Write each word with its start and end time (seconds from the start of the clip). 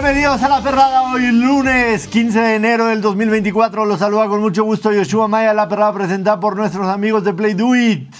Bienvenidos 0.00 0.40
a 0.44 0.48
La 0.48 0.62
Perrada 0.62 1.12
hoy 1.12 1.32
lunes 1.32 2.06
15 2.06 2.38
de 2.38 2.54
enero 2.54 2.86
del 2.86 3.00
2024. 3.00 3.84
Los 3.84 3.98
saluda 3.98 4.28
con 4.28 4.40
mucho 4.40 4.62
gusto 4.62 4.92
Yoshua 4.92 5.26
Maya. 5.26 5.52
La 5.52 5.68
Perrada 5.68 5.92
presentada 5.92 6.38
por 6.38 6.56
nuestros 6.56 6.86
amigos 6.86 7.24
de 7.24 7.34
Play 7.34 7.54
Do 7.54 7.74
It. 7.74 8.14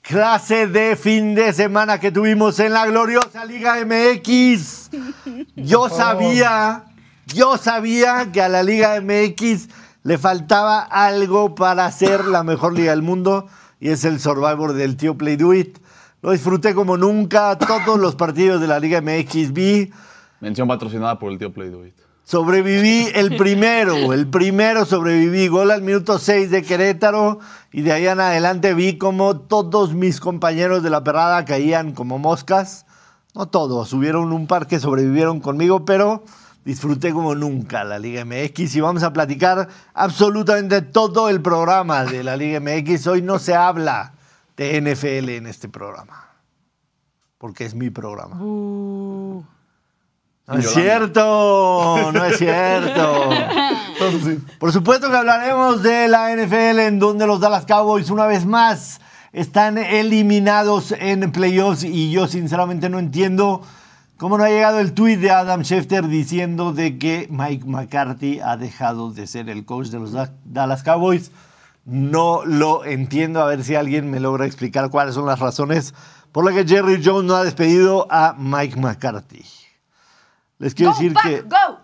Clase 0.00 0.66
de 0.68 0.96
fin 0.96 1.34
de 1.34 1.52
semana 1.52 2.00
que 2.00 2.10
tuvimos 2.10 2.58
en 2.60 2.72
la 2.72 2.86
gloriosa 2.86 3.44
Liga 3.44 3.76
MX. 3.84 4.88
Yo 5.54 5.90
sabía, 5.90 6.86
yo 7.26 7.58
sabía 7.58 8.32
que 8.32 8.40
a 8.40 8.48
la 8.48 8.62
Liga 8.62 8.98
MX 8.98 9.68
le 10.02 10.16
faltaba 10.16 10.80
algo 10.80 11.54
para 11.54 11.92
ser 11.92 12.24
la 12.24 12.42
mejor 12.42 12.72
liga 12.72 12.92
del 12.92 13.02
mundo 13.02 13.48
y 13.80 13.90
es 13.90 14.06
el 14.06 14.18
Survivor 14.18 14.72
del 14.72 14.96
tío 14.96 15.18
Play 15.18 15.36
Do 15.36 15.52
It. 15.52 15.76
Lo 16.22 16.30
disfruté 16.30 16.74
como 16.74 16.96
nunca, 16.96 17.58
todos 17.58 18.00
los 18.00 18.14
partidos 18.14 18.62
de 18.62 18.66
la 18.66 18.80
Liga 18.80 19.02
MX 19.02 19.52
vi. 19.52 19.92
Mención 20.40 20.68
patrocinada 20.68 21.18
por 21.18 21.32
el 21.32 21.38
tío 21.38 21.52
Play 21.52 21.70
Do 21.70 21.86
It. 21.86 21.94
Sobreviví 22.26 23.08
el 23.14 23.36
primero, 23.38 24.12
el 24.12 24.28
primero 24.28 24.84
sobreviví. 24.84 25.46
Gol 25.48 25.70
al 25.70 25.82
minuto 25.82 26.18
6 26.18 26.50
de 26.50 26.62
Querétaro 26.62 27.38
y 27.70 27.82
de 27.82 27.92
ahí 27.92 28.06
en 28.06 28.20
adelante 28.20 28.74
vi 28.74 28.98
como 28.98 29.38
todos 29.38 29.94
mis 29.94 30.18
compañeros 30.18 30.82
de 30.82 30.90
la 30.90 31.04
perrada 31.04 31.44
caían 31.44 31.92
como 31.92 32.18
moscas. 32.18 32.84
No 33.34 33.46
todos, 33.46 33.92
hubieron 33.92 34.32
un 34.32 34.46
par 34.46 34.66
que 34.66 34.80
sobrevivieron 34.80 35.40
conmigo, 35.40 35.84
pero 35.84 36.24
disfruté 36.64 37.12
como 37.12 37.34
nunca 37.34 37.84
la 37.84 37.98
Liga 37.98 38.24
MX 38.24 38.74
y 38.74 38.80
vamos 38.80 39.04
a 39.04 39.12
platicar 39.12 39.68
absolutamente 39.94 40.82
todo 40.82 41.28
el 41.28 41.40
programa 41.40 42.04
de 42.04 42.24
la 42.24 42.36
Liga 42.36 42.58
MX. 42.60 43.06
Hoy 43.06 43.22
no 43.22 43.38
se 43.38 43.54
habla 43.54 44.14
de 44.56 44.80
NFL 44.80 45.28
en 45.28 45.46
este 45.46 45.68
programa, 45.68 46.28
porque 47.38 47.66
es 47.66 47.74
mi 47.74 47.90
programa. 47.90 48.42
Uh. 48.42 49.44
No 50.46 50.54
es 50.58 50.70
cierto, 50.74 52.12
no 52.12 52.24
es 52.24 52.38
cierto. 52.38 53.30
Por 54.60 54.72
supuesto 54.72 55.10
que 55.10 55.16
hablaremos 55.16 55.82
de 55.82 56.06
la 56.08 56.34
NFL 56.36 56.78
en 56.80 56.98
donde 56.98 57.26
los 57.26 57.40
Dallas 57.40 57.66
Cowboys 57.66 58.10
una 58.10 58.26
vez 58.26 58.46
más 58.46 59.00
están 59.32 59.76
eliminados 59.78 60.92
en 60.98 61.32
playoffs 61.32 61.82
y 61.84 62.10
yo 62.12 62.28
sinceramente 62.28 62.88
no 62.88 62.98
entiendo 62.98 63.62
cómo 64.18 64.38
no 64.38 64.44
ha 64.44 64.48
llegado 64.48 64.78
el 64.78 64.92
tweet 64.92 65.16
de 65.16 65.30
Adam 65.32 65.62
Schefter 65.62 66.06
diciendo 66.08 66.72
de 66.72 66.96
que 66.98 67.26
Mike 67.30 67.66
McCarthy 67.66 68.40
ha 68.40 68.56
dejado 68.56 69.10
de 69.10 69.26
ser 69.26 69.48
el 69.50 69.64
coach 69.64 69.88
de 69.88 69.98
los 69.98 70.12
Da- 70.12 70.32
Dallas 70.44 70.82
Cowboys. 70.82 71.32
No 71.84 72.44
lo 72.44 72.84
entiendo, 72.84 73.40
a 73.42 73.46
ver 73.46 73.62
si 73.64 73.74
alguien 73.74 74.10
me 74.10 74.20
logra 74.20 74.46
explicar 74.46 74.90
cuáles 74.90 75.14
son 75.14 75.26
las 75.26 75.38
razones 75.40 75.92
por 76.32 76.44
las 76.44 76.54
que 76.54 76.66
Jerry 76.66 77.00
Jones 77.04 77.24
no 77.24 77.34
ha 77.36 77.44
despedido 77.44 78.06
a 78.10 78.34
Mike 78.38 78.78
McCarthy. 78.78 79.44
Les 80.58 80.74
quiero 80.74 80.92
Go, 80.92 80.98
decir 80.98 81.14
que 81.22 81.42
go. 81.42 81.78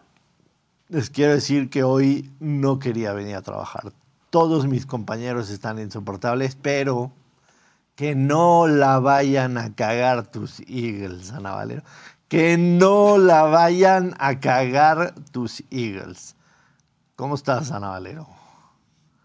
les 0.88 1.10
quiero 1.10 1.32
decir 1.32 1.68
que 1.70 1.82
hoy 1.82 2.30
no 2.40 2.78
quería 2.78 3.12
venir 3.12 3.36
a 3.36 3.42
trabajar. 3.42 3.92
Todos 4.30 4.66
mis 4.66 4.86
compañeros 4.86 5.50
están 5.50 5.78
insoportables, 5.78 6.56
pero 6.56 7.12
que 7.96 8.14
no 8.14 8.66
la 8.66 8.98
vayan 8.98 9.58
a 9.58 9.74
cagar 9.74 10.26
tus 10.30 10.60
Eagles, 10.60 11.32
Ana 11.32 11.52
Valero. 11.52 11.82
Que 12.28 12.56
no 12.56 13.18
la 13.18 13.42
vayan 13.42 14.14
a 14.18 14.40
cagar 14.40 15.14
tus 15.32 15.62
Eagles. 15.70 16.34
¿Cómo 17.14 17.34
estás, 17.34 17.70
Ana 17.72 17.88
Valero? 17.90 18.26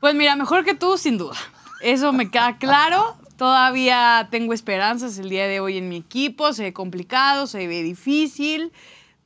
Pues 0.02 0.14
mira, 0.14 0.36
mejor 0.36 0.66
que 0.66 0.74
tú, 0.76 0.98
sin 0.98 1.18
duda. 1.18 1.36
Eso 1.82 2.12
me 2.12 2.30
queda 2.30 2.58
claro. 2.58 3.16
Todavía 3.38 4.28
tengo 4.30 4.52
esperanzas 4.54 5.18
el 5.20 5.30
día 5.30 5.48
de 5.48 5.62
hoy 5.62 5.78
en 5.78 5.88
mi 5.88 5.96
equipo. 5.98 6.52
Se 6.52 6.64
ve 6.64 6.74
complicado, 6.74 7.48
se 7.48 7.66
ve 7.68 7.82
difícil. 7.82 8.74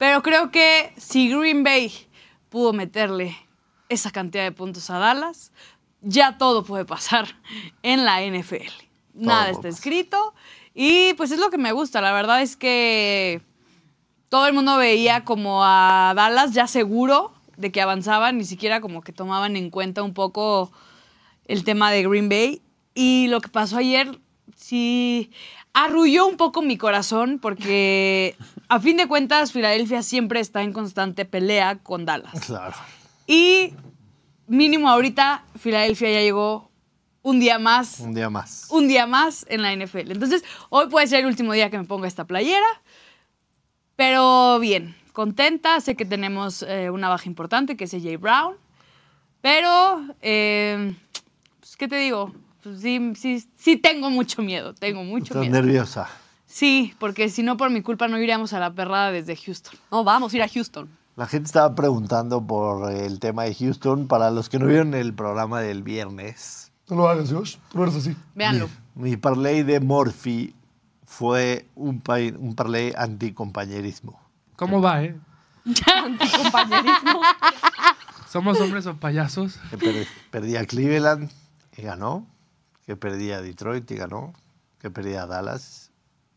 Pero 0.01 0.23
creo 0.23 0.49
que 0.49 0.91
si 0.97 1.29
Green 1.29 1.63
Bay 1.63 1.91
pudo 2.49 2.73
meterle 2.73 3.37
esa 3.87 4.09
cantidad 4.09 4.43
de 4.43 4.51
puntos 4.51 4.89
a 4.89 4.97
Dallas, 4.97 5.51
ya 6.01 6.39
todo 6.39 6.63
puede 6.63 6.85
pasar 6.85 7.27
en 7.83 8.03
la 8.03 8.19
NFL. 8.25 8.65
Nada 9.13 9.51
está 9.51 9.67
escrito. 9.67 10.33
Y 10.73 11.13
pues 11.17 11.29
es 11.29 11.37
lo 11.37 11.51
que 11.51 11.59
me 11.59 11.71
gusta. 11.71 12.01
La 12.01 12.13
verdad 12.13 12.41
es 12.41 12.57
que 12.57 13.43
todo 14.27 14.47
el 14.47 14.53
mundo 14.53 14.75
veía 14.77 15.23
como 15.23 15.63
a 15.63 16.13
Dallas 16.15 16.53
ya 16.53 16.65
seguro 16.65 17.31
de 17.57 17.71
que 17.71 17.79
avanzaban, 17.79 18.39
ni 18.39 18.45
siquiera 18.45 18.81
como 18.81 19.03
que 19.03 19.13
tomaban 19.13 19.55
en 19.55 19.69
cuenta 19.69 20.01
un 20.01 20.15
poco 20.15 20.71
el 21.45 21.63
tema 21.63 21.91
de 21.91 22.01
Green 22.01 22.27
Bay. 22.27 22.63
Y 22.95 23.27
lo 23.27 23.39
que 23.39 23.49
pasó 23.49 23.77
ayer 23.77 24.19
sí 24.55 25.29
arrulló 25.73 26.27
un 26.27 26.37
poco 26.37 26.61
mi 26.61 26.77
corazón 26.77 27.39
porque 27.41 28.35
a 28.67 28.79
fin 28.79 28.97
de 28.97 29.07
cuentas 29.07 29.51
Filadelfia 29.51 30.03
siempre 30.03 30.39
está 30.39 30.61
en 30.63 30.73
constante 30.73 31.25
pelea 31.25 31.77
con 31.79 32.05
Dallas. 32.05 32.39
Claro. 32.45 32.75
Y 33.27 33.73
mínimo 34.47 34.89
ahorita 34.89 35.45
Filadelfia 35.57 36.11
ya 36.11 36.19
llegó 36.21 36.69
un 37.23 37.39
día 37.39 37.59
más 37.59 37.99
Un 37.99 38.13
día 38.13 38.29
más. 38.29 38.67
un 38.69 38.87
día 38.87 39.05
más 39.05 39.45
en 39.49 39.61
la 39.61 39.75
NFL. 39.75 40.11
Entonces, 40.11 40.43
hoy 40.69 40.87
puede 40.89 41.07
ser 41.07 41.19
el 41.21 41.27
último 41.27 41.53
día 41.53 41.69
que 41.69 41.77
me 41.77 41.83
ponga 41.85 42.07
esta 42.07 42.25
playera, 42.25 42.65
pero 43.95 44.57
bien, 44.59 44.95
contenta. 45.13 45.79
Sé 45.81 45.95
que 45.95 46.05
tenemos 46.05 46.63
eh, 46.63 46.89
una 46.89 47.09
baja 47.09 47.27
importante, 47.29 47.77
que 47.77 47.83
es 47.83 47.93
AJ 47.93 48.17
Brown, 48.19 48.55
pero, 49.41 50.03
eh, 50.21 50.95
pues, 51.59 51.77
¿qué 51.77 51.87
te 51.87 51.97
digo? 51.97 52.33
Pues, 52.63 52.81
sí, 52.81 53.13
sí, 53.15 53.47
sí 53.57 53.77
tengo 53.77 54.09
mucho 54.09 54.41
miedo, 54.41 54.73
tengo 54.73 55.03
mucho 55.03 55.33
Estás 55.33 55.41
miedo. 55.41 55.53
nerviosa. 55.53 56.07
Sí, 56.45 56.93
porque 56.99 57.29
si 57.29 57.43
no 57.43 57.55
por 57.57 57.69
mi 57.69 57.81
culpa 57.81 58.07
no 58.07 58.17
iríamos 58.19 58.53
a 58.53 58.59
la 58.59 58.73
perrada 58.73 59.11
desde 59.11 59.35
Houston. 59.35 59.73
No, 59.89 60.03
vamos 60.03 60.33
a 60.33 60.35
ir 60.37 60.43
a 60.43 60.49
Houston. 60.49 60.89
La 61.15 61.25
gente 61.27 61.45
estaba 61.47 61.73
preguntando 61.75 62.45
por 62.45 62.91
el 62.91 63.19
tema 63.19 63.43
de 63.43 63.53
Houston. 63.55 64.07
Para 64.07 64.31
los 64.31 64.49
que 64.49 64.59
no 64.59 64.65
vieron 64.67 64.93
el 64.93 65.13
programa 65.13 65.61
del 65.61 65.83
viernes, 65.83 66.71
No 66.89 66.97
lo 66.97 67.09
hagas, 67.09 67.31
Josh. 67.31 67.57
No 67.73 67.83
eres 67.83 67.95
así. 67.95 68.15
Véanlo. 68.35 68.69
Mi 68.95 69.15
parlay 69.17 69.63
de 69.63 69.79
Morphy 69.79 70.53
fue 71.05 71.65
un, 71.75 72.01
un 72.39 72.55
parlay 72.55 72.93
anticompañerismo. 72.97 74.19
¿Cómo 74.55 74.81
va, 74.81 75.03
eh? 75.03 75.17
Compañerismo. 76.43 77.21
¿Somos 78.29 78.59
hombres 78.59 78.85
o 78.87 78.95
payasos? 78.95 79.59
Perdí 80.31 80.55
a 80.55 80.65
Cleveland 80.65 81.29
y 81.77 81.81
ganó. 81.81 82.25
Que 82.85 82.95
perdí 82.95 83.31
a 83.31 83.41
Detroit 83.41 83.89
y 83.91 83.95
ganó. 83.95 84.33
Que 84.79 84.89
perdí 84.89 85.15
a 85.15 85.25
Dallas. 85.25 85.91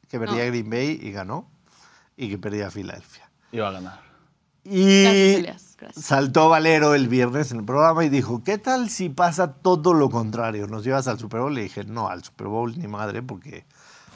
Que 0.08 0.18
perdí 0.18 0.40
a 0.40 0.46
Green 0.46 0.68
Bay 0.68 0.98
y 1.02 1.10
ganó. 1.12 1.48
Y 2.16 2.28
que 2.28 2.38
perdí 2.38 2.60
a 2.60 2.70
Filadelfia. 2.70 3.30
Iba 3.52 3.68
a 3.68 3.72
ganar. 3.72 4.00
Y 4.64 5.02
Gracias, 5.02 5.38
Elias, 5.38 5.76
gracias. 5.78 6.04
saltó 6.06 6.48
Valero 6.48 6.94
el 6.94 7.08
viernes 7.08 7.50
en 7.52 7.58
el 7.58 7.64
programa 7.64 8.02
y 8.04 8.08
dijo, 8.08 8.42
¿qué 8.42 8.56
tal 8.56 8.88
si 8.88 9.10
pasa 9.10 9.52
todo 9.52 9.92
lo 9.92 10.08
contrario? 10.08 10.66
¿Nos 10.66 10.84
llevas 10.84 11.06
al 11.06 11.18
Super 11.18 11.40
Bowl? 11.40 11.54
Le 11.54 11.64
dije, 11.64 11.84
no, 11.84 12.08
al 12.08 12.24
Super 12.24 12.46
Bowl 12.46 12.78
ni 12.78 12.88
madre, 12.88 13.22
porque 13.22 13.66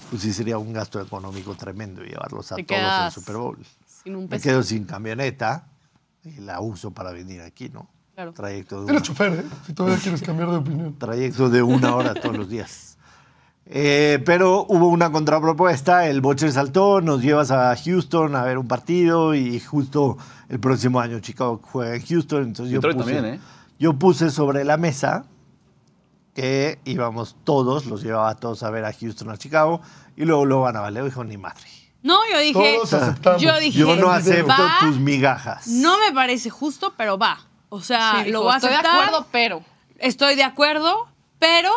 pues 0.09 0.23
sí 0.23 0.33
sería 0.33 0.57
un 0.57 0.73
gasto 0.73 1.03
económico 1.03 1.55
tremendo 1.55 2.03
llevarlos 2.03 2.51
a 2.53 2.57
Te 2.57 2.65
todos 2.65 2.81
al 2.81 3.13
Super 3.13 3.37
Bowl. 3.37 3.59
Sin 3.87 4.17
un 4.17 4.27
Me 4.29 4.41
quedo 4.41 4.63
sin 4.63 4.85
camioneta 4.85 5.69
y 6.25 6.41
la 6.41 6.61
uso 6.61 6.93
para 6.93 7.13
venir 7.13 7.43
aquí, 7.43 7.69
¿no? 7.69 7.91
Claro. 8.19 8.33
Trayecto 8.33 8.85
de 8.85 8.91
Eres 8.91 9.03
chofer, 9.05 9.33
¿eh? 9.33 9.45
Si 9.65 9.75
todavía 9.75 9.97
quieres 10.03 10.23
cambiar 10.23 10.51
de 10.51 10.57
opinión. 10.57 10.93
trayecto 10.99 11.49
de 11.51 11.63
una 11.63 11.95
hora 11.95 12.15
todos 12.15 12.37
los 12.37 12.49
días. 12.49 12.99
Eh, 13.65 14.21
pero 14.27 14.67
hubo 14.69 14.89
una 14.89 15.13
contrapropuesta, 15.13 16.05
el 16.09 16.21
Bocher 16.21 16.51
saltó, 16.51 17.01
nos 17.01 17.23
llevas 17.23 17.53
a 17.53 17.77
Houston 17.77 18.35
a 18.35 18.43
ver 18.43 18.59
un 18.59 18.67
partido 18.67 19.37
y 19.37 19.61
justo 19.61 20.19
el 20.49 20.59
próximo 20.59 20.99
año 20.99 21.21
Chicago 21.21 21.61
juega 21.63 21.95
en 21.95 22.05
Houston. 22.05 22.43
Entonces 22.43 22.75
yo 22.75 22.81
puse, 22.81 22.97
también, 22.97 23.25
¿eh? 23.25 23.41
yo 23.79 23.93
puse 23.93 24.33
sobre 24.33 24.65
la 24.65 24.79
mesa 24.79 25.27
que 26.35 26.81
íbamos 26.87 27.37
todos, 27.45 27.87
los 27.87 28.03
llevaba 28.03 28.31
a 28.31 28.35
todos 28.35 28.65
a 28.65 28.71
ver 28.71 28.85
a 28.85 28.93
Houston, 28.93 29.31
a 29.31 29.37
Chicago, 29.37 29.81
y 30.17 30.25
luego 30.25 30.45
luego 30.45 30.67
Ana 30.67 30.81
Valero 30.81 31.05
dijo, 31.05 31.23
ni 31.23 31.37
madre. 31.37 31.69
No, 32.03 32.19
yo 32.33 32.41
dije, 32.41 32.75
Todos 32.79 32.93
aceptamos. 32.95 33.43
yo 33.43 33.57
dije, 33.61 33.79
Yo 33.79 33.95
no 33.95 34.11
acepto 34.11 34.49
va, 34.49 34.79
tus 34.81 34.99
migajas. 34.99 35.69
no 35.69 36.01
me 36.01 36.13
parece 36.13 36.51
justo, 36.51 36.95
pero 36.97 37.17
va. 37.17 37.48
O 37.69 37.81
sea, 37.83 38.23
Sí, 38.25 38.31
lo 38.31 38.43
voy 38.43 38.53
a 38.53 38.57
Estoy 38.57 38.71
de 38.71 38.77
aceptar. 38.77 39.01
acuerdo, 39.05 39.27
pero. 39.31 39.63
Estoy 39.99 40.35
de 40.37 40.45
acuerdo, 40.45 41.09
pero 41.39 41.71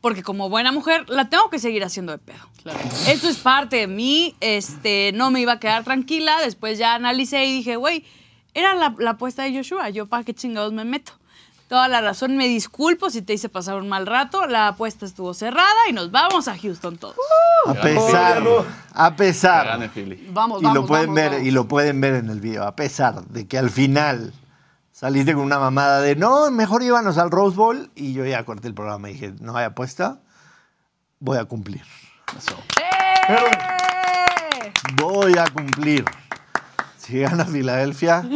porque 0.00 0.22
como 0.22 0.48
buena 0.48 0.72
mujer 0.72 1.08
la 1.08 1.28
tengo 1.28 1.50
que 1.50 1.58
seguir 1.58 1.84
haciendo 1.84 2.12
de 2.12 2.18
pedo. 2.18 2.44
Claro. 2.62 2.78
Eso 3.06 3.28
es 3.28 3.36
parte 3.38 3.76
de 3.76 3.86
mí. 3.86 4.34
Este, 4.40 5.12
no 5.14 5.30
me 5.30 5.40
iba 5.40 5.52
a 5.52 5.60
quedar 5.60 5.84
tranquila. 5.84 6.38
Después 6.40 6.78
ya 6.78 6.94
analicé 6.94 7.44
y 7.44 7.52
dije, 7.52 7.76
güey, 7.76 8.04
era 8.54 8.74
la, 8.74 8.94
la 8.98 9.10
apuesta 9.12 9.42
de 9.42 9.54
Joshua. 9.56 9.90
Yo 9.90 10.06
para 10.06 10.24
qué 10.24 10.32
chingados 10.34 10.72
me 10.72 10.84
meto. 10.84 11.12
Toda 11.68 11.88
la 11.88 12.00
razón, 12.00 12.36
me 12.36 12.46
disculpo 12.46 13.10
si 13.10 13.22
te 13.22 13.34
hice 13.34 13.48
pasar 13.48 13.74
un 13.76 13.88
mal 13.88 14.06
rato. 14.06 14.46
La 14.46 14.68
apuesta 14.68 15.04
estuvo 15.04 15.34
cerrada 15.34 15.88
y 15.90 15.92
nos 15.92 16.12
vamos 16.12 16.46
a 16.46 16.56
Houston 16.56 16.96
todos. 16.96 17.16
A 17.66 17.74
pesar, 17.74 18.42
a 18.94 19.16
pesar. 19.16 19.90
Philly. 19.90 20.28
Vamos, 20.30 20.62
y 20.62 20.64
vamos. 20.64 20.82
lo 20.82 20.86
pueden 20.86 21.06
vamos, 21.06 21.16
ver 21.16 21.30
vamos. 21.32 21.46
y 21.46 21.50
lo 21.50 21.66
pueden 21.66 22.00
ver 22.00 22.14
en 22.14 22.30
el 22.30 22.40
video 22.40 22.64
a 22.64 22.76
pesar 22.76 23.24
de 23.26 23.48
que 23.48 23.58
al 23.58 23.70
final 23.70 24.32
saliste 24.96 25.34
con 25.34 25.42
una 25.42 25.58
mamada 25.58 26.00
de 26.00 26.16
no 26.16 26.50
mejor 26.50 26.82
íbamos 26.82 27.18
al 27.18 27.30
Rose 27.30 27.54
Bowl 27.54 27.90
y 27.94 28.14
yo 28.14 28.24
ya 28.24 28.46
corté 28.46 28.66
el 28.66 28.72
programa 28.72 29.10
y 29.10 29.12
dije 29.12 29.34
no 29.40 29.54
hay 29.54 29.66
apuesta 29.66 30.20
voy 31.20 31.36
a 31.36 31.44
cumplir 31.44 31.82
Eso. 32.34 32.56
¡Eh! 33.28 34.72
voy 34.96 35.36
a 35.36 35.44
cumplir 35.48 36.02
Si 36.96 37.20
gana 37.20 37.44
Filadelfia, 37.44 38.26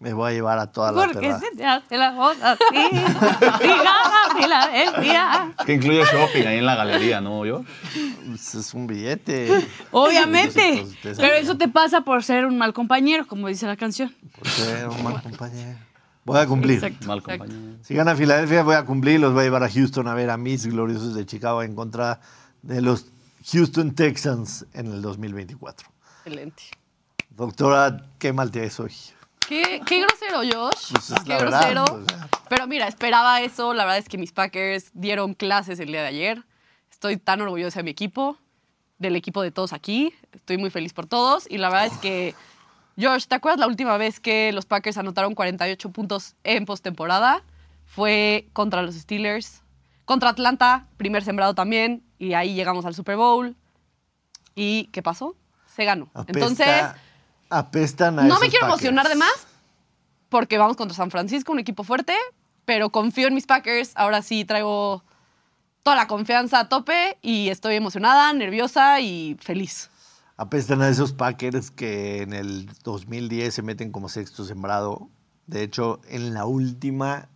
me 0.00 0.12
voy 0.12 0.32
a 0.32 0.34
llevar 0.34 0.58
a 0.58 0.66
toda 0.66 0.92
la 0.92 1.02
Porque 1.02 1.32
se 1.32 1.56
te 1.56 1.64
hace 1.64 1.96
la 1.96 2.10
voz 2.10 2.36
así. 2.42 2.60
Si 2.70 3.66
gana 3.68 4.36
Filadelfia. 4.36 5.54
Que 5.64 5.72
incluye 5.72 6.04
shopping 6.04 6.46
ahí 6.46 6.58
en 6.58 6.66
la 6.66 6.76
galería, 6.76 7.20
¿no, 7.20 7.44
yo? 7.46 7.64
Pues 8.26 8.54
es 8.54 8.74
un 8.74 8.86
billete. 8.86 9.66
Obviamente. 9.90 10.82
Ustedes 10.82 11.18
Pero 11.18 11.34
eso 11.34 11.56
te 11.56 11.68
pasa 11.68 12.02
por 12.02 12.22
ser 12.22 12.46
un 12.46 12.58
mal 12.58 12.72
compañero, 12.72 13.26
como 13.26 13.48
dice 13.48 13.66
la 13.66 13.76
canción. 13.76 14.14
Por 14.38 14.48
ser 14.48 14.88
un 14.88 15.02
mal 15.02 15.20
compañero. 15.22 15.78
Voy 16.24 16.38
a 16.38 16.46
cumplir. 16.46 16.76
Exacto. 16.76 17.06
Mal 17.06 17.18
exacto. 17.18 17.44
compañero. 17.44 17.78
Si 17.82 17.94
gana 17.94 18.14
Filadelfia, 18.14 18.62
voy 18.62 18.76
a 18.76 18.84
cumplir. 18.84 19.20
Los 19.20 19.32
voy 19.32 19.42
a 19.42 19.44
llevar 19.44 19.64
a 19.64 19.70
Houston 19.70 20.06
a 20.08 20.14
ver 20.14 20.30
a 20.30 20.36
mis 20.36 20.66
gloriosos 20.66 21.14
de 21.14 21.26
Chicago 21.26 21.62
en 21.62 21.74
contra 21.74 22.20
de 22.62 22.80
los 22.80 23.06
Houston 23.50 23.94
Texans 23.94 24.66
en 24.72 24.86
el 24.86 25.02
2024. 25.02 25.88
Excelente. 26.24 26.62
Doctora, 27.30 28.04
qué 28.18 28.32
mal 28.32 28.50
te 28.50 28.60
ves 28.60 28.78
hoy. 28.78 28.92
Qué, 29.48 29.82
qué 29.86 30.00
grosero, 30.00 30.38
Josh. 30.38 30.92
Pues 30.92 31.10
es 31.10 31.20
qué 31.24 31.32
verdad, 31.32 31.72
grosero. 31.72 31.84
o 31.84 32.04
sea. 32.08 32.28
Pero 32.48 32.66
mira, 32.66 32.86
esperaba 32.86 33.40
eso. 33.40 33.74
La 33.74 33.84
verdad 33.84 33.98
es 33.98 34.08
que 34.08 34.18
mis 34.18 34.32
Packers 34.32 34.90
dieron 34.94 35.34
clases 35.34 35.80
el 35.80 35.88
día 35.88 36.02
de 36.02 36.08
ayer. 36.08 36.44
Estoy 36.90 37.16
tan 37.16 37.40
orgullosa 37.40 37.80
de 37.80 37.84
mi 37.84 37.90
equipo, 37.90 38.36
del 38.98 39.16
equipo 39.16 39.42
de 39.42 39.50
todos 39.50 39.72
aquí. 39.72 40.14
Estoy 40.32 40.58
muy 40.58 40.70
feliz 40.70 40.92
por 40.92 41.06
todos. 41.06 41.46
Y 41.50 41.58
la 41.58 41.68
verdad 41.68 41.86
es 41.86 41.98
que, 41.98 42.34
Josh, 43.00 43.24
¿te 43.26 43.34
acuerdas 43.34 43.58
la 43.60 43.66
última 43.66 43.96
vez 43.96 44.20
que 44.20 44.52
los 44.52 44.66
Packers 44.66 44.98
anotaron 44.98 45.34
48 45.34 45.90
puntos 45.90 46.34
en 46.44 46.66
postemporada? 46.66 47.42
Fue 47.86 48.48
contra 48.52 48.82
los 48.82 48.94
Steelers. 48.94 49.62
Contra 50.04 50.30
Atlanta, 50.30 50.86
primer 50.96 51.24
sembrado 51.24 51.54
también. 51.54 52.02
Y 52.18 52.34
ahí 52.34 52.54
llegamos 52.54 52.84
al 52.84 52.94
Super 52.94 53.16
Bowl. 53.16 53.56
¿Y 54.54 54.84
qué 54.92 55.02
pasó? 55.02 55.36
Se 55.74 55.84
ganó. 55.84 56.10
Apesta- 56.14 56.32
Entonces, 56.38 56.84
apestan 57.48 58.18
a 58.18 58.22
no 58.22 58.28
esos 58.28 58.40
me 58.40 58.48
quiero 58.50 58.66
Packers. 58.66 58.82
emocionar 58.84 59.08
de 59.08 59.14
más 59.16 59.46
porque 60.28 60.58
vamos 60.58 60.76
contra 60.76 60.94
San 60.96 61.10
Francisco, 61.10 61.52
un 61.52 61.58
equipo 61.58 61.84
fuerte, 61.84 62.14
pero 62.64 62.90
confío 62.90 63.28
en 63.28 63.34
mis 63.34 63.46
Packers. 63.46 63.92
Ahora 63.94 64.22
sí 64.22 64.44
traigo 64.44 65.02
toda 65.82 65.96
la 65.96 66.06
confianza 66.06 66.60
a 66.60 66.68
tope 66.68 67.18
y 67.22 67.48
estoy 67.48 67.74
emocionada, 67.76 68.32
nerviosa 68.32 69.00
y 69.00 69.36
feliz. 69.40 69.90
Apestan 70.42 70.82
a 70.82 70.88
esos 70.88 71.12
Packers 71.12 71.70
que 71.70 72.20
en 72.20 72.32
el 72.32 72.68
2010 72.82 73.54
se 73.54 73.62
meten 73.62 73.92
como 73.92 74.08
sexto 74.08 74.44
sembrado. 74.44 75.08
De 75.46 75.62
hecho, 75.62 76.00
en 76.08 76.34
la 76.34 76.46
última, 76.46 77.28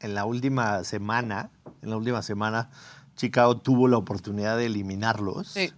en 0.00 0.14
la 0.14 0.24
última 0.24 0.82
semana, 0.84 1.50
en 1.82 1.90
la 1.90 1.98
última 1.98 2.22
semana, 2.22 2.70
Chicago 3.14 3.58
tuvo 3.58 3.88
la 3.88 3.98
oportunidad 3.98 4.56
de 4.56 4.64
eliminarlos. 4.64 5.48
Sí. 5.48 5.70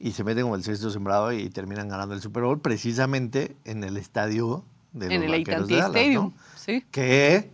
Y 0.00 0.10
se 0.10 0.24
meten 0.24 0.42
como 0.42 0.56
el 0.56 0.64
sexto 0.64 0.90
sembrado 0.90 1.30
y 1.30 1.48
terminan 1.48 1.88
ganando 1.88 2.12
el 2.16 2.20
Super 2.20 2.42
Bowl 2.42 2.60
precisamente 2.60 3.54
en 3.64 3.84
el 3.84 3.98
estadio 3.98 4.64
de 4.92 5.14
en 5.14 5.22
los 5.22 5.32
el 5.32 5.38
Vaqueros 5.44 5.68
de 5.68 5.76
Dallas, 5.76 5.90
Stadium. 5.90 6.24
¿no? 6.24 6.34
Sí, 6.56 6.84
Que 6.90 7.52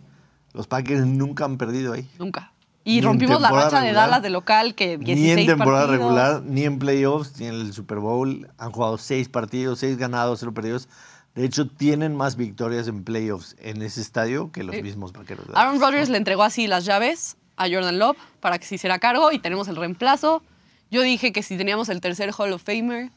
los 0.51 0.65
Packers 0.65 1.05
nunca 1.05 1.45
han 1.45 1.59
perdido 1.59 1.93
ahí. 1.93 2.09
nunca. 2.17 2.53
Y 2.87 3.01
rompimos 3.01 3.41
la 3.41 3.49
racha 3.49 3.81
de 3.81 3.91
Dallas 3.93 4.21
de 4.21 4.29
local 4.29 4.75
que 4.75 4.97
16 4.97 5.35
ni 5.35 5.41
en 5.41 5.47
temporada 5.47 5.87
partidos. 5.87 6.05
regular, 6.07 6.41
ni 6.43 6.63
en 6.63 6.77
playoffs, 6.79 7.37
ni 7.39 7.47
en 7.47 7.55
el 7.55 7.73
Super 7.73 7.97
Bowl. 7.97 8.47
Han 8.59 8.71
jugado 8.71 8.97
seis 8.99 9.27
partidos, 9.27 9.79
seis 9.79 9.97
ganados, 9.97 10.39
cero 10.39 10.53
perdidos. 10.53 10.87
De 11.33 11.43
hecho, 11.43 11.67
tienen 11.67 12.15
más 12.15 12.35
victorias 12.37 12.87
en 12.87 13.03
playoffs 13.03 13.55
en 13.59 13.81
ese 13.81 13.99
estadio 14.01 14.51
que 14.51 14.63
los 14.63 14.75
Sí. 14.75 14.83
mismos 14.83 15.11
vaqueros. 15.13 15.47
Aaron 15.55 15.81
Rodgers 15.81 16.09
le 16.09 16.17
entregó 16.17 16.43
así 16.43 16.67
las 16.67 16.85
llaves 16.85 17.35
a 17.57 17.67
Jordan 17.67 17.97
Love 17.99 18.17
para 18.39 18.59
que 18.59 18.65
se 18.65 18.75
hiciera 18.75 18.99
cargo 18.99 19.31
y 19.31 19.39
tenemos 19.39 19.67
el 19.67 19.75
reemplazo. 19.75 20.43
Yo 20.91 21.01
dije 21.01 21.33
que 21.33 21.41
si 21.41 21.57
teníamos 21.57 21.89
el 21.89 21.99
tercer 22.01 22.31
Hall 22.37 22.53
of 22.53 22.61
Famer, 22.63 23.09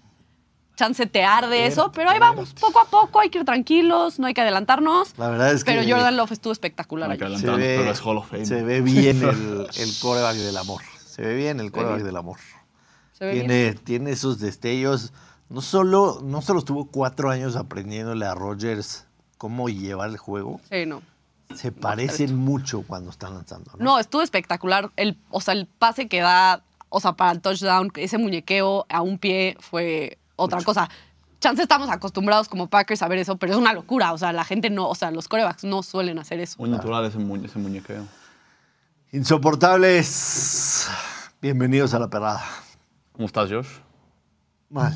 chance 0.79 1.07
te 1.07 1.25
arde 1.25 1.67
eso, 1.67 1.91
pero 1.93 2.09
ahí 2.11 2.21
vamos, 2.21 2.55
poco 2.55 2.79
a 2.81 2.85
poco, 2.85 3.19
hay 3.19 3.31
que 3.31 3.39
ir 3.39 3.45
tranquilos, 3.45 4.19
no 4.21 4.27
hay 4.29 4.35
que 4.35 4.41
adelantarnos. 4.41 5.19
La 5.19 5.29
verdad 5.29 5.53
es 5.53 5.65
que 5.65 5.73
Pero 5.73 5.83
Jordan 5.83 6.17
Love 6.17 6.33
estuvo 6.33 6.53
espectacular 6.53 7.09
No 7.09 7.13
hay 7.13 7.19
que 7.19 7.51
ve, 7.51 7.77
pero 7.79 7.91
es 7.91 8.01
Hall 8.01 8.17
of 8.19 8.31
Fame. 8.31 8.47
se 8.47 8.63
ve 8.63 8.81
bien 8.81 9.23
el, 9.23 9.67
el 9.77 9.91
coreback 10.01 10.37
del 10.37 10.57
amor. 10.57 10.83
Se 11.05 11.23
ve 11.23 11.35
bien 11.35 11.59
el 11.59 11.73
coreback 11.73 12.03
del 12.03 12.17
amor. 12.17 12.39
Se 13.13 13.25
ve 13.25 13.33
bien. 13.35 13.47
Tiene, 13.49 13.75
tiene 13.75 14.11
esos 14.13 14.39
destellos. 14.39 15.13
No 15.49 15.63
solo, 15.63 16.21
no 16.23 16.43
solo 16.43 16.61
estuvo 16.61 16.87
cuatro 16.87 17.31
años 17.31 17.57
aprendiéndole 17.57 18.25
a 18.27 18.35
Rodgers 18.35 19.07
cómo 19.37 19.69
llevar 19.69 20.11
el 20.11 20.17
juego, 20.19 20.61
Sí, 20.71 20.87
no. 20.87 21.03
se 21.55 21.73
parecen 21.73 22.37
mucho 22.37 22.83
cuando 22.87 23.11
están 23.11 23.35
lanzando. 23.35 23.73
¿no? 23.79 23.85
No, 23.85 23.99
estuvo 23.99 24.23
espectacular. 24.23 24.91
El, 24.97 25.17
o 25.31 25.41
sea, 25.41 25.55
el 25.55 25.67
pase 25.67 26.07
que 26.07 26.21
da, 26.21 26.63
o 26.89 27.01
sea, 27.01 27.15
para 27.15 27.33
el 27.33 27.41
touchdown, 27.41 27.91
ese 27.97 28.19
muñequeo 28.19 28.87
a 28.89 29.01
un 29.03 29.19
pie 29.19 29.57
fue 29.59 30.19
otra 30.39 30.63
cosa. 30.63 30.89
Chance 31.41 31.63
estamos 31.63 31.89
acostumbrados 31.91 32.49
como 32.49 32.69
Packers 32.69 33.03
a 33.03 33.09
ver 33.09 33.19
eso, 33.19 33.37
pero 33.37 33.53
es 33.53 33.59
una 33.59 33.73
locura. 33.73 34.13
O 34.13 34.19
sea, 34.19 34.33
la 34.33 34.45
gente 34.45 34.71
no, 34.71 34.89
o 34.89 34.95
sea, 34.95 35.11
los 35.11 35.29
corebacks 35.29 35.65
no 35.65 35.83
suelen 35.83 36.19
hacer 36.19 36.41
eso. 36.41 36.57
Muy 36.59 36.69
natural 36.71 37.05
ese, 37.05 37.19
mu- 37.19 37.37
ese 37.37 37.59
muñequeo. 37.59 38.05
Insoportables. 39.13 40.89
Bienvenidos 41.41 41.95
a 41.95 41.99
la 41.99 42.09
perrada. 42.09 42.43
¿Cómo 43.13 43.27
estás, 43.27 43.51
Josh? 43.51 43.69
Mal. 44.71 44.95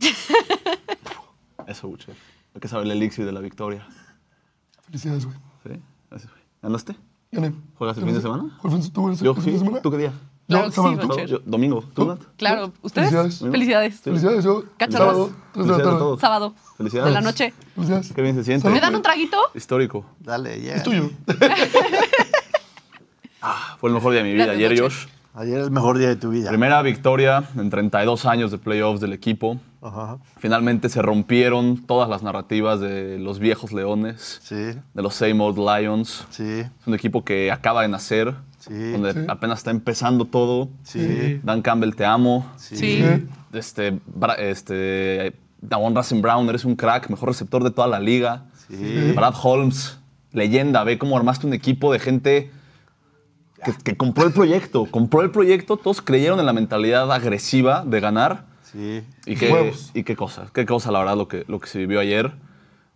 Eso, 1.66 1.88
Butcher. 1.88 2.16
Hay 2.54 2.60
que 2.60 2.68
saber 2.68 2.86
el 2.86 2.92
elixir 2.92 3.24
de 3.24 3.32
la 3.32 3.40
victoria. 3.40 3.86
Felicidades, 4.86 5.24
güey. 5.26 5.36
¿Sí? 5.62 5.70
Eso, 6.10 6.28
güey. 6.28 6.42
¿Ganaste? 6.60 6.96
Gané. 7.30 7.52
¿Juegas 7.76 7.96
el 7.98 8.04
fin 8.04 8.14
de 8.14 8.20
semana? 8.20 8.58
¿Cuál 8.60 8.72
fue- 8.80 8.90
¿Tú, 8.90 9.12
Yo, 9.14 9.30
el 9.30 9.36
fin 9.36 9.44
sí. 9.44 9.50
de 9.52 9.58
semana? 9.58 9.80
¿Tú 9.80 9.90
qué 9.90 9.98
día? 9.98 10.12
Claro 10.58 10.70
sí, 10.70 10.96
¿tú? 11.00 11.06
Butcher. 11.08 11.26
Yo- 11.28 11.38
domingo. 11.44 11.84
¿Tú, 11.94 12.04
Nat? 12.06 12.20
Claro, 12.36 12.72
¿ustedes? 12.82 13.10
Felicidades. 13.10 13.38
Felicidades. 13.40 14.00
Felicidades, 14.00 14.44
yo. 14.44 14.64
Sábado, 14.90 15.30
3 15.52 15.66
de 15.66 15.72
la 15.72 15.76
Felicidades 15.76 15.80
a 15.80 15.84
tarde. 15.84 15.98
todos. 15.98 16.20
Sábado. 16.20 16.54
Felicidades. 16.76 17.08
De 17.08 17.14
la 17.14 17.20
noche. 17.20 17.52
Felicidades. 17.74 18.12
Qué 18.14 18.22
bien 18.22 18.34
se 18.36 18.44
siente. 18.44 18.68
¿Me 18.70 18.80
dan 18.80 18.94
un 18.94 19.02
traguito? 19.02 19.38
Histórico. 19.54 20.04
Dale, 20.20 20.60
ya. 20.62 20.74
Es 20.76 20.82
tuyo. 20.82 21.10
Fue 23.78 23.88
el 23.90 23.94
mejor 23.94 24.12
día 24.12 24.22
de 24.22 24.28
mi 24.28 24.34
vida 24.34 24.52
ayer. 24.52 24.78
Josh. 24.80 25.06
Ayer 25.34 25.58
es 25.60 25.64
el 25.64 25.70
mejor 25.70 25.96
día 25.98 26.08
de 26.08 26.16
tu 26.16 26.28
vida. 26.30 26.50
Primera 26.50 26.82
victoria 26.82 27.42
en 27.56 27.70
32 27.70 28.26
años 28.26 28.50
de 28.50 28.58
playoffs 28.58 29.00
del 29.00 29.12
equipo. 29.14 29.58
Ajá. 29.80 30.18
Finalmente 30.38 30.88
se 30.90 31.00
rompieron 31.02 31.78
todas 31.86 32.08
las 32.08 32.22
narrativas 32.22 32.78
de 32.80 33.18
los 33.18 33.38
viejos 33.40 33.72
leones, 33.72 34.40
Sí, 34.44 34.54
de 34.54 35.02
los 35.02 35.14
same 35.14 35.40
old 35.42 35.58
Lions. 35.58 36.24
sí, 36.30 36.60
Es 36.60 36.86
un 36.86 36.94
equipo 36.94 37.24
que 37.24 37.50
acaba 37.50 37.82
de 37.82 37.88
nacer, 37.88 38.34
Sí. 38.68 38.92
donde 38.92 39.12
Sí. 39.12 39.18
apenas 39.28 39.58
está 39.58 39.70
empezando 39.72 40.24
todo. 40.24 40.68
sí, 40.84 41.40
Dan 41.42 41.62
Campbell, 41.62 41.94
te 41.94 42.04
amo. 42.04 42.46
sí. 42.56 42.76
Sí. 42.76 43.04
Este, 43.52 43.98
este, 44.38 45.34
Davon 45.60 45.94
Racing 45.94 46.22
Brown, 46.22 46.48
eres 46.48 46.64
un 46.64 46.74
crack, 46.76 47.10
mejor 47.10 47.28
receptor 47.28 47.62
de 47.64 47.70
toda 47.70 47.86
la 47.88 48.00
liga. 48.00 48.44
Sí. 48.68 49.12
Brad 49.14 49.34
Holmes, 49.42 49.98
leyenda, 50.32 50.84
ve 50.84 50.96
cómo 50.98 51.16
armaste 51.16 51.46
un 51.46 51.52
equipo 51.54 51.92
de 51.92 51.98
gente 51.98 52.50
que, 53.64 53.72
que 53.84 53.96
compró 53.96 54.26
el 54.26 54.32
proyecto. 54.32 54.86
Compró 54.90 55.22
el 55.22 55.30
proyecto, 55.30 55.76
todos 55.76 56.00
creyeron 56.00 56.40
en 56.40 56.46
la 56.46 56.52
mentalidad 56.52 57.10
agresiva 57.12 57.84
de 57.84 58.00
ganar. 58.00 58.44
Sí. 58.72 59.02
Y 59.26 59.36
qué, 59.36 59.72
y 59.94 60.02
qué 60.04 60.16
cosa, 60.16 60.46
qué 60.54 60.64
cosa, 60.64 60.90
la 60.90 61.00
verdad, 61.00 61.16
lo 61.16 61.28
que, 61.28 61.44
lo 61.48 61.60
que 61.60 61.68
se 61.68 61.78
vivió 61.78 62.00
ayer. 62.00 62.32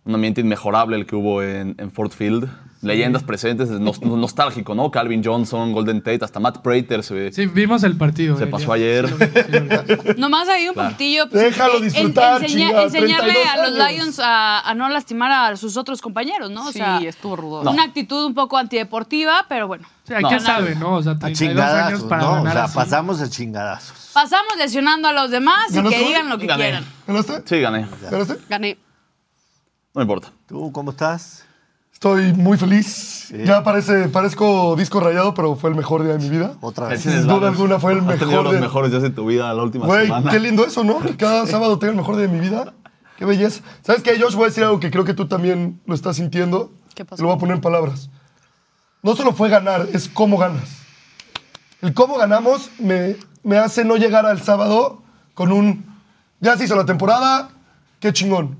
Un 0.05 0.15
ambiente 0.15 0.41
inmejorable 0.41 0.95
el 0.97 1.05
que 1.05 1.15
hubo 1.15 1.43
en, 1.43 1.75
en 1.77 1.91
Ford 1.91 2.11
Field. 2.11 2.49
Leyendas 2.87 3.23
presentes, 3.23 3.69
nos- 3.69 4.01
nostálgico, 4.01 4.73
¿no? 4.75 4.89
Calvin 4.89 5.23
Johnson, 5.23 5.71
Golden 5.73 6.01
Tate, 6.01 6.23
hasta 6.23 6.39
Matt 6.39 6.59
Prater 6.59 7.03
se. 7.03 7.31
Sí, 7.31 7.45
vimos 7.45 7.83
el 7.83 7.97
partido. 7.97 8.37
Se 8.37 8.45
eh, 8.45 8.47
pasó 8.47 8.67
ya. 8.67 8.73
ayer. 8.75 9.07
Sí, 9.07 9.15
lo 9.17 9.59
sí, 9.87 10.05
lo. 10.07 10.13
Nomás 10.17 10.47
ahí 10.49 10.67
un 10.67 10.73
Claro. 10.73 10.89
poquitillo. 10.89 11.29
pues, 11.29 11.43
Déjalo 11.43 11.77
en- 11.77 11.83
disfrutar, 11.83 12.41
enseña- 12.41 12.83
enseñarle 12.83 13.33
32 13.33 13.47
a 13.53 13.57
los 13.69 13.79
años. 13.79 13.91
Lions 13.97 14.19
a, 14.19 14.59
a 14.61 14.73
no 14.73 14.89
lastimar 14.89 15.31
a 15.31 15.55
sus 15.57 15.77
otros 15.77 16.01
compañeros, 16.01 16.49
¿no? 16.49 16.67
O 16.67 16.71
Sí, 16.71 16.79
sea, 16.79 16.97
estuvo 16.99 17.35
rudo. 17.35 17.61
una 17.69 17.83
actitud 17.83 18.25
un 18.25 18.33
poco 18.33 18.57
antideportiva, 18.57 19.45
pero 19.49 19.67
bueno. 19.67 19.87
Sí, 20.07 20.13
hay 20.13 20.23
No. 20.23 20.29
que 20.29 20.39
saber, 20.39 20.77
¿no? 20.77 20.93
O 20.95 21.03
sea, 21.03 21.11
A 21.13 21.19
32 21.19 21.63
años 21.65 22.03
para 22.03 22.21
¿no? 22.21 22.31
O 22.31 22.35
ganar 22.35 22.53
sea, 22.53 22.63
así. 22.63 22.75
pasamos 22.75 23.21
a 23.21 23.29
chingadazos. 23.29 24.11
Pasamos 24.13 24.53
lesionando 24.57 25.07
a 25.09 25.13
los 25.13 25.29
demás 25.29 25.65
y 25.71 25.75
¿Ganaste 25.75 25.97
que 25.99 26.05
digan 26.07 26.29
lo 26.29 26.37
que 26.37 26.47
Gané. 26.47 26.63
quieran. 26.63 26.85
¿Ganaste? 27.05 27.41
Sí, 27.45 27.59
gané. 27.59 27.87
¿Ganaste? 28.09 28.37
Gané. 28.49 28.77
No 29.93 30.01
importa. 30.01 30.31
¿Tú 30.47 30.71
cómo 30.71 30.91
estás? 30.91 31.45
Estoy 31.97 32.31
muy 32.33 32.59
feliz. 32.59 33.29
Ya 33.43 33.63
parece, 33.63 34.07
parezco 34.09 34.75
disco 34.75 34.99
rayado, 34.99 35.33
pero 35.33 35.55
fue 35.55 35.71
el 35.71 35.75
mejor 35.75 36.03
día 36.03 36.13
de 36.13 36.19
mi 36.19 36.29
vida. 36.29 36.53
Otra 36.61 36.89
vez. 36.89 37.01
Sin 37.01 37.25
duda 37.25 37.47
alguna 37.47 37.79
fue 37.79 37.93
el 37.93 38.01
Has 38.01 38.05
tenido 38.19 38.27
mejor 38.27 38.43
los 38.43 38.53
de- 38.53 38.61
mejores 38.61 38.91
días 38.91 39.01
de 39.01 39.09
tu 39.09 39.25
vida 39.25 39.51
la 39.51 39.63
última 39.63 39.87
Güey, 39.87 40.05
semana. 40.05 40.29
qué 40.29 40.39
lindo 40.39 40.63
eso, 40.63 40.83
¿no? 40.83 40.99
Que 40.99 41.17
cada 41.17 41.47
sábado 41.47 41.79
tenga 41.79 41.93
el 41.93 41.97
mejor 41.97 42.17
día 42.17 42.27
de 42.27 42.33
mi 42.33 42.39
vida. 42.39 42.71
Qué 43.17 43.25
belleza. 43.25 43.63
¿Sabes 43.81 44.03
qué, 44.03 44.15
Josh? 44.21 44.35
Voy 44.35 44.43
a 44.43 44.47
decir 44.49 44.63
algo 44.63 44.79
que 44.79 44.91
creo 44.91 45.05
que 45.05 45.15
tú 45.15 45.27
también 45.27 45.81
lo 45.87 45.95
estás 45.95 46.17
sintiendo. 46.17 46.71
¿Qué 46.93 47.03
pasó? 47.03 47.23
Lo 47.23 47.29
voy 47.29 47.37
a 47.37 47.39
poner 47.39 47.55
en 47.55 47.61
palabras. 47.61 48.11
No 49.01 49.15
solo 49.15 49.33
fue 49.33 49.49
ganar, 49.49 49.87
es 49.91 50.07
cómo 50.07 50.37
ganas. 50.37 50.69
El 51.81 51.95
cómo 51.95 52.15
ganamos 52.19 52.69
me, 52.77 53.15
me 53.41 53.57
hace 53.57 53.83
no 53.83 53.95
llegar 53.97 54.27
al 54.27 54.39
sábado 54.43 55.01
con 55.33 55.51
un... 55.51 55.83
Ya 56.41 56.55
se 56.57 56.65
hizo 56.65 56.75
la 56.75 56.85
temporada, 56.85 57.49
qué 57.99 58.13
chingón. 58.13 58.55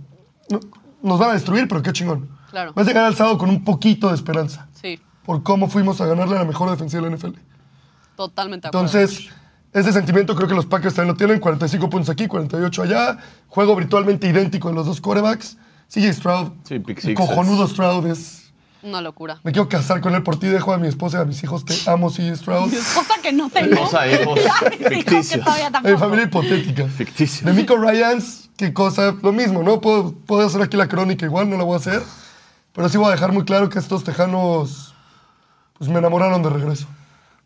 No- 0.49 0.59
Nos 1.03 1.19
van 1.19 1.29
a 1.29 1.33
destruir, 1.33 1.67
pero 1.67 1.83
qué 1.83 1.93
chingón. 1.93 2.35
Claro. 2.57 2.73
Vas 2.73 2.87
a 2.87 2.89
llegar 2.89 3.05
al 3.05 3.15
sábado 3.15 3.37
con 3.37 3.49
un 3.51 3.63
poquito 3.63 4.07
de 4.09 4.15
esperanza. 4.15 4.67
Sí, 4.81 4.99
Por 5.23 5.43
cómo 5.43 5.69
fuimos 5.69 6.01
a 6.01 6.07
ganarle 6.07 6.37
a 6.37 6.39
la 6.39 6.45
mejor 6.45 6.71
defensiva 6.71 7.03
de 7.03 7.11
la 7.11 7.15
NFL. 7.15 7.37
totalmente 8.15 8.65
de 8.65 8.69
acuerdo. 8.69 8.87
Entonces, 8.87 9.29
ese 9.73 9.93
sentimiento 9.93 10.35
creo 10.35 10.47
que 10.47 10.55
los 10.55 10.65
Packers 10.65 10.95
también 10.95 11.13
lo 11.13 11.17
tienen. 11.17 11.39
45 11.39 11.87
puntos 11.87 12.09
aquí, 12.09 12.25
48 12.25 12.81
allá. 12.81 13.19
Juego 13.47 13.75
virtualmente 13.75 14.27
idéntico 14.27 14.69
en 14.69 14.75
los 14.75 14.87
dos 14.87 14.99
quarterbacks. 15.01 15.55
CJ 15.87 16.13
Stroud. 16.13 16.51
Sí, 16.63 16.81
el 17.03 17.13
cojonudo 17.13 17.67
Stroud 17.67 18.07
es... 18.07 18.51
Una 18.81 19.01
locura. 19.01 19.39
Me 19.43 19.51
quiero 19.51 19.69
casar 19.69 20.01
con 20.01 20.15
él 20.15 20.23
por 20.23 20.39
ti. 20.39 20.47
Dejo 20.47 20.73
a 20.73 20.79
mi 20.79 20.87
esposa 20.87 21.19
y 21.19 21.21
a 21.21 21.25
mis 21.25 21.43
hijos. 21.43 21.63
Te 21.63 21.75
amo, 21.87 22.09
CJ 22.09 22.37
Stroud. 22.37 22.71
Cosa 22.71 23.21
que 23.21 23.33
no 23.33 23.51
tengo. 23.51 23.73
Esposa, 23.75 24.07
hijos, 24.07 24.39
Mi 25.83 25.97
familia 25.97 26.25
hipotética. 26.25 26.87
Ficticio. 26.87 27.45
De 27.45 27.53
Nico 27.53 27.75
Ryans, 27.77 28.49
qué 28.57 28.73
cosa, 28.73 29.15
lo 29.21 29.31
mismo, 29.31 29.61
¿no? 29.61 29.79
Puedo, 29.79 30.13
puedo 30.13 30.47
hacer 30.47 30.61
aquí 30.63 30.75
la 30.75 30.87
crónica 30.87 31.25
igual, 31.25 31.49
no 31.49 31.55
la 31.57 31.63
voy 31.63 31.73
a 31.75 31.77
hacer. 31.77 32.01
Pero 32.77 32.89
sí 32.89 32.97
voy 32.99 33.07
a 33.07 33.11
dejar 33.11 33.31
muy 33.33 33.43
claro 33.43 33.69
que 33.69 33.79
estos 33.79 34.03
tejanos, 34.03 34.93
pues 35.79 35.89
me 35.89 35.97
enamoraron 35.97 36.43
de 36.43 36.49
regreso. 36.51 36.85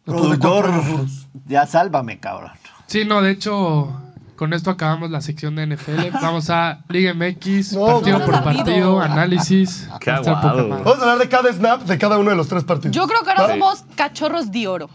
De 0.05 0.11
Productor, 0.11 0.65
duros. 0.85 1.27
ya 1.45 1.65
sálvame, 1.65 2.19
cabrón. 2.19 2.51
Sí, 2.88 3.05
no, 3.05 3.21
de 3.21 3.31
hecho, 3.31 3.97
con 4.35 4.51
esto 4.51 4.69
acabamos 4.71 5.09
la 5.09 5.21
sección 5.21 5.55
de 5.55 5.67
NFL. 5.67 6.09
Vamos 6.21 6.50
a 6.50 6.81
Liga 6.89 7.13
MX, 7.13 7.71
No, 7.71 7.85
partido 7.85 8.19
no 8.19 8.25
por 8.25 8.43
partido, 8.43 9.00
análisis. 9.00 9.88
Qué 10.01 10.11
aguado. 10.11 10.67
Vamos 10.67 10.97
a 10.97 11.01
hablar 11.01 11.19
de 11.19 11.29
cada 11.29 11.53
snap 11.53 11.83
de 11.83 11.97
cada 11.97 12.17
uno 12.17 12.29
de 12.31 12.35
los 12.35 12.50
tres 12.50 12.65
partidos. 12.65 12.93
Yo 12.93 13.07
creo 13.07 13.23
que 13.23 13.29
ahora 13.29 13.43
¿Va? 13.43 13.50
somos 13.51 13.85
cachorros 13.95 14.51
de 14.51 14.67
oro. 14.67 14.89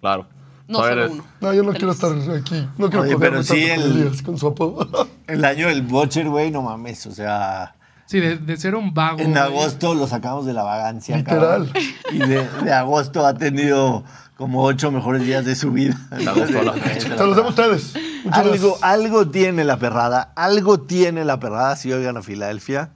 Claro. 0.00 0.26
No 0.66 0.78
solo 0.78 1.10
uno. 1.12 1.24
No, 1.42 1.52
yo 1.52 1.62
no 1.62 1.72
quiero 1.72 1.92
estar 1.92 2.12
aquí. 2.12 2.66
No 2.78 2.88
quiero 2.88 3.02
Oye, 3.02 3.18
pero 3.18 3.42
sí 3.42 3.64
el- 3.64 4.18
con 4.24 4.38
su 4.38 4.46
apodo. 4.46 5.08
El 5.26 5.44
año 5.44 5.68
del 5.68 5.82
Butcher, 5.82 6.26
güey, 6.30 6.50
no 6.50 6.62
mames. 6.62 7.04
O 7.06 7.10
sea, 7.12 7.74
Sí, 8.08 8.20
de, 8.20 8.38
de 8.38 8.56
ser 8.56 8.74
un 8.74 8.94
vago. 8.94 9.18
en 9.20 9.32
güey. 9.32 9.42
agosto 9.42 9.94
lo 9.94 10.06
sacamos 10.08 10.46
de 10.46 10.54
la 10.54 10.62
vagancia. 10.62 11.16
Literal. 11.18 11.70
cabrón. 11.70 11.82
Y 12.10 12.18
de, 12.18 12.48
de 12.64 12.72
agosto 12.72 13.26
ha 13.26 13.34
tenido 13.34 14.02
como 14.36 14.64
ocho 14.64 14.90
mejores 14.90 15.22
días 15.24 15.44
de 15.44 15.54
su 15.54 15.72
vida. 15.72 15.94
De 16.10 16.26
agosto 16.26 16.58
a 16.58 16.62
la 16.62 16.72
fecha. 16.72 17.18
Se 17.18 17.26
los 17.26 17.36
a 17.36 17.42
ustedes. 17.42 17.94
Muchas 18.24 18.38
Algo, 18.40 18.52
gracias. 18.52 18.82
algo 18.82 19.28
tiene 19.28 19.64
la 19.64 19.78
perrada, 19.78 20.32
algo 20.36 20.80
tiene 20.80 21.24
la 21.24 21.38
perrada 21.38 21.76
si 21.76 21.92
oigan 21.92 22.16
a 22.16 22.22
Filadelfia, 22.22 22.92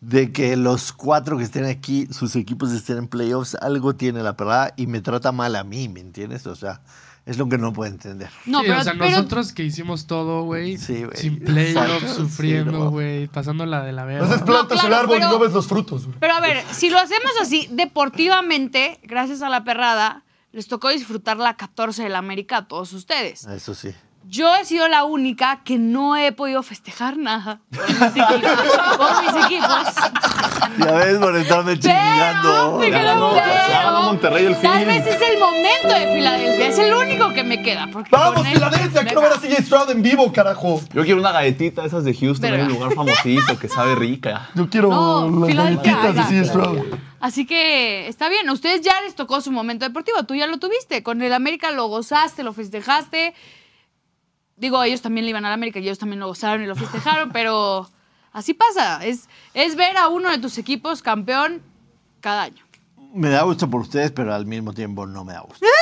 de 0.00 0.32
que 0.32 0.56
los 0.56 0.92
cuatro 0.92 1.38
que 1.38 1.44
estén 1.44 1.64
aquí, 1.64 2.06
sus 2.10 2.36
equipos 2.36 2.72
estén 2.72 2.98
en 2.98 3.08
playoffs, 3.08 3.54
algo 3.54 3.94
tiene 3.94 4.22
la 4.22 4.36
perrada 4.36 4.74
y 4.76 4.86
me 4.86 5.00
trata 5.00 5.32
mal 5.32 5.56
a 5.56 5.64
mí, 5.64 5.88
¿me 5.88 6.00
entiendes? 6.00 6.46
O 6.46 6.56
sea, 6.56 6.82
es 7.24 7.38
lo 7.38 7.48
que 7.48 7.56
no 7.58 7.72
puedo 7.72 7.90
entender. 7.90 8.30
No, 8.46 8.60
Sí, 8.60 8.66
pero, 8.68 8.80
o 8.80 8.84
sea, 8.84 8.92
pero- 8.94 9.10
nosotros 9.10 9.52
que 9.52 9.62
hicimos 9.64 10.06
todo, 10.06 10.42
güey, 10.42 10.76
Sí, 10.78 11.04
güey. 11.04 11.16
sin 11.16 11.38
playoffs, 11.38 12.10
sí, 12.10 12.16
sufriendo, 12.16 12.72
no. 12.72 12.90
güey, 12.90 13.28
pasándola 13.28 13.82
de 13.82 13.92
la 13.92 14.02
Haces 14.02 14.28
verga. 14.28 14.44
plantas 14.44 14.78
No, 14.82 14.88
el 14.88 14.94
árbol 14.94 15.16
y 15.16 15.20
pero- 15.20 15.30
no 15.32 15.38
ves 15.38 15.52
los 15.52 15.66
frutos. 15.66 16.06
güey. 16.06 16.16
Pero 16.18 16.34
a 16.34 16.40
ver, 16.40 16.62
si 16.72 16.90
lo 16.90 16.98
hacemos 16.98 17.32
así 17.40 17.68
deportivamente, 18.12 18.98
gracias 19.04 19.42
a 19.42 19.48
la 19.48 19.64
perrada, 19.64 20.24
les 20.52 20.68
tocó 20.68 20.88
disfrutar 20.90 21.36
la 21.38 21.56
14 21.56 22.02
del 22.02 22.14
América 22.16 22.58
a 22.58 22.68
todos 22.68 22.92
ustedes. 22.92 23.44
Eso 23.46 23.74
sí. 23.74 23.90
Yo 24.24 24.54
he 24.56 24.64
sido 24.64 24.88
la 24.88 25.04
única 25.04 25.62
que 25.64 25.78
no 25.78 26.16
he 26.16 26.32
podido 26.32 26.62
festejar 26.62 27.16
nada 27.18 27.60
con 27.70 27.86
mis 27.86 28.00
equipos. 28.02 28.96
con 28.96 29.24
mis 29.36 29.44
equipos. 29.44 29.94
Ya 30.78 30.92
ves 30.92 31.18
por 31.18 31.36
estarme 31.36 31.78
chingando. 31.78 32.78
Pero, 32.80 32.96
Ya 32.96 33.02
ganó- 33.02 33.30
pero, 33.34 33.46
ya 33.46 33.82
ganó 33.82 34.02
Monterrey 34.04 34.46
el 34.46 34.56
Tal 34.60 34.78
fin. 34.78 34.86
vez 34.88 35.06
es 35.06 35.20
el 35.22 35.38
momento 35.38 35.88
de 35.88 36.14
Filadelfia. 36.14 36.68
Es 36.68 36.78
el 36.78 36.94
único 36.94 37.32
que 37.34 37.44
me 37.44 37.62
queda. 37.62 37.88
porque 37.92 38.08
Vamos, 38.10 38.34
con 38.36 38.46
él- 38.46 38.54
Filadelfia, 38.54 39.04
quiero 39.04 39.20
ver 39.22 39.32
a 39.32 39.38
CJ 39.38 39.62
Stroud 39.64 39.90
en 39.90 40.02
vivo, 40.02 40.32
carajo. 40.32 40.80
Yo 40.94 41.02
quiero 41.04 41.20
una 41.20 41.32
galletita 41.32 41.84
esas 41.84 42.04
de 42.04 42.14
Houston 42.14 42.46
en 42.46 42.52
Verga. 42.52 42.66
un 42.66 42.72
lugar 42.72 42.94
famosito 42.94 43.58
que 43.58 43.68
sabe 43.68 43.94
rica. 43.96 44.48
Yo 44.54 44.68
quiero 44.70 44.88
No, 44.88 45.30
las 45.40 45.48
Filadelfia, 45.50 45.96
galletitas 45.96 46.30
de. 46.30 46.36
CJ 46.42 46.48
Stroud. 46.48 46.78
Así 47.20 47.44
que 47.46 48.08
está 48.08 48.28
bien. 48.28 48.48
A 48.48 48.52
ustedes 48.52 48.80
ya 48.80 48.98
les 49.02 49.14
tocó 49.14 49.40
su 49.40 49.52
momento 49.52 49.84
deportivo. 49.84 50.22
Tú 50.24 50.34
ya 50.34 50.46
lo 50.46 50.58
tuviste. 50.58 51.02
Con 51.02 51.20
el 51.22 51.32
América 51.34 51.70
lo 51.70 51.86
gozaste, 51.88 52.42
lo 52.44 52.52
festejaste. 52.52 53.34
Digo, 54.62 54.80
ellos 54.84 55.02
también 55.02 55.24
le 55.24 55.30
iban 55.30 55.44
al 55.44 55.52
América 55.52 55.80
y 55.80 55.82
ellos 55.82 55.98
también 55.98 56.20
lo 56.20 56.28
gozaron 56.28 56.62
y 56.62 56.66
lo 56.66 56.76
festejaron, 56.76 57.30
pero 57.32 57.88
así 58.32 58.54
pasa. 58.54 59.04
Es, 59.04 59.28
es 59.54 59.74
ver 59.74 59.96
a 59.96 60.06
uno 60.06 60.30
de 60.30 60.38
tus 60.38 60.56
equipos 60.56 61.02
campeón 61.02 61.60
cada 62.20 62.44
año. 62.44 62.64
Me 63.12 63.28
da 63.28 63.42
gusto 63.42 63.68
por 63.68 63.80
ustedes, 63.80 64.12
pero 64.12 64.32
al 64.32 64.46
mismo 64.46 64.72
tiempo 64.72 65.04
no 65.04 65.24
me 65.24 65.32
da 65.32 65.40
gusto. 65.40 65.66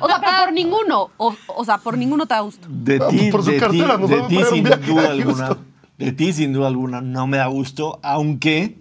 O 0.00 0.06
sea, 0.06 0.20
pero 0.20 0.44
por 0.44 0.52
ninguno. 0.52 1.10
O, 1.16 1.34
o 1.48 1.64
sea, 1.64 1.78
por 1.78 1.98
ninguno 1.98 2.26
te 2.26 2.34
da 2.34 2.40
gusto. 2.40 2.68
De 2.70 3.00
ti, 3.00 3.30
por 3.32 3.42
su 3.42 3.50
de 3.50 3.56
ti, 3.56 3.60
cartera, 3.60 3.96
nos 3.96 4.10
de 4.10 4.22
ti 4.22 4.40
sin 4.44 4.64
duda 4.64 5.10
alguna. 5.10 5.56
De 5.96 6.12
ti 6.12 6.32
sin 6.32 6.52
duda 6.52 6.68
alguna 6.68 7.00
no 7.00 7.26
me 7.26 7.38
da 7.38 7.46
gusto, 7.46 7.98
aunque 8.02 8.76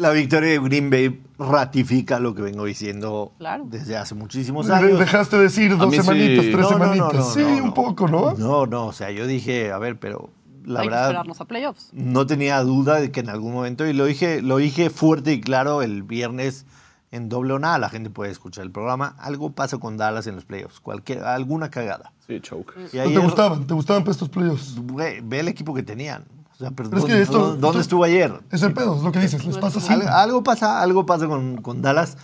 la 0.00 0.10
victoria 0.10 0.50
de 0.50 0.58
Green 0.58 0.90
Bay 0.90 1.22
ratifica 1.38 2.18
lo 2.20 2.34
que 2.34 2.42
vengo 2.42 2.64
diciendo 2.64 3.32
Claro. 3.38 3.64
desde 3.68 3.96
hace 3.96 4.14
muchísimos 4.14 4.68
años. 4.70 4.98
Dejaste 4.98 5.38
decir 5.38 5.76
dos 5.76 5.90
sí. 5.94 6.00
semanitas, 6.00 6.44
tres 6.46 6.56
No, 6.56 6.70
no, 6.70 6.78
no, 6.78 6.92
semanitas. 6.94 7.14
no, 7.14 7.22
sí, 7.32 7.42
no, 7.42 7.56
no. 7.58 7.64
un 7.64 7.74
poco, 7.74 8.08
¿no? 8.08 8.32
No, 8.34 8.66
no, 8.66 8.86
o 8.86 8.92
sea, 8.92 9.10
yo 9.10 9.26
dije, 9.26 9.72
a 9.72 9.78
ver, 9.78 9.98
pero 9.98 10.30
la 10.64 10.80
Hay 10.80 10.86
que 10.86 10.90
verdad 10.90 11.06
esperarnos 11.08 11.40
a 11.40 11.44
playoffs. 11.46 11.90
no 11.92 12.26
tenía 12.26 12.60
duda 12.62 13.00
de 13.00 13.10
que 13.10 13.20
en 13.20 13.28
algún 13.30 13.52
momento, 13.52 13.86
y 13.86 13.92
lo 13.92 14.04
dije, 14.06 14.42
lo 14.42 14.56
dije 14.58 14.90
fuerte 14.90 15.32
y 15.32 15.40
claro 15.40 15.82
el 15.82 16.02
viernes 16.02 16.66
en 17.12 17.28
doble 17.28 17.54
o 17.54 17.58
nada, 17.58 17.76
la 17.78 17.88
gente 17.88 18.08
puede 18.08 18.30
escuchar 18.30 18.64
el 18.64 18.70
programa, 18.70 19.16
algo 19.18 19.50
pasa 19.50 19.78
con 19.78 19.96
Dallas 19.96 20.26
en 20.28 20.36
los 20.36 20.44
playoffs, 20.44 20.78
cualquier, 20.80 21.24
alguna 21.24 21.68
cagada. 21.70 22.12
Sí, 22.26 22.38
choke. 22.40 22.72
Y 22.92 22.96
¿No 22.98 23.02
ayer- 23.02 23.14
te 23.14 23.18
gustaban? 23.24 23.66
¿Te 23.66 23.74
gustaban 23.74 24.04
para 24.04 24.12
estos 24.12 24.28
playoffs? 24.28 24.76
Ve 25.24 25.40
el 25.40 25.48
equipo 25.48 25.74
que 25.74 25.82
tenían. 25.82 26.24
Sea, 26.60 26.70
pero 26.72 26.90
Pero 26.90 26.98
es 27.00 27.06
que 27.06 27.12
¿dónde, 27.12 27.22
esto- 27.24 27.38
dónde- 27.52 27.66
esto- 27.68 27.80
estuvo 27.80 28.04
ayer? 28.04 28.38
Es 28.50 28.62
el 28.62 28.74
pedo, 28.74 28.96
es 28.96 29.02
lo 29.02 29.10
que 29.12 29.18
dices. 29.20 29.44
Les 29.46 29.56
pasa 29.58 29.78
así. 29.78 29.92
Al- 29.92 30.06
algo 30.08 30.42
pasa, 30.42 30.82
algo 30.82 31.06
pasa 31.06 31.26
con, 31.26 31.62
con 31.62 31.80
Dallas. 31.80 32.18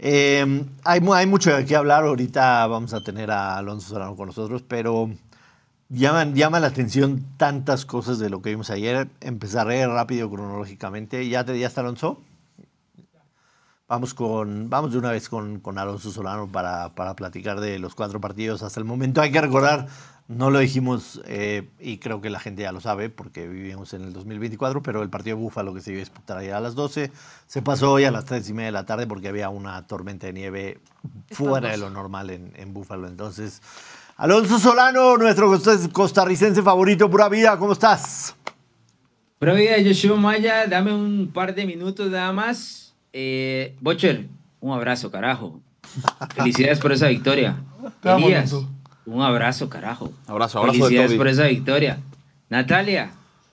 Eh, 0.00 0.64
hay, 0.84 1.00
hay 1.14 1.26
mucho 1.26 1.56
de 1.56 1.64
qué 1.64 1.76
hablar. 1.76 2.04
Ahorita 2.04 2.66
vamos 2.66 2.92
a 2.92 3.02
tener 3.02 3.30
a 3.30 3.56
Alonso 3.56 3.90
Solano 3.90 4.16
con 4.16 4.26
nosotros, 4.26 4.62
pero 4.66 5.10
llaman, 5.88 6.34
llama 6.34 6.58
la 6.60 6.66
atención 6.66 7.24
tantas 7.36 7.84
cosas 7.86 8.18
de 8.18 8.30
lo 8.30 8.42
que 8.42 8.50
vimos 8.50 8.70
ayer. 8.70 9.08
Empezaré 9.20 9.86
rápido 9.86 10.28
cronológicamente. 10.28 11.28
¿Ya, 11.28 11.44
te, 11.44 11.56
ya 11.58 11.68
está 11.68 11.80
Alonso? 11.82 12.20
Vamos, 13.88 14.12
con, 14.12 14.68
vamos 14.68 14.92
de 14.92 14.98
una 14.98 15.10
vez 15.12 15.28
con, 15.30 15.60
con 15.60 15.78
Alonso 15.78 16.10
Solano 16.10 16.46
para, 16.48 16.90
para 16.94 17.14
platicar 17.16 17.58
de 17.60 17.78
los 17.78 17.94
cuatro 17.94 18.20
partidos 18.20 18.62
hasta 18.62 18.78
el 18.80 18.84
momento. 18.84 19.22
Hay 19.22 19.32
que 19.32 19.40
recordar, 19.40 19.86
no 20.28 20.50
lo 20.50 20.58
dijimos 20.58 21.20
eh, 21.26 21.68
y 21.80 21.98
creo 21.98 22.20
que 22.20 22.28
la 22.28 22.38
gente 22.38 22.62
ya 22.62 22.70
lo 22.70 22.80
sabe 22.80 23.08
porque 23.08 23.48
vivimos 23.48 23.94
en 23.94 24.02
el 24.04 24.12
2024, 24.12 24.82
pero 24.82 25.02
el 25.02 25.08
partido 25.08 25.36
de 25.36 25.42
Búfalo 25.42 25.72
que 25.72 25.80
se 25.80 25.90
iba 25.90 25.98
a 25.98 26.00
disputar 26.00 26.36
ayer 26.38 26.52
a 26.52 26.60
las 26.60 26.74
12 26.74 27.10
se 27.46 27.62
pasó 27.62 27.92
hoy 27.92 28.04
a 28.04 28.10
las 28.10 28.26
3 28.26 28.46
y 28.50 28.52
media 28.52 28.66
de 28.66 28.72
la 28.72 28.84
tarde 28.86 29.06
porque 29.06 29.28
había 29.28 29.48
una 29.48 29.86
tormenta 29.86 30.26
de 30.26 30.34
nieve 30.34 30.78
fuera 31.30 31.70
de 31.70 31.78
lo 31.78 31.88
normal 31.90 32.28
en, 32.30 32.52
en 32.56 32.74
Búfalo. 32.74 33.08
Entonces, 33.08 33.62
Alonso 34.18 34.58
Solano, 34.58 35.16
nuestro 35.16 35.46
costa- 35.48 35.78
costarricense 35.92 36.62
favorito, 36.62 37.08
pura 37.10 37.28
vida, 37.30 37.58
¿cómo 37.58 37.72
estás? 37.72 38.34
Pura 39.38 39.54
vida, 39.54 39.78
Yoshua 39.78 40.16
Maya, 40.16 40.66
dame 40.66 40.92
un 40.92 41.30
par 41.32 41.54
de 41.54 41.64
minutos 41.64 42.10
nada 42.10 42.32
más. 42.32 42.92
Eh, 43.14 43.74
Bocher, 43.80 44.26
un 44.60 44.72
abrazo, 44.74 45.10
carajo. 45.10 45.60
Felicidades 46.34 46.80
por 46.80 46.92
esa 46.92 47.06
victoria. 47.08 47.56
Te 48.02 48.10
amo, 48.10 48.26
Elías, 48.26 48.52
Alonso. 48.52 48.70
Un 49.10 49.22
abrazo, 49.22 49.68
carajo. 49.68 50.12
Abrazo, 50.26 50.58
abrazo 50.58 50.72
de 50.76 50.78
Felicidades 50.82 51.10
Toby. 51.10 51.18
por 51.18 51.28
esa 51.28 51.44
victoria. 51.44 51.98
Natalia, 52.48 53.10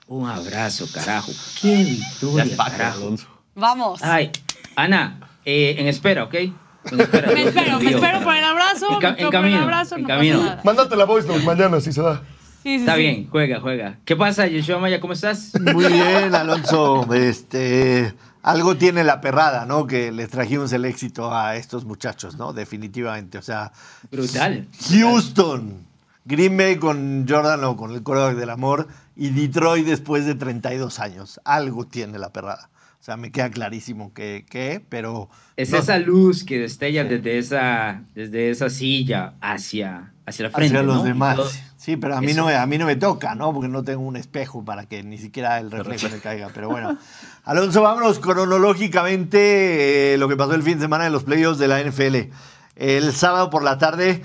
un 0.08 0.30
abrazo, 0.30 0.88
carajo. 0.94 1.32
Qué 1.62 1.76
victoria, 1.84 2.56
Packer, 2.58 2.78
carajo. 2.78 2.98
Alonso. 3.02 3.28
Vamos. 3.56 4.04
Ay, 4.04 4.32
Ana, 4.76 5.20
eh, 5.46 5.76
en 5.80 5.88
espera, 5.88 6.24
¿ok? 6.26 6.34
En 6.36 7.00
espera. 7.00 7.32
Me 7.32 7.44
espero, 7.44 7.80
me 7.80 7.90
espero 7.92 8.22
por 8.22 8.36
el 8.36 8.44
abrazo. 8.44 8.88
En 8.94 9.00
ca- 9.00 9.08
en 9.10 9.16
por 9.16 9.24
el 9.26 9.30
camino, 9.32 9.62
abrazo, 9.64 9.96
en 9.96 10.02
no 10.04 10.08
camino. 10.08 10.58
Mándate 10.64 10.96
la 10.96 11.06
voice 11.06 11.28
note 11.28 11.44
mañana 11.44 11.80
si 11.82 11.92
se 11.92 12.02
da. 12.02 12.22
Sí, 12.64 12.70
sí, 12.70 12.76
Está 12.78 12.96
sí. 12.96 13.02
bien, 13.02 13.28
juega, 13.30 13.60
juega. 13.60 13.98
¿Qué 14.06 14.16
pasa, 14.16 14.48
Yoshua 14.48 14.80
Maya? 14.80 15.00
¿Cómo 15.00 15.14
estás? 15.14 15.52
Muy 15.60 15.86
bien, 15.86 16.34
Alonso. 16.34 17.08
Este, 17.14 18.14
algo 18.48 18.78
tiene 18.78 19.04
la 19.04 19.22
perrada, 19.22 19.66
¿no? 19.66 19.88
Que 19.88 20.12
les 20.12 20.30
trajimos 20.30 20.72
el 20.72 20.86
éxito 20.86 21.34
a 21.34 21.56
estos 21.56 21.84
muchachos, 21.84 22.38
¿no? 22.38 22.54
Definitivamente. 22.54 23.40
O 23.40 23.42
sea, 23.42 23.72
Brutal. 24.12 24.68
Houston, 24.90 25.86
Green 26.26 26.56
Bay 26.56 26.76
con 26.78 27.26
Jordan 27.28 27.64
o 27.64 27.76
con 27.76 27.92
el 27.92 28.04
quarterback 28.04 28.38
del 28.38 28.52
amor 28.52 28.88
y 29.16 29.30
Detroit 29.30 29.88
después 29.88 30.26
de 30.26 30.36
32 30.36 31.00
años. 31.00 31.42
Algo 31.44 31.86
tiene 31.88 32.20
la 32.20 32.32
perrada. 32.32 32.70
O 33.00 33.04
sea, 33.06 33.18
me 33.18 33.32
queda 33.32 33.50
clarísimo 33.50 34.14
que, 34.14 34.46
que 34.50 34.84
pero... 34.90 35.30
Es 35.58 35.72
no- 35.72 35.78
esa 35.78 35.98
luz 36.00 36.44
que 36.44 36.60
destella 36.60 37.04
desde, 37.04 37.38
esa, 37.40 38.04
desde 38.16 38.50
esa 38.52 38.70
silla 38.70 39.34
hacia, 39.42 40.14
hacia 40.26 40.44
la 40.44 40.50
frente. 40.52 40.76
hacia 40.78 40.84
los 40.86 40.98
¿no? 40.98 41.04
demás. 41.04 41.36
Todo- 41.38 41.50
Sí, 41.78 41.98
pero 41.98 42.16
a 42.16 42.20
mí, 42.22 42.32
Eso. 42.32 42.42
no 42.42 42.48
me, 42.48 42.56
a 42.56 42.66
mí 42.66 42.80
no 42.80 42.86
me 42.88 42.96
toca, 42.96 43.36
¿no? 43.36 43.54
Porque 43.54 43.68
no 43.68 43.84
tengo 43.84 44.02
un 44.02 44.16
espejo 44.16 44.66
para 44.66 44.86
que 44.88 45.04
ni 45.04 45.20
siquiera 45.20 45.60
el 45.60 45.70
reflejo 45.70 46.10
me 46.10 46.18
caiga. 46.20 46.50
Pero 46.52 46.68
bueno, 46.68 46.98
Alonso, 47.44 47.84
vámonos 47.84 48.18
cronológicamente 48.20 50.14
eh, 50.14 50.18
lo 50.18 50.28
que 50.28 50.36
pasó 50.36 50.56
el 50.56 50.64
fin 50.64 50.76
de 50.76 50.82
semana 50.86 51.04
de 51.04 51.10
los 51.12 51.24
playoffs 51.24 51.60
de 51.60 51.68
la 51.68 51.80
NFL. 51.84 52.32
El 52.76 53.14
sábado 53.14 53.50
por 53.52 53.64
la 53.64 53.78
tarde 53.78 54.24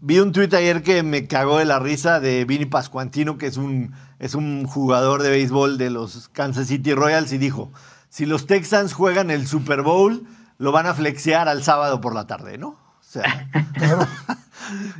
vi 0.00 0.18
un 0.18 0.32
tuit 0.32 0.52
ayer 0.54 0.82
que 0.82 1.02
me 1.04 1.26
cagó 1.28 1.58
de 1.58 1.64
la 1.64 1.78
risa 1.78 2.18
de 2.20 2.44
Vini 2.44 2.66
Pascuantino, 2.66 3.38
que 3.38 3.46
es 3.46 3.56
un, 3.56 3.94
es 4.18 4.34
un 4.34 4.66
jugador 4.66 5.22
de 5.22 5.30
béisbol 5.30 5.78
de 5.78 5.90
los 5.90 6.28
Kansas 6.30 6.66
City 6.66 6.92
Royals, 6.92 7.32
y 7.32 7.38
dijo, 7.38 7.72
si 8.08 8.26
los 8.26 8.46
Texans 8.46 8.92
juegan 8.94 9.30
el 9.30 9.46
Super 9.46 9.82
Bowl, 9.82 10.24
lo 10.58 10.72
van 10.72 10.86
a 10.86 10.94
flexear 10.94 11.48
al 11.48 11.62
sábado 11.62 12.00
por 12.00 12.14
la 12.14 12.26
tarde, 12.26 12.58
¿no? 12.58 12.68
O 12.70 12.78
sea, 13.00 13.48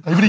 Ahí. 0.05 0.29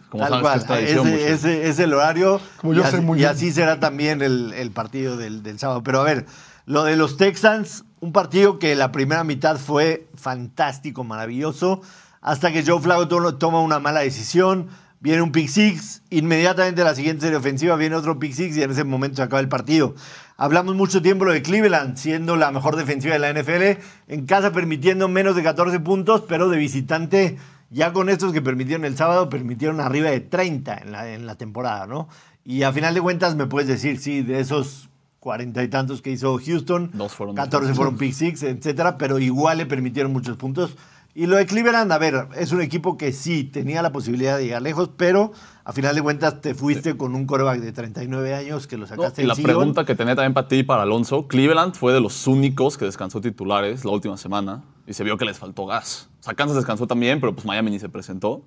Como 0.08 0.28
Tal 0.28 0.42
sabes 0.42 0.64
cual. 0.64 0.82
es 0.84 1.44
es 1.44 1.78
el 1.78 1.94
horario. 1.94 2.40
Como 2.60 2.74
yo 2.74 2.80
y 2.80 2.84
sé 2.84 2.96
así, 2.96 3.04
muy 3.04 3.18
y 3.18 3.22
bien. 3.22 3.30
así 3.30 3.52
será 3.52 3.80
también 3.80 4.22
el, 4.22 4.52
el 4.54 4.70
partido 4.70 5.16
del, 5.16 5.42
del 5.42 5.58
sábado. 5.58 5.82
Pero 5.82 6.00
a 6.00 6.04
ver, 6.04 6.26
lo 6.66 6.84
de 6.84 6.96
los 6.96 7.16
Texans, 7.16 7.84
un 8.00 8.12
partido 8.12 8.58
que 8.58 8.74
la 8.74 8.92
primera 8.92 9.24
mitad 9.24 9.56
fue 9.58 10.06
fantástico, 10.14 11.04
maravilloso, 11.04 11.80
hasta 12.20 12.52
que 12.52 12.64
Joe 12.64 12.80
Flacco 12.80 13.08
to- 13.08 13.34
toma 13.36 13.60
una 13.60 13.78
mala 13.78 14.00
decisión. 14.00 14.68
Viene 15.00 15.20
un 15.20 15.32
pick 15.32 15.48
six, 15.48 16.02
inmediatamente 16.10 16.84
la 16.84 16.94
siguiente 16.94 17.22
serie 17.22 17.36
ofensiva 17.36 17.74
viene 17.74 17.96
otro 17.96 18.20
pick 18.20 18.32
six 18.34 18.56
y 18.56 18.62
en 18.62 18.70
ese 18.70 18.84
momento 18.84 19.16
se 19.16 19.22
acaba 19.24 19.40
el 19.40 19.48
partido. 19.48 19.96
Hablamos 20.36 20.76
mucho 20.76 21.02
tiempo 21.02 21.24
lo 21.24 21.32
de 21.32 21.42
Cleveland, 21.42 21.96
siendo 21.96 22.36
la 22.36 22.52
mejor 22.52 22.76
defensiva 22.76 23.14
de 23.14 23.18
la 23.18 23.32
NFL, 23.32 23.82
en 24.06 24.26
casa 24.26 24.52
permitiendo 24.52 25.08
menos 25.08 25.34
de 25.34 25.42
14 25.42 25.80
puntos, 25.80 26.22
pero 26.28 26.48
de 26.48 26.56
visitante, 26.56 27.36
ya 27.72 27.92
con 27.92 28.08
estos 28.08 28.32
que 28.32 28.42
permitieron 28.42 28.84
el 28.84 28.96
sábado, 28.96 29.28
permitieron 29.28 29.80
arriba 29.80 30.10
de 30.10 30.20
30 30.20 30.76
en 30.78 30.92
la, 30.92 31.12
en 31.12 31.26
la 31.26 31.36
temporada, 31.36 31.86
¿no? 31.86 32.08
Y 32.44 32.62
a 32.64 32.72
final 32.72 32.94
de 32.94 33.00
cuentas 33.00 33.34
me 33.36 33.46
puedes 33.46 33.68
decir, 33.68 33.98
sí, 33.98 34.22
de 34.22 34.40
esos 34.40 34.88
cuarenta 35.20 35.62
y 35.62 35.68
tantos 35.68 36.02
que 36.02 36.10
hizo 36.10 36.36
Houston, 36.44 36.90
Dos 36.94 37.12
fueron 37.12 37.36
14 37.36 37.74
fueron 37.74 37.96
pick 37.96 38.12
six, 38.12 38.42
etcétera, 38.42 38.98
pero 38.98 39.18
igual 39.20 39.58
le 39.58 39.66
permitieron 39.66 40.12
muchos 40.12 40.36
puntos. 40.36 40.76
Y 41.14 41.26
lo 41.26 41.36
de 41.36 41.44
Cleveland, 41.46 41.92
a 41.92 41.98
ver, 41.98 42.26
es 42.36 42.52
un 42.52 42.62
equipo 42.62 42.96
que 42.96 43.12
sí 43.12 43.44
tenía 43.44 43.82
la 43.82 43.92
posibilidad 43.92 44.38
de 44.38 44.44
llegar 44.44 44.62
lejos, 44.62 44.90
pero 44.96 45.30
a 45.62 45.72
final 45.72 45.94
de 45.94 46.02
cuentas 46.02 46.40
te 46.40 46.54
fuiste 46.54 46.96
con 46.96 47.14
un 47.14 47.26
coreback 47.26 47.60
de 47.60 47.70
39 47.70 48.34
años 48.34 48.66
que 48.66 48.76
lo 48.78 48.84
No, 48.84 48.88
sacaste 48.88 49.20
y 49.20 49.24
del 49.24 49.28
la 49.28 49.34
sillón. 49.34 49.50
pregunta 49.50 49.84
que 49.84 49.94
tenía 49.94 50.16
también 50.16 50.32
para 50.34 50.48
ti 50.48 50.56
y 50.56 50.62
para 50.62 50.82
Alonso, 50.82 51.28
Cleveland 51.28 51.74
fue 51.74 51.92
de 51.92 52.00
los 52.00 52.26
únicos 52.26 52.76
que 52.78 52.86
descansó 52.86 53.20
titulares 53.20 53.84
la 53.84 53.92
última 53.92 54.16
semana 54.16 54.64
y 54.86 54.94
se 54.94 55.04
vio 55.04 55.16
que 55.18 55.26
les 55.26 55.38
faltó 55.38 55.66
gas. 55.66 56.08
O 56.22 56.24
sea, 56.24 56.34
Kansas 56.34 56.56
descansó 56.56 56.86
también, 56.86 57.20
pero 57.20 57.34
pues 57.34 57.44
Miami 57.44 57.72
ni 57.72 57.80
se 57.80 57.88
presentó. 57.88 58.42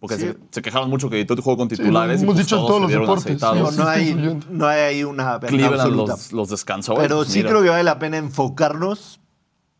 Porque 0.00 0.16
Sí. 0.16 0.22
se, 0.28 0.36
se 0.50 0.62
quejaron 0.62 0.88
mucho 0.88 1.10
que 1.10 1.24
tu 1.24 1.36
juego 1.42 1.58
con 1.58 1.68
titulares. 1.68 2.20
y 2.20 2.24
hemos 2.24 2.36
pues 2.36 2.46
dicho 2.46 2.56
en 2.56 2.60
todos 2.66 2.68
todos 2.78 2.90
se 2.90 2.96
los 2.98 3.24
deportes, 3.26 3.76
No, 3.76 3.86
hay, 3.88 4.40
no 4.48 4.66
hay 4.66 4.80
ahí 4.80 5.04
una 5.04 5.32
verdad 5.38 5.48
Cleveland 5.48 5.80
absoluta. 5.80 6.12
los, 6.12 6.32
los 6.32 6.48
descansó. 6.50 6.94
pero 6.94 7.16
pues 7.16 7.28
sí 7.28 7.38
mira, 7.40 7.50
creo 7.50 7.62
que 7.64 7.68
vale 7.70 7.82
la 7.82 7.98
pena 7.98 8.16
enfocarnos 8.16 9.20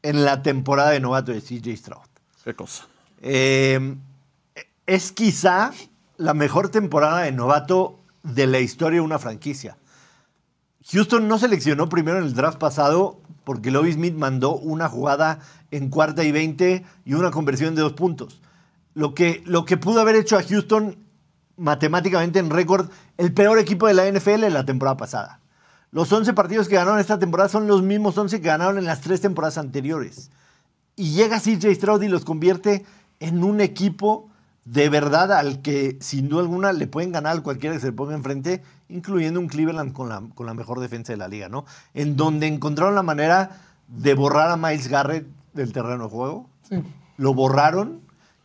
en 0.02 0.24
la 0.24 0.42
temporada 0.42 0.90
de 0.90 1.00
novato 1.00 1.32
de 1.32 1.40
CJ 1.40 1.76
Stroud. 1.76 2.02
Qué 2.44 2.54
cosa. 2.54 2.86
Eh, 3.22 3.96
es 4.86 5.12
quizá 5.12 5.70
la 6.16 6.34
mejor 6.34 6.68
temporada 6.70 7.20
de 7.22 7.30
novato 7.32 8.00
de 8.24 8.46
la 8.48 8.58
historia 8.58 8.98
de 8.98 9.04
una 9.06 9.18
franquicia. 9.20 9.78
Houston 10.90 11.28
no 11.28 11.38
seleccionó 11.38 11.88
primero 11.88 12.18
en 12.18 12.24
el 12.24 12.34
draft 12.34 12.58
pasado 12.58 13.20
porque 13.44 13.70
Lobby 13.70 13.92
Smith 13.92 14.14
mandó 14.14 14.56
una 14.56 14.88
jugada 14.88 15.38
en 15.70 15.90
cuarta 15.90 16.24
y 16.24 16.32
20 16.32 16.84
y 17.04 17.14
una 17.14 17.30
conversión 17.30 17.74
de 17.74 17.82
dos 17.82 17.92
puntos. 17.92 18.40
Lo 18.94 19.14
que, 19.14 19.42
lo 19.46 19.64
que 19.64 19.76
pudo 19.76 20.00
haber 20.00 20.16
hecho 20.16 20.36
a 20.36 20.42
Houston 20.42 20.96
matemáticamente 21.56 22.38
en 22.38 22.50
récord 22.50 22.88
el 23.16 23.32
peor 23.32 23.58
equipo 23.58 23.86
de 23.86 23.94
la 23.94 24.10
NFL 24.10 24.48
la 24.50 24.64
temporada 24.64 24.96
pasada. 24.96 25.40
Los 25.90 26.12
11 26.12 26.32
partidos 26.34 26.68
que 26.68 26.76
ganaron 26.76 27.00
esta 27.00 27.18
temporada 27.18 27.48
son 27.48 27.66
los 27.66 27.82
mismos 27.82 28.16
11 28.16 28.40
que 28.40 28.46
ganaron 28.46 28.78
en 28.78 28.84
las 28.84 29.00
tres 29.00 29.20
temporadas 29.20 29.58
anteriores. 29.58 30.30
Y 30.96 31.12
llega 31.12 31.40
CJ 31.40 31.74
Stroud 31.74 32.02
y 32.02 32.08
los 32.08 32.24
convierte 32.24 32.84
en 33.20 33.42
un 33.42 33.60
equipo 33.60 34.28
de 34.64 34.90
verdad 34.90 35.32
al 35.32 35.62
que 35.62 35.96
sin 36.00 36.28
duda 36.28 36.42
alguna 36.42 36.72
le 36.72 36.86
pueden 36.86 37.10
ganar 37.10 37.38
a 37.38 37.40
cualquiera 37.40 37.74
que 37.74 37.80
se 37.80 37.86
le 37.86 37.92
ponga 37.92 38.14
enfrente, 38.14 38.62
incluyendo 38.90 39.40
un 39.40 39.48
Cleveland 39.48 39.92
con 39.94 40.10
la, 40.10 40.22
con 40.34 40.44
la 40.44 40.52
mejor 40.52 40.78
defensa 40.80 41.12
de 41.12 41.16
la 41.16 41.28
liga, 41.28 41.48
¿no? 41.48 41.64
En 41.94 42.16
donde 42.16 42.46
encontraron 42.46 42.94
la 42.94 43.02
manera 43.02 43.62
de 43.88 44.12
borrar 44.12 44.50
a 44.50 44.58
Miles 44.58 44.88
Garrett 44.88 45.26
del 45.58 45.72
terreno 45.72 46.04
de 46.04 46.10
juego. 46.10 46.48
Sí. 46.68 46.76
Lo 47.16 47.34
borraron, 47.34 48.00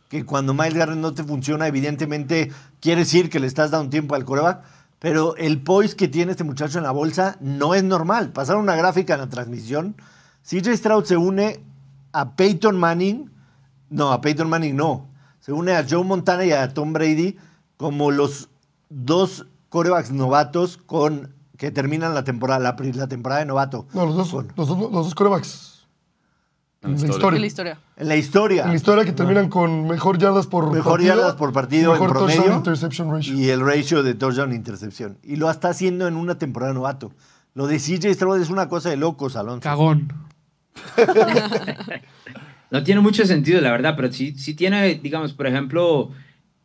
que 0.08 0.24
cuando 0.24 0.52
Miles 0.54 0.74
Garrett 0.74 0.98
no 0.98 1.14
te 1.14 1.24
funciona, 1.24 1.66
evidentemente 1.66 2.50
quiere 2.80 3.02
decir 3.02 3.30
que 3.30 3.40
le 3.40 3.46
estás 3.46 3.70
dando 3.70 3.90
tiempo 3.90 4.14
al 4.14 4.24
coreback, 4.24 4.62
pero 4.98 5.36
el 5.36 5.62
poise 5.62 5.96
que 5.96 6.08
tiene 6.08 6.32
este 6.32 6.44
muchacho 6.44 6.78
en 6.78 6.84
la 6.84 6.90
bolsa 6.90 7.36
no 7.40 7.74
es 7.74 7.82
normal. 7.84 8.30
Pasaron 8.32 8.62
una 8.62 8.76
gráfica 8.76 9.14
en 9.14 9.20
la 9.20 9.28
transmisión. 9.28 9.96
CJ 10.42 10.76
Stroud 10.76 11.04
se 11.04 11.16
une 11.16 11.60
a 12.12 12.36
Peyton 12.36 12.76
Manning, 12.78 13.30
no, 13.90 14.12
a 14.12 14.20
Peyton 14.20 14.48
Manning 14.48 14.76
no, 14.76 15.08
se 15.40 15.52
une 15.52 15.72
a 15.74 15.84
Joe 15.88 16.04
Montana 16.04 16.44
y 16.44 16.52
a 16.52 16.72
Tom 16.72 16.92
Brady 16.92 17.36
como 17.76 18.10
los 18.10 18.48
dos 18.88 19.46
corebacks 19.68 20.10
novatos 20.12 20.76
con 20.78 21.34
que 21.56 21.70
terminan 21.70 22.14
la 22.14 22.24
temporada, 22.24 22.60
la, 22.60 22.76
la 22.94 23.06
temporada 23.08 23.40
de 23.40 23.46
novato. 23.46 23.86
No, 23.94 24.06
los 24.06 24.16
dos, 24.16 24.30
Con- 24.30 24.52
los 24.56 24.68
dos, 24.68 24.78
los 24.78 24.90
dos 24.92 25.14
corebacks. 25.14 25.73
En 26.84 27.00
la 27.00 27.06
historia. 27.06 27.36
En 27.36 27.40
la 27.40 27.46
historia. 27.46 27.78
En 27.96 28.08
la 28.08 28.16
historia. 28.16 28.62
En 28.64 28.68
la 28.70 28.74
historia 28.76 29.04
que 29.04 29.12
terminan 29.12 29.48
con 29.48 29.86
mejor 29.86 30.18
yardas 30.18 30.46
por 30.46 30.70
Mejor 30.72 30.92
partido. 30.92 31.14
yardas 31.16 31.34
por 31.34 31.52
partido 31.52 31.92
mejor 31.92 32.08
en 32.08 32.14
touchdown 32.14 32.36
promedio. 32.36 32.56
interception 32.58 33.10
ratio. 33.10 33.34
Y 33.34 33.48
el 33.48 33.60
ratio 33.60 34.02
de 34.02 34.14
touchdown 34.14 34.52
e 34.52 34.54
intercepción. 34.54 35.18
Y 35.22 35.36
lo 35.36 35.50
está 35.50 35.70
haciendo 35.70 36.06
en 36.06 36.16
una 36.16 36.36
temporada 36.38 36.72
novato. 36.74 37.12
Lo 37.54 37.66
de 37.66 37.78
CJ 37.78 38.12
Stroud 38.14 38.40
es 38.40 38.50
una 38.50 38.68
cosa 38.68 38.90
de 38.90 38.96
locos, 38.96 39.36
Alonso. 39.36 39.60
Cagón. 39.60 40.12
No 42.70 42.82
tiene 42.82 43.00
mucho 43.00 43.24
sentido, 43.24 43.60
la 43.60 43.70
verdad, 43.70 43.94
pero 43.94 44.10
sí, 44.12 44.34
sí 44.36 44.54
tiene, 44.54 44.96
digamos, 44.96 45.32
por 45.32 45.46
ejemplo, 45.46 46.10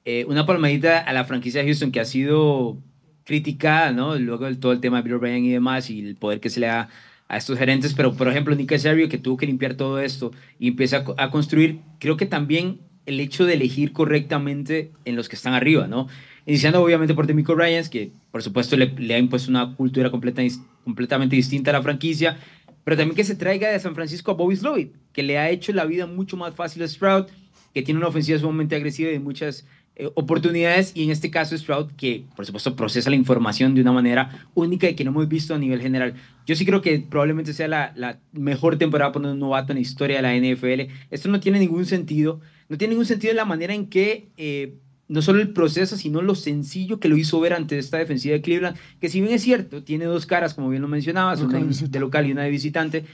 eh, 0.05 0.25
una 0.27 0.43
palmadita 0.45 0.97
a 0.97 1.13
la 1.13 1.23
franquicia 1.25 1.61
de 1.61 1.67
Houston 1.67 1.91
que 1.91 1.99
ha 1.99 2.05
sido 2.05 2.77
criticada, 3.25 3.91
¿no? 3.91 4.15
Luego 4.17 4.47
todo 4.57 4.71
el 4.71 4.79
tema 4.79 4.97
de 4.97 5.03
Bill 5.03 5.13
O'Brien 5.15 5.45
y 5.45 5.51
demás 5.51 5.89
y 5.91 5.99
el 5.99 6.15
poder 6.15 6.39
que 6.39 6.49
se 6.49 6.61
le 6.61 6.67
da 6.67 6.89
a 7.29 7.37
estos 7.37 7.57
gerentes, 7.57 7.93
pero 7.93 8.13
por 8.15 8.27
ejemplo, 8.27 8.53
Nick 8.55 8.69
Casario 8.69 9.07
que 9.07 9.17
tuvo 9.17 9.37
que 9.37 9.45
limpiar 9.45 9.75
todo 9.75 9.99
esto 9.99 10.31
y 10.59 10.67
empieza 10.67 10.97
a, 10.97 11.03
co- 11.05 11.15
a 11.17 11.31
construir, 11.31 11.79
creo 11.99 12.17
que 12.17 12.25
también 12.25 12.79
el 13.05 13.19
hecho 13.21 13.45
de 13.45 13.53
elegir 13.53 13.93
correctamente 13.93 14.91
en 15.05 15.15
los 15.15 15.29
que 15.29 15.35
están 15.35 15.53
arriba, 15.53 15.87
¿no? 15.87 16.07
Iniciando 16.45 16.81
obviamente 16.83 17.13
por 17.13 17.27
Demico 17.27 17.55
Ryans, 17.55 17.89
que 17.89 18.11
por 18.31 18.41
supuesto 18.43 18.75
le, 18.75 19.13
ha 19.13 19.17
impuesto 19.19 19.49
una 19.51 19.75
cultura 19.75 20.09
completa, 20.09 20.41
completamente 20.83 21.35
distinta 21.35 21.69
a 21.71 21.73
la 21.73 21.81
franquicia, 21.83 22.37
pero 22.83 22.97
también 22.97 23.15
que 23.15 23.23
se 23.23 23.35
traiga 23.35 23.69
de 23.69 23.79
San 23.79 23.93
Francisco 23.95 24.31
a 24.31 24.33
Bobby 24.33 24.55
Sloyd, 24.55 24.87
que 25.13 25.21
le 25.23 25.37
ha 25.37 25.49
hecho 25.49 25.71
la 25.73 25.85
vida 25.85 26.07
mucho 26.07 26.35
más 26.37 26.55
fácil 26.55 26.81
a 26.83 26.87
Stroud, 26.87 27.27
que 27.73 27.83
tiene 27.83 27.99
una 27.99 28.07
ofensiva 28.07 28.39
sumamente 28.39 28.75
agresiva 28.75 29.11
y 29.11 29.19
muchas 29.19 29.67
eh, 29.99 30.09
oportunidades, 30.15 30.93
y 30.95 31.03
en 31.03 31.11
este 31.11 31.29
caso 31.29 31.57
Stroud, 31.57 31.91
que 31.97 32.23
por 32.35 32.45
supuesto 32.45 32.75
procesa 32.75 33.09
la 33.09 33.17
información 33.17 33.75
de 33.75 33.81
una 33.81 33.91
manera 33.91 34.47
única 34.55 34.89
y 34.89 34.95
que 34.95 35.03
no 35.03 35.11
hemos 35.11 35.27
visto 35.27 35.53
a 35.53 35.57
nivel 35.59 35.81
general. 35.81 36.13
Yo 36.47 36.55
sí 36.55 36.65
creo 36.65 36.81
que 36.81 36.99
probablemente 36.99 37.53
sea 37.53 37.67
la, 37.67 37.91
la 37.95 38.19
mejor 38.31 38.77
temporada 38.77 39.11
para 39.11 39.29
un 39.31 39.39
novato 39.39 39.73
en 39.73 39.77
la 39.77 39.81
historia 39.81 40.21
de 40.21 40.21
la 40.23 40.33
NFL. 40.35 40.91
Esto 41.11 41.29
no 41.29 41.39
tiene 41.39 41.59
ningún 41.59 41.85
sentido, 41.85 42.39
no 42.69 42.77
tiene 42.77 42.93
ningún 42.93 43.05
sentido 43.05 43.31
en 43.31 43.37
la 43.37 43.45
manera 43.45 43.73
en 43.73 43.87
que... 43.87 44.29
eh, 44.37 44.77
no 45.09 45.23
solo 45.23 45.41
el 45.41 45.53
proceso, 45.53 45.97
sino 45.97 46.21
lo 46.21 46.35
sencillo 46.35 46.99
que 46.99 47.09
lo 47.09 47.17
hizo 47.17 47.39
ver 47.39 47.53
ante 47.53 47.79
esta 47.79 47.97
defensiva 47.97 48.33
de 48.35 48.43
Cleveland, 48.43 48.77
que 49.01 49.09
si 49.09 49.19
bien 49.19 49.33
es 49.33 49.41
cierto, 49.41 49.83
tiene 49.83 50.05
dos 50.05 50.27
caras, 50.27 50.53
como 50.53 50.69
bien 50.69 50.83
lo 50.83 50.87
mencionabas, 50.87 51.41
Local 51.41 51.55
una 51.57 51.65
visita. 51.65 51.89
de 51.89 51.99
local 51.99 52.27
y 52.27 52.31
una 52.31 52.43
de 52.43 52.51
visitante, 52.51 53.05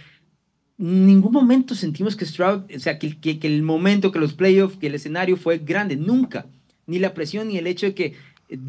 en 0.78 1.06
ningún 1.08 1.32
momento 1.32 1.74
sentimos 1.74 2.17
que 2.17 2.26
Stroud, 2.26 2.63
o 2.76 2.80
sea, 2.80 3.00
que, 3.00 3.17
que, 3.17 3.39
que 3.39 3.48
el 3.48 3.62
momento, 3.63 4.12
que 4.12 4.19
los 4.19 4.34
playoffs, 4.34 4.76
que 4.78 4.88
el 4.88 4.95
escenario 4.95 5.38
fue 5.38 5.60
grande, 5.60 5.95
nunca. 5.95 6.48
Ni 6.88 7.00
la 7.00 7.13
presión, 7.13 7.48
ni 7.48 7.58
el 7.58 7.67
hecho 7.67 7.86
de 7.88 7.93
que 7.95 8.13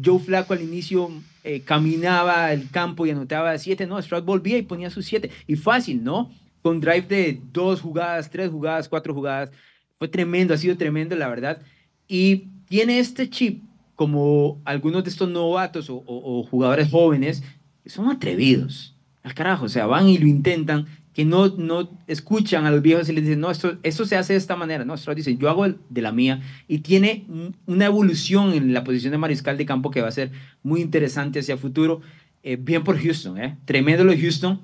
Joe 0.03 0.19
Flaco 0.19 0.53
al 0.53 0.61
inicio 0.61 1.11
eh, 1.43 1.61
caminaba 1.61 2.51
el 2.51 2.69
campo 2.69 3.05
y 3.05 3.11
anotaba 3.11 3.57
siete, 3.57 3.85
no, 3.85 4.01
Stroud 4.01 4.23
volvía 4.23 4.57
y 4.57 4.63
ponía 4.63 4.89
sus 4.89 5.05
siete. 5.05 5.29
Y 5.45 5.55
fácil, 5.55 6.03
¿no? 6.03 6.31
Con 6.63 6.79
drive 6.79 7.03
de 7.07 7.41
dos 7.53 7.81
jugadas, 7.81 8.29
tres 8.29 8.49
jugadas, 8.49 8.89
cuatro 8.89 9.13
jugadas. 9.13 9.51
Fue 9.99 10.07
tremendo, 10.07 10.53
ha 10.53 10.57
sido 10.57 10.75
tremendo, 10.77 11.15
la 11.15 11.27
verdad. 11.27 11.61
Y 12.07 12.47
tiene 12.67 12.99
este 12.99 13.29
chip, 13.29 13.63
como 13.95 14.61
algunos 14.65 15.03
de 15.03 15.09
estos 15.09 15.29
novatos 15.29 15.89
o, 15.89 16.03
o- 16.05 16.43
jugadores 16.43 16.89
jóvenes, 16.89 17.43
son 17.85 18.09
atrevidos. 18.09 18.95
Al 19.23 19.33
carajo, 19.33 19.65
o 19.65 19.69
sea, 19.69 19.85
van 19.85 20.07
y 20.09 20.17
lo 20.17 20.27
intentan, 20.27 20.85
que 21.17 21.25
no, 21.25 21.47
no 21.47 21.89
escuchan 22.05 22.67
a 22.67 22.69
los 22.69 22.83
viejos 22.83 23.09
y 23.09 23.13
les 23.13 23.23
dicen, 23.23 23.39
no, 23.39 23.49
esto, 23.49 23.79
esto 23.81 24.05
se 24.05 24.17
hace 24.17 24.33
de 24.33 24.37
esta 24.37 24.55
manera. 24.55 24.85
No, 24.85 24.95
Stroud 24.95 25.15
dice, 25.17 25.35
yo 25.35 25.49
hago 25.49 25.65
el- 25.65 25.77
de 25.89 26.03
la 26.03 26.11
mía. 26.11 26.41
Y 26.67 26.77
tiene 26.77 27.25
un- 27.27 27.55
una 27.65 27.87
evolución 27.87 28.53
en 28.53 28.71
la 28.71 28.83
posición 28.83 29.13
de 29.13 29.17
mariscal 29.17 29.57
de 29.57 29.65
campo 29.65 29.89
que 29.89 29.99
va 30.03 30.09
a 30.09 30.11
ser 30.11 30.29
muy 30.61 30.79
interesante 30.79 31.39
hacia 31.39 31.57
futuro. 31.57 32.01
Eh, 32.43 32.55
bien 32.55 32.83
por 32.83 32.99
Houston, 33.01 33.39
¿eh? 33.39 33.57
Tremendo 33.65 34.03
lo 34.03 34.11
de 34.11 34.19
Houston. 34.21 34.61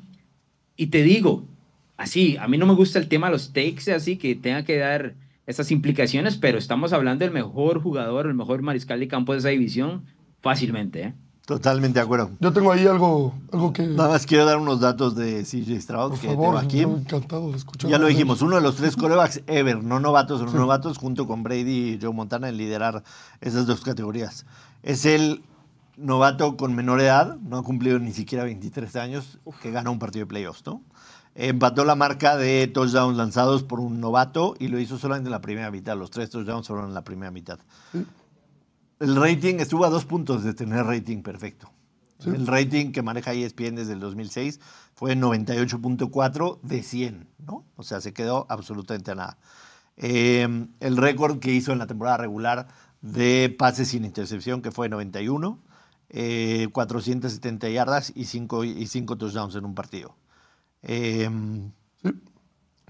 Y 0.78 0.88
te 0.88 1.02
digo, 1.02 1.48
así, 1.98 2.38
a 2.40 2.48
mí 2.48 2.60
no 2.60 2.68
me 2.68 2.76
gusta 2.76 3.00
el 3.00 3.08
tema 3.08 3.28
de 3.28 3.34
los 3.34 3.52
takes, 3.52 3.92
así 3.92 4.18
que 4.18 4.36
tenga 4.36 4.64
que 4.64 4.78
dar 4.78 5.16
estas 5.48 5.72
implicaciones, 5.72 6.38
pero 6.38 6.60
estamos 6.60 6.94
hablando 6.94 7.26
del 7.26 7.34
mejor 7.34 7.82
jugador, 7.82 8.28
el 8.28 8.36
mejor 8.36 8.62
mariscal 8.62 9.00
de 9.00 9.08
campo 9.08 9.34
de 9.34 9.40
esa 9.40 9.50
división, 9.50 10.04
fácilmente, 10.40 11.02
¿eh? 11.02 11.14
Totalmente 11.46 12.00
de 12.00 12.06
acuerdo. 12.06 12.32
Yo 12.40 12.54
tengo 12.54 12.72
ahí 12.72 12.88
algo, 12.88 13.34
algo 13.52 13.74
que. 13.74 13.86
Nada 13.86 14.10
más 14.10 14.26
quiero 14.26 14.46
dar 14.46 14.58
unos 14.58 14.80
datos 14.80 15.14
de 15.16 15.44
CJ 15.44 15.82
Stroud 15.82 16.12
por 16.12 16.20
que 16.20 16.28
favor, 16.28 16.46
tengo 16.46 16.58
aquí. 16.60 16.82
encantado 16.82 17.52
de 17.52 17.58
escuchar. 17.58 17.92
Ya 17.92 17.98
lo 17.98 18.08
dijimos, 18.08 18.42
uno 18.42 18.56
de 18.56 18.62
los 18.62 18.78
tres 18.78 18.96
corebacks 18.96 19.42
ever, 19.48 19.84
no 19.84 20.00
novatos, 20.00 20.42
no 20.42 20.52
novatos, 20.54 20.98
junto 20.98 21.28
con 21.28 21.44
Brady 21.44 21.96
y 21.96 22.00
Joe 22.02 22.14
Montana 22.14 22.48
en 22.48 22.56
liderar 22.56 23.04
esas 23.42 23.66
dos 23.66 23.82
categorías. 23.82 24.46
Es 24.84 25.06
el 25.06 25.44
novato 25.98 26.56
con 26.56 26.76
menor 26.76 27.02
edad, 27.02 27.36
no 27.42 27.58
ha 27.58 27.64
cumplido 27.64 28.00
ni 28.00 28.14
siquiera 28.14 28.46
23 28.46 28.96
años, 28.96 29.40
que 29.62 29.72
gana 29.72 29.90
un 29.90 30.00
partido 30.00 30.26
de 30.26 30.30
playoffs, 30.30 30.66
¿no? 30.66 30.82
Empató 31.36 31.84
la 31.84 31.96
marca 31.96 32.38
de 32.38 32.68
touchdowns 32.68 33.18
lanzados 33.18 33.64
por 33.64 33.80
un 33.80 34.00
novato 34.00 34.56
y 34.60 34.68
lo 34.68 34.80
hizo 34.80 34.98
solamente 34.98 35.28
en 35.28 35.32
la 35.32 35.42
primera 35.42 35.72
mitad. 35.72 35.98
Los 35.98 36.12
tres 36.12 36.30
touchdowns 36.30 36.68
fueron 36.68 36.86
en 36.90 36.94
la 36.94 37.04
primera 37.04 37.32
mitad. 37.32 37.60
El 39.00 39.16
rating 39.16 39.56
estuvo 39.56 39.86
a 39.86 39.90
dos 39.90 40.06
puntos 40.06 40.44
de 40.44 40.54
tener 40.54 40.86
rating 40.86 41.24
perfecto. 41.24 41.72
El 42.26 42.48
rating 42.48 42.92
que 42.92 43.02
maneja 43.02 43.34
ESPN 43.34 43.76
desde 43.76 43.94
el 43.94 44.00
2006 44.00 44.60
fue 44.96 45.16
98.4 45.16 46.62
de 46.62 46.82
100, 46.82 47.28
¿no? 47.40 47.66
O 47.76 47.84
sea, 47.84 48.00
se 48.00 48.14
quedó 48.14 48.46
absolutamente 48.50 49.12
a 49.12 49.16
nada. 49.16 49.38
Eh, 49.98 50.68
el 50.80 50.98
récord 50.98 51.40
que 51.40 51.52
hizo 51.52 51.74
en 51.74 51.80
la 51.80 51.88
temporada 51.88 52.18
regular 52.18 52.68
de 53.02 53.54
pases 53.58 53.90
sin 53.90 54.06
intercepción, 54.06 54.62
que 54.62 54.72
fue 54.72 54.88
91, 54.88 55.60
eh, 56.10 56.70
470 56.72 57.70
yardas 57.70 58.14
y 58.16 58.26
5 58.26 58.64
y 58.64 58.88
cinco 58.88 59.18
touchdowns 59.18 59.56
en 59.56 59.66
un 59.66 59.76
partido. 59.76 60.16
Eh, 60.82 61.30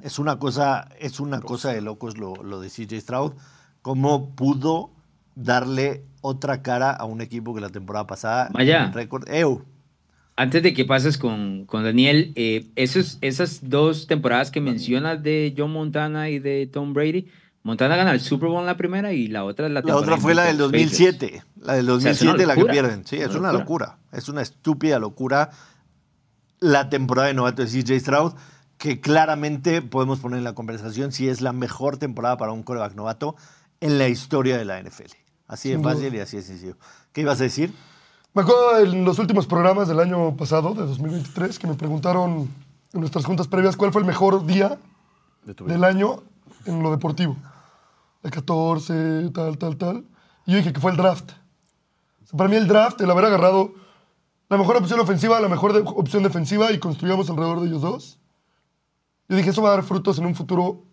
es 0.02 0.20
una 0.20 0.38
cosa, 0.38 0.89
es 1.00 1.20
una 1.20 1.42
cosa 1.42 1.72
de 1.72 1.82
locos 1.82 2.18
lo, 2.18 2.36
lo 2.36 2.60
de 2.60 2.70
CJ 2.70 3.00
Stroud. 3.00 3.34
Cómo 3.82 4.36
pudo 4.36 4.92
darle 5.36 6.04
otra 6.22 6.62
cara 6.62 6.91
a 6.91 7.06
un 7.06 7.22
equipo 7.22 7.54
que 7.54 7.62
la 7.62 7.69
temporada 7.69 8.08
pasada. 8.08 8.50
Vaya. 8.54 8.91
récord. 8.93 9.28
Ew. 9.30 9.63
Antes 10.36 10.63
de 10.63 10.74
que 10.74 10.86
pases 10.86 11.17
con, 11.17 11.65
con 11.65 11.84
Daniel, 11.84 12.34
eh, 12.36 12.65
esos, 12.76 13.19
esas 13.22 13.69
dos 13.69 14.08
temporadas 14.08 14.50
que 14.50 14.62
mencionas 14.62 15.22
de 15.22 15.54
John 15.56 15.72
Montana 15.72 16.30
y 16.30 16.39
de 16.39 16.65
Tom 16.67 16.93
Brady, 16.93 17.28
Montana 17.62 17.96
gana 17.96 18.12
el 18.12 18.19
Super 18.19 18.50
Bowl 18.50 18.60
en 18.60 18.65
la 18.65 18.76
primera 18.76 19.13
y 19.13 19.28
la 19.28 19.46
otra 19.46 19.67
es 19.67 19.72
la 19.72 19.82
La 19.82 19.96
otra 19.96 20.17
fue 20.17 20.34
la 20.34 20.43
del 20.43 20.60
invicta 20.60 20.67
de 20.67 20.82
los 20.82 21.19
2007. 21.19 21.43
La 21.62 21.74
del 21.76 21.89
O 21.89 22.00
sea, 22.02 22.12
es 22.12 22.22
una 22.22 22.32
2007 22.32 22.48
la 22.48 22.54
que 22.56 22.60
locura. 22.60 22.74
pierden. 22.74 23.06
Sí, 23.06 23.17
es 23.17 23.30
Una 23.30 23.39
una 23.39 23.54
locura. 23.54 23.98
Es 24.12 24.28
una 24.28 24.41
estúpida 24.41 25.00
locura 25.00 25.52
la 26.60 26.89
temporada 26.89 27.28
de 27.28 27.34
novato 27.36 27.63
de 27.63 27.67
CJ 27.67 28.00
Stroud, 28.00 28.34
que 28.78 29.00
claramente 29.00 29.82
podemos 29.82 30.19
poner 30.19 30.39
en 30.39 30.43
la 30.43 30.54
conversación 30.56 31.12
si 31.12 31.30
es 31.30 31.41
la 31.41 31.54
mejor 31.54 31.98
temporada 31.98 32.38
para 32.38 32.52
un 32.52 32.63
coreback 32.63 32.96
novato 32.96 33.36
en 33.82 33.98
la 33.98 34.08
historia 34.08 34.58
de 34.58 34.65
la 34.65 34.82
NFL. 34.82 35.23
Así 35.47 35.69
de 35.69 35.79
fácil 35.79 36.13
y 36.15 36.19
así 36.19 36.38
de 36.38 36.43
sencillo. 36.43 36.77
¿Qué 37.12 37.21
ibas 37.21 37.39
a 37.39 37.43
decir? 37.43 37.73
Me 38.34 38.41
acuerdo 38.41 38.79
en 38.79 39.06
los 39.06 39.19
últimos 39.19 39.45
programas 39.45 39.88
del 39.88 39.99
año 39.99 40.36
pasado, 40.36 40.73
de 40.73 40.86
2023, 40.86 41.60
que 41.60 41.67
me 41.67 41.75
preguntaron 41.75 42.49
en 42.93 42.99
nuestras 42.99 43.25
juntas 43.25 43.47
previas 43.47 43.75
cuál 43.77 43.91
fue 43.91 44.01
el 44.01 44.08
mejor 44.08 44.45
día 44.45 44.77
De 45.43 45.53
tu 45.53 45.65
vida. 45.65 45.73
del 45.75 45.84
año 45.84 46.23
en 46.65 46.82
lo 46.82 46.89
deportivo. 46.91 47.36
El 48.23 48.32
14, 48.32 49.29
tal, 49.34 49.58
tal, 49.58 49.77
tal. 49.77 50.06
Y 50.45 50.51
yo 50.53 50.58
dije 50.58 50.73
que 50.73 50.79
fue 50.79 50.91
el 50.91 50.97
draft. 50.97 51.32
O 52.23 52.25
sea, 52.25 52.38
para 52.38 52.49
mí 52.49 52.56
el 52.56 52.67
draft, 52.67 52.99
el 53.01 53.12
haber 53.12 53.25
agarrado 53.25 53.73
la 54.49 54.58
mejor 54.58 54.77
opción 54.77 54.99
ofensiva, 54.99 55.39
la 55.39 55.49
mejor 55.49 55.73
de- 55.73 55.82
opción 55.86 56.23
defensiva 56.23 56.71
y 56.71 56.79
construíamos 56.79 57.29
alrededor 57.29 57.60
de 57.62 57.67
ellos 57.67 57.82
dos. 57.82 58.19
Yo 59.29 59.36
dije, 59.38 59.49
eso 59.51 59.62
va 59.62 59.69
a 59.69 59.73
dar 59.73 59.84
frutos 59.84 60.17
en 60.19 60.25
un 60.25 60.36
futuro, 60.36 60.84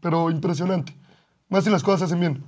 pero 0.00 0.30
impresionante. 0.30 0.96
Más 1.48 1.64
si 1.64 1.70
las 1.70 1.82
cosas 1.82 2.00
se 2.00 2.04
hacen 2.06 2.20
bien. 2.20 2.44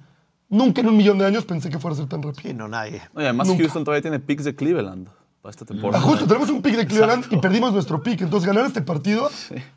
Nunca 0.51 0.81
en 0.81 0.89
un 0.89 0.97
millón 0.97 1.17
de 1.19 1.25
años 1.27 1.45
pensé 1.45 1.71
que 1.71 1.79
fuera 1.79 1.95
a 1.95 1.97
ser 1.97 2.07
tan 2.09 2.23
rápido. 2.23 2.43
Sí, 2.43 2.53
no, 2.55 2.69
nadie. 2.69 3.01
Y 3.17 3.21
además 3.21 3.47
Nunca. 3.49 3.63
Houston 3.63 3.85
todavía 3.85 4.03
tiene 4.03 4.19
picks 4.19 4.45
de 4.45 4.55
Cleveland 4.55 5.09
para 5.41 5.51
esta 5.53 5.65
temporada. 5.65 6.03
Ah, 6.03 6.07
justo, 6.07 6.27
tenemos 6.27 6.51
un 6.51 6.61
pick 6.61 6.77
de 6.77 6.87
Cleveland 6.87 7.21
Exacto. 7.21 7.37
y 7.37 7.39
perdimos 7.41 7.73
nuestro 7.73 8.03
pick. 8.03 8.21
Entonces, 8.21 8.47
ganar 8.47 8.67
este 8.67 8.83
partido 8.83 9.31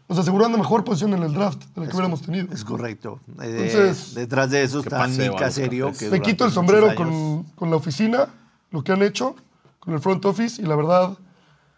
nos 0.10 0.18
aseguró 0.20 0.48
una 0.48 0.58
mejor 0.58 0.84
posición 0.84 1.14
en 1.14 1.24
el 1.24 1.32
draft 1.34 1.64
de 1.76 1.82
la 1.82 1.88
que 1.88 1.94
hubiéramos 1.94 2.22
tenido. 2.24 2.52
Es 2.54 2.66
correcto. 2.66 3.22
Eh, 3.42 3.70
Entonces- 3.72 4.14
detrás 4.16 4.50
de 4.50 4.64
eso 4.64 4.80
está 4.80 4.98
paseo 4.98 5.06
a 5.06 5.28
Nick 5.28 5.32
los 5.32 5.40
Caserio. 5.42 5.86
cafés. 5.88 6.00
que 6.00 6.10
Me 6.10 6.22
quito 6.22 6.44
el 6.46 6.52
sombrero 6.52 6.94
con, 6.96 7.44
con 7.56 7.70
la 7.70 7.76
oficina, 7.78 8.28
lo 8.72 8.84
que 8.84 8.92
han 8.92 9.04
hecho, 9.04 9.36
con 9.80 9.94
el 9.94 10.00
front 10.02 10.26
office 10.26 10.62
y 10.62 10.66
la 10.66 10.76
verdad 10.76 11.18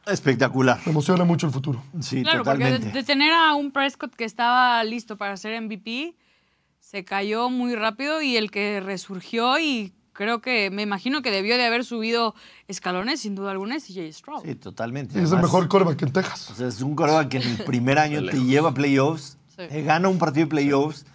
Espectacular. 0.08 0.80
me 0.86 0.92
emociona 0.92 1.24
mucho 1.24 1.48
el 1.48 1.54
futuro. 1.54 1.84
Sí, 2.00 2.22
Claro, 2.24 2.44
porque 2.44 2.58
totalmente. 2.60 2.88
de, 2.88 2.94
de 2.94 3.04
tener 3.04 3.34
a 3.34 3.56
un 3.56 3.72
Prescott 3.72 4.16
que 4.16 4.24
estaba 4.24 4.84
listo 4.84 5.18
para 5.18 5.36
ser 5.38 5.60
MVP, 5.62 6.16
se 6.86 7.04
cayó 7.04 7.50
muy 7.50 7.76
rápido 7.76 8.22
y 8.22 8.38
el 8.38 8.52
que 8.52 8.80
resurgió 8.80 9.58
y 9.58 9.92
creo 10.14 10.40
que, 10.40 10.70
me 10.70 10.84
imagino 10.84 11.24
que 11.24 11.32
debió 11.32 11.58
de 11.58 11.66
haber 11.66 11.84
subido 11.84 12.36
escalones, 12.68 13.22
sin 13.22 13.34
duda 13.34 13.52
alguna, 13.52 13.76
es 13.76 13.86
CJ 13.86 14.14
Stroud. 14.14 14.44
Sí, 14.46 14.54
totalmente. 14.54 15.20
Y 15.20 15.24
es 15.24 15.32
el 15.32 15.40
mejor 15.40 15.68
coreback 15.68 16.04
en 16.04 16.14
Texas. 16.14 16.52
O 16.52 16.54
sea, 16.54 16.68
es 16.68 16.82
un 16.82 16.96
coreback 16.96 17.30
que 17.30 17.38
en 17.38 17.50
el 17.50 17.58
primer 17.64 17.98
año 17.98 18.24
te 18.24 18.38
lleva 18.38 18.70
a 18.70 18.74
playoffs, 18.76 19.40
Sí. 19.48 19.64
te 19.68 19.82
gana 19.82 20.10
un 20.10 20.20
partido 20.20 20.46
de 20.46 20.50
playoffs, 20.52 21.08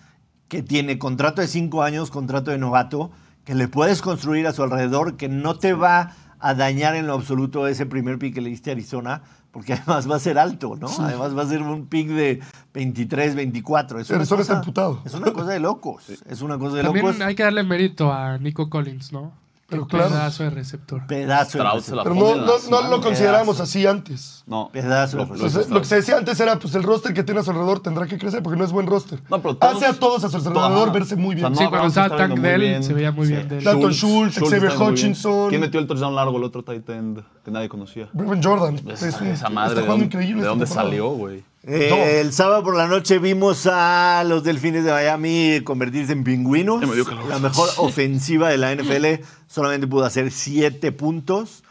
que 0.48 0.62
tiene 0.62 0.98
contrato 0.98 1.40
de 1.40 1.46
cinco 1.46 1.84
años, 1.84 2.10
contrato 2.10 2.50
de 2.50 2.58
novato, 2.58 3.12
que 3.44 3.54
le 3.54 3.68
puedes 3.68 4.02
construir 4.02 4.48
a 4.48 4.52
su 4.52 4.64
alrededor, 4.64 5.16
que 5.16 5.28
no 5.28 5.56
te 5.58 5.72
va 5.72 6.16
a 6.40 6.54
dañar 6.54 6.96
en 6.96 7.06
lo 7.06 7.14
absoluto 7.14 7.68
ese 7.68 7.86
primer 7.86 8.18
pick 8.18 8.34
que 8.34 8.40
le 8.40 8.50
diste 8.50 8.70
a 8.70 8.72
Arizona, 8.72 9.22
porque 9.52 9.72
además 9.74 10.10
va 10.10 10.16
a 10.16 10.20
ser 10.20 10.38
alto, 10.38 10.76
¿no? 10.76 10.88
Además 10.98 11.36
va 11.36 11.42
a 11.42 11.46
ser 11.46 11.62
un 11.62 11.86
pick 11.86 12.08
de 12.08 12.40
23, 12.74 13.34
24. 13.34 14.00
Es 14.00 14.10
una, 14.10 14.18
cosa, 14.26 14.62
es 15.04 15.14
una 15.14 15.32
cosa 15.32 15.50
de 15.50 15.60
locos. 15.60 16.08
Es 16.08 16.42
una 16.42 16.58
cosa 16.58 16.76
de 16.76 16.82
También 16.82 17.06
locos. 17.06 17.20
hay 17.20 17.34
que 17.34 17.42
darle 17.42 17.62
mérito 17.62 18.12
a 18.12 18.38
Nico 18.38 18.70
Collins, 18.70 19.12
¿no? 19.12 19.32
Pero 19.70 19.86
claro. 19.86 20.08
pedazo 20.10 20.42
de 20.42 20.50
receptor. 20.50 21.06
Pedazo 21.06 21.58
de 21.58 22.02
Pero 22.02 22.14
no, 22.14 22.34
no, 22.36 22.52
no 22.70 22.88
lo 22.88 23.00
consideramos 23.00 23.56
Pedazo. 23.56 23.62
así 23.62 23.86
antes. 23.86 24.42
No. 24.46 24.68
Pedazo 24.72 25.18
de 25.18 25.24
Lo- 25.26 25.32
receptor. 25.32 25.52
Pues, 25.62 25.70
lo 25.70 25.80
que 25.80 25.86
se 25.86 25.94
decía 25.96 26.16
antes 26.16 26.38
era, 26.40 26.58
pues 26.58 26.74
el 26.74 26.82
roster 26.82 27.14
que 27.14 27.22
tiene 27.22 27.40
a 27.40 27.44
su 27.44 27.50
alrededor 27.50 27.80
tendrá 27.80 28.06
que 28.06 28.18
crecer 28.18 28.42
porque 28.42 28.58
no 28.58 28.64
es 28.64 28.72
buen 28.72 28.86
roster. 28.86 29.22
No, 29.30 29.40
pero 29.40 29.56
todos- 29.56 29.76
Hace 29.76 29.86
a 29.86 29.92
todos 29.94 30.24
a 30.24 30.28
su 30.28 30.36
alrededor 30.36 30.92
verse 30.92 31.14
muy 31.16 31.36
O 31.36 31.38
sea, 31.38 31.48
bien. 31.48 31.58
Sí, 31.58 31.66
cuando 31.68 31.86
estaba 31.88 32.06
está 32.08 32.18
Tank 32.18 32.38
Dell, 32.40 32.60
bien. 32.60 32.82
se 32.82 32.92
veía 32.92 33.12
muy 33.12 33.26
Sí. 33.26 33.32
bien 33.34 33.48
de 33.48 33.58
él. 33.58 33.64
Dalton 33.64 33.92
Schultz, 33.92 34.38
Xavier. 34.38 34.72
Hutchinson. 34.76 35.48
¿Quién 35.50 35.60
metió 35.60 35.78
el 35.80 35.86
touchdown 35.86 36.14
largo, 36.16 36.36
el 36.36 36.44
otro 36.44 36.64
tight 36.64 36.88
end 36.90 37.22
que 37.44 37.50
nadie 37.50 37.68
conocía? 37.68 38.08
Brevin 38.12 38.42
Jordan. 38.42 38.80
Esa, 38.88 39.08
Es 39.08 39.20
un- 39.20 39.28
esa 39.28 39.48
madre, 39.50 39.68
está 39.70 39.80
¿de 39.82 39.86
jugando 39.86 39.90
dónde, 39.92 40.04
increíble. 40.06 40.34
¿de 40.34 40.40
esta 40.40 40.48
dónde 40.50 40.64
temporada. 40.66 40.88
salió, 40.90 41.08
güey? 41.10 41.44
Eh, 41.64 41.88
No. 41.90 41.96
El 41.96 42.32
sábado 42.32 42.62
por 42.62 42.76
la 42.76 42.86
noche 42.86 43.18
vimos 43.18 43.66
a 43.70 44.24
los 44.26 44.44
Delfines 44.44 44.84
de 44.84 44.92
Miami 44.92 45.60
convertirse 45.62 46.12
en 46.12 46.24
pingüinos. 46.24 46.80
Ya 46.80 46.86
me 46.86 46.94
dio 46.94 47.04
calor. 47.04 47.26
La 47.26 47.38
mejor 47.38 47.68
ofensiva 47.76 48.48
de 48.48 48.58
la 48.58 48.74
NFL 48.74 49.22
solamente 49.46 49.86
pudo 49.86 50.04
hacer 50.04 50.30
siete 50.30 50.92
puntos. 50.92 51.62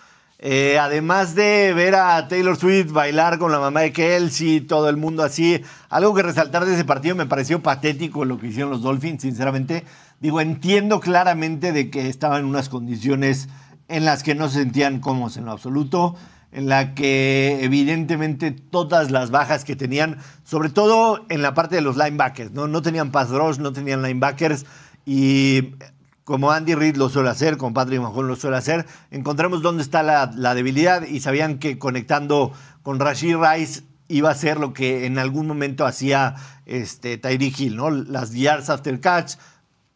Eh, 0.42 0.78
además 0.80 1.36
de 1.36 1.74
ver 1.74 1.96
a 1.96 2.28
Taylor 2.30 2.56
Swift 2.56 2.92
bailar 2.94 3.40
con 3.40 3.52
la 3.52 3.60
mamá 3.60 3.82
de 3.82 3.92
Kelsey, 3.92 4.62
todo 4.62 4.88
el 4.88 4.96
mundo 4.96 5.22
así, 5.22 5.62
algo 5.90 6.14
que 6.16 6.24
resaltar 6.24 6.64
de 6.66 6.76
ese 6.76 6.86
partido 6.86 7.14
me 7.14 7.26
pareció 7.26 7.62
patético 7.62 8.24
lo 8.24 8.40
que 8.40 8.48
hicieron 8.48 8.72
los 8.72 8.82
Dolphins, 8.82 9.24
sinceramente. 9.24 9.84
Digo, 10.22 10.40
entiendo 10.40 11.02
claramente 11.02 11.74
de 11.74 11.90
que 11.90 12.08
estaban 12.08 12.40
en 12.42 12.46
unas 12.46 12.70
condiciones 12.70 13.50
en 13.90 14.06
las 14.06 14.24
que 14.24 14.34
no 14.34 14.48
se 14.48 14.60
sentían 14.60 15.02
cómodos 15.02 15.36
en 15.36 15.44
lo 15.44 15.52
absoluto, 15.52 16.16
en 16.52 16.68
la 16.68 16.96
que 16.96 17.60
evidentemente 17.62 18.52
todas 18.52 19.12
las 19.12 19.32
bajas 19.32 19.66
que 19.66 19.76
tenían, 19.76 20.18
sobre 20.44 20.70
todo 20.70 21.26
en 21.30 21.42
la 21.42 21.54
parte 21.54 21.76
de 21.76 21.82
los 21.82 21.96
linebackers, 21.96 22.52
no, 22.52 22.68
no 22.68 22.82
tenían 22.82 23.12
pass 23.12 23.30
rush, 23.30 23.58
no 23.58 23.72
tenían 23.72 24.02
linebackers 24.02 24.66
y 25.06 25.76
como 26.24 26.52
Andy 26.52 26.76
Reid 26.76 26.96
lo 26.96 27.10
suele 27.10 27.30
hacer, 27.30 27.58
como 27.58 27.74
Patrick 27.74 28.00
Mahomes 28.00 28.28
lo 28.28 28.36
suele 28.36 28.58
hacer, 28.58 28.86
encontramos 29.10 29.64
dónde 29.64 29.82
está 29.82 30.04
la, 30.04 30.54
debilidad 30.54 31.02
y 31.02 31.22
sabían 31.22 31.58
que 31.58 31.80
conectando 31.80 32.52
con 32.84 33.00
Rashid 33.00 33.36
Rice 33.38 33.82
iba 34.08 34.30
a 34.30 34.36
ser 34.36 34.60
lo 34.60 34.74
que 34.74 35.08
en 35.08 35.18
algún 35.18 35.48
momento 35.48 35.86
hacía 35.88 36.36
este, 36.68 37.20
Hill, 37.58 37.76
¿no? 37.76 37.90
Las 37.90 38.34
yards 38.34 38.70
after 38.70 39.00
catch, 39.00 39.38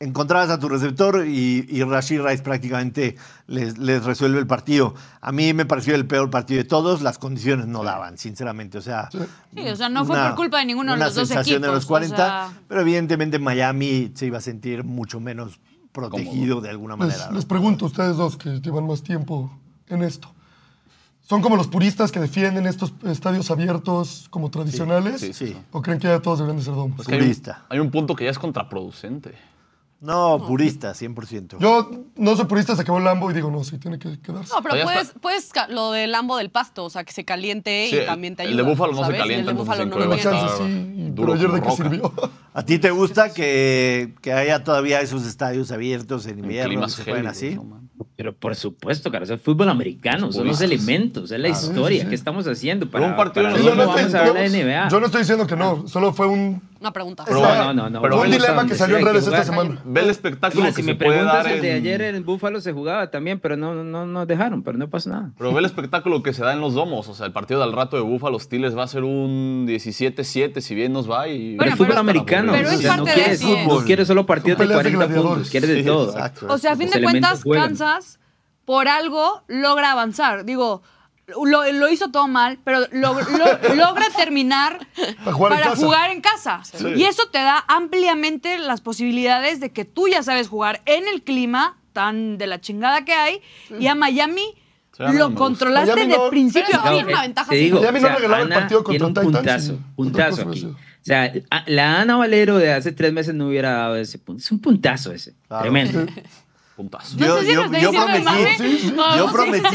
encontrabas 0.04 0.50
a 0.50 0.60
tu 0.60 0.70
receptor 0.70 1.26
y, 1.28 1.66
y 1.70 1.84
Rashid 1.84 2.22
Rice 2.22 2.44
prácticamente 2.44 3.16
les, 3.48 3.78
les 3.78 4.04
resuelve 4.04 4.40
el 4.40 4.48
partido. 4.48 4.94
A 5.22 5.32
mí 5.32 5.54
me 5.54 5.66
pareció 5.66 5.96
el 5.96 6.06
peor 6.06 6.30
partido 6.30 6.60
de 6.60 6.66
todos, 6.66 7.02
las 7.02 7.18
condiciones 7.18 7.68
no 7.68 7.84
daban, 7.84 8.18
sinceramente. 8.18 8.78
O 8.78 8.82
sea, 8.82 9.10
Sí, 9.12 9.68
o 9.68 9.76
sea, 9.76 9.90
no 9.90 10.06
fue 10.06 10.18
por 10.20 10.36
culpa 10.36 10.60
de 10.60 10.66
ninguno 10.66 10.94
de 10.94 11.00
los 11.00 11.16
dos 11.16 11.28
sensación 11.28 11.62
de 11.62 11.68
equipos, 11.68 11.76
los 11.84 11.86
40, 11.86 12.14
o 12.16 12.18
sea- 12.18 12.54
pero 12.68 12.82
evidentemente 12.82 13.40
Miami 13.40 14.12
se 14.16 14.26
iba 14.28 14.38
a 14.38 14.42
sentir 14.42 14.84
mucho 14.84 15.20
menos 15.20 15.60
protegido 15.92 16.60
de 16.62 16.70
alguna 16.70 16.96
manera. 16.96 17.30
Les, 17.32 17.46
pregunto 17.46 17.86
a 17.86 17.88
ustedes 17.88 18.18
dos 18.18 18.36
que 18.38 18.60
llevan 18.62 18.88
más 18.88 19.04
tiempo 19.04 19.52
en 19.90 20.04
esto. 20.04 20.28
¿Son 21.22 21.42
como 21.42 21.56
los 21.56 21.68
puristas 21.68 22.12
que 22.12 22.20
defienden 22.20 22.66
estos 22.66 22.94
estadios 23.06 23.50
abiertos 23.50 24.28
como 24.30 24.50
tradicionales? 24.52 25.22
sí, 25.22 25.32
sí. 25.34 25.56
¿O 25.72 25.82
creen 25.82 25.98
que 26.00 26.08
ya 26.08 26.20
todos 26.20 26.40
deberían 26.40 26.58
de 26.60 26.66
ser 26.66 26.74
domos? 26.76 27.00
Es 27.00 27.08
que 27.08 27.14
hay 27.14 27.20
un- 27.22 27.26
Purista. 27.28 27.66
Hay 27.70 27.80
un 27.80 27.92
punto 27.92 28.16
que 28.16 28.26
ya 28.26 28.32
es 28.32 28.40
contraproducente. 28.40 29.34
No, 30.04 30.46
purista, 30.46 30.92
100%. 30.94 31.58
Yo 31.60 31.90
no 32.18 32.36
soy 32.36 32.46
purista, 32.46 32.76
se 32.76 32.82
acabó 32.82 32.98
el 32.98 33.06
Lambo 33.06 33.32
y 33.32 33.34
digo, 33.34 33.50
no, 33.50 33.64
sí, 33.64 33.78
tiene 33.78 33.98
que 33.98 34.20
quedarse. 34.20 34.54
No, 34.54 34.62
pero 34.62 34.76
Ya 34.76 34.84
puedes, 34.84 35.02
está. 35.08 35.20
puedes 35.20 35.50
ca- 35.54 35.68
lo 35.70 35.92
del 35.94 36.12
lambo 36.12 36.38
del 36.38 36.50
pasto, 36.50 36.84
o 36.84 36.90
sea, 36.90 37.04
que 37.06 37.14
se 37.14 37.24
caliente 37.24 37.88
Sí, 37.90 37.98
y 38.02 38.06
también 38.06 38.36
te 38.36 38.44
el 38.44 38.50
ayuda. 38.50 38.64
de 38.64 38.70
Búfalo 38.70 38.92
no 38.92 38.98
se 39.00 39.04
¿sabes? 39.06 39.20
calienta, 39.20 39.40
El 39.40 39.46
de 39.46 39.52
entonces 39.62 39.68
Búfalo 39.68 39.84
en 39.84 39.90
no 39.90 39.96
Cueva 39.96 40.16
lo 40.16 40.22
chance 40.22 40.64
sí, 40.66 41.10
duro 41.12 41.32
pero 41.32 41.34
ayer 41.34 41.52
de 41.52 41.62
como 41.62 41.78
qué 41.78 41.84
roca. 41.84 41.96
sirvió. 41.96 42.14
¿A 42.54 42.66
ti 42.66 42.78
te 42.80 42.92
gusta 42.92 43.34
que, 43.34 44.14
que 44.22 44.34
haya 44.34 44.64
todavía 44.64 45.00
esos 45.02 45.26
estadios 45.26 45.72
abiertos 45.72 46.26
en 46.26 46.34
En 46.34 46.40
invierno 46.46 46.70
que 46.70 46.76
climas 46.76 46.92
se 46.92 47.04
jueguen 47.04 47.34
gélidos, 47.34 47.38
así? 47.38 47.56
no. 47.56 47.84
Pero 48.16 48.36
por 48.36 48.56
supuesto, 48.56 49.10
cara, 49.12 49.24
eso 49.24 49.34
es 49.34 49.42
fútbol 49.42 49.70
americano, 49.70 50.32
son 50.32 50.46
los 50.48 50.62
elementos, 50.62 51.32
es 51.32 51.40
la 51.40 51.48
historia. 51.50 52.00
sí, 52.00 52.04
sí. 52.04 52.10
¿Qué 52.10 52.16
estamos 52.16 52.46
haciendo? 52.46 52.90
Para, 52.90 53.08
un 53.08 53.16
partido 53.16 53.46
para 53.46 53.56
en 53.58 53.64
Sí, 53.64 53.68
el 53.70 53.76
no, 53.78 53.84
cómo 53.86 53.92
no, 53.94 53.96
vamos 53.98 54.12
no, 54.14 54.20
a 54.20 54.22
ver 54.24 54.34
no, 54.34 54.40
la 54.60 54.82
NBA. 54.84 54.90
Yo 54.90 55.00
no 55.00 55.06
estoy 55.08 55.22
diciendo 55.22 55.48
que 55.48 55.56
no, 55.56 55.88
solo 55.88 56.14
fue 56.14 56.28
un, 56.28 56.62
Una 56.84 56.92
pregunta. 56.92 57.24
Pero 57.26 57.40
no, 57.40 57.74
no, 57.74 57.90
no. 57.90 58.02
pero 58.02 58.18
Fue 58.18 58.26
un 58.26 58.32
ve- 58.32 58.38
dilema 58.38 58.68
que 58.68 58.76
salió 58.76 58.98
en 58.98 59.06
redes 59.06 59.26
esta 59.26 59.46
semana. 59.46 59.80
Ve 59.86 60.02
el 60.02 60.10
espectáculo 60.10 60.66
que 60.66 60.72
si 60.74 60.82
se 60.82 60.84
me 60.84 60.96
puede 60.96 61.24
dar 61.24 61.48
el 61.48 61.62
de 61.62 61.72
ayer 61.72 62.02
en 62.02 62.26
Búfalo 62.26 62.60
se 62.60 62.74
jugaba 62.74 63.10
también, 63.10 63.40
pero 63.40 63.56
no, 63.56 63.74
no 63.74 64.06
nos 64.06 64.28
dejaron, 64.28 64.64
pero 64.64 64.78
no 64.78 64.90
pasa 64.90 65.10
nada. 65.12 65.32
Pero 65.38 65.54
ve 65.54 65.60
el 65.60 65.66
espectáculo 65.66 66.22
que 66.22 66.34
se 66.34 66.44
da 66.44 66.52
en 66.52 66.60
los 66.60 66.74
domos. 66.74 67.08
O 67.08 67.14
sea, 67.14 67.26
el 67.26 67.32
partido 67.32 67.62
del 67.62 67.72
rato 67.72 67.96
de 67.96 68.04
Búfalo 68.04 68.38
Steelers 68.38 68.78
va 68.78 68.84
a 68.84 68.88
ser 68.88 69.06
un 69.06 69.66
17-7 69.66 70.60
si 70.60 70.76
bien 70.76 70.92
nos 70.92 71.10
va. 71.10 71.30
Y 71.30 71.56
Pero 71.56 71.58
Bueno, 71.58 71.72
es 71.72 71.78
fútbol 71.78 71.88
pero- 71.88 72.00
americano. 72.02 72.52
pero 72.52 72.70
o 72.70 72.72
no 72.74 72.82
parte 72.88 73.10
de 73.10 73.14
quieres, 73.16 73.42
eso. 73.42 73.58
no 73.68 73.80
quieres 73.86 74.08
solo 74.10 74.26
partidos 74.26 74.60
de 74.60 74.66
Son 74.66 74.68
peleas 74.84 74.84
de 74.84 74.98
40 74.98 75.22
puntos, 75.30 75.50
quieres 75.50 75.70
de 75.70 75.78
Sí, 75.80 75.86
todo. 75.86 76.10
exacto. 76.12 76.48
O 76.50 76.58
sea, 76.58 76.74
a 76.74 76.76
fin 76.76 76.88
Los 76.88 76.96
de 76.96 77.02
cuentas, 77.04 77.44
juegan. 77.44 77.68
Kansas, 77.70 78.20
por 78.66 78.90
algo, 78.90 79.44
logra 79.48 79.92
avanzar. 79.94 80.44
Digo, 80.44 80.82
lo, 81.28 81.72
lo 81.72 81.90
hizo 81.90 82.10
todo 82.12 82.28
mal, 82.28 82.60
pero 82.64 82.82
lo- 82.92 83.14
lo- 83.14 83.76
logra 83.76 84.06
terminar 84.16 84.86
Para 85.24 85.34
jugar 85.34 85.54
en 85.54 85.60
casa. 85.64 85.76
jugar 85.76 86.12
en 86.12 86.22
casa. 86.22 86.62
Y 86.96 87.04
eso 87.04 87.28
te 87.30 87.38
da 87.40 87.64
ampliamente 87.68 88.58
las 88.60 88.82
posibilidades 88.82 89.60
de 89.60 89.72
que 89.72 89.86
tú 89.86 90.08
ya 90.08 90.22
sabes 90.24 90.48
jugar 90.50 90.82
en 90.86 91.08
el 91.08 91.22
clima 91.24 91.78
tan 91.94 92.38
de 92.38 92.48
la 92.48 92.60
chingada 92.60 93.06
que 93.06 93.14
hay. 93.14 93.42
Y 93.80 93.88
a 93.88 93.96
Miami 93.96 94.44
lo 95.00 95.34
controlaste 95.34 95.94
Miami 95.96 96.12
de 96.12 96.18
no- 96.18 96.30
principio 96.30 96.76
a 96.80 96.84
fin. 96.84 96.92
tiene 96.94 97.14
una 97.14 97.22
ventaja. 97.22 97.50
Te 97.50 97.58
sí. 97.58 97.64
digo, 97.66 97.80
Miami 97.80 98.00
no 98.00 98.06
o 98.06 98.10
sea, 98.10 98.16
regalaba 98.18 98.44
el 98.44 98.50
partido 98.50 98.84
contra 98.84 99.08
tiene 99.08 99.28
un 99.28 99.34
puntazo, 99.34 99.80
puntazo 99.96 100.42
aquí. 100.50 100.66
O 100.66 100.76
sea, 101.06 101.34
a- 101.50 101.64
la 101.68 102.02
Ana 102.02 102.16
Valero 102.18 102.58
de 102.58 102.72
hace 102.74 102.92
tres 102.92 103.12
meses 103.14 103.34
no 103.34 103.48
hubiera 103.48 103.72
dado 103.74 103.96
ese 103.96 104.18
punto. 104.20 104.42
Es 104.42 104.52
un 104.52 104.60
puntazo 104.60 105.12
ese. 105.12 105.34
Claro. 105.48 105.64
Tremendo. 105.64 106.06
puntazo. 106.76 107.18
Yo, 107.18 107.42
de 107.42 107.54
prometí, 107.54 107.82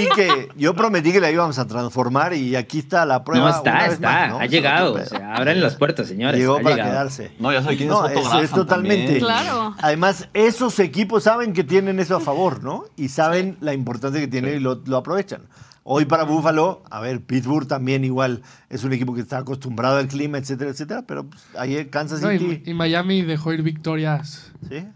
yo 0.04 0.14
que 0.14 0.48
yo 0.56 0.74
prometí 0.74 1.12
que 1.12 1.20
la 1.20 1.30
íbamos 1.30 1.58
a 1.58 1.66
transformar 1.66 2.34
y 2.34 2.56
aquí 2.56 2.80
está 2.80 3.06
la 3.06 3.24
prueba. 3.24 3.50
No, 3.50 3.56
está, 3.56 3.86
está. 3.86 4.08
más, 4.10 4.30
¿no? 4.30 4.38
ha 4.40 4.46
llegado. 4.46 4.94
O 4.94 5.04
sea, 5.04 5.34
abran 5.34 5.60
las 5.60 5.76
puertas, 5.76 6.08
señores. 6.08 6.40
Llegó 6.40 6.56
ha 6.56 6.60
para 6.60 6.74
llegado. 6.76 6.90
quedarse. 6.90 7.32
No, 7.38 7.52
ya 7.52 7.62
sabe 7.62 7.76
quién 7.76 7.88
No, 7.88 8.06
es 8.06 8.50
totalmente. 8.50 9.18
Claro. 9.18 9.74
Además, 9.78 10.28
esos 10.34 10.78
equipos 10.80 11.24
saben 11.24 11.52
que 11.52 11.64
tienen 11.64 12.00
eso 12.00 12.16
a 12.16 12.20
favor, 12.20 12.62
¿no? 12.62 12.84
Y 12.96 13.08
saben 13.08 13.56
la 13.60 13.74
importancia 13.74 14.20
que 14.20 14.28
tiene 14.28 14.52
y 14.52 14.60
lo, 14.60 14.82
lo 14.86 14.96
aprovechan. 14.96 15.42
Hoy 15.90 16.04
para 16.04 16.24
Buffalo, 16.24 16.82
a 16.90 17.00
ver, 17.00 17.22
Pittsburgh 17.22 17.66
también 17.66 18.04
igual 18.04 18.42
es 18.68 18.84
un 18.84 18.92
equipo 18.92 19.14
que 19.14 19.22
está 19.22 19.38
acostumbrado 19.38 19.96
al 19.96 20.06
clima, 20.06 20.36
etcétera, 20.36 20.70
etcétera, 20.70 21.04
pero 21.06 21.30
pues, 21.30 21.42
ayer 21.58 21.88
Kansas 21.88 22.20
No, 22.20 22.28
City, 22.28 22.62
y, 22.66 22.70
y 22.72 22.74
Miami 22.74 23.22
dejó 23.22 23.54
ir 23.54 23.62
victorias 23.62 24.52
¿sí? 24.68 24.86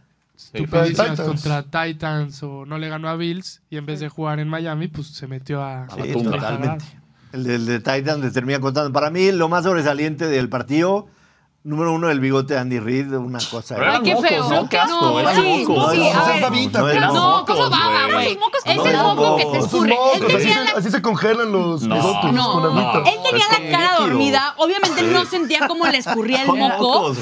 Estupidísimas 0.46 1.10
Titans. 1.10 1.20
contra 1.20 1.62
Titans 1.62 2.42
o 2.42 2.64
no 2.66 2.78
le 2.78 2.88
ganó 2.88 3.08
a 3.08 3.16
Bills 3.16 3.62
y 3.70 3.76
en 3.76 3.86
vez 3.86 4.00
de 4.00 4.08
jugar 4.08 4.38
en 4.40 4.48
Miami, 4.48 4.88
pues 4.88 5.08
se 5.08 5.26
metió 5.26 5.62
a... 5.62 5.84
A 5.84 5.96
la 5.96 6.04
Sí, 6.04 6.12
tumba. 6.12 6.32
totalmente. 6.32 6.84
El 7.32 7.44
de, 7.44 7.54
el 7.54 7.66
de 7.66 7.78
Titans 7.78 8.20
les 8.20 8.32
termina 8.32 8.60
contando. 8.60 8.92
Para 8.92 9.10
mí, 9.10 9.32
lo 9.32 9.48
más 9.48 9.64
sobresaliente 9.64 10.26
del 10.26 10.48
partido, 10.48 11.06
número 11.64 11.92
uno, 11.92 12.10
el 12.10 12.18
bigote 12.20 12.54
de 12.54 12.60
Andy 12.60 12.80
Reid, 12.80 13.12
una 13.14 13.38
cosa. 13.50 13.76
Eran 13.76 14.02
qué 14.02 14.16
feo. 14.16 14.48
¿no? 14.50 14.68
Qué 14.68 14.78
asco, 14.78 15.00
No, 15.00 15.20
eran 15.20 15.36
sí, 15.36 15.64
mocos. 15.66 15.92
sí, 15.92 15.98
No, 15.98 16.10
a 16.10 16.26
no, 16.26 16.32
ver. 16.32 16.42
babita, 16.42 16.80
¿cómo 17.46 17.70
baba, 17.70 18.06
güey. 18.12 18.26
Es 18.26 18.32
el 18.32 18.96
moco 18.96 19.36
que 19.36 19.44
te 19.46 19.58
escurre. 19.58 19.96
Así, 20.36 20.48
la 20.48 20.78
así 20.78 20.90
se 20.90 21.02
congelan 21.02 21.52
los 21.52 21.82
No, 21.82 21.94
bigotes 21.96 22.32
No, 22.32 22.52
con 22.52 22.64
agüita. 22.78 23.10
él 23.10 23.18
tenía 23.28 23.46
la 23.48 23.70
cara 23.78 23.96
dormida. 23.98 24.54
Obviamente 24.58 25.02
no 25.02 25.24
sentía 25.24 25.68
cómo 25.68 25.86
le 25.86 25.98
escurría 25.98 26.42
el 26.42 26.48
moco. 26.52 27.12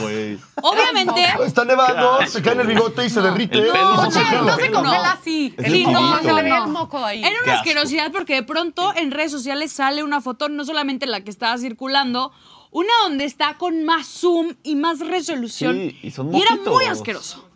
Obviamente. 0.63 1.25
Está 1.45 1.65
nevando, 1.65 2.27
se 2.27 2.43
cae 2.43 2.55
en 2.55 2.61
el 2.61 2.67
bigote 2.67 3.05
y 3.07 3.11
se 3.11 3.21
derrite. 3.21 3.61
No, 3.61 3.97
no 4.05 4.11
se 4.11 4.71
congela 4.71 5.13
así. 5.13 5.55
Sí, 5.65 5.87
no, 5.87 6.19
se 6.19 6.27
no, 6.29 6.43
no. 6.43 6.65
el 6.65 6.71
moco 6.71 7.05
ahí. 7.05 7.23
Era 7.25 7.37
una 7.45 7.55
asquerosidad 7.55 8.11
porque 8.13 8.35
de 8.35 8.43
pronto 8.43 8.93
en 8.97 9.11
redes 9.11 9.33
sociales 9.33 9.73
sale 9.73 10.03
una 10.03 10.21
foto, 10.21 10.49
no 10.49 10.65
solamente 10.65 11.07
la 11.07 11.21
que 11.23 11.31
estaba 11.31 11.57
circulando, 11.59 12.33
una 12.71 12.93
donde 13.05 13.25
está 13.25 13.57
con 13.59 13.85
más 13.85 14.07
zoom 14.07 14.55
y 14.63 14.77
más 14.77 15.01
resolución. 15.01 15.77
Sí, 15.77 15.99
y 16.03 16.11
son 16.11 16.35
era 16.35 16.57
muy 16.57 16.85
asqueroso. 16.85 17.51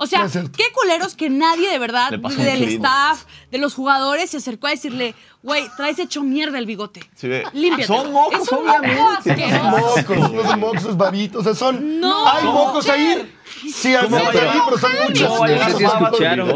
O 0.00 0.06
sea, 0.06 0.28
qué 0.30 0.64
culeros 0.72 1.16
que 1.16 1.28
nadie 1.28 1.68
de 1.70 1.78
verdad, 1.80 2.10
del 2.12 2.62
staff, 2.62 3.24
de 3.50 3.58
los 3.58 3.74
jugadores, 3.74 4.30
se 4.30 4.36
acercó 4.36 4.68
a 4.68 4.70
decirle, 4.70 5.16
güey, 5.42 5.64
traes 5.76 5.98
hecho 5.98 6.22
mierda 6.22 6.58
el 6.58 6.66
bigote. 6.66 7.00
Sí. 7.16 7.28
Límpiate. 7.52 7.86
Son 7.88 8.12
mocos, 8.12 8.42
es 8.42 8.52
un 8.52 8.64
moco 8.64 8.78
obviamente. 8.78 9.42
asqueroso. 9.44 9.70
Mocos, 9.70 10.32
no 10.32 10.42
son 10.44 10.60
mocos, 10.60 10.84
es 10.84 10.96
babito. 10.96 11.38
O 11.40 11.42
sea, 11.42 11.54
son. 11.54 11.98
No. 11.98 12.28
¿Hay 12.28 12.44
mocos 12.44 12.88
ahí? 12.88 13.34
Sí, 13.74 13.92
hay 13.92 14.08
mocos 14.08 14.36
ahí, 14.36 14.60
pero 14.64 14.78
son 14.78 14.92
muchos. 15.04 15.20
No, 15.20 15.46
No 15.46 15.64
sé 15.64 15.76
si 15.76 15.84
escucharon. 15.84 16.48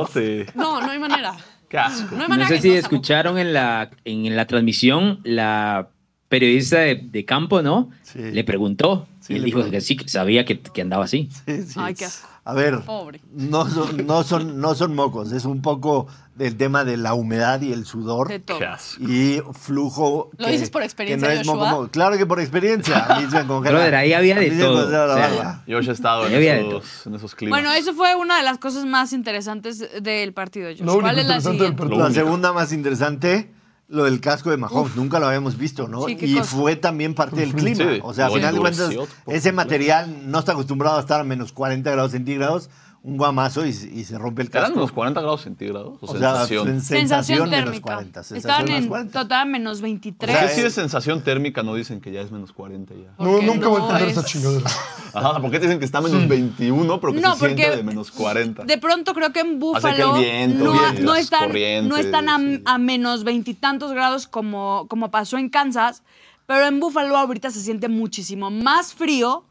No, 0.55 0.81
no 0.81 0.91
hay 0.91 0.99
manera. 1.01 1.35
Qué 1.69 1.79
asco. 1.79 2.15
No 2.15 2.23
hay 2.23 2.23
No 2.23 2.29
manera 2.29 2.49
sé 2.49 2.55
que 2.55 2.61
si 2.63 2.69
no 2.69 2.75
escucharon 2.77 3.39
en 3.39 3.53
la, 3.53 3.91
en 4.05 4.37
la 4.37 4.47
transmisión, 4.47 5.21
la 5.25 5.89
periodista 6.33 6.79
de, 6.79 6.95
de 6.97 7.25
campo, 7.27 7.61
¿no? 7.61 7.91
Sí. 8.03 8.19
Le 8.19 8.43
preguntó. 8.43 9.07
Sí, 9.21 9.35
y 9.35 9.37
él 9.37 9.45
dijo 9.45 9.57
preguntó. 9.59 9.77
que 9.77 9.81
sí, 9.83 9.97
que 9.99 10.09
sabía 10.09 10.47
que, 10.47 10.59
que 10.61 10.81
andaba 10.81 11.05
así. 11.05 11.29
Sí, 11.47 11.63
sí. 11.65 11.75
Ay, 11.77 11.95
qué 11.95 12.07
asco. 12.07 12.27
A 12.45 12.55
ver, 12.55 12.81
Pobre. 12.81 13.21
no 13.33 13.69
son, 13.71 14.05
no, 14.07 14.25
son, 14.25 14.61
no 14.61 14.75
son 14.75 14.97
mocos, 14.97 15.31
es 15.31 15.45
un 15.45 15.63
poco 15.63 16.09
del 16.35 16.57
tema 16.57 16.85
de 16.85 16.97
la 16.97 17.15
humedad 17.15 17.61
y 17.61 17.73
el 17.73 17.85
sudor. 17.85 18.27
De 18.29 18.41
todo. 18.41 18.59
Qué 18.59 18.65
asco. 18.65 19.01
Y 19.05 19.41
flujo. 19.53 20.31
¿Lo 20.39 20.47
que- 20.47 20.53
dices 20.53 20.71
por 20.71 20.81
que 20.81 20.87
experiencia, 20.87 21.29
no 21.29 21.35
es 21.41 21.47
moco. 21.47 21.89
Claro 21.93 22.17
que 22.17 22.25
por 22.27 22.41
experiencia. 22.41 23.07
Brother, 23.47 23.95
ahí 23.95 24.13
había 24.15 24.35
de 24.37 24.51
todo, 24.53 24.91
barba. 24.91 25.63
Yo 25.67 25.79
ya 25.81 25.91
he 25.93 25.95
estado 25.95 26.27
en 26.27 26.35
esos, 26.35 27.07
en 27.07 27.15
esos 27.15 27.35
climas. 27.35 27.61
Bueno, 27.61 27.73
eso 27.75 27.93
fue 27.95 28.17
una 28.17 28.39
de 28.39 28.43
las 28.43 28.57
cosas 28.59 28.87
más 28.87 29.13
interesantes 29.13 29.85
del 30.03 30.33
partido, 30.33 30.69
Josh. 30.71 30.81
Lo 30.81 30.95
único 30.95 31.01
¿Cuál 31.03 31.19
es 31.21 31.27
la 31.27 31.37
interesante 31.37 31.51
del 31.51 31.59
siguiente? 31.59 31.79
partido. 31.83 31.99
La 32.01 32.07
único. 32.07 32.21
segunda 32.25 32.53
más 32.53 32.73
interesante, 32.73 33.53
lo 33.93 34.05
del 34.05 34.21
casco 34.21 34.51
de 34.51 34.57
Mahomes. 34.57 34.97
Nunca 34.97 35.21
lo 35.21 35.27
habíamos 35.27 35.59
visto, 35.59 35.87
¿no? 35.87 36.07
Sí, 36.07 36.17
y 36.19 36.37
cosa. 36.37 36.45
fue 36.45 36.77
también 36.77 37.15
parte 37.15 37.37
del 37.37 37.55
clima. 37.55 37.77
Sí, 37.77 38.01
o 38.03 38.15
sea, 38.15 38.27
a 38.27 38.29
lo 38.29 38.35
final 38.37 38.55
de 38.55 38.61
cuentas, 38.61 38.91
ese 39.27 39.53
material 39.53 40.31
no 40.31 40.39
está 40.39 40.53
acostumbrado 40.53 40.97
a 40.97 41.01
estar 41.01 41.21
a 41.21 41.25
menos 41.25 41.53
40 41.53 41.91
grados 41.91 42.13
centígrados. 42.13 42.71
Un 43.05 43.17
guamazo 43.17 43.67
y, 43.67 43.71
y 43.71 44.05
se 44.05 44.17
rompe 44.17 44.43
el 44.43 44.49
¿Eran 44.49 44.63
casco. 44.63 44.79
unos 44.79 44.93
40 44.93 45.21
grados 45.21 45.41
centígrados? 45.43 45.99
O, 46.01 46.07
O 46.13 46.17
sea, 46.17 46.31
sensación. 46.47 46.69
sen- 46.69 46.81
Sensación 46.81 46.99
sensación 47.09 47.51
menos 47.51 47.65
térmica. 47.65 47.83
40. 47.95 48.23
sensación 48.23 48.39
Estaban 48.39 48.65
menos 48.67 48.83
en 48.85 48.89
40. 48.89 49.21
total 49.23 49.49
menos 49.49 49.81
23. 49.81 50.31
O 50.37 50.39
sea, 50.39 50.49
¿Qué 50.49 50.55
si 50.55 50.61
es- 50.61 50.67
es 50.67 50.75
sensación 50.75 51.23
térmica 51.23 51.65
no 51.65 51.75
dicen 51.75 52.01
que 52.01 52.13
ya 52.13 52.21
es 52.21 52.31
menos 52.31 52.53
40 52.53 52.95
ya? 52.95 53.13
No, 53.19 53.43
nunca 53.43 53.67
voy 53.67 53.79
a 53.79 53.81
no 53.81 53.85
entender 53.91 54.09
es- 54.09 54.17
esa 54.19 54.25
chingadera. 54.25 54.71
Ajá, 55.15 55.41
¿por 55.41 55.51
qué 55.51 55.59
te 55.59 55.67
dicen 55.67 55.81
que 55.81 55.85
está 55.85 55.99
a 55.99 56.03
menos 56.03 56.29
21 56.29 57.01
pero 57.01 57.13
que 57.13 57.21
No, 57.21 57.35
se 57.35 57.47
siente 57.47 57.77
de 57.77 57.83
menos 57.83 58.13
40? 58.13 58.65
De 58.65 58.79
pronto 58.79 59.15
creo 59.15 59.33
que 59.33 59.41
en 59.41 59.51
que 59.55 59.57
Búfalo 59.59 60.15
viento 60.15 60.65
no, 60.65 60.93
no 61.01 61.15
están, 61.17 61.51
no 61.89 61.97
están 61.97 62.29
a, 62.29 62.39
sí. 62.39 62.63
a 62.65 62.79
menos 62.79 63.25
veintitantos 63.25 63.91
grados 63.93 64.29
como, 64.29 64.87
como 64.89 65.11
pasó 65.11 65.39
en 65.39 65.49
Kansas, 65.49 66.05
pero 66.47 66.67
en 66.67 66.79
Búfalo 66.79 67.17
ahorita 67.17 67.51
se 67.51 67.61
siente 67.61 67.89
muchísimo 67.89 68.51
más 68.51 68.95
frío 68.95 69.45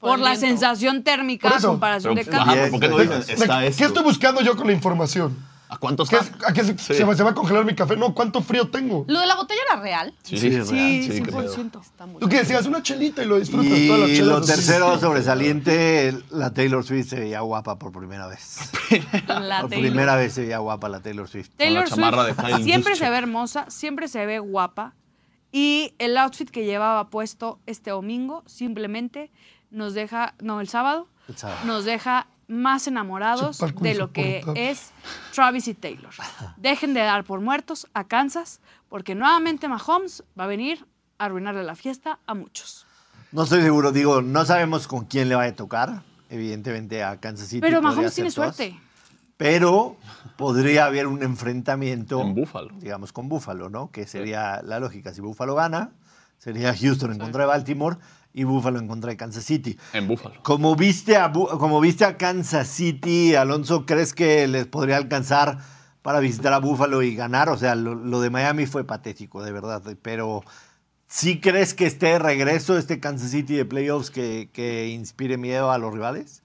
por, 0.00 0.18
la 0.18 0.30
viento. 0.30 0.46
sensación 0.46 1.02
térmica 1.02 1.48
Por 1.48 1.56
a 1.56 1.58
eso. 1.58 1.68
comparación 1.68 2.14
Pero, 2.14 2.30
de 2.30 2.36
ajá, 2.36 2.52
pero 2.54 2.70
¿por 2.70 2.80
qué 2.80 2.88
no 2.88 2.98
dicen 2.98 3.42
está 3.42 3.60
¿Qué 3.60 3.66
esto? 3.68 3.84
estoy 3.86 4.04
buscando 4.04 4.40
yo 4.42 4.56
con 4.56 4.66
la 4.66 4.72
información? 4.72 5.36
¿A 5.70 5.76
cuánto 5.76 6.06
¿Qué 6.06 6.16
es- 6.16 6.32
¿A 6.46 6.52
qué 6.54 6.64
se, 6.64 6.78
Sí. 6.78 6.94
se 6.94 7.04
me, 7.04 7.14
se 7.14 7.22
va 7.22 7.30
a 7.30 7.34
congelar 7.34 7.62
mi 7.66 7.74
café? 7.74 7.94
No, 7.94 8.14
¿cuánto 8.14 8.40
frío 8.40 8.68
tengo? 8.70 9.04
¿Lo 9.06 9.20
de 9.20 9.26
la 9.26 9.34
botella 9.36 9.60
era 9.70 9.78
real? 9.82 10.14
Sí, 10.22 10.38
Sí, 10.38 10.48
sí, 10.50 10.56
es 10.56 10.68
Sí, 10.68 11.02
sí, 11.12 11.22
qué 11.22 11.30
pedo. 11.30 11.42
100%. 11.54 11.80
Está 11.82 12.06
muy 12.06 12.20
Tú 12.20 12.28
que 12.30 12.38
decías, 12.38 12.64
una 12.64 12.82
chelita 12.82 13.22
y 13.22 13.26
lo 13.26 13.38
disfrutas. 13.38 13.78
todas 13.86 14.00
las 14.00 14.08
Y 14.08 14.14
chelas 14.14 14.28
lo 14.28 14.36
así. 14.38 14.46
tercero 14.46 14.98
sobresaliente, 15.00 16.14
la 16.30 16.54
Taylor 16.54 16.82
Swift 16.84 17.08
se 17.10 17.20
veía 17.20 17.40
guapa 17.40 17.78
por 17.78 17.92
primera 17.92 18.26
vez. 18.28 18.60
La 19.28 19.60
por 19.60 19.68
Taylor. 19.70 19.88
primera 19.90 20.16
vez 20.16 20.32
se 20.32 20.40
veía 20.42 20.56
guapa 20.58 20.88
la 20.88 21.00
Taylor 21.00 21.28
Swift. 21.28 21.50
Taylor 21.58 21.84
Con 21.88 22.00
la 22.00 22.06
chamarra 22.10 22.24
Swift 22.24 22.36
de 22.38 22.52
Kyle 22.54 22.64
siempre 22.64 22.96
se 22.96 23.10
ve 23.10 23.16
hermosa, 23.18 23.66
siempre 23.68 24.08
se 24.08 24.24
ve 24.24 24.38
guapa. 24.38 24.94
Y 25.52 25.94
el 25.98 26.16
outfit 26.16 26.48
que 26.50 26.64
llevaba 26.64 27.08
puesto 27.10 27.58
este 27.66 27.90
domingo 27.90 28.42
simplemente 28.46 29.30
nos 29.70 29.94
deja, 29.94 30.34
no, 30.40 30.60
el 30.60 30.68
sábado, 30.68 31.08
El 31.28 31.36
sábado. 31.36 31.60
nos 31.64 31.84
deja 31.84 32.26
más 32.46 32.86
enamorados 32.86 33.58
de 33.80 33.94
lo 33.94 34.12
que 34.12 34.42
es 34.54 34.90
Travis 35.34 35.68
y 35.68 35.74
Taylor. 35.74 36.12
Dejen 36.56 36.94
de 36.94 37.00
dar 37.00 37.24
por 37.24 37.40
muertos 37.40 37.86
a 37.94 38.04
Kansas, 38.04 38.60
porque 38.88 39.14
nuevamente 39.14 39.68
Mahomes 39.68 40.24
va 40.38 40.44
a 40.44 40.46
venir 40.46 40.86
a 41.18 41.26
arruinarle 41.26 41.62
la 41.64 41.74
fiesta 41.74 42.18
a 42.26 42.34
muchos. 42.34 42.86
No 43.32 43.42
estoy 43.42 43.60
seguro, 43.62 43.92
digo, 43.92 44.22
no 44.22 44.46
sabemos 44.46 44.88
con 44.88 45.04
quién 45.04 45.28
le 45.28 45.34
va 45.34 45.44
a 45.44 45.52
tocar. 45.54 46.02
Evidentemente 46.30 47.02
a 47.04 47.18
Kansas 47.20 47.48
City. 47.48 47.60
Pero 47.60 47.80
podría 47.80 47.96
Mahomes 47.96 48.14
tiene 48.14 48.30
todas. 48.30 48.56
suerte. 48.56 48.78
Pero 49.36 49.96
podría 50.36 50.86
haber 50.86 51.06
un 51.06 51.22
enfrentamiento. 51.22 52.20
En 52.20 52.34
Buffalo. 52.34 52.70
Digamos, 52.78 53.12
con 53.12 53.28
Buffalo, 53.28 53.70
¿no? 53.70 53.90
Que 53.90 54.06
sería 54.06 54.60
la 54.62 54.80
lógica. 54.80 55.14
Si 55.14 55.20
Buffalo 55.20 55.54
gana, 55.54 55.92
sería 56.38 56.74
Houston 56.76 57.12
en 57.12 57.18
contra 57.18 57.42
de 57.42 57.46
Baltimore 57.48 57.96
y 58.32 58.44
Buffalo 58.44 58.78
en 58.78 58.88
contra 58.88 59.10
de 59.10 59.16
Kansas 59.16 59.44
City. 59.44 59.78
En 59.92 60.06
Búfalo. 60.06 60.42
Como 60.42 60.76
viste, 60.76 61.16
a, 61.16 61.32
como 61.32 61.80
viste 61.80 62.04
a 62.04 62.16
Kansas 62.16 62.68
City, 62.68 63.34
Alonso, 63.34 63.86
¿crees 63.86 64.14
que 64.14 64.46
les 64.46 64.66
podría 64.66 64.96
alcanzar 64.96 65.58
para 66.02 66.20
visitar 66.20 66.52
a 66.52 66.58
Buffalo 66.58 67.02
y 67.02 67.14
ganar? 67.14 67.48
O 67.48 67.56
sea, 67.56 67.74
lo, 67.74 67.94
lo 67.94 68.20
de 68.20 68.30
Miami 68.30 68.66
fue 68.66 68.84
patético, 68.84 69.42
de 69.42 69.52
verdad. 69.52 69.82
Pero 70.02 70.42
¿sí 71.08 71.40
crees 71.40 71.74
que 71.74 71.86
esté 71.86 72.06
de 72.06 72.18
regreso 72.18 72.78
este 72.78 73.00
Kansas 73.00 73.30
City 73.30 73.56
de 73.56 73.64
playoffs 73.64 74.10
que, 74.10 74.50
que 74.52 74.88
inspire 74.88 75.36
miedo 75.38 75.72
a 75.72 75.78
los 75.78 75.92
rivales? 75.92 76.42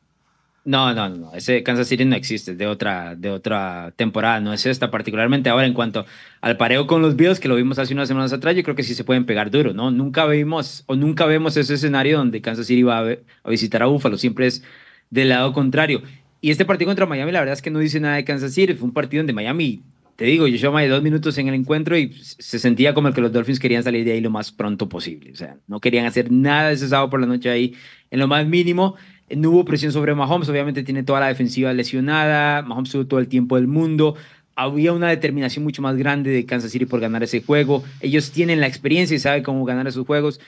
No, 0.65 0.93
no, 0.93 1.09
no. 1.09 1.33
Ese 1.33 1.61
Kansas 1.61 1.89
City 1.89 2.05
no 2.05 2.15
existe, 2.15 2.55
de 2.55 2.67
otra, 2.67 3.15
de 3.15 3.29
otra 3.29 3.93
temporada, 3.97 4.39
no 4.39 4.53
es 4.53 4.65
esta 4.65 4.89
particularmente. 4.89 5.49
Ahora, 5.49 5.65
en 5.65 5.73
cuanto 5.73 6.05
al 6.39 6.55
pareo 6.55 6.87
con 6.87 7.01
los 7.01 7.17
Bills, 7.17 7.41
que 7.41 7.49
lo 7.49 7.55
vimos 7.55 7.79
hace 7.79 7.93
unas 7.93 8.07
semanas 8.07 8.31
atrás, 8.31 8.55
yo 8.55 8.63
creo 8.63 8.75
que 8.75 8.83
sí 8.83 8.95
se 8.95 9.03
pueden 9.03 9.25
pegar 9.25 9.51
duro, 9.51 9.73
¿no? 9.73 9.91
Nunca 9.91 10.25
vimos 10.25 10.83
o 10.85 10.95
nunca 10.95 11.25
vemos 11.25 11.57
ese 11.57 11.73
escenario 11.73 12.17
donde 12.17 12.41
Kansas 12.41 12.65
City 12.67 12.83
va 12.83 12.99
a, 12.99 13.17
a 13.43 13.49
visitar 13.49 13.83
a 13.83 13.87
Buffalo, 13.87 14.17
siempre 14.17 14.47
es 14.47 14.63
del 15.09 15.29
lado 15.29 15.51
contrario. 15.51 16.01
Y 16.39 16.51
este 16.51 16.63
partido 16.63 16.89
contra 16.89 17.05
Miami, 17.05 17.33
la 17.33 17.39
verdad 17.39 17.53
es 17.53 17.61
que 17.61 17.69
no 17.69 17.79
dice 17.79 17.99
nada 17.99 18.15
de 18.15 18.23
Kansas 18.23 18.53
City, 18.53 18.73
fue 18.73 18.87
un 18.87 18.93
partido 18.93 19.19
donde 19.19 19.33
Miami, 19.33 19.81
te 20.15 20.25
digo, 20.25 20.47
yo 20.47 20.55
llevaba 20.55 20.85
dos 20.87 21.01
minutos 21.01 21.37
en 21.39 21.47
el 21.47 21.55
encuentro 21.55 21.97
y 21.97 22.13
se 22.13 22.59
sentía 22.59 22.93
como 22.93 23.11
que 23.11 23.19
los 23.19 23.31
Dolphins 23.33 23.59
querían 23.59 23.83
salir 23.83 24.05
de 24.05 24.13
ahí 24.13 24.21
lo 24.21 24.29
más 24.29 24.51
pronto 24.51 24.87
posible. 24.87 25.31
O 25.31 25.35
sea, 25.35 25.57
no 25.67 25.79
querían 25.79 26.05
hacer 26.05 26.31
nada 26.31 26.71
ese 26.71 26.87
sábado 26.87 27.09
por 27.09 27.19
la 27.19 27.27
noche 27.27 27.49
ahí 27.49 27.73
en 28.11 28.19
lo 28.19 28.27
más 28.27 28.45
mínimo. 28.47 28.95
No 29.35 29.51
hubo 29.51 29.65
presión 29.65 29.91
sobre 29.91 30.15
Mahomes, 30.15 30.49
obviamente 30.49 30.83
tiene 30.83 31.03
toda 31.03 31.19
la 31.19 31.27
defensiva 31.27 31.73
lesionada, 31.73 32.61
Mahomes 32.61 32.91
tuvo 32.91 33.05
todo 33.05 33.19
el 33.19 33.27
tiempo 33.27 33.55
del 33.55 33.67
mundo. 33.67 34.15
Había 34.55 34.93
una 34.93 35.09
determinación 35.09 35.63
mucho 35.63 35.81
más 35.81 35.95
grande 35.97 36.29
de 36.31 36.45
Kansas 36.45 36.71
City 36.71 36.85
por 36.85 36.99
ganar 36.99 37.23
ese 37.23 37.41
juego. 37.41 37.83
Ellos 38.01 38.31
tienen 38.31 38.59
la 38.59 38.67
experiencia 38.67 39.15
y 39.15 39.19
saben 39.19 39.43
cómo 39.43 39.65
ganar 39.65 39.87
esos 39.87 40.05
juegos. 40.05 40.39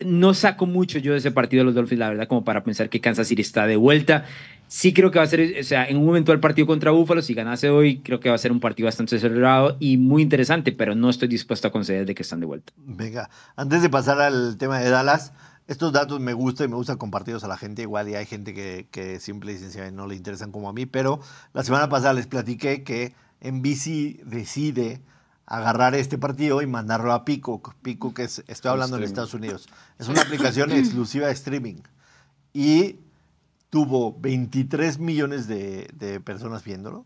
No 0.00 0.34
saco 0.34 0.66
mucho 0.66 0.98
yo 0.98 1.12
de 1.12 1.18
ese 1.18 1.30
partido 1.30 1.60
de 1.60 1.66
los 1.66 1.74
Dolphins, 1.74 1.98
la 1.98 2.08
verdad, 2.08 2.28
como 2.28 2.44
para 2.44 2.64
pensar 2.64 2.88
que 2.88 3.00
Kansas 3.00 3.26
City 3.28 3.42
está 3.42 3.66
de 3.66 3.76
vuelta. 3.76 4.24
Sí 4.68 4.94
creo 4.94 5.10
que 5.10 5.18
va 5.18 5.24
a 5.24 5.28
ser, 5.28 5.54
o 5.60 5.64
sea, 5.64 5.84
en 5.84 5.98
un 5.98 6.16
el 6.16 6.40
partido 6.40 6.66
contra 6.66 6.92
Buffalo, 6.92 7.20
si 7.20 7.34
ganase 7.34 7.68
hoy, 7.68 7.98
creo 7.98 8.20
que 8.20 8.30
va 8.30 8.36
a 8.36 8.38
ser 8.38 8.52
un 8.52 8.60
partido 8.60 8.86
bastante 8.86 9.18
cerrado 9.18 9.76
y 9.80 9.98
muy 9.98 10.22
interesante, 10.22 10.72
pero 10.72 10.94
no 10.94 11.10
estoy 11.10 11.28
dispuesto 11.28 11.68
a 11.68 11.72
conceder 11.72 12.06
de 12.06 12.14
que 12.14 12.22
están 12.22 12.40
de 12.40 12.46
vuelta. 12.46 12.72
Venga, 12.78 13.28
antes 13.54 13.82
de 13.82 13.90
pasar 13.90 14.18
al 14.20 14.56
tema 14.56 14.78
de 14.78 14.88
Dallas, 14.88 15.34
estos 15.72 15.92
datos 15.92 16.20
me 16.20 16.32
gustan 16.32 16.66
y 16.66 16.70
me 16.70 16.76
gusta 16.76 16.96
compartirlos 16.96 17.44
a 17.44 17.48
la 17.48 17.56
gente. 17.56 17.82
Igual 17.82 18.08
y 18.08 18.14
hay 18.14 18.26
gente 18.26 18.54
que, 18.54 18.88
que 18.90 19.18
simple 19.18 19.52
y 19.52 19.58
sencillamente 19.58 19.96
no 19.96 20.06
le 20.06 20.14
interesan 20.14 20.52
como 20.52 20.68
a 20.68 20.72
mí, 20.72 20.86
pero 20.86 21.20
la 21.52 21.64
semana 21.64 21.88
pasada 21.88 22.12
les 22.12 22.26
platiqué 22.26 22.84
que 22.84 23.14
NBC 23.40 24.24
decide 24.24 25.02
agarrar 25.46 25.94
este 25.94 26.18
partido 26.18 26.62
y 26.62 26.66
mandarlo 26.66 27.12
a 27.12 27.24
Peacock. 27.24 27.74
Peacock 27.82 28.20
es, 28.20 28.44
estoy 28.46 28.70
hablando 28.70 28.96
en. 28.96 29.02
Estados 29.02 29.34
Unidos. 29.34 29.68
Es 29.98 30.08
una 30.08 30.22
aplicación 30.22 30.70
exclusiva 30.72 31.26
de 31.26 31.32
streaming. 31.32 31.82
Y 32.52 32.96
tuvo 33.70 34.16
23 34.20 34.98
millones 34.98 35.48
de, 35.48 35.88
de 35.94 36.20
personas 36.20 36.64
viéndolo. 36.64 37.04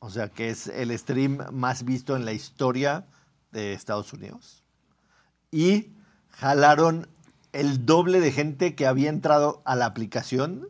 O 0.00 0.10
sea 0.10 0.28
que 0.28 0.50
es 0.50 0.68
el 0.68 0.96
stream 0.96 1.38
más 1.52 1.84
visto 1.84 2.16
en 2.16 2.24
la 2.24 2.32
historia 2.32 3.06
de 3.52 3.72
Estados 3.72 4.12
Unidos. 4.12 4.62
Y 5.50 5.92
jalaron 6.30 7.08
el 7.60 7.84
doble 7.86 8.20
de 8.20 8.32
gente 8.32 8.74
que 8.74 8.86
había 8.86 9.08
entrado 9.08 9.62
a 9.64 9.76
la 9.76 9.86
aplicación 9.86 10.68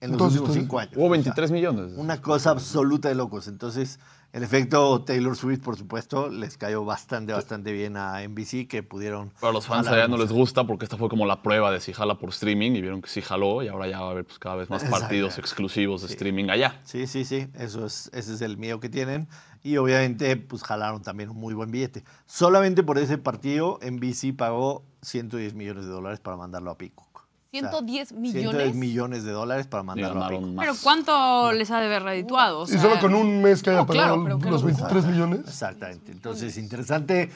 en 0.00 0.12
los 0.12 0.20
últimos 0.22 0.52
cinco 0.54 0.78
años. 0.78 0.92
Hubo 0.96 1.06
O 1.06 1.08
sea, 1.08 1.22
23 1.22 1.50
millones. 1.50 1.92
una 1.96 2.20
cosa 2.20 2.50
absoluta 2.50 3.08
de 3.08 3.16
locos. 3.16 3.48
Entonces, 3.48 3.98
el 4.32 4.44
efecto 4.44 5.02
Taylor 5.02 5.34
Swift, 5.36 5.60
por 5.60 5.76
supuesto, 5.76 6.28
les 6.28 6.56
cayó 6.56 6.84
bastante, 6.84 7.32
bastante 7.32 7.72
bien 7.72 7.96
a 7.96 8.22
NBC 8.22 8.68
que 8.68 8.84
pudieron. 8.84 9.32
Pero 9.40 9.48
a 9.48 9.52
los 9.52 9.66
fans 9.66 9.88
allá 9.88 10.06
no 10.06 10.16
les 10.16 10.30
gusta 10.30 10.64
porque 10.68 10.84
esta 10.84 10.96
fue 10.96 11.08
como 11.08 11.26
la 11.26 11.42
prueba 11.42 11.72
de 11.72 11.80
si 11.80 11.92
jala 11.92 12.16
por 12.18 12.28
streaming 12.30 12.72
y 12.72 12.80
vieron 12.80 13.02
que 13.02 13.08
sí 13.08 13.22
jaló 13.22 13.62
y 13.64 13.68
ahora 13.68 13.88
ya 13.88 14.00
va 14.00 14.08
a 14.08 14.10
haber 14.12 14.24
pues, 14.24 14.38
cada 14.38 14.54
vez 14.54 14.70
más 14.70 14.84
partidos 14.84 15.36
exclusivos 15.38 16.02
de 16.02 16.08
Sí. 16.08 16.14
streaming 16.14 16.48
allá. 16.50 16.80
Sí, 16.84 17.08
sí, 17.08 17.24
sí. 17.24 17.48
Eso 17.54 17.84
es, 17.84 18.08
ese 18.14 18.34
es 18.34 18.40
el 18.42 18.56
miedo 18.56 18.78
que 18.78 18.88
tienen. 18.88 19.26
Y 19.64 19.78
obviamente, 19.78 20.36
pues 20.36 20.62
jalaron 20.62 21.02
también 21.02 21.30
un 21.30 21.38
muy 21.38 21.54
buen 21.54 21.72
billete. 21.72 22.04
Solamente 22.26 22.84
por 22.84 22.98
ese 22.98 23.18
partido, 23.18 23.80
NBC 23.82 24.32
pagó 24.36 24.84
110 25.02 25.54
millones 25.54 25.84
de 25.84 25.90
dólares 25.90 26.20
para 26.20 26.36
mandarlo 26.36 26.70
a 26.70 26.78
Peacock. 26.78 27.06
O 27.16 27.50
sea, 27.50 27.60
110 27.70 28.12
millones. 28.12 28.42
110 28.42 28.74
millones 28.74 29.24
de 29.24 29.32
dólares 29.32 29.66
para 29.66 29.82
Y 29.82 29.86
mandarlo 29.86 30.22
a 30.24 30.30
más. 30.40 30.66
Pero 30.66 30.74
¿cuánto 30.82 31.52
les 31.52 31.70
ha 31.70 31.80
de 31.80 31.86
haber 31.86 32.02
redituado? 32.02 32.60
O 32.60 32.64
Y 32.64 32.68
sea, 32.68 32.80
solo 32.80 32.98
con 33.00 33.14
un 33.14 33.40
mes 33.40 33.62
que 33.62 33.70
haya 33.70 33.80
No, 33.80 33.86
claro, 33.86 34.22
pagado 34.22 34.38
que 34.38 34.50
los 34.50 34.60
lo- 34.62 34.66
23 34.66 35.04
millones. 35.06 35.40
Exactamente. 35.46 36.12
Entonces, 36.12 36.58
interesante. 36.58 37.30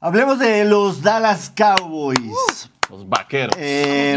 Hablemos 0.00 0.38
de 0.38 0.64
los 0.64 1.02
Dallas 1.02 1.52
Cowboys. 1.54 2.70
Los 2.90 3.08
vaqueros. 3.08 3.54
Eh, 3.58 4.16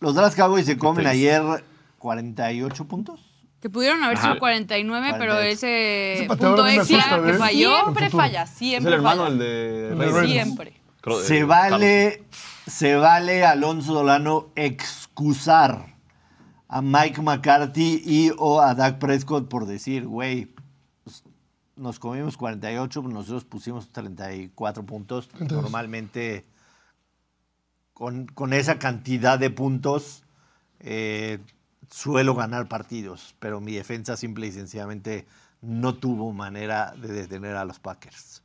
los 0.00 0.14
Dallas 0.14 0.34
Cowboys 0.34 0.64
se 0.66 0.78
comen 0.78 1.06
ayer 1.06 1.42
48 1.98 2.84
puntos. 2.86 3.20
Que 3.60 3.68
pudieron 3.70 4.02
haber 4.04 4.18
Ajá. 4.18 4.28
sido 4.28 4.38
49, 4.40 5.08
pero 5.18 5.32
48. 5.32 5.48
ese, 5.52 6.14
Ese 6.14 6.26
punto 6.28 6.66
extra 6.68 7.22
que 7.24 7.32
falló. 7.34 7.80
Siempre 7.82 8.10
falla, 8.10 8.42
es 8.42 8.50
siempre 8.50 8.88
el 8.92 8.94
hermano 8.98 9.22
falla. 9.24 9.32
el 9.32 9.38
de. 9.38 10.26
Siempre. 10.26 10.80
Creo 11.04 11.20
Se 11.20 11.40
Carlos. 11.40 11.48
vale, 11.48 12.24
se 12.66 12.94
vale 12.94 13.44
Alonso 13.44 13.92
Dolano 13.92 14.48
excusar 14.54 15.96
a 16.66 16.80
Mike 16.80 17.20
McCarthy 17.20 18.02
y 18.02 18.32
o 18.38 18.62
a 18.62 18.74
Dak 18.74 18.98
Prescott 18.98 19.46
por 19.50 19.66
decir, 19.66 20.06
güey, 20.06 20.54
pues, 21.04 21.22
nos 21.76 21.98
comimos 21.98 22.38
48, 22.38 23.02
nosotros 23.02 23.44
pusimos 23.44 23.90
34 23.92 24.86
puntos. 24.86 25.28
32. 25.28 25.62
Normalmente 25.62 26.46
con, 27.92 28.24
con 28.24 28.54
esa 28.54 28.78
cantidad 28.78 29.38
de 29.38 29.50
puntos 29.50 30.24
eh, 30.80 31.38
suelo 31.90 32.34
ganar 32.34 32.66
partidos, 32.66 33.36
pero 33.40 33.60
mi 33.60 33.74
defensa 33.74 34.16
simple 34.16 34.46
y 34.46 34.52
sencillamente 34.52 35.26
no 35.60 35.96
tuvo 35.96 36.32
manera 36.32 36.94
de 36.96 37.08
detener 37.08 37.56
a 37.56 37.66
los 37.66 37.78
Packers. 37.78 38.43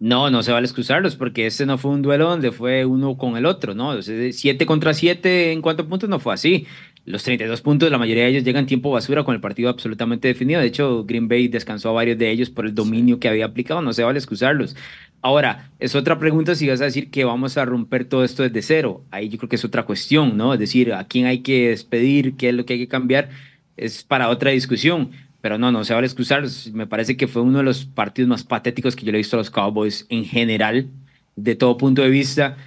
No, 0.00 0.30
no 0.30 0.44
se 0.44 0.52
vale 0.52 0.64
excusarlos 0.64 1.16
porque 1.16 1.46
este 1.46 1.66
no 1.66 1.76
fue 1.76 1.90
un 1.90 2.02
duelo 2.02 2.28
donde 2.28 2.52
fue 2.52 2.84
uno 2.84 3.16
con 3.16 3.36
el 3.36 3.46
otro, 3.46 3.74
¿no? 3.74 3.88
O 3.88 4.02
sea, 4.02 4.32
siete 4.32 4.64
contra 4.64 4.94
siete 4.94 5.50
en 5.50 5.60
cuanto 5.60 5.82
a 5.82 5.88
puntos 5.88 6.08
no 6.08 6.20
fue 6.20 6.34
así. 6.34 6.68
Los 7.04 7.24
32 7.24 7.62
puntos, 7.62 7.90
la 7.90 7.98
mayoría 7.98 8.24
de 8.24 8.30
ellos 8.30 8.44
llegan 8.44 8.66
tiempo 8.66 8.90
basura 8.90 9.24
con 9.24 9.34
el 9.34 9.40
partido 9.40 9.70
absolutamente 9.70 10.28
definido. 10.28 10.60
De 10.60 10.66
hecho, 10.68 11.04
Green 11.04 11.26
Bay 11.26 11.48
descansó 11.48 11.88
a 11.88 11.92
varios 11.92 12.16
de 12.16 12.30
ellos 12.30 12.48
por 12.50 12.66
el 12.66 12.74
dominio 12.74 13.18
que 13.18 13.28
había 13.28 13.46
aplicado. 13.46 13.82
No 13.82 13.92
se 13.92 14.04
vale 14.04 14.18
excusarlos. 14.18 14.76
Ahora, 15.20 15.72
es 15.80 15.96
otra 15.96 16.18
pregunta 16.20 16.54
si 16.54 16.68
vas 16.68 16.80
a 16.80 16.84
decir 16.84 17.10
que 17.10 17.24
vamos 17.24 17.56
a 17.56 17.64
romper 17.64 18.04
todo 18.04 18.22
esto 18.22 18.44
desde 18.44 18.62
cero. 18.62 19.04
Ahí 19.10 19.28
yo 19.28 19.38
creo 19.38 19.48
que 19.48 19.56
es 19.56 19.64
otra 19.64 19.84
cuestión, 19.84 20.36
¿no? 20.36 20.54
Es 20.54 20.60
decir, 20.60 20.92
a 20.92 21.04
quién 21.08 21.26
hay 21.26 21.40
que 21.40 21.70
despedir, 21.70 22.36
qué 22.36 22.50
es 22.50 22.54
lo 22.54 22.64
que 22.64 22.74
hay 22.74 22.78
que 22.78 22.88
cambiar, 22.88 23.30
es 23.76 24.04
para 24.04 24.28
otra 24.28 24.52
discusión. 24.52 25.10
Pero 25.48 25.56
no, 25.56 25.72
no 25.72 25.82
se 25.82 25.94
vale 25.94 26.06
excusar. 26.06 26.44
Me 26.74 26.86
parece 26.86 27.16
que 27.16 27.26
fue 27.26 27.40
uno 27.40 27.56
de 27.56 27.64
los 27.64 27.86
partidos 27.86 28.28
más 28.28 28.44
patéticos 28.44 28.94
que 28.94 29.06
yo 29.06 29.12
le 29.12 29.16
he 29.16 29.20
visto 29.20 29.34
a 29.34 29.38
los 29.38 29.50
Cowboys 29.50 30.04
en 30.10 30.26
general, 30.26 30.90
de 31.36 31.54
todo 31.54 31.78
punto 31.78 32.02
de 32.02 32.10
vista. 32.10 32.58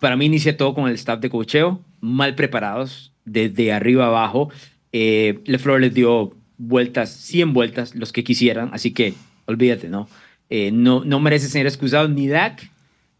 Para 0.00 0.16
mí 0.16 0.26
inicia 0.26 0.56
todo 0.56 0.74
con 0.74 0.88
el 0.88 0.96
staff 0.96 1.20
de 1.20 1.30
cocheo, 1.30 1.80
mal 2.00 2.34
preparados, 2.34 3.12
desde 3.24 3.72
arriba 3.72 4.06
abajo. 4.06 4.50
Eh, 4.90 5.38
LeFleur 5.44 5.80
les 5.80 5.94
dio 5.94 6.34
vueltas, 6.58 7.10
100 7.10 7.52
vueltas, 7.52 7.94
los 7.94 8.10
que 8.10 8.24
quisieran, 8.24 8.70
así 8.72 8.90
que 8.90 9.14
olvídate, 9.46 9.88
¿no? 9.88 10.08
Eh, 10.48 10.72
no, 10.72 11.04
no 11.04 11.20
merece 11.20 11.46
ser 11.46 11.64
excusado 11.64 12.08
ni 12.08 12.26
Dak, 12.26 12.72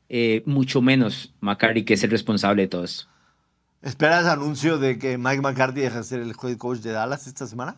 eh, 0.08 0.42
mucho 0.46 0.82
menos 0.82 1.32
McCarthy, 1.40 1.84
que 1.84 1.94
es 1.94 2.02
el 2.02 2.10
responsable 2.10 2.62
de 2.62 2.68
todo 2.68 2.82
esto. 2.82 3.04
¿Esperas 3.82 4.26
anuncio 4.26 4.78
de 4.78 4.98
que 4.98 5.16
Mike 5.16 5.42
McCarthy 5.42 5.82
deja 5.82 5.98
de 5.98 6.02
ser 6.02 6.18
el 6.22 6.30
head 6.30 6.56
coach 6.56 6.80
de 6.80 6.90
Dallas 6.90 7.28
esta 7.28 7.46
semana? 7.46 7.76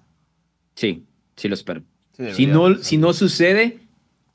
Sí, 0.74 1.04
sí 1.36 1.48
lo 1.48 1.54
espero. 1.54 1.82
Sí, 2.16 2.24
si, 2.34 2.46
no, 2.46 2.76
si 2.76 2.96
no 2.98 3.12
sucede, 3.12 3.78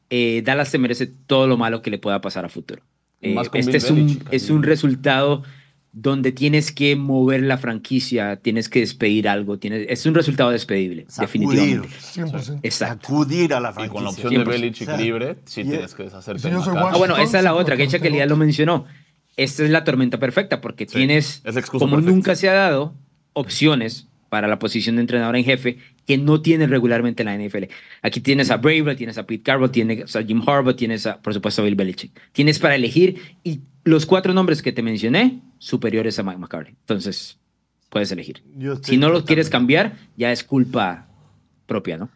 eh, 0.10 0.41
Dallas 0.45 0.69
se 0.69 0.78
merece 0.78 1.08
todo 1.08 1.47
lo 1.47 1.58
malo 1.58 1.82
que 1.82 1.89
le 1.91 1.97
pueda 2.00 2.21
pasar 2.21 2.45
a 2.45 2.50
futuro. 2.50 2.82
Y 3.21 3.30
Eh, 3.30 3.41
este 3.54 3.78
es 3.78 3.89
un, 3.89 3.95
Belichick, 3.97 4.28
es 4.34 4.50
un 4.50 4.63
resultado 4.63 5.43
donde 5.91 6.32
tienes 6.32 6.71
que 6.71 6.95
mover 6.95 7.41
la 7.41 7.58
franquicia, 7.58 8.36
tienes 8.38 8.69
que 8.69 8.82
despedir 8.82 9.28
algo, 9.28 9.58
tienes, 9.58 9.88
es 9.89 10.06
un 10.06 10.13
resultado 10.13 10.52
despedible, 10.52 11.06
Sacudir. 11.08 11.50
definitivamente. 11.50 11.95
100%. 12.00 12.60
Exacto. 12.62 13.08
Sacudir 13.08 13.54
a 13.56 13.60
la 13.60 13.69
Y 13.69 13.73
franquicia. 13.73 13.93
con 13.93 14.04
la 14.04 14.10
opción 14.12 14.30
de 14.34 14.39
100%. 14.39 14.47
Belichick 14.47 14.88
O 14.88 14.91
sea, 14.91 14.97
libre, 15.02 15.36
sí 15.45 15.62
y- 15.62 15.63
tienes 15.69 15.95
que 15.95 16.04
deshacerte 16.04 16.41
si 16.43 16.50
de. 16.50 16.56
Ah, 16.56 16.93
bueno, 16.97 17.17
esa 17.17 17.39
es 17.39 17.43
la 17.43 17.56
otra, 17.56 17.76
que 17.78 17.88
ya 17.88 18.26
lo 18.28 18.38
mencionó. 18.38 18.86
Esta 19.38 19.63
es 19.63 19.69
la 19.71 19.84
tormenta 19.84 20.19
perfecta 20.19 20.62
porque 20.62 20.86
Sí, 20.88 20.95
tienes, 20.97 21.41
como 21.71 21.95
perfecta. 21.95 22.12
nunca 22.12 22.36
se 22.36 22.50
ha 22.50 22.54
dado, 22.54 22.93
opciones 23.34 24.08
para 24.30 24.48
la 24.48 24.60
posición 24.60 24.96
de 24.96 25.02
entrenador 25.02 25.36
en 25.36 25.44
jefe 25.44 25.78
que 26.06 26.18
no 26.18 26.42
tienen 26.42 26.70
regularmente 26.70 27.24
la 27.24 27.38
NFL. 27.38 27.66
Aquí 28.02 28.22
tienes 28.22 28.52
a 28.52 28.58
Brave, 28.58 28.96
tienes 28.96 29.18
a 29.18 29.26
Pete 29.26 29.44
Carroll, 29.44 29.72
tienes 29.72 30.16
a 30.16 30.24
Jim 30.24 30.42
Harbaugh, 30.46 30.76
tienes 30.76 31.06
a, 31.06 31.22
por 31.22 31.34
supuesto, 31.34 31.62
a 31.62 31.66
Bill 31.66 31.76
Belichick. 31.76 32.12
Tienes 32.32 32.60
para 32.60 32.76
elegir 32.76 33.22
y 33.44 33.62
los 33.84 34.06
cuatro 34.06 34.34
nombres 34.34 34.62
que 34.62 34.72
te 34.72 34.82
mencioné, 34.82 35.42
superiores 35.58 36.20
a 36.20 36.24
Mike 36.24 36.40
McCarthy. 36.40 36.72
Entonces, 36.72 37.38
puedes 37.90 38.12
elegir. 38.12 38.44
Si 38.84 38.98
no 38.98 39.10
los 39.10 39.24
quieres 39.24 39.50
cambiar, 39.50 39.98
ya 40.18 40.32
es 40.32 40.44
culpa 40.44 41.08
propia, 41.66 41.98
¿no? 41.98 42.10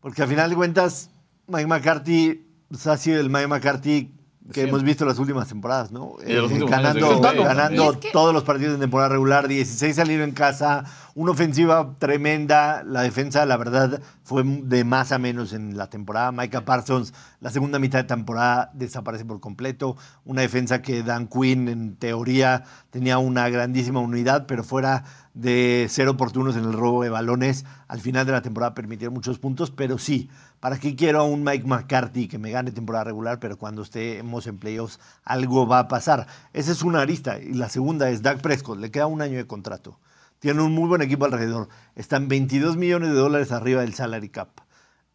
Porque 0.00 0.22
al 0.22 0.28
final 0.28 0.50
de 0.50 0.56
cuentas, 0.56 1.10
Mike 1.46 1.66
McCarthy 1.66 2.42
pues, 2.68 2.86
ha 2.86 2.96
sido 2.96 3.20
el 3.20 3.30
Mike 3.30 3.48
McCarthy 3.48 4.10
que 4.52 4.62
hemos 4.62 4.82
visto 4.82 5.04
las 5.06 5.18
últimas 5.18 5.48
temporadas, 5.48 5.90
¿no? 5.90 6.16
Eh, 6.22 6.34
ganando 6.68 7.20
ganando 7.44 7.92
es 7.92 7.96
que- 7.98 8.10
todos 8.12 8.34
los 8.34 8.44
partidos 8.44 8.74
de 8.74 8.80
temporada 8.80 9.08
regular, 9.08 9.48
16 9.48 9.96
salieron 9.96 10.28
en 10.28 10.34
casa, 10.34 10.84
una 11.14 11.30
ofensiva 11.30 11.94
tremenda, 11.98 12.82
la 12.84 13.02
defensa, 13.02 13.46
la 13.46 13.56
verdad, 13.56 14.02
fue 14.22 14.42
de 14.44 14.84
más 14.84 15.12
a 15.12 15.18
menos 15.18 15.52
en 15.54 15.76
la 15.78 15.88
temporada. 15.88 16.30
Micah 16.32 16.64
Parsons, 16.64 17.14
la 17.40 17.50
segunda 17.50 17.78
mitad 17.78 18.00
de 18.00 18.04
temporada 18.04 18.70
desaparece 18.74 19.24
por 19.24 19.40
completo, 19.40 19.96
una 20.24 20.42
defensa 20.42 20.82
que 20.82 21.02
Dan 21.02 21.26
Quinn, 21.28 21.68
en 21.68 21.96
teoría, 21.96 22.64
tenía 22.90 23.16
una 23.18 23.48
grandísima 23.48 24.00
unidad, 24.00 24.46
pero 24.46 24.62
fuera 24.62 25.04
de 25.32 25.86
ser 25.88 26.06
oportunos 26.08 26.54
en 26.56 26.64
el 26.64 26.72
robo 26.74 27.02
de 27.02 27.10
balones. 27.10 27.64
Al 27.88 28.00
final 28.00 28.24
de 28.26 28.32
la 28.32 28.42
temporada 28.42 28.74
permitieron 28.74 29.14
muchos 29.14 29.38
puntos, 29.38 29.70
pero 29.70 29.98
sí, 29.98 30.28
¿para 30.64 30.78
qué 30.78 30.96
quiero 30.96 31.20
a 31.20 31.24
un 31.24 31.44
Mike 31.44 31.66
McCarthy 31.66 32.26
que 32.26 32.38
me 32.38 32.50
gane 32.50 32.72
temporada 32.72 33.04
regular, 33.04 33.38
pero 33.38 33.58
cuando 33.58 33.82
estemos 33.82 34.46
en 34.46 34.56
playoffs 34.56 34.98
algo 35.22 35.66
va 35.66 35.80
a 35.80 35.88
pasar? 35.88 36.26
Esa 36.54 36.72
es 36.72 36.80
una 36.80 37.02
arista. 37.02 37.38
Y 37.38 37.52
la 37.52 37.68
segunda 37.68 38.08
es 38.08 38.22
Dak 38.22 38.40
Prescott, 38.40 38.78
le 38.78 38.90
queda 38.90 39.06
un 39.06 39.20
año 39.20 39.36
de 39.36 39.46
contrato. 39.46 40.00
Tiene 40.38 40.62
un 40.62 40.72
muy 40.72 40.88
buen 40.88 41.02
equipo 41.02 41.26
alrededor. 41.26 41.68
Están 41.96 42.28
22 42.28 42.78
millones 42.78 43.10
de 43.10 43.14
dólares 43.14 43.52
arriba 43.52 43.82
del 43.82 43.92
salary 43.92 44.30
cap. 44.30 44.62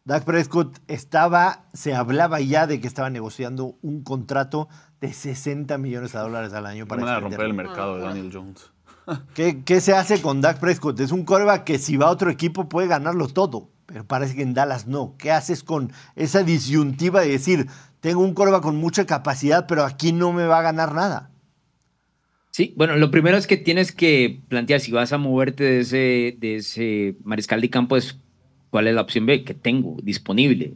Dak 0.04 0.22
Prescott 0.22 0.78
estaba, 0.86 1.64
se 1.72 1.96
hablaba 1.96 2.38
ya 2.38 2.68
de 2.68 2.80
que 2.80 2.86
estaba 2.86 3.10
negociando 3.10 3.76
un 3.82 4.04
contrato 4.04 4.68
de 5.00 5.12
60 5.12 5.78
millones 5.78 6.12
de 6.12 6.20
dólares 6.20 6.52
al 6.52 6.66
año 6.66 6.86
para 6.86 7.02
Para 7.02 7.14
de 7.14 7.20
romper 7.22 7.40
el 7.40 7.54
mercado 7.54 7.96
de 7.96 8.02
Daniel 8.02 8.30
Jones. 8.32 8.70
¿Qué, 9.34 9.64
qué 9.64 9.80
se 9.80 9.94
hace 9.94 10.22
con 10.22 10.40
Dak 10.42 10.60
Prescott? 10.60 11.00
Es 11.00 11.10
un 11.10 11.24
coreback 11.24 11.64
que 11.64 11.80
si 11.80 11.96
va 11.96 12.06
a 12.06 12.10
otro 12.10 12.30
equipo 12.30 12.68
puede 12.68 12.86
ganarlo 12.86 13.26
todo, 13.26 13.70
pero 13.92 14.06
parece 14.06 14.36
que 14.36 14.42
en 14.42 14.54
Dallas 14.54 14.86
no. 14.86 15.16
¿Qué 15.18 15.32
haces 15.32 15.64
con 15.64 15.90
esa 16.14 16.44
disyuntiva 16.44 17.22
de 17.22 17.30
decir, 17.30 17.66
tengo 17.98 18.20
un 18.20 18.34
coreback 18.34 18.62
con 18.62 18.76
mucha 18.76 19.04
capacidad, 19.04 19.66
pero 19.66 19.84
aquí 19.84 20.12
no 20.12 20.32
me 20.32 20.46
va 20.46 20.60
a 20.60 20.62
ganar 20.62 20.94
nada? 20.94 21.30
Sí, 22.52 22.72
bueno, 22.76 22.96
lo 22.96 23.10
primero 23.10 23.36
es 23.36 23.48
que 23.48 23.56
tienes 23.56 23.90
que 23.90 24.42
plantear 24.48 24.78
si 24.78 24.92
vas 24.92 25.12
a 25.12 25.18
moverte 25.18 25.64
de 25.64 25.80
ese, 25.80 26.36
de 26.38 26.56
ese 26.56 27.16
mariscal 27.24 27.60
de 27.60 27.68
campo 27.68 27.96
es 27.96 28.16
cuál 28.70 28.86
es 28.86 28.94
la 28.94 29.00
opción 29.00 29.26
B 29.26 29.42
que 29.42 29.54
tengo 29.54 29.96
disponible. 30.04 30.74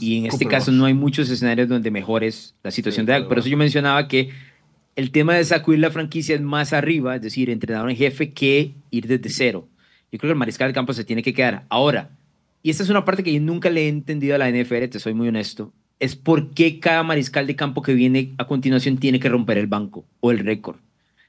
Y 0.00 0.18
en 0.20 0.26
este 0.26 0.46
caso 0.46 0.72
no 0.72 0.86
hay 0.86 0.94
muchos 0.94 1.28
escenarios 1.28 1.68
donde 1.68 1.90
mejores 1.90 2.54
la 2.62 2.70
situación 2.70 3.04
Sí, 3.04 3.12
de 3.12 3.18
Dak. 3.20 3.28
Por 3.28 3.38
eso 3.38 3.48
yo 3.48 3.58
mencionaba 3.58 4.08
que 4.08 4.30
el 4.96 5.10
tema 5.10 5.34
de 5.34 5.44
sacudir 5.44 5.80
la 5.80 5.90
franquicia 5.90 6.34
es 6.34 6.40
más 6.40 6.72
arriba, 6.72 7.16
es 7.16 7.20
decir, 7.20 7.50
entrenador 7.50 7.90
en 7.90 7.96
jefe, 7.96 8.32
que 8.32 8.72
ir 8.90 9.06
desde 9.06 9.28
cero. 9.28 9.68
Yo 10.10 10.18
creo 10.18 10.30
que 10.30 10.32
el 10.32 10.38
mariscal 10.38 10.68
de 10.68 10.74
campo 10.74 10.94
se 10.94 11.04
tiene 11.04 11.22
que 11.22 11.34
quedar. 11.34 11.66
Ahora, 11.68 12.10
y 12.64 12.70
esta 12.70 12.82
es 12.82 12.88
una 12.88 13.04
parte 13.04 13.22
que 13.22 13.32
yo 13.32 13.40
nunca 13.40 13.68
le 13.68 13.84
he 13.84 13.88
entendido 13.88 14.34
a 14.34 14.38
la 14.38 14.50
NFL, 14.50 14.86
te 14.90 14.98
soy 14.98 15.12
muy 15.12 15.28
honesto, 15.28 15.72
es 16.00 16.16
por 16.16 16.50
qué 16.50 16.80
cada 16.80 17.02
mariscal 17.02 17.46
de 17.46 17.54
campo 17.54 17.82
que 17.82 17.92
viene 17.92 18.32
a 18.38 18.46
continuación 18.46 18.96
tiene 18.96 19.20
que 19.20 19.28
romper 19.28 19.58
el 19.58 19.66
banco 19.66 20.06
o 20.20 20.30
el 20.30 20.38
récord. 20.38 20.78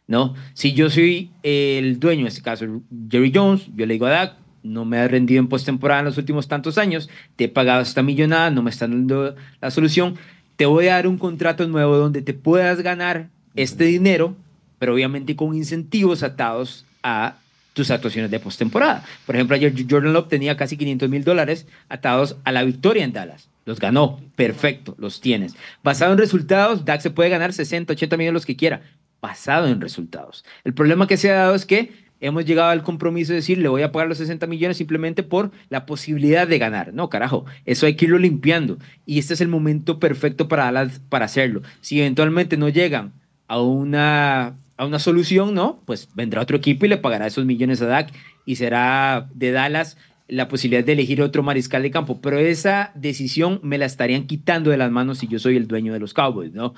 ¿no? 0.08 0.34
Si 0.54 0.74
yo 0.74 0.90
soy 0.90 1.32
el 1.44 2.00
dueño, 2.00 2.22
en 2.22 2.28
este 2.28 2.42
caso 2.42 2.66
Jerry 3.10 3.34
Jones, 3.36 3.68
yo 3.76 3.86
le 3.86 3.96
digo 3.96 4.06
a 4.06 4.12
Dak, 4.12 4.38
no 4.64 4.86
me 4.86 4.98
has 4.98 5.12
rendido 5.12 5.42
en 5.42 5.50
postemporada 5.50 6.00
en 6.00 6.06
los 6.06 6.18
últimos 6.18 6.48
tantos 6.48 6.78
años, 6.78 7.10
te 7.36 7.44
he 7.44 7.50
pagado 7.50 7.82
esta 7.82 8.02
millonada, 8.02 8.50
no 8.50 8.64
me 8.64 8.72
están 8.72 8.92
dando 8.92 9.36
la 9.60 9.72
solución, 9.72 10.16
te 10.56 10.66
voy 10.66 10.88
a 10.88 10.94
dar 10.94 11.08
un 11.08 11.18
contrato 11.18 11.68
nuevo 11.68 11.98
donde 11.98 12.22
te 12.22 12.34
puedas 12.34 12.82
ganar 12.82 13.28
este 13.56 13.84
dinero, 13.84 14.38
pero 14.80 14.94
obviamente 14.94 15.36
con 15.36 15.54
incentivos 15.54 16.24
atados 16.24 16.86
a 17.04 17.40
tus 17.76 17.92
actuaciones 17.92 18.32
de 18.32 18.40
postemporada. 18.40 19.04
Por 19.26 19.36
ejemplo, 19.36 19.56
ayer 19.56 19.74
Jordan 19.88 20.14
Love 20.14 20.30
tenía 20.30 20.56
casi 20.56 20.78
500 20.78 21.10
mil 21.10 21.26
dólares 21.26 21.68
atados 21.90 22.38
a 22.46 22.54
la 22.54 22.64
victoria 22.64 23.04
en 23.04 23.12
Dallas. 23.12 23.50
Los 23.66 23.80
ganó, 23.80 24.22
perfecto, 24.36 24.96
los 24.98 25.20
tienes. 25.20 25.56
Basado 25.84 26.14
en 26.14 26.18
resultados, 26.18 26.86
Dak 26.86 27.02
se 27.02 27.12
puede 27.12 27.30
ganar 27.30 27.52
60, 27.52 27.92
80 27.92 28.16
millones 28.16 28.34
los 28.34 28.46
que 28.46 28.56
quiera, 28.56 28.82
basado 29.22 29.68
en 29.68 29.82
resultados. 29.82 30.46
El 30.64 30.74
problema 30.74 31.06
que 31.06 31.18
se 31.18 31.30
ha 31.30 31.36
dado 31.36 31.56
es 31.56 31.66
que 31.66 31.92
hemos 32.22 32.46
llegado 32.46 32.70
al 32.70 32.82
compromiso 32.82 33.34
de 33.34 33.38
decir, 33.40 33.58
le 33.58 33.68
voy 33.68 33.82
a 33.82 33.92
pagar 33.92 34.08
los 34.08 34.20
60 34.20 34.48
millones 34.48 34.78
simplemente 34.78 35.22
por 35.22 35.52
la 35.68 35.86
posibilidad 35.86 36.48
de 36.48 36.58
ganar. 36.60 36.94
No, 36.94 37.10
carajo, 37.10 37.46
eso 37.66 37.88
hay 37.88 37.96
que 37.96 38.06
irlo 38.06 38.20
limpiando. 38.20 38.78
Y 39.06 39.20
este 39.20 39.34
es 39.34 39.42
el 39.42 39.50
momento 39.50 40.00
perfecto 40.00 40.48
para, 40.48 40.72
para 41.10 41.26
hacerlo. 41.26 41.62
Si 41.82 42.00
eventualmente 42.00 42.56
no 42.56 42.70
llegan 42.70 43.12
a 43.50 43.60
una, 43.60 44.56
a 44.78 44.86
una 44.86 45.00
solución, 45.00 45.54
¿no? 45.54 45.82
Pues 45.86 46.10
vendrá 46.16 46.42
otro 46.42 46.58
equipo 46.58 46.86
y 46.86 46.90
le 46.90 46.98
pagará 46.98 47.28
esos 47.28 47.46
millones 47.46 47.82
a 47.82 47.86
Dak 47.86 48.12
y 48.46 48.58
será 48.58 49.30
de 49.34 49.52
Dallas 49.52 49.98
la 50.28 50.48
posibilidad 50.48 50.84
de 50.84 50.94
elegir 50.94 51.22
otro 51.22 51.44
mariscal 51.44 51.84
de 51.84 51.92
campo. 51.92 52.20
Pero 52.22 52.40
esa 52.40 52.92
decisión 52.96 53.60
me 53.64 53.78
la 53.78 53.86
estarían 53.86 54.28
quitando 54.28 54.72
de 54.72 54.78
las 54.78 54.92
manos 54.92 55.20
si 55.20 55.28
yo 55.28 55.40
soy 55.40 55.56
el 55.56 55.68
dueño 55.68 55.94
de 55.94 56.00
los 56.00 56.14
Cowboys, 56.14 56.54
¿no? 56.54 56.74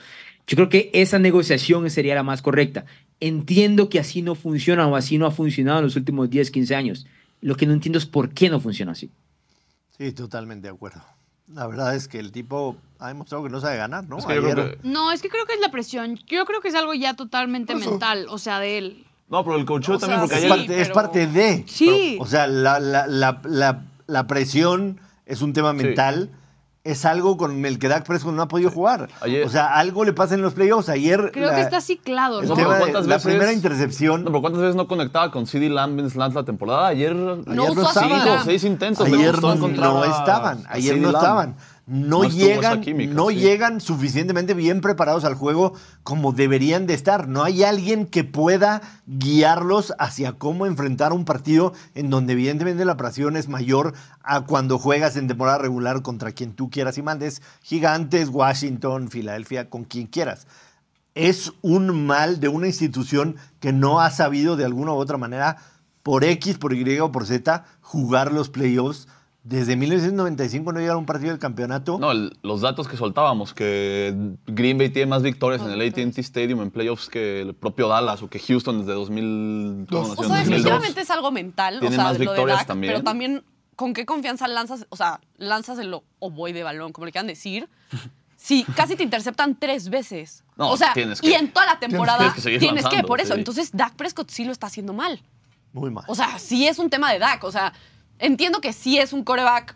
Yo 0.48 0.56
creo 0.56 0.70
que 0.70 0.90
esa 0.94 1.20
negociación 1.20 1.90
sería 1.90 2.16
la 2.16 2.24
más 2.24 2.42
correcta. 2.42 2.86
Entiendo 3.20 3.90
que 3.90 4.00
así 4.00 4.22
no 4.22 4.36
funciona 4.36 4.88
o 4.88 4.96
así 4.96 5.18
no 5.18 5.26
ha 5.26 5.32
funcionado 5.32 5.80
en 5.80 5.86
los 5.86 5.96
últimos 5.96 6.30
10, 6.30 6.52
15 6.52 6.76
años. 6.76 7.08
Lo 7.42 7.56
que 7.56 7.66
no 7.66 7.74
entiendo 7.74 8.00
es 8.00 8.06
por 8.06 8.30
qué 8.30 8.50
no 8.50 8.60
funciona 8.60 8.94
así. 8.94 9.12
Sí, 9.98 10.12
totalmente 10.14 10.68
de 10.68 10.74
acuerdo. 10.74 11.04
La 11.54 11.68
verdad 11.68 11.96
es 11.96 12.08
que 12.08 12.20
el 12.20 12.32
tipo 12.32 12.78
ha 13.00 13.08
demostrado 13.10 13.44
que 13.44 13.50
no 13.50 13.60
sabe 13.60 13.78
ganar, 13.78 14.04
¿no? 14.08 14.18
Es 14.18 14.26
que 14.26 14.34
Ayer- 14.34 14.56
que- 14.56 14.80
No, 14.84 15.12
es 15.12 15.22
que 15.22 15.30
creo 15.30 15.46
que 15.46 15.54
es 15.54 15.60
la 15.60 15.70
presión. 15.72 16.20
Yo 16.28 16.46
creo 16.46 16.62
que 16.62 16.70
es 16.70 16.76
algo 16.76 16.94
ya 16.94 17.16
totalmente 17.16 17.74
Eso. 17.74 17.90
mental, 17.92 18.28
o 18.30 18.38
sea, 18.38 18.60
de 18.60 18.78
él. 18.78 19.06
No, 19.30 19.44
pero 19.44 19.58
el 19.58 19.66
coacheo 19.66 19.96
O 19.96 20.00
también, 20.00 20.20
sea, 20.20 20.28
porque 20.28 20.36
es, 20.36 20.42
sí, 20.42 20.46
ayer... 20.48 20.58
parte, 20.68 20.82
es 20.82 20.88
pero- 20.88 20.94
parte 20.96 21.28
de. 21.28 21.66
Sí. 21.68 22.18
O 22.22 22.26
sea, 22.26 22.48
la, 22.48 22.80
la- 22.80 23.08
la- 23.08 23.42
la- 23.44 23.84
la 24.08 24.28
presión 24.28 25.00
es 25.26 25.42
un 25.42 25.54
tema 25.54 25.72
Sí. 25.72 25.78
mental. 25.78 26.30
Es 26.86 27.04
algo 27.04 27.36
con 27.36 27.66
el 27.66 27.80
que 27.80 27.90
Dak 27.90 28.06
Prescott 28.08 28.34
no 28.34 28.42
ha 28.44 28.48
podido 28.48 28.72
jugar. 28.72 29.10
Ayer- 29.20 29.46
o 29.46 29.50
sea, 29.50 29.76
algo 29.76 30.06
le 30.06 30.14
pasa 30.14 30.36
en 30.36 30.42
los 30.42 30.54
playoffs. 30.54 30.88
Ayer. 30.88 31.32
Creo 31.34 31.50
la- 31.50 31.56
que 31.56 31.62
está 31.62 31.82
ciclado, 31.82 32.42
¿no? 32.42 32.48
No, 32.48 32.56
pero 32.56 32.68
tema 32.70 32.76
de 32.76 32.80
¿cuántas 32.84 33.08
la 33.08 33.16
veces- 33.16 33.30
primera 33.30 33.52
intercepción. 33.52 34.22
No, 34.24 34.30
pero 34.30 34.40
¿cuántas 34.40 34.62
veces 34.62 34.76
no 34.78 34.88
conectaba 34.88 35.30
con 35.30 35.46
CD 35.48 35.68
Lamb 35.70 36.00
en 36.00 36.10
Slants 36.10 36.34
la 36.36 36.46
temporada? 36.46 36.88
Ayer... 36.88 37.12
Ayer 37.12 37.20
No 37.20 37.44
no 37.46 37.72
usó 37.74 37.88
a 37.88 37.90
estaban. 37.90 38.22
Cinco, 38.24 38.38
seis 38.46 38.64
intentos. 38.64 39.04
pero 39.04 39.18
Ayer 39.18 39.42
no 39.42 39.56
no, 39.56 39.68
no 39.68 40.06
estaban, 40.06 40.64
ayer 40.70 40.96
no 40.98 41.12
Lamb. 41.12 41.16
estaban. 41.24 41.56
No, 41.88 42.26
llegan, 42.26 42.82
química, 42.82 43.14
no 43.14 43.30
sí. 43.30 43.38
llegan 43.38 43.80
suficientemente 43.80 44.54
bien 44.54 44.82
preparados 44.82 45.24
al 45.24 45.36
juego 45.36 45.74
como 46.04 46.34
deberían 46.34 46.86
de 46.86 46.94
estar. 46.94 47.30
No 47.30 47.44
hay 47.44 47.64
alguien 47.64 48.06
que 48.06 48.26
pueda 48.26 48.82
guiarlos 49.06 49.94
hacia 49.98 50.34
cómo 50.34 50.66
enfrentar 50.66 51.14
un 51.14 51.24
partido 51.24 51.74
en 51.96 52.10
donde 52.10 52.34
evidentemente 52.34 52.84
la 52.84 52.98
presión 52.98 53.38
es 53.38 53.48
mayor 53.48 53.94
a 54.22 54.42
cuando 54.42 54.78
juegas 54.78 55.16
en 55.16 55.30
temporada 55.30 55.60
regular 55.60 56.02
contra 56.02 56.34
quien 56.34 56.52
tú 56.54 56.70
quieras 56.70 56.98
y 56.98 57.04
mandes. 57.04 57.42
Gigantes, 57.62 58.28
Washington, 58.28 59.10
Filadelfia, 59.10 59.70
con 59.70 59.86
quien 59.86 60.08
quieras 60.08 60.46
es 61.18 61.52
un 61.64 62.06
mal 62.06 62.40
de 62.40 62.48
una 62.48 62.68
institución 62.68 63.38
que 63.60 63.74
no 63.74 64.02
ha 64.02 64.12
sabido 64.12 64.56
de 64.56 64.66
alguna 64.66 64.94
u 64.94 64.98
otra 64.98 65.18
manera, 65.18 65.58
por 66.04 66.24
X, 66.24 66.58
por 66.60 66.74
Y 66.74 67.00
o 67.00 67.12
por 67.12 67.26
Z, 67.26 67.66
jugar 67.82 68.32
los 68.32 68.50
playoffs. 68.50 69.08
Desde 69.50 69.78
1995 69.78 70.74
no 70.74 70.80
llegaron 70.80 70.98
a 70.98 71.00
un 71.00 71.06
partido 71.06 71.30
del 71.32 71.40
campeonato. 71.40 71.98
No, 72.00 72.12
el- 72.12 72.38
los 72.44 72.60
datos 72.62 72.88
que 72.88 72.98
soltábamos, 72.98 73.54
que 73.54 74.14
Green 74.46 74.78
Bay 74.78 74.90
tiene 74.90 75.06
más 75.10 75.24
victorias 75.24 75.62
en 75.62 75.70
el 75.72 75.80
AT&T 75.82 76.20
Stadium 76.20 76.62
en 76.62 76.70
playoffs 76.72 77.08
que 77.08 77.42
el 77.42 77.54
propio 77.54 77.88
Dallas 77.88 78.22
o 78.22 78.30
que 78.30 78.40
Houston 78.40 78.80
desde 78.80 78.94
2000, 78.94 79.86
Dos. 79.86 80.10
¿cómo 80.10 80.12
O 80.12 80.16
sea, 80.16 80.28
2002. 80.28 80.40
definitivamente 80.50 81.02
es 81.02 81.10
algo 81.12 81.32
mental, 81.32 81.78
o 81.78 81.80
Tienen 81.80 81.96
sea, 81.98 82.04
más 82.04 82.14
lo 82.14 82.20
de 82.20 82.26
victorias 82.26 82.58
Dak, 82.58 82.68
también. 82.68 82.94
pero 82.94 83.04
también 83.04 83.44
con 83.78 83.94
qué 83.94 84.06
confianza 84.06 84.48
lanzas, 84.50 84.86
o 84.90 84.96
sea, 84.98 85.22
lanzas 85.38 85.80
el 85.80 85.96
ovoide 86.20 86.58
de 86.58 86.64
balón, 86.64 86.92
como 86.92 87.06
le 87.06 87.12
quieran 87.12 87.28
decir. 87.28 87.70
Sí, 88.40 88.66
casi 88.76 88.96
te 88.96 89.02
interceptan 89.02 89.56
tres 89.60 89.90
veces. 89.90 90.44
No, 90.58 90.70
o 90.70 90.78
sea, 90.78 90.94
tienes 90.94 91.20
y 91.24 91.30
que- 91.30 91.36
en 91.36 91.52
toda 91.52 91.66
la 91.66 91.80
temporada 91.80 92.20
tienes 92.20 92.36
que 92.36 92.42
seguir 92.42 92.60
tienes 92.60 92.86
que, 92.86 93.02
por 93.02 93.20
eso. 93.20 93.34
sí. 93.34 93.40
Entonces, 93.40 93.72
Dak 93.74 93.96
Prescott 93.96 94.30
sí 94.30 94.46
lo 94.46 94.52
está 94.52 94.68
haciendo 94.68 94.94
mal. 94.94 95.20
Muy 95.74 95.90
mal. 95.90 96.06
O 96.08 96.14
sea, 96.14 96.38
sí 96.38 96.68
es 96.68 96.78
un 96.78 96.92
tema 96.92 97.12
de 97.12 97.18
Dak. 97.18 97.44
O 97.44 97.52
sea, 97.52 97.74
entiendo 98.20 98.62
que 98.62 98.74
sí 98.74 98.98
es 99.00 99.14
un 99.14 99.24
coreback 99.24 99.76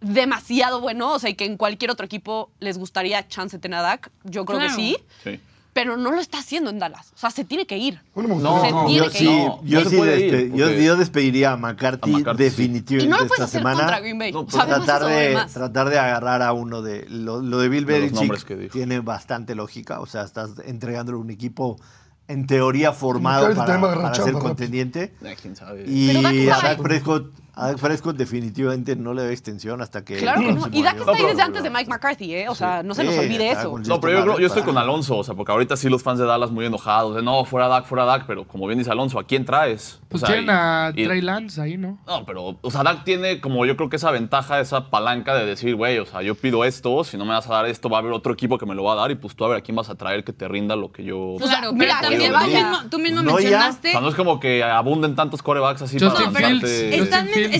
demasiado 0.00 0.80
bueno, 0.80 1.12
o 1.12 1.18
sea, 1.18 1.30
y 1.30 1.34
que 1.34 1.44
en 1.44 1.56
cualquier 1.56 1.90
otro 1.90 2.06
equipo 2.06 2.50
les 2.58 2.78
gustaría 2.78 3.26
chance 3.28 3.58
tener 3.58 3.80
a 3.80 3.82
Dak. 3.82 4.10
Yo 4.24 4.44
creo 4.44 4.58
Claro. 4.58 4.74
que 4.74 4.80
sí, 4.82 4.96
Sí. 5.22 5.40
pero 5.74 5.96
no 5.98 6.10
lo 6.10 6.20
está 6.22 6.38
haciendo 6.38 6.70
en 6.70 6.78
Dallas. 6.78 7.12
O 7.14 7.18
sea, 7.18 7.30
se 7.30 7.44
tiene 7.44 7.66
que 7.66 7.76
ir. 7.76 8.00
Bueno, 8.14 8.34
No, 8.36 8.62
tiene 8.62 8.94
yo 8.96 9.10
que 9.10 9.18
sí, 9.18 9.24
ir. 9.28 9.50
Yo, 9.64 9.78
no 9.78 9.84
se 9.84 9.90
sí 9.90 9.96
puede 9.98 10.18
despe- 10.18 10.46
ir, 10.46 10.54
yo- 10.54 10.66
porque- 10.66 10.84
yo 10.84 10.96
despediría 10.96 11.52
a 11.52 11.56
McCarthy, 11.58 12.10
A 12.14 12.16
McCarthy, 12.18 12.44
sí. 12.44 12.48
definitivamente 12.50 13.04
Y 13.06 13.08
no 13.10 13.16
lo 13.18 13.22
esta 13.24 13.28
puedes 13.28 13.44
hacer 13.44 13.60
semana. 13.60 13.78
contra 13.80 14.00
Green 14.00 14.18
Bay. 14.18 14.32
No, 14.32 14.46
pero 14.46 14.56
Sabemos 14.58 14.84
tratar 14.86 15.08
de, 15.08 15.38
tratar 15.52 15.90
de 15.90 15.98
agarrar 15.98 16.42
a 16.42 16.52
uno 16.54 16.80
de 16.80 17.06
lo, 17.10 17.42
lo 17.42 17.58
de 17.58 17.68
Bill 17.68 17.84
Belichick 17.84 18.70
tiene 18.72 19.00
bastante 19.00 19.54
lógica 19.54 20.00
o 20.00 20.06
sea 20.06 20.22
estás 20.22 20.52
entregándole 20.64 21.18
un 21.18 21.30
equipo 21.30 21.76
en 22.26 22.46
teoría 22.46 22.92
formado 22.92 23.54
para, 23.54 23.74
ser 24.14 24.24
rápido. 24.26 24.38
contendiente 24.38 25.12
Eh, 25.22 25.36
quién 25.40 25.56
sabe. 25.56 25.84
y 25.86 26.48
a 26.48 26.56
Dak. 26.58 26.80
Prescott 26.80 27.32
a 27.60 27.66
Dak 27.68 27.78
Prescott 27.78 28.16
definitivamente 28.16 28.96
no 28.96 29.14
le 29.14 29.22
da 29.24 29.30
extensión 29.30 29.80
hasta 29.82 30.04
que 30.04 30.16
Claro 30.16 30.40
que 30.40 30.52
no. 30.52 30.66
Y 30.72 30.82
Dak 30.82 30.98
está 30.98 31.12
ahí 31.12 31.24
desde 31.24 31.42
antes 31.42 31.62
de 31.62 31.70
Mike 31.70 31.88
McCarthy, 31.90 32.34
¿eh? 32.34 32.48
O 32.48 32.54
sea, 32.54 32.82
no 32.82 32.94
se 32.94 33.04
nos 33.04 33.16
olvide 33.16 33.50
eso. 33.50 33.78
No, 33.86 34.00
pero 34.00 34.18
yo, 34.18 34.24
creo- 34.24 34.38
yo 34.40 34.46
estoy 34.46 34.62
con 34.62 34.76
Alonso, 34.78 35.18
o 35.18 35.24
sea, 35.24 35.34
porque 35.34 35.52
ahorita 35.52 35.76
sí 35.76 35.88
los 35.88 36.02
fans 36.02 36.18
de 36.18 36.26
Dallas 36.26 36.50
muy 36.50 36.64
enojados, 36.66 37.14
de 37.16 37.22
no, 37.22 37.44
fuera 37.44 37.68
Dak, 37.68 37.86
fuera 37.86 38.04
Dak, 38.04 38.24
pero 38.26 38.44
como 38.46 38.66
bien 38.66 38.78
dice 38.78 38.90
Alonso, 38.90 39.18
¿a 39.18 39.24
quién 39.24 39.44
traes? 39.44 40.00
O 40.04 40.08
Pues 40.10 40.20
sea, 40.22 40.28
tienen 40.30 40.46
y- 40.46 40.50
a 40.50 40.92
y- 40.94 41.04
Trey 41.04 41.20
Lance 41.20 41.60
ahí, 41.60 41.76
¿no? 41.76 41.98
No, 42.06 42.24
pero, 42.26 42.58
o 42.60 42.70
sea, 42.70 42.82
Dak 42.82 43.04
tiene 43.04 43.40
como 43.40 43.64
yo 43.66 43.76
creo 43.76 43.88
que 43.88 43.96
esa 43.96 44.10
ventaja, 44.10 44.60
esa 44.60 44.90
palanca 44.90 45.34
de 45.34 45.46
decir, 45.46 45.74
güey, 45.76 45.98
o 45.98 46.06
sea, 46.06 46.22
yo 46.22 46.34
pido 46.34 46.64
esto, 46.64 47.04
si 47.04 47.16
no 47.16 47.24
me 47.24 47.32
vas 47.34 47.46
a 47.48 47.52
dar 47.54 47.66
esto, 47.66 47.88
va 47.88 47.98
a 47.98 48.00
haber 48.00 48.12
otro 48.12 48.32
equipo 48.32 48.58
que 48.58 48.66
me 48.66 48.74
lo 48.74 48.84
va 48.84 48.94
a 48.94 48.96
dar 48.96 49.10
y 49.10 49.14
pues 49.16 49.34
tú 49.36 49.44
a 49.44 49.48
ver 49.48 49.58
a 49.58 49.60
quién 49.60 49.76
vas 49.76 49.88
a 49.90 49.94
traer 49.94 50.24
que 50.24 50.32
te 50.32 50.48
rinda 50.48 50.76
lo 50.76 50.90
que 50.92 51.04
yo... 51.04 51.36
Pues, 51.38 51.50
Claro, 51.50 51.72
mira, 51.72 52.00
también 52.00 52.32
tú 52.32 52.38
mismo, 52.46 52.78
tú 52.90 52.98
mismo 52.98 53.22
No, 53.22 53.30
ya. 53.30 53.34
O 53.34 53.36
mencionaste. 53.40 53.92
sea, 53.92 54.00
no 54.00 54.08
es 54.08 54.14
como 54.14 54.40
que 54.40 54.62
abunden 54.64 55.14
tantos 55.14 55.42
corebacks 55.42 55.82
así 55.82 55.98
para 55.98 56.10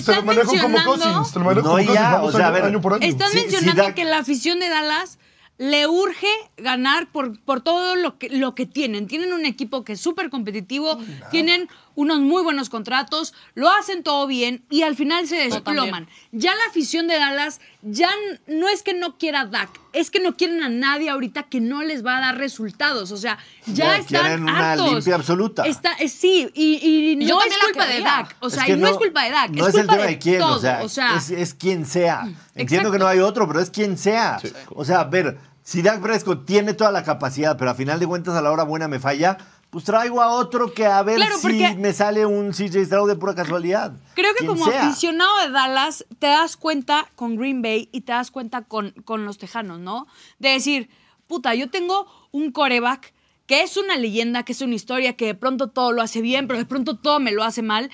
Lo 0.07 0.23
manejo 0.23 0.51
como 0.61 0.83
Cousins. 0.83 1.31
Te 1.33 1.39
lo 1.39 1.45
manejo 1.45 1.67
No, 1.67 1.71
como 1.73 1.77
Cousins. 1.77 1.93
ya, 1.93 2.11
Vamos 2.13 2.33
o 2.33 2.37
sea, 2.37 2.45
a 2.45 2.49
año, 2.49 2.55
ver, 2.55 2.63
año 2.65 2.81
por 2.81 2.93
año. 2.93 3.07
están 3.07 3.29
Sí, 3.31 3.39
sí, 3.39 3.43
mencionando 3.51 3.95
que 3.95 4.05
la 4.05 4.17
afición 4.19 4.59
de 4.59 4.69
Dallas 4.69 5.17
le 5.57 5.85
urge 5.85 6.27
ganar 6.57 7.07
por, 7.11 7.39
por 7.41 7.61
todo 7.61 7.95
lo 7.95 8.17
que, 8.17 8.29
lo 8.29 8.55
que 8.55 8.65
tienen. 8.65 9.05
Tienen 9.07 9.31
un 9.31 9.45
equipo 9.45 9.83
que 9.83 9.93
es 9.93 10.01
súper 10.01 10.31
competitivo, 10.31 10.97
tienen 11.29 11.69
unos 11.93 12.19
muy 12.19 12.41
buenos 12.41 12.69
contratos, 12.69 13.33
lo 13.53 13.69
hacen 13.69 14.01
todo 14.01 14.25
bien 14.25 14.65
y 14.71 14.81
al 14.81 14.95
final 14.95 15.27
se 15.27 15.35
desploman. 15.35 16.07
Ya 16.31 16.55
la 16.55 16.65
afición 16.69 17.07
de 17.07 17.19
Dallas 17.19 17.61
ya 17.83 18.09
no 18.47 18.69
es 18.69 18.81
que 18.81 18.95
no 18.95 19.19
quiera 19.19 19.45
Dak, 19.45 19.69
es 19.93 20.09
que 20.11 20.19
no 20.19 20.35
quieren 20.35 20.63
a 20.63 20.69
nadie 20.69 21.09
ahorita 21.09 21.43
que 21.43 21.59
no 21.61 21.83
les 21.83 22.05
va 22.05 22.17
a 22.17 22.21
dar 22.21 22.37
resultados. 22.37 23.11
O 23.11 23.17
sea, 23.17 23.37
ya, 23.65 23.73
Ya, 23.73 23.97
están 23.97 24.21
quieren 24.21 24.43
una 24.43 24.71
hartos. 24.71 24.91
limpia 24.93 25.15
absoluta. 25.15 25.63
Está, 25.63 25.93
eh, 25.99 26.07
sí, 26.09 26.49
y, 26.53 26.75
y 26.81 27.23
Y 27.23 27.25
yo 27.27 27.35
no 27.35 27.41
es 27.43 27.57
culpa 27.57 27.85
de. 27.85 28.01
Dak. 28.01 28.35
O 28.39 28.47
Es 28.47 28.53
sea, 28.53 28.65
que 28.65 28.73
y 28.73 28.77
no, 28.77 28.87
es 28.87 28.97
culpa 28.97 29.23
de 29.23 29.31
Dak, 29.31 29.49
No 29.51 29.67
es 29.67 29.73
es, 29.75 29.81
el 29.81 29.87
tema 29.87 30.03
de, 30.03 30.17
quién, 30.19 30.39
todo. 30.39 30.55
o 30.55 30.59
sea, 30.59 30.83
o 30.83 30.89
sea, 30.89 31.15
es, 31.15 31.29
es 31.29 31.53
quien 31.53 31.85
sea. 31.85 32.21
Entiendo 32.21 32.89
Exacto. 32.89 32.91
que 32.91 32.99
no 32.99 33.07
hay 33.07 33.19
otro, 33.19 33.47
pero 33.47 33.59
es 33.59 33.69
quien 33.69 33.97
sea. 33.97 34.39
O 34.69 34.85
sea, 34.85 35.01
a 35.01 35.03
ver, 35.05 35.37
si 35.63 35.81
Dak 35.81 36.01
Prescott 36.01 36.45
tiene 36.45 36.73
toda 36.73 36.91
la 36.91 37.03
capacidad, 37.03 37.57
pero 37.57 37.71
a 37.71 37.75
final 37.75 37.99
de 37.99 38.07
cuentas 38.07 38.35
a 38.35 38.41
la 38.41 38.51
hora 38.51 38.63
buena 38.63 38.87
me 38.87 38.99
falla, 38.99 39.37
pues 39.71 39.85
traigo 39.85 40.21
a 40.21 40.33
otro 40.33 40.73
que 40.73 40.85
a 40.85 41.01
ver 41.01 41.15
Claro, 41.15 41.37
si 41.37 41.75
me 41.77 41.93
sale 41.93 42.25
un 42.25 42.51
CJ 42.51 42.85
Stroud 42.85 43.07
de 43.09 43.15
pura 43.15 43.33
casualidad. 43.33 43.93
Creo 44.15 44.35
que 44.35 44.45
como 44.45 44.65
sea. 44.65 44.85
aficionado 44.85 45.39
de 45.39 45.49
Dallas, 45.49 46.05
te 46.19 46.27
das 46.27 46.57
cuenta 46.57 47.09
con 47.15 47.37
Green 47.37 47.61
Bay 47.61 47.87
y 47.93 48.01
te 48.01 48.11
das 48.11 48.31
cuenta 48.31 48.63
con, 48.63 48.91
con 49.05 49.25
los 49.25 49.37
Tejanos, 49.37 49.79
¿no? 49.79 50.07
De 50.39 50.49
decir, 50.49 50.89
puta, 51.25 51.55
yo 51.55 51.69
tengo 51.69 52.05
un 52.31 52.51
coreback 52.51 53.13
que 53.47 53.61
es 53.61 53.77
una 53.77 53.95
leyenda, 53.95 54.43
que 54.43 54.51
es 54.51 54.61
una 54.61 54.75
historia, 54.75 55.15
que 55.15 55.27
de 55.27 55.35
pronto 55.35 55.69
todo 55.69 55.93
lo 55.93 56.01
hace 56.01 56.21
bien, 56.21 56.47
pero 56.47 56.59
de 56.59 56.65
pronto 56.65 56.97
todo 56.97 57.21
me 57.21 57.31
lo 57.31 57.43
hace 57.43 57.61
mal. 57.61 57.89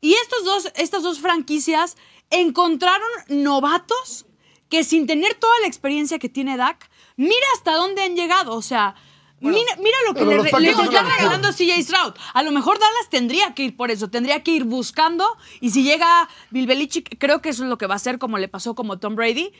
Y 0.00 0.14
estos 0.14 0.44
dos, 0.44 0.72
estas 0.76 1.02
dos 1.02 1.18
franquicias 1.18 1.96
encontraron 2.30 3.08
novatos 3.28 4.26
que 4.68 4.84
sin 4.84 5.08
tener 5.08 5.34
toda 5.34 5.58
la 5.60 5.66
experiencia 5.66 6.20
que 6.20 6.28
tiene 6.28 6.56
Dak, 6.56 6.88
mira 7.16 7.46
hasta 7.56 7.74
dónde 7.74 8.02
han 8.02 8.14
llegado. 8.14 8.54
O 8.54 8.62
sea, 8.62 8.94
mira, 9.40 9.76
mira 9.78 9.96
lo 10.06 10.14
que 10.14 10.24
le, 10.24 10.42
le 10.42 10.50
la 10.50 10.82
mejor. 10.82 11.04
regalando 11.16 11.52
CJ 11.52 11.82
Stroud. 11.82 12.14
A 12.32 12.42
lo 12.42 12.52
mejor 12.52 12.78
Dallas 12.78 13.10
tendría 13.10 13.54
que 13.54 13.64
ir 13.64 13.76
por 13.76 13.90
eso, 13.90 14.08
tendría 14.08 14.42
que 14.42 14.52
ir 14.52 14.64
buscando. 14.64 15.26
Y 15.60 15.70
si 15.70 15.82
llega 15.82 16.28
Bill 16.50 16.66
Belichick, 16.66 17.18
creo 17.18 17.42
que 17.42 17.50
eso 17.50 17.64
es 17.64 17.68
lo 17.68 17.78
que 17.78 17.86
va 17.86 17.94
a 17.94 17.96
hacer, 17.96 18.18
como 18.18 18.38
le 18.38 18.48
pasó 18.48 18.74
como 18.74 18.98
Tom 18.98 19.14
Brady. 19.14 19.52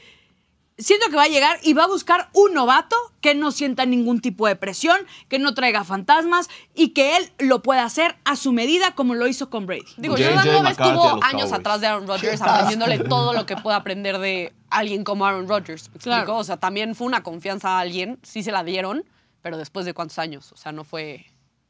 Siento 0.78 1.08
que 1.08 1.16
va 1.16 1.22
a 1.22 1.28
llegar 1.28 1.58
y 1.62 1.72
va 1.72 1.84
a 1.84 1.86
buscar 1.86 2.28
un 2.34 2.52
novato 2.52 2.96
que 3.22 3.34
no 3.34 3.50
sienta 3.50 3.86
ningún 3.86 4.20
tipo 4.20 4.46
de 4.46 4.56
presión, 4.56 4.98
que 5.28 5.38
no 5.38 5.54
traiga 5.54 5.84
fantasmas 5.84 6.50
y 6.74 6.90
que 6.90 7.16
él 7.16 7.30
lo 7.38 7.62
pueda 7.62 7.82
hacer 7.82 8.16
a 8.24 8.36
su 8.36 8.52
medida 8.52 8.94
como 8.94 9.14
lo 9.14 9.26
hizo 9.26 9.48
con 9.48 9.64
Brady. 9.64 9.86
Digo, 9.96 10.16
Jordan 10.18 10.46
Love 10.46 10.70
estuvo 10.70 11.24
años 11.24 11.44
Cowboys. 11.44 11.52
atrás 11.52 11.80
de 11.80 11.86
Aaron 11.86 12.06
Rodgers 12.06 12.42
aprendiéndole 12.42 12.98
todo 12.98 13.32
lo 13.32 13.46
que 13.46 13.56
puede 13.56 13.74
aprender 13.74 14.18
de 14.18 14.52
alguien 14.68 15.02
como 15.02 15.24
Aaron 15.24 15.48
Rodgers. 15.48 15.90
¿Me 15.94 15.98
Claro. 15.98 16.36
O 16.36 16.44
sea, 16.44 16.58
también 16.58 16.94
fue 16.94 17.06
una 17.06 17.22
confianza 17.22 17.78
a 17.78 17.80
alguien, 17.80 18.18
sí 18.22 18.42
se 18.42 18.52
la 18.52 18.62
dieron, 18.62 19.02
pero 19.46 19.58
después 19.58 19.86
de 19.86 19.94
cuántos 19.94 20.18
años. 20.18 20.50
O 20.50 20.56
sea, 20.56 20.72
no 20.72 20.82
fue. 20.82 21.24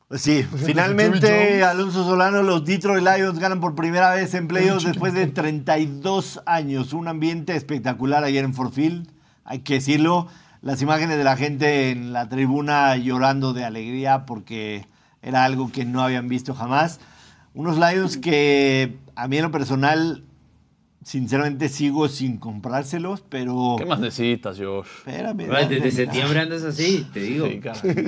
Pues 0.08 0.22
sí, 0.22 0.42
finalmente. 0.64 1.62
Alonso 1.62 2.06
Solano, 2.06 2.42
los 2.42 2.64
Detroit 2.64 3.04
Lions 3.04 3.38
ganan 3.38 3.60
por 3.60 3.74
primera 3.74 4.14
vez 4.14 4.32
en 4.32 4.48
playoffs 4.48 4.84
después 4.86 5.12
de 5.12 5.26
32 5.26 6.40
años. 6.46 6.94
Un 6.94 7.06
ambiente 7.06 7.54
espectacular 7.54 8.24
ayer 8.24 8.46
en 8.46 8.54
Ford 8.54 8.72
Field, 8.72 9.10
hay 9.44 9.58
que 9.58 9.74
decirlo. 9.74 10.26
Las 10.62 10.80
imágenes 10.80 11.18
de 11.18 11.24
la 11.24 11.36
gente 11.36 11.90
en 11.90 12.14
la 12.14 12.30
tribuna 12.30 12.96
llorando 12.96 13.52
de 13.52 13.66
alegría 13.66 14.24
porque 14.24 14.86
era 15.20 15.44
algo 15.44 15.70
que 15.70 15.84
no 15.84 16.00
habían 16.02 16.28
visto 16.28 16.54
jamás. 16.54 16.98
Unos 17.52 17.76
Lions 17.76 18.16
que 18.16 18.96
a 19.16 19.28
mí 19.28 19.36
en 19.36 19.42
lo 19.42 19.50
personal, 19.50 20.24
sinceramente 21.06 21.68
sigo 21.68 22.08
sin 22.08 22.36
comprárselos, 22.36 23.20
pero... 23.28 23.76
¿Qué 23.78 23.86
más 23.86 24.00
necesitas, 24.00 24.58
Josh? 24.58 24.84
Espérame. 25.06 25.46
Desde 25.68 25.92
septiembre 25.92 26.40
andas 26.40 26.64
así, 26.64 27.08
te 27.12 27.20
digo. 27.20 27.46
Sí. 27.46 27.60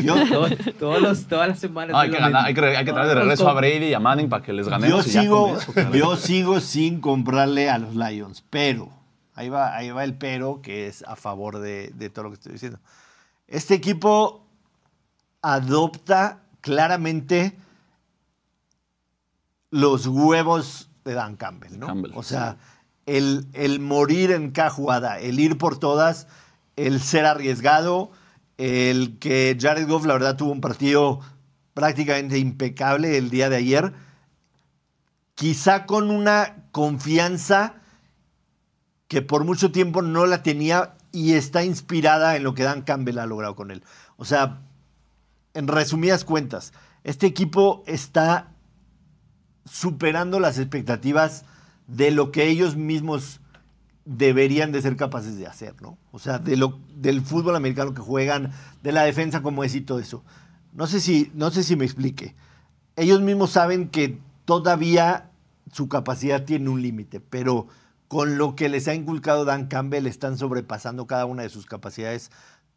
Yo, 0.03 0.17
Todo- 0.29 0.49
todos 0.81 1.01
los, 1.01 1.27
todas 1.29 1.49
las 1.49 1.61
semanas. 1.61 1.93
No, 1.93 1.99
hay, 2.01 2.11
que 2.11 2.19
ganar, 2.19 2.45
hay, 2.45 2.55
que, 2.55 2.61
hay 2.77 2.85
que 2.85 2.93
traer 2.93 3.09
de 3.09 3.15
regreso 3.15 3.49
a 3.49 3.53
Brady 3.55 3.85
y 3.87 3.95
a 3.95 4.01
Manning 4.01 4.29
para 4.29 4.43
que 4.45 4.53
les 4.53 4.67
Yo 4.67 4.71
ganemos. 4.73 5.07
y 5.07 5.11
ya 5.13 5.21
sigo, 5.23 5.57
eso, 5.57 5.73
yo 5.95 6.17
sigo 6.17 6.59
sin 6.61 7.01
comprarle 7.01 7.71
a 7.71 7.79
los 7.79 7.95
Lions, 7.95 8.45
pero, 8.51 8.89
ahí 9.37 9.49
va, 9.49 9.77
ahí 9.77 9.91
va 9.91 10.03
el 10.03 10.15
pero 10.15 10.61
que 10.61 10.89
es 10.89 11.05
a 11.05 11.15
favor 11.15 11.61
de, 11.61 11.93
de 11.95 12.11
todo 12.11 12.25
lo 12.25 12.31
que 12.31 12.35
estoy 12.35 12.53
diciendo. 12.55 12.81
Este 13.47 13.75
equipo 13.75 14.45
adopta 15.41 16.41
claramente 16.63 17.57
los 19.71 20.07
huevos 20.09 20.91
de 21.05 21.15
Dan 21.15 21.37
Campbell, 21.37 21.79
¿no? 21.79 21.87
Campbell, 21.87 22.11
o 22.17 22.23
sea, 22.25 22.57
el, 23.09 23.47
el 23.53 23.81
morir 23.81 24.31
en 24.31 24.51
cada 24.51 24.71
jugada, 24.71 25.19
el 25.19 25.41
ir 25.41 25.59
por 25.59 25.79
todas, 25.79 26.27
el 26.77 27.01
ser 27.01 27.25
arriesgado, 27.25 28.13
el 28.57 29.19
que 29.19 29.57
Jared 29.61 29.89
Goff, 29.89 30.07
la 30.07 30.15
verdad, 30.15 30.37
tuvo 30.37 30.53
un 30.53 30.61
partido 30.61 31.21
prácticamente 31.75 32.39
impecable 32.39 33.17
el 33.17 33.31
día 33.31 33.49
de 33.49 33.57
ayer 33.57 33.93
quizá 35.39 35.87
con 35.87 36.11
una 36.11 36.65
confianza 36.73 37.75
que 39.07 39.23
por 39.23 39.45
mucho 39.45 39.71
tiempo 39.71 40.03
no 40.03 40.27
la 40.27 40.43
tenía 40.43 40.97
y 41.13 41.35
está 41.35 41.63
inspirada 41.63 42.35
en 42.35 42.43
lo 42.43 42.55
que 42.55 42.65
Dan 42.65 42.83
Campbell 42.83 43.21
ha 43.21 43.27
logrado 43.27 43.55
con 43.55 43.71
él. 43.71 43.85
O 44.17 44.25
sea, 44.25 44.63
en 45.55 45.69
resumidas 45.69 46.25
cuentas, 46.25 46.73
este 47.05 47.27
equipo 47.27 47.85
está 47.87 48.49
superando 49.65 50.41
las 50.41 50.59
expectativas 50.59 51.45
de 51.89 52.13
lo 52.13 52.31
que 52.31 52.47
ellos 52.47 52.77
mismos 52.77 53.41
deberían 54.05 54.73
de 54.73 54.81
ser 54.81 54.97
capaces 54.97 55.37
de 55.37 55.47
hacer, 55.47 55.75
¿no? 55.83 55.99
O 56.13 56.19
sea, 56.19 56.39
de 56.39 56.57
lo, 56.57 56.79
del 56.95 57.21
fútbol 57.21 57.57
americano 57.57 57.93
que 57.93 58.01
juegan, 58.01 58.53
de 58.83 58.93
la 58.93 59.03
defensa 59.03 59.43
como 59.43 59.65
es 59.65 59.75
y 59.75 59.81
todo 59.81 59.99
eso. 59.99 60.23
No 60.73 60.87
sé 60.87 61.01
si, 61.01 61.31
no 61.35 61.51
sé 61.51 61.63
si 61.63 61.77
me 61.77 61.85
explique. 61.85 62.35
Ellos 62.97 63.21
mismos 63.21 63.51
saben 63.51 63.89
que 63.89 64.19
todavía 64.45 65.31
su 65.73 65.89
capacidad 65.89 66.45
tiene 66.45 66.71
un 66.71 66.81
límite, 66.81 67.21
pero 67.21 67.67
con 68.07 68.39
lo 68.39 68.57
que 68.57 68.69
les 68.69 68.89
ha 68.89 68.95
inculcado 68.95 69.45
Dan 69.45 69.67
Campbell 69.67 70.07
están 70.07 70.39
sobrepasando 70.39 71.07
cada 71.07 71.27
una 71.27 71.43
de 71.43 71.51
sus 71.51 71.67
capacidades, 71.67 72.31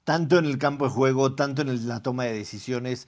tanto 0.03 0.37
en 0.37 0.45
el 0.45 0.57
campo 0.57 0.85
de 0.85 0.91
juego, 0.91 1.35
tanto 1.35 1.61
en 1.61 1.87
la 1.87 2.01
toma 2.01 2.25
de 2.25 2.33
decisiones. 2.33 3.07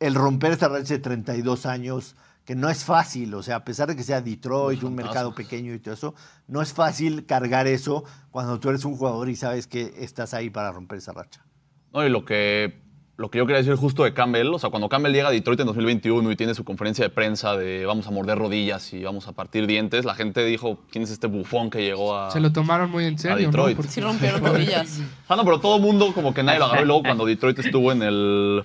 El 0.00 0.14
romper 0.14 0.52
esta 0.52 0.68
racha 0.68 0.94
de 0.94 1.00
32 1.00 1.66
años, 1.66 2.16
que 2.44 2.54
no 2.56 2.68
es 2.68 2.84
fácil, 2.84 3.32
o 3.34 3.42
sea, 3.42 3.56
a 3.56 3.64
pesar 3.64 3.88
de 3.88 3.96
que 3.96 4.02
sea 4.02 4.20
Detroit, 4.20 4.82
un 4.82 4.94
mercado 4.94 5.34
pequeño 5.34 5.72
y 5.74 5.78
todo 5.78 5.94
eso, 5.94 6.14
no 6.48 6.62
es 6.62 6.72
fácil 6.72 7.24
cargar 7.26 7.66
eso 7.66 8.02
cuando 8.30 8.58
tú 8.58 8.70
eres 8.70 8.84
un 8.84 8.96
jugador 8.96 9.28
y 9.28 9.36
sabes 9.36 9.66
que 9.66 9.92
estás 9.98 10.34
ahí 10.34 10.50
para 10.50 10.72
romper 10.72 10.98
esa 10.98 11.12
racha. 11.12 11.44
No, 11.92 12.04
y 12.04 12.08
lo 12.10 12.24
que, 12.24 12.82
lo 13.16 13.30
que 13.30 13.38
yo 13.38 13.46
quería 13.46 13.58
decir 13.58 13.74
justo 13.76 14.02
de 14.04 14.14
Campbell, 14.14 14.48
o 14.54 14.58
sea, 14.58 14.70
cuando 14.70 14.88
Campbell 14.88 15.12
llega 15.12 15.28
a 15.28 15.30
Detroit 15.30 15.60
en 15.60 15.66
2021 15.66 16.30
y 16.32 16.36
tiene 16.36 16.54
su 16.54 16.64
conferencia 16.64 17.04
de 17.04 17.10
prensa 17.10 17.56
de 17.56 17.84
vamos 17.86 18.06
a 18.08 18.10
morder 18.10 18.38
rodillas 18.38 18.92
y 18.94 19.02
vamos 19.04 19.28
a 19.28 19.32
partir 19.32 19.66
dientes, 19.68 20.04
la 20.04 20.14
gente 20.14 20.44
dijo, 20.44 20.80
¿quién 20.90 21.04
es 21.04 21.10
este 21.10 21.26
bufón 21.28 21.70
que 21.70 21.82
llegó 21.82 22.16
a... 22.16 22.30
Se 22.32 22.40
lo 22.40 22.50
tomaron 22.52 22.90
muy 22.90 23.04
en 23.04 23.18
serio, 23.18 23.36
¿no? 23.36 23.46
Detroit. 23.46 23.76
Porque- 23.76 23.92
Sí 23.92 24.00
rompieron 24.00 24.40
rodillas. 24.44 25.00
Ah, 25.28 25.36
no, 25.36 25.44
pero 25.44 25.60
todo 25.60 25.76
el 25.76 25.82
mundo 25.82 26.12
como 26.14 26.32
que 26.34 26.42
nadie 26.42 26.58
lo 26.58 26.64
agarró 26.64 26.82
y 26.82 26.86
luego 26.86 27.02
cuando 27.02 27.26
Detroit 27.26 27.58
estuvo 27.60 27.92
en 27.92 28.02
el, 28.02 28.64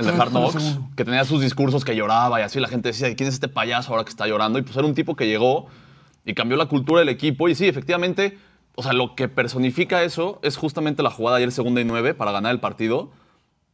en 0.00 0.08
el 0.08 0.20
Hard 0.20 0.30
Knocks, 0.30 0.78
que 0.96 1.04
tenía 1.04 1.24
sus 1.24 1.40
discursos 1.40 1.84
que 1.84 1.94
lloraba 1.94 2.40
y 2.40 2.42
así 2.42 2.58
la 2.60 2.68
gente 2.68 2.88
decía, 2.88 3.14
¿quién 3.14 3.28
es 3.28 3.34
este 3.34 3.48
payaso 3.48 3.92
ahora 3.92 4.04
que 4.04 4.10
está 4.10 4.26
llorando? 4.26 4.58
Y 4.58 4.62
pues 4.62 4.76
era 4.76 4.86
un 4.86 4.94
tipo 4.94 5.16
que 5.16 5.26
llegó 5.26 5.66
y 6.24 6.34
cambió 6.34 6.56
la 6.56 6.66
cultura 6.66 7.00
del 7.00 7.08
equipo 7.08 7.48
y 7.48 7.54
sí, 7.54 7.66
efectivamente, 7.66 8.38
o 8.74 8.82
sea, 8.82 8.92
lo 8.92 9.14
que 9.14 9.28
personifica 9.28 10.02
eso 10.02 10.38
es 10.42 10.56
justamente 10.56 11.02
la 11.02 11.10
jugada 11.10 11.36
ayer 11.38 11.52
segunda 11.52 11.80
y 11.80 11.84
nueve 11.84 12.14
para 12.14 12.32
ganar 12.32 12.52
el 12.52 12.60
partido. 12.60 13.10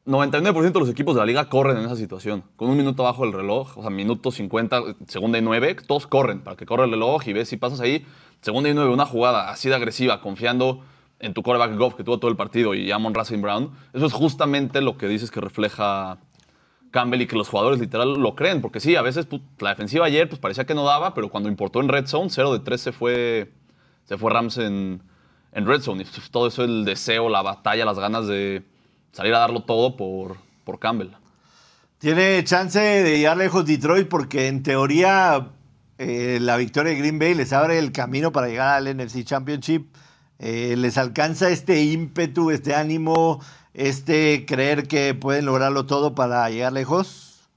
99% 0.06 0.72
de 0.72 0.80
los 0.80 0.88
equipos 0.88 1.16
de 1.16 1.20
la 1.20 1.26
liga 1.26 1.48
corren 1.48 1.78
en 1.78 1.84
esa 1.84 1.96
situación. 1.96 2.44
Con 2.54 2.70
un 2.70 2.76
minuto 2.76 3.02
abajo 3.02 3.24
del 3.24 3.32
reloj, 3.32 3.76
o 3.76 3.82
sea, 3.82 3.90
minuto 3.90 4.30
50, 4.30 4.82
segunda 5.08 5.38
y 5.38 5.42
9, 5.42 5.76
todos 5.86 6.06
corren 6.06 6.42
para 6.42 6.56
que 6.56 6.64
corra 6.64 6.84
el 6.84 6.92
reloj 6.92 7.26
y 7.26 7.32
ves 7.32 7.48
si 7.48 7.56
pasas 7.56 7.80
ahí, 7.80 8.06
segunda 8.40 8.70
y 8.70 8.74
9, 8.74 8.92
una 8.92 9.04
jugada 9.04 9.50
así 9.50 9.68
de 9.68 9.74
agresiva, 9.74 10.20
confiando 10.20 10.82
en 11.18 11.34
tu 11.34 11.42
quarterback 11.42 11.78
Goff 11.78 11.94
que 11.94 12.04
tuvo 12.04 12.18
todo 12.18 12.30
el 12.30 12.36
partido 12.36 12.74
y 12.74 12.90
Amon 12.90 13.14
Racing 13.14 13.40
Brown. 13.40 13.70
Eso 13.92 14.06
es 14.06 14.12
justamente 14.12 14.80
lo 14.80 14.96
que 14.98 15.08
dices 15.08 15.30
que 15.30 15.40
refleja 15.40 16.18
Campbell 16.90 17.22
y 17.22 17.26
que 17.26 17.36
los 17.36 17.48
jugadores 17.48 17.80
literal 17.80 18.14
lo 18.14 18.34
creen. 18.34 18.60
Porque 18.60 18.80
sí, 18.80 18.96
a 18.96 19.02
veces 19.02 19.26
pues, 19.26 19.42
la 19.58 19.70
defensiva 19.70 20.06
ayer 20.06 20.28
pues, 20.28 20.40
parecía 20.40 20.64
que 20.64 20.74
no 20.74 20.84
daba, 20.84 21.14
pero 21.14 21.30
cuando 21.30 21.48
importó 21.48 21.80
en 21.80 21.88
Red 21.88 22.06
Zone, 22.06 22.30
0 22.30 22.52
de 22.52 22.60
3 22.60 22.80
se 22.80 22.92
fue, 22.92 23.52
se 24.04 24.18
fue 24.18 24.30
Rams 24.30 24.58
en, 24.58 25.02
en 25.52 25.66
Red 25.66 25.80
Zone. 25.80 26.02
Y 26.02 26.04
pues, 26.04 26.30
todo 26.30 26.46
eso, 26.48 26.64
el 26.64 26.84
deseo, 26.84 27.28
la 27.28 27.42
batalla, 27.42 27.84
las 27.84 27.98
ganas 27.98 28.26
de 28.26 28.62
salir 29.12 29.34
a 29.34 29.38
darlo 29.38 29.62
todo 29.62 29.96
por, 29.96 30.36
por 30.64 30.78
Campbell. 30.78 31.08
Tiene 31.98 32.44
chance 32.44 32.78
de 32.78 33.16
llegar 33.16 33.38
lejos 33.38 33.64
Detroit 33.64 34.06
porque 34.06 34.48
en 34.48 34.62
teoría 34.62 35.48
eh, 35.96 36.38
la 36.42 36.58
victoria 36.58 36.92
de 36.92 36.98
Green 36.98 37.18
Bay 37.18 37.34
les 37.34 37.54
abre 37.54 37.78
el 37.78 37.90
camino 37.90 38.32
para 38.32 38.48
llegar 38.48 38.76
al 38.76 38.94
NFC 38.94 39.24
Championship. 39.24 39.86
Eh, 40.38 40.76
les 40.76 40.98
alcanza 40.98 41.50
este 41.50 41.82
ímpetu, 41.84 42.50
este 42.50 42.74
ánimo, 42.74 43.40
este 43.74 44.44
creer 44.46 44.86
que 44.88 45.14
pueden 45.14 45.46
lograrlo 45.46 45.86
todo 45.86 46.14
para 46.14 46.48
llegar 46.50 46.72
lejos. 46.72 47.48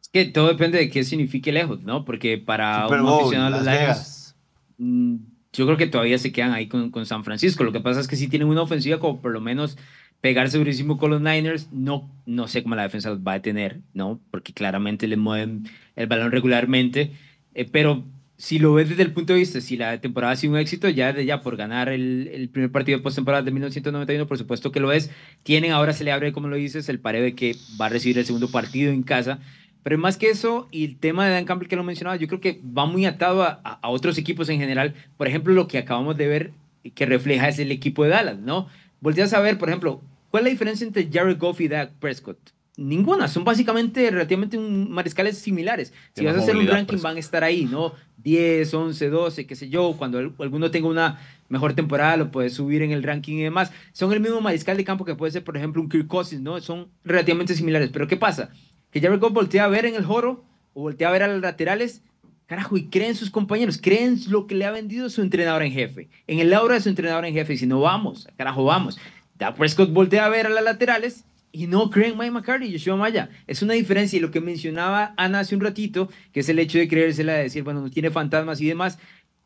Es 0.00 0.08
que 0.08 0.24
todo 0.26 0.48
depende 0.48 0.78
de 0.78 0.90
qué 0.90 1.04
signifique 1.04 1.52
lejos, 1.52 1.82
¿no? 1.82 2.04
Porque 2.04 2.38
para 2.38 2.82
Super 2.82 3.00
un 3.00 3.06
Bowl, 3.06 3.20
aficionado 3.20 3.48
a 3.48 3.50
Las 3.50 3.64
los 3.64 3.64
Lions, 3.64 3.78
Vegas. 3.80 4.36
mm, 4.78 5.16
yo 5.52 5.66
creo 5.66 5.76
que 5.78 5.86
todavía 5.86 6.18
se 6.18 6.32
quedan 6.32 6.52
ahí 6.52 6.68
con, 6.68 6.90
con 6.90 7.06
San 7.06 7.24
Francisco. 7.24 7.64
Lo 7.64 7.72
que 7.72 7.80
pasa 7.80 8.00
es 8.00 8.08
que 8.08 8.16
sí 8.16 8.28
tienen 8.28 8.48
una 8.48 8.62
ofensiva 8.62 8.98
como 9.00 9.20
por 9.20 9.32
lo 9.32 9.40
menos 9.40 9.76
pegar 10.20 10.50
segurísimo 10.50 10.98
con 10.98 11.10
los 11.10 11.20
Niners. 11.20 11.72
No, 11.72 12.10
no 12.26 12.48
sé 12.48 12.62
cómo 12.62 12.74
la 12.76 12.82
defensa 12.82 13.10
los 13.10 13.20
va 13.20 13.34
a 13.34 13.42
tener, 13.42 13.80
¿no? 13.94 14.20
Porque 14.30 14.52
claramente 14.52 15.06
le 15.08 15.16
mueven 15.16 15.64
el 15.96 16.06
balón 16.06 16.30
regularmente. 16.32 17.12
Eh, 17.54 17.64
pero 17.70 18.04
si 18.36 18.58
lo 18.58 18.74
ves 18.74 18.88
desde 18.90 19.02
el 19.02 19.12
punto 19.12 19.32
de 19.32 19.38
vista, 19.38 19.60
si 19.60 19.76
la 19.76 20.00
temporada 20.00 20.32
ha 20.32 20.36
sido 20.36 20.52
un 20.52 20.58
éxito, 20.58 20.88
ya 20.88 21.18
ya 21.20 21.40
por 21.40 21.56
ganar 21.56 21.88
el, 21.88 22.28
el 22.32 22.48
primer 22.48 22.70
partido 22.70 22.98
de 22.98 23.02
postemporada 23.02 23.42
de 23.42 23.50
1991, 23.50 24.26
por 24.26 24.38
supuesto 24.38 24.72
que 24.72 24.80
lo 24.80 24.92
es. 24.92 25.10
Tienen, 25.42 25.72
ahora 25.72 25.92
se 25.92 26.04
le 26.04 26.12
abre, 26.12 26.32
como 26.32 26.48
lo 26.48 26.56
dices, 26.56 26.88
el 26.88 27.00
pareo 27.00 27.22
de 27.22 27.34
que 27.34 27.56
va 27.80 27.86
a 27.86 27.88
recibir 27.88 28.18
el 28.18 28.26
segundo 28.26 28.48
partido 28.48 28.92
en 28.92 29.02
casa. 29.02 29.38
Pero 29.82 29.98
más 29.98 30.16
que 30.16 30.30
eso, 30.30 30.68
y 30.70 30.84
el 30.84 30.98
tema 30.98 31.26
de 31.26 31.32
Dan 31.32 31.44
Campbell 31.44 31.68
que 31.68 31.76
lo 31.76 31.84
mencionaba, 31.84 32.16
yo 32.16 32.26
creo 32.26 32.40
que 32.40 32.60
va 32.76 32.86
muy 32.86 33.06
atado 33.06 33.42
a, 33.42 33.60
a 33.62 33.88
otros 33.88 34.18
equipos 34.18 34.48
en 34.48 34.58
general. 34.58 34.94
Por 35.16 35.28
ejemplo, 35.28 35.54
lo 35.54 35.68
que 35.68 35.78
acabamos 35.78 36.16
de 36.16 36.26
ver 36.26 36.52
que 36.94 37.06
refleja 37.06 37.48
es 37.48 37.58
el 37.58 37.70
equipo 37.70 38.04
de 38.04 38.10
Dallas, 38.10 38.38
¿no? 38.38 38.68
Volteas 39.00 39.32
a 39.32 39.40
ver, 39.40 39.58
por 39.58 39.68
ejemplo, 39.68 40.02
¿cuál 40.30 40.42
es 40.42 40.44
la 40.46 40.50
diferencia 40.50 40.86
entre 40.86 41.08
Jared 41.10 41.38
Goff 41.38 41.60
y 41.60 41.68
Dak 41.68 41.92
Prescott? 41.94 42.55
Ninguna, 42.76 43.26
son 43.26 43.42
básicamente 43.44 44.10
relativamente 44.10 44.58
un, 44.58 44.90
mariscales 44.90 45.38
similares. 45.38 45.94
Si 46.14 46.24
vas 46.24 46.36
a 46.36 46.40
hacer 46.40 46.56
un 46.56 46.66
ranking, 46.66 46.86
Prescott. 46.86 47.02
van 47.04 47.16
a 47.16 47.20
estar 47.20 47.42
ahí, 47.42 47.64
¿no? 47.64 47.94
10, 48.18 48.74
11, 48.74 49.08
12, 49.08 49.46
qué 49.46 49.56
sé 49.56 49.70
yo. 49.70 49.94
Cuando 49.96 50.18
el- 50.18 50.32
alguno 50.38 50.70
tenga 50.70 50.88
una 50.88 51.18
mejor 51.48 51.72
temporada, 51.74 52.16
lo 52.18 52.30
puedes 52.30 52.52
subir 52.52 52.82
en 52.82 52.90
el 52.90 53.02
ranking 53.02 53.36
y 53.36 53.42
demás. 53.42 53.72
Son 53.92 54.12
el 54.12 54.20
mismo 54.20 54.40
mariscal 54.42 54.76
de 54.76 54.84
campo 54.84 55.04
que 55.06 55.14
puede 55.14 55.32
ser, 55.32 55.42
por 55.42 55.56
ejemplo, 55.56 55.80
un 55.80 55.88
Kirk 55.88 56.06
Cousins, 56.06 56.42
¿no? 56.42 56.60
Son 56.60 56.88
relativamente 57.02 57.54
similares. 57.54 57.88
Pero 57.92 58.06
¿qué 58.08 58.16
pasa? 58.18 58.50
Que 58.90 59.00
Jared 59.00 59.20
Goff 59.20 59.32
voltea 59.32 59.64
a 59.64 59.68
ver 59.68 59.86
en 59.86 59.94
el 59.94 60.04
joro 60.04 60.44
o 60.74 60.82
voltea 60.82 61.08
a 61.08 61.12
ver 61.12 61.22
a 61.22 61.28
los 61.28 61.40
laterales 61.40 62.02
Carajo, 62.46 62.76
y 62.76 62.86
creen 62.86 63.16
sus 63.16 63.28
compañeros, 63.30 63.76
creen 63.82 64.20
lo 64.28 64.46
que 64.46 64.54
le 64.54 64.64
ha 64.66 64.70
vendido 64.70 65.10
su 65.10 65.20
entrenador 65.20 65.62
en 65.64 65.72
jefe. 65.72 66.08
En 66.28 66.38
el 66.38 66.54
aura 66.54 66.74
de 66.76 66.80
su 66.80 66.88
entrenador 66.88 67.24
en 67.24 67.34
jefe, 67.34 67.54
y 67.54 67.58
si 67.58 67.66
no 67.66 67.80
vamos, 67.80 68.28
carajo, 68.36 68.62
vamos. 68.62 68.98
Dak 69.36 69.56
Prescott 69.56 69.92
voltea 69.92 70.26
a 70.26 70.28
ver 70.28 70.46
a 70.46 70.50
las 70.50 70.62
laterales 70.62 71.24
y 71.62 71.66
no 71.66 71.88
creen 71.90 72.18
Mike 72.18 72.30
McCarthy 72.32 72.66
y 72.66 72.72
Yoshua 72.72 72.96
Maya. 72.96 73.30
Es 73.46 73.62
una 73.62 73.72
diferencia 73.74 74.16
y 74.16 74.20
lo 74.20 74.30
que 74.30 74.40
mencionaba 74.40 75.14
Ana 75.16 75.40
hace 75.40 75.54
un 75.54 75.60
ratito, 75.62 76.08
que 76.32 76.40
es 76.40 76.48
el 76.50 76.58
hecho 76.58 76.76
de 76.78 76.86
creérsela, 76.86 77.32
de 77.32 77.44
decir, 77.44 77.62
bueno, 77.62 77.80
no 77.80 77.90
tiene 77.90 78.10
fantasmas 78.10 78.60
y 78.60 78.66
demás. 78.66 78.98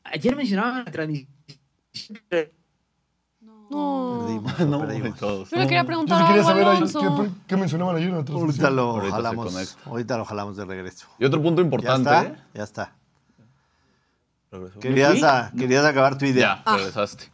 Ayer 0.04 0.34
mencionaba 0.34 0.78
en 0.80 0.84
la 0.86 0.90
transmisión. 0.90 1.28
No. 3.70 4.24
Perdimos, 4.26 4.58
No, 4.68 4.80
perdimos. 4.80 5.18
todos. 5.18 5.50
Yo 5.50 5.56
le 5.56 5.62
quería 5.64 5.82
Yo 5.82 5.86
preguntar 5.86 6.16
algo 6.18 6.28
quería 6.28 6.42
a 6.42 6.44
saber 6.46 6.64
Alonso. 6.66 7.22
qué, 7.22 7.30
qué 7.46 7.56
mencionaban 7.56 7.96
ayer 7.96 8.08
en 8.08 8.16
la 8.16 8.24
transmisión. 8.24 8.66
Ahorita 8.66 8.70
lo 8.70 8.82
Ahorita 8.90 9.16
jalamos. 9.16 9.78
Ahorita 9.84 10.18
lo 10.18 10.24
jalamos 10.24 10.56
de 10.56 10.64
regreso. 10.64 11.06
Y 11.18 11.24
otro 11.24 11.40
punto 11.40 11.60
Ya 11.62 11.64
importante. 11.66 12.10
está, 12.10 12.46
ya 12.54 12.64
está. 12.64 12.96
Regresó. 14.50 14.80
Querías, 14.80 15.12
fui? 15.12 15.22
a- 15.24 15.52
querías 15.56 15.84
acabar 15.84 16.18
tu 16.18 16.24
idea. 16.24 16.62
Ya, 16.66 16.76
regresaste. 16.76 17.24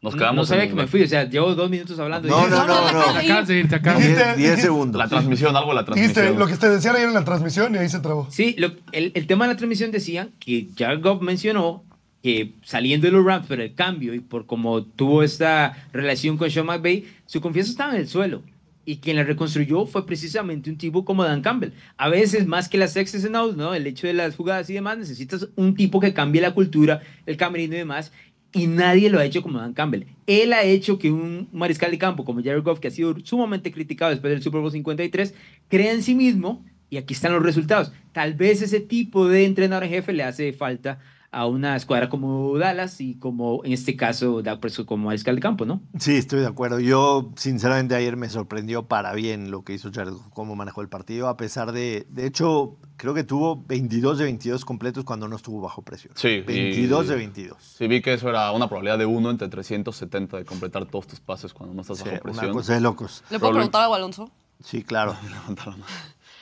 Nos 0.00 0.14
No, 0.14 0.18
quedamos 0.18 0.36
no 0.36 0.44
sabía 0.46 0.64
en 0.64 0.70
que 0.70 0.76
me 0.76 0.86
fui, 0.86 1.02
o 1.02 1.08
sea, 1.08 1.28
llevo 1.28 1.54
dos 1.54 1.68
minutos 1.68 1.98
hablando. 1.98 2.28
y 2.28 2.30
No, 2.30 2.38
dije, 2.38 2.50
no, 2.50 2.66
no, 2.66 2.92
no. 2.92 3.12
Te 3.12 3.18
acabas 3.26 3.48
de 3.48 3.58
ir, 3.58 3.68
te 3.68 3.74
acabas 3.74 4.00
de 4.02 4.10
ir. 4.10 4.16
Dijiste- 4.16 4.36
10 4.36 4.36
dijiste- 4.50 4.62
segundos. 4.62 4.98
La 4.98 5.08
transmisión, 5.08 5.56
algo 5.56 5.70
de 5.70 5.74
la 5.74 5.82
Dijiste 5.82 6.14
transmisión. 6.14 6.38
lo 6.38 6.46
que 6.46 6.56
te 6.56 6.68
decían 6.68 6.94
ayer 6.96 7.08
en 7.08 7.14
la 7.14 7.24
transmisión 7.24 7.74
y 7.74 7.78
ahí 7.78 7.88
se 7.88 7.98
trabó. 8.00 8.28
Sí, 8.30 8.54
lo- 8.58 8.72
el, 8.92 9.12
el 9.14 9.26
tema 9.26 9.46
de 9.46 9.54
la 9.54 9.56
transmisión 9.56 9.90
decía 9.90 10.28
que 10.38 10.68
Jared 10.78 11.02
Goff 11.02 11.20
mencionó 11.22 11.84
que 12.22 12.54
saliendo 12.64 13.06
de 13.06 13.12
los 13.12 13.24
Rams 13.24 13.46
por 13.46 13.60
el 13.60 13.74
cambio 13.74 14.14
y 14.14 14.20
por 14.20 14.46
cómo 14.46 14.82
tuvo 14.84 15.22
esta 15.22 15.86
relación 15.92 16.36
con 16.36 16.50
Sean 16.50 16.66
McVay, 16.66 17.04
su 17.26 17.40
confianza 17.40 17.70
estaba 17.70 17.94
en 17.94 18.00
el 18.00 18.08
suelo. 18.08 18.42
Y 18.84 18.96
quien 18.98 19.16
la 19.16 19.22
reconstruyó 19.22 19.84
fue 19.84 20.06
precisamente 20.06 20.70
un 20.70 20.78
tipo 20.78 21.04
como 21.04 21.22
Dan 21.22 21.42
Campbell. 21.42 21.72
A 21.98 22.08
veces, 22.08 22.46
más 22.46 22.70
que 22.70 22.78
las 22.78 22.96
and 22.96 23.36
O's, 23.36 23.54
¿no? 23.54 23.74
El 23.74 23.86
hecho 23.86 24.06
de 24.06 24.14
las 24.14 24.34
jugadas 24.34 24.70
y 24.70 24.72
demás, 24.72 24.96
necesitas 24.96 25.46
un 25.56 25.74
tipo 25.74 26.00
que 26.00 26.14
cambie 26.14 26.40
la 26.40 26.52
cultura, 26.54 27.02
el 27.26 27.36
camerino 27.36 27.74
y 27.74 27.78
demás. 27.78 28.12
Y 28.52 28.66
nadie 28.66 29.10
lo 29.10 29.18
ha 29.18 29.24
hecho 29.24 29.42
como 29.42 29.58
Dan 29.58 29.74
Campbell. 29.74 30.06
Él 30.26 30.52
ha 30.52 30.62
hecho 30.62 30.98
que 30.98 31.10
un 31.10 31.48
mariscal 31.52 31.90
de 31.90 31.98
campo 31.98 32.24
como 32.24 32.42
Jared 32.42 32.62
Goff, 32.62 32.80
que 32.80 32.88
ha 32.88 32.90
sido 32.90 33.14
sumamente 33.22 33.70
criticado 33.72 34.10
después 34.10 34.32
del 34.32 34.42
Super 34.42 34.60
Bowl 34.60 34.72
53, 34.72 35.34
crea 35.68 35.92
en 35.92 36.02
sí 36.02 36.14
mismo 36.14 36.64
y 36.90 36.96
aquí 36.96 37.14
están 37.14 37.32
los 37.32 37.42
resultados. 37.42 37.92
Tal 38.12 38.34
vez 38.34 38.62
ese 38.62 38.80
tipo 38.80 39.28
de 39.28 39.44
entrenador 39.44 39.84
en 39.84 39.90
jefe 39.90 40.12
le 40.12 40.22
hace 40.22 40.52
falta 40.52 40.98
a 41.30 41.46
una 41.46 41.76
escuadra 41.76 42.08
como 42.08 42.56
Dallas 42.56 43.00
y 43.02 43.16
como 43.18 43.62
en 43.64 43.72
este 43.72 43.96
caso 43.96 44.40
Dak 44.42 44.60
Prescott 44.60 44.86
como 44.86 45.06
mariscal 45.06 45.34
de 45.34 45.42
campo, 45.42 45.66
¿no? 45.66 45.82
Sí, 45.98 46.16
estoy 46.16 46.40
de 46.40 46.46
acuerdo. 46.46 46.80
Yo, 46.80 47.32
sinceramente, 47.36 47.94
ayer 47.94 48.16
me 48.16 48.30
sorprendió 48.30 48.86
para 48.86 49.12
bien 49.12 49.50
lo 49.50 49.62
que 49.62 49.74
hizo 49.74 49.90
Jared, 49.92 50.14
cómo 50.32 50.56
manejó 50.56 50.80
el 50.80 50.88
partido, 50.88 51.28
a 51.28 51.36
pesar 51.36 51.72
de. 51.72 52.06
De 52.08 52.26
hecho, 52.26 52.76
creo 52.96 53.12
que 53.12 53.24
tuvo 53.24 53.62
22 53.66 54.16
de 54.18 54.24
22 54.24 54.64
completos 54.64 55.04
cuando 55.04 55.28
no 55.28 55.36
estuvo 55.36 55.60
bajo 55.60 55.82
presión. 55.82 56.14
Sí, 56.16 56.28
y- 56.28 56.40
22 56.40 57.08
de 57.08 57.16
22. 57.16 57.62
Sí, 57.62 57.86
vi 57.88 58.00
que 58.00 58.14
eso 58.14 58.28
era 58.30 58.50
una 58.52 58.66
probabilidad 58.68 58.96
de 58.98 59.04
1 59.06 59.30
entre 59.30 59.48
370 59.48 60.38
de 60.38 60.44
completar 60.46 60.86
todos 60.86 61.06
tus 61.06 61.20
pases 61.20 61.52
cuando 61.52 61.74
no 61.74 61.82
estás 61.82 61.98
Sí, 61.98 62.04
bajo 62.04 62.14
una 62.14 62.22
presión. 62.22 62.52
cosa 62.52 62.72
de 62.74 62.80
locos. 62.80 63.22
¿Le 63.30 63.38
puedo 63.38 63.52
preguntar 63.52 63.82
algo 63.82 63.92
a 63.94 63.98
Alonso? 63.98 64.30
Sí, 64.64 64.82
claro. 64.82 65.14
Levantaron. 65.30 65.76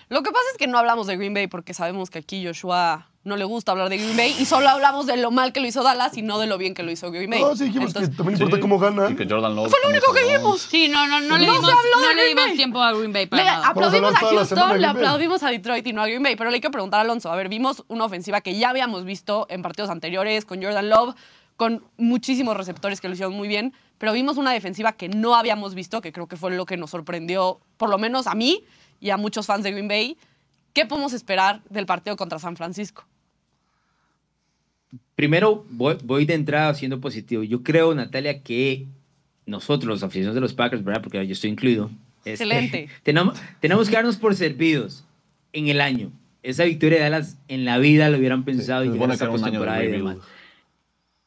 Lo 0.08 0.22
que 0.22 0.30
pasa 0.30 0.44
es 0.52 0.58
que 0.58 0.68
no 0.68 0.78
hablamos 0.78 1.08
de 1.08 1.16
Green 1.16 1.34
Bay 1.34 1.48
porque 1.48 1.74
sabemos 1.74 2.08
que 2.10 2.20
aquí 2.20 2.46
Joshua 2.46 3.08
no 3.26 3.36
le 3.36 3.44
gusta 3.44 3.72
hablar 3.72 3.88
de 3.90 3.98
Green 3.98 4.16
Bay 4.16 4.34
y 4.38 4.44
solo 4.46 4.68
hablamos 4.68 5.04
de 5.06 5.16
lo 5.16 5.30
mal 5.30 5.52
que 5.52 5.60
lo 5.60 5.66
hizo 5.66 5.82
Dallas 5.82 6.16
y 6.16 6.22
no 6.22 6.38
de 6.38 6.46
lo 6.46 6.56
bien 6.58 6.72
que 6.74 6.82
lo 6.82 6.90
hizo 6.90 7.10
Green 7.10 7.28
Bay. 7.28 7.40
No, 7.42 7.54
sí 7.56 7.64
dijimos 7.64 7.88
Entonces, 7.88 8.10
que 8.10 8.16
también 8.16 8.38
Sí, 8.38 8.44
importa 8.44 8.60
cómo 8.62 8.76
Y 8.76 8.80
ganan. 8.80 9.16
que 9.16 9.26
Jordan 9.28 9.54
Love. 9.54 9.68
fue 9.70 9.78
lo 9.82 9.90
único 9.90 10.12
que 10.12 10.36
vimos. 10.38 10.60
Sí, 10.62 10.88
no, 10.88 11.06
no, 11.06 11.20
no 11.20 11.36
le 11.36 11.46
No 11.46 11.54
se 11.54 11.58
dimos, 11.60 11.70
habló 11.72 11.98
de 12.00 12.06
no 12.06 12.08
le 12.08 12.14
Green 12.14 12.28
dimos 12.28 12.44
Bay. 12.46 12.56
tiempo 12.56 12.82
a 12.82 12.92
Green 12.92 13.12
Bay 13.12 13.26
para 13.26 13.42
Le 13.42 13.48
nada. 13.50 13.66
aplaudimos 13.68 14.14
a 14.14 14.18
Houston, 14.18 14.80
le 14.80 14.86
aplaudimos 14.86 15.42
a 15.42 15.50
Detroit 15.50 15.86
y 15.86 15.92
no 15.92 16.02
a 16.02 16.06
Green 16.06 16.22
Bay, 16.22 16.36
pero 16.36 16.50
le 16.50 16.54
hay 16.56 16.60
que 16.60 16.70
preguntar 16.70 17.00
a 17.00 17.02
Alonso. 17.02 17.30
A 17.30 17.36
ver, 17.36 17.48
vimos 17.48 17.84
una 17.88 18.04
ofensiva 18.04 18.40
que 18.40 18.56
ya 18.56 18.70
habíamos 18.70 19.04
visto 19.04 19.46
en 19.50 19.62
partidos 19.62 19.90
anteriores 19.90 20.44
con 20.44 20.62
Jordan 20.62 20.88
Love, 20.88 21.14
con 21.56 21.84
muchísimos 21.96 22.56
receptores 22.56 23.00
que 23.00 23.08
lo 23.08 23.14
hicieron 23.14 23.34
muy 23.34 23.48
bien, 23.48 23.72
pero 23.98 24.12
vimos 24.12 24.36
una 24.36 24.52
defensiva 24.52 24.92
que 24.92 25.08
no 25.08 25.34
habíamos 25.34 25.74
visto, 25.74 26.00
que 26.00 26.12
creo 26.12 26.26
que 26.28 26.36
fue 26.36 26.50
lo 26.52 26.66
que 26.66 26.76
nos 26.76 26.90
sorprendió, 26.90 27.60
por 27.76 27.88
lo 27.88 27.98
menos 27.98 28.26
a 28.26 28.34
mí 28.34 28.62
y 29.00 29.10
a 29.10 29.16
muchos 29.16 29.46
fans 29.46 29.64
de 29.64 29.72
Green 29.72 29.88
Bay. 29.88 30.16
¿Qué 30.74 30.84
podemos 30.84 31.14
esperar 31.14 31.62
del 31.70 31.86
partido 31.86 32.16
contra 32.16 32.38
San 32.38 32.54
Francisco? 32.56 33.06
Primero, 35.14 35.64
voy, 35.70 35.96
voy 36.04 36.24
de 36.26 36.34
entrada 36.34 36.74
siendo 36.74 37.00
positivo. 37.00 37.42
Yo 37.42 37.62
creo, 37.62 37.94
Natalia, 37.94 38.42
que 38.42 38.86
nosotros, 39.46 39.88
los 39.88 40.02
aficionados 40.02 40.34
de 40.34 40.40
los 40.40 40.54
Packers, 40.54 40.84
¿verdad? 40.84 41.02
Porque 41.02 41.26
yo 41.26 41.32
estoy 41.32 41.50
incluido. 41.50 41.90
este, 42.24 42.44
Excelente. 42.44 42.88
tenemos, 43.02 43.40
tenemos 43.60 43.88
que 43.88 43.94
darnos 43.94 44.16
por 44.16 44.34
servidos 44.34 45.04
en 45.52 45.68
el 45.68 45.80
año. 45.80 46.10
Esa 46.42 46.64
victoria 46.64 46.98
de 46.98 47.04
Dallas 47.04 47.38
en 47.48 47.64
la 47.64 47.78
vida 47.78 48.10
lo 48.10 48.18
hubieran 48.18 48.44
pensado 48.44 48.82
se 48.82 48.88
y 48.88 48.92
llegar 48.92 49.10
a 49.10 49.16
de 49.16 49.26
postemporada 49.26 49.84
y 49.84 49.90
demás. 49.90 50.18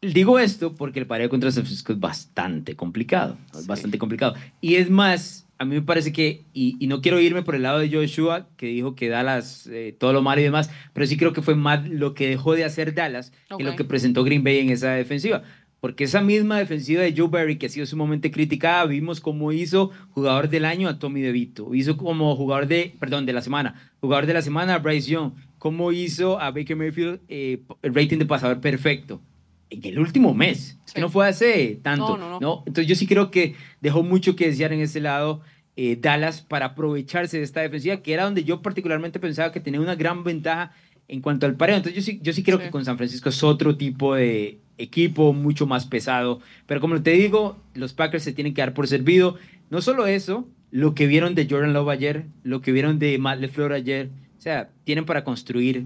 Digo 0.01 0.39
esto 0.39 0.75
porque 0.75 0.99
el 0.99 1.07
pareo 1.07 1.27
contra 1.27 1.51
San 1.51 1.63
Francisco 1.63 1.91
es 1.91 1.99
bastante 1.99 2.75
complicado. 2.75 3.37
Es 3.53 3.67
bastante 3.67 3.97
complicado. 3.97 4.35
Y 4.61 4.75
es 4.75 4.89
más, 4.89 5.45
a 5.59 5.65
mí 5.65 5.75
me 5.75 5.81
parece 5.81 6.13
que, 6.13 6.45
y, 6.53 6.77
y 6.79 6.87
no 6.87 7.01
quiero 7.01 7.19
irme 7.19 7.43
por 7.43 7.53
el 7.55 7.63
lado 7.63 7.79
de 7.79 7.89
Joshua, 7.91 8.49
que 8.57 8.67
dijo 8.67 8.95
que 8.95 9.09
Dallas, 9.09 9.67
eh, 9.67 9.95
todo 9.99 10.13
lo 10.13 10.21
malo 10.21 10.39
y 10.41 10.45
demás, 10.45 10.69
pero 10.93 11.05
sí 11.05 11.17
creo 11.17 11.33
que 11.33 11.41
fue 11.41 11.55
más 11.55 11.87
lo 11.89 12.13
que 12.13 12.29
dejó 12.29 12.55
de 12.55 12.63
hacer 12.63 12.93
Dallas 12.93 13.33
Ok. 13.51 13.57
que 13.59 13.63
lo 13.65 13.75
que 13.75 13.83
presentó 13.83 14.23
Green 14.23 14.43
Bay 14.43 14.59
en 14.59 14.69
esa 14.69 14.91
defensiva. 14.93 15.43
Porque 15.81 16.03
esa 16.05 16.21
misma 16.21 16.57
defensiva 16.59 17.01
de 17.03 17.13
Joe 17.15 17.29
Barry, 17.29 17.57
que 17.57 17.67
ha 17.67 17.69
sido 17.69 17.85
sumamente 17.85 18.31
criticada, 18.31 18.85
vimos 18.85 19.21
cómo 19.21 19.51
hizo 19.53 19.91
jugador 20.11 20.49
del 20.49 20.65
año 20.65 20.89
a 20.89 20.99
Tommy 20.99 21.21
DeVito, 21.21 21.73
hizo 21.73 21.95
como 21.97 22.35
jugador 22.35 22.67
de, 22.67 22.95
perdón, 22.99 23.25
de 23.25 23.33
la 23.33 23.41
semana, 23.41 23.93
jugador 24.01 24.25
de 24.25 24.33
la 24.33 24.41
semana 24.41 24.75
a 24.75 24.79
Bryce 24.79 25.09
Young, 25.11 25.33
cómo 25.57 25.91
hizo 25.93 26.39
a 26.39 26.51
Baker 26.51 26.75
Mayfield 26.75 27.21
eh, 27.29 27.63
el 27.81 27.93
rating 27.95 28.17
de 28.17 28.25
pasador 28.25 28.59
perfecto 28.61 29.21
en 29.69 29.85
el 29.85 29.99
último 29.99 30.33
mes. 30.33 30.77
Es 30.85 30.93
que 30.93 31.01
no 31.01 31.09
fue 31.09 31.27
hace 31.27 31.79
tanto. 31.83 32.17
No, 32.17 32.17
no, 32.17 32.29
No, 32.31 32.39
no. 32.39 32.63
Entonces 32.65 32.87
yo 32.87 32.95
sí 32.95 33.05
creo 33.07 33.29
que 33.31 33.55
dejó 33.81 34.03
mucho 34.03 34.35
que 34.35 34.47
desear 34.47 34.73
en 34.73 34.81
ese 34.81 34.99
lado 34.99 35.41
eh, 35.75 35.97
Dallas 35.99 36.41
para 36.41 36.67
aprovecharse 36.67 37.37
de 37.37 37.43
esta 37.43 37.61
defensiva, 37.61 37.97
que 38.01 38.13
era 38.13 38.23
donde 38.25 38.43
yo 38.43 38.61
particularmente 38.61 39.19
pensaba 39.19 39.51
que 39.51 39.59
tenía 39.59 39.79
una 39.79 39.95
gran 39.95 40.23
ventaja 40.23 40.71
en 41.07 41.21
cuanto 41.21 41.45
al 41.45 41.55
pareo. 41.55 41.77
Entonces 41.77 41.95
yo 41.95 42.11
sí, 42.11 42.19
yo 42.21 42.33
sí 42.33 42.43
creo 42.43 42.57
Sí. 42.57 42.65
que 42.65 42.69
con 42.71 42.83
San 42.85 42.97
Francisco 42.97 43.29
es 43.29 43.43
otro 43.43 43.77
tipo 43.77 44.15
de 44.15 44.59
equipo, 44.77 45.33
mucho 45.33 45.67
más 45.67 45.85
pesado. 45.85 46.39
Pero 46.65 46.81
como 46.81 47.01
te 47.01 47.11
digo, 47.11 47.57
los 47.75 47.93
Packers 47.93 48.23
se 48.23 48.33
tienen 48.33 48.53
que 48.53 48.61
dar 48.61 48.73
por 48.73 48.87
servido. 48.87 49.35
No 49.69 49.81
solo 49.81 50.07
eso, 50.07 50.47
lo 50.71 50.95
que 50.95 51.07
vieron 51.07 51.35
de 51.35 51.47
Jordan 51.49 51.73
Love 51.73 51.89
ayer, 51.89 52.25
lo 52.43 52.61
que 52.61 52.71
vieron 52.71 52.99
de 52.99 53.17
Matt 53.17 53.39
LeFleur 53.39 53.71
ayer, 53.73 54.09
o 54.37 54.41
sea, 54.41 54.69
tienen 54.83 55.05
para 55.05 55.23
construir 55.23 55.85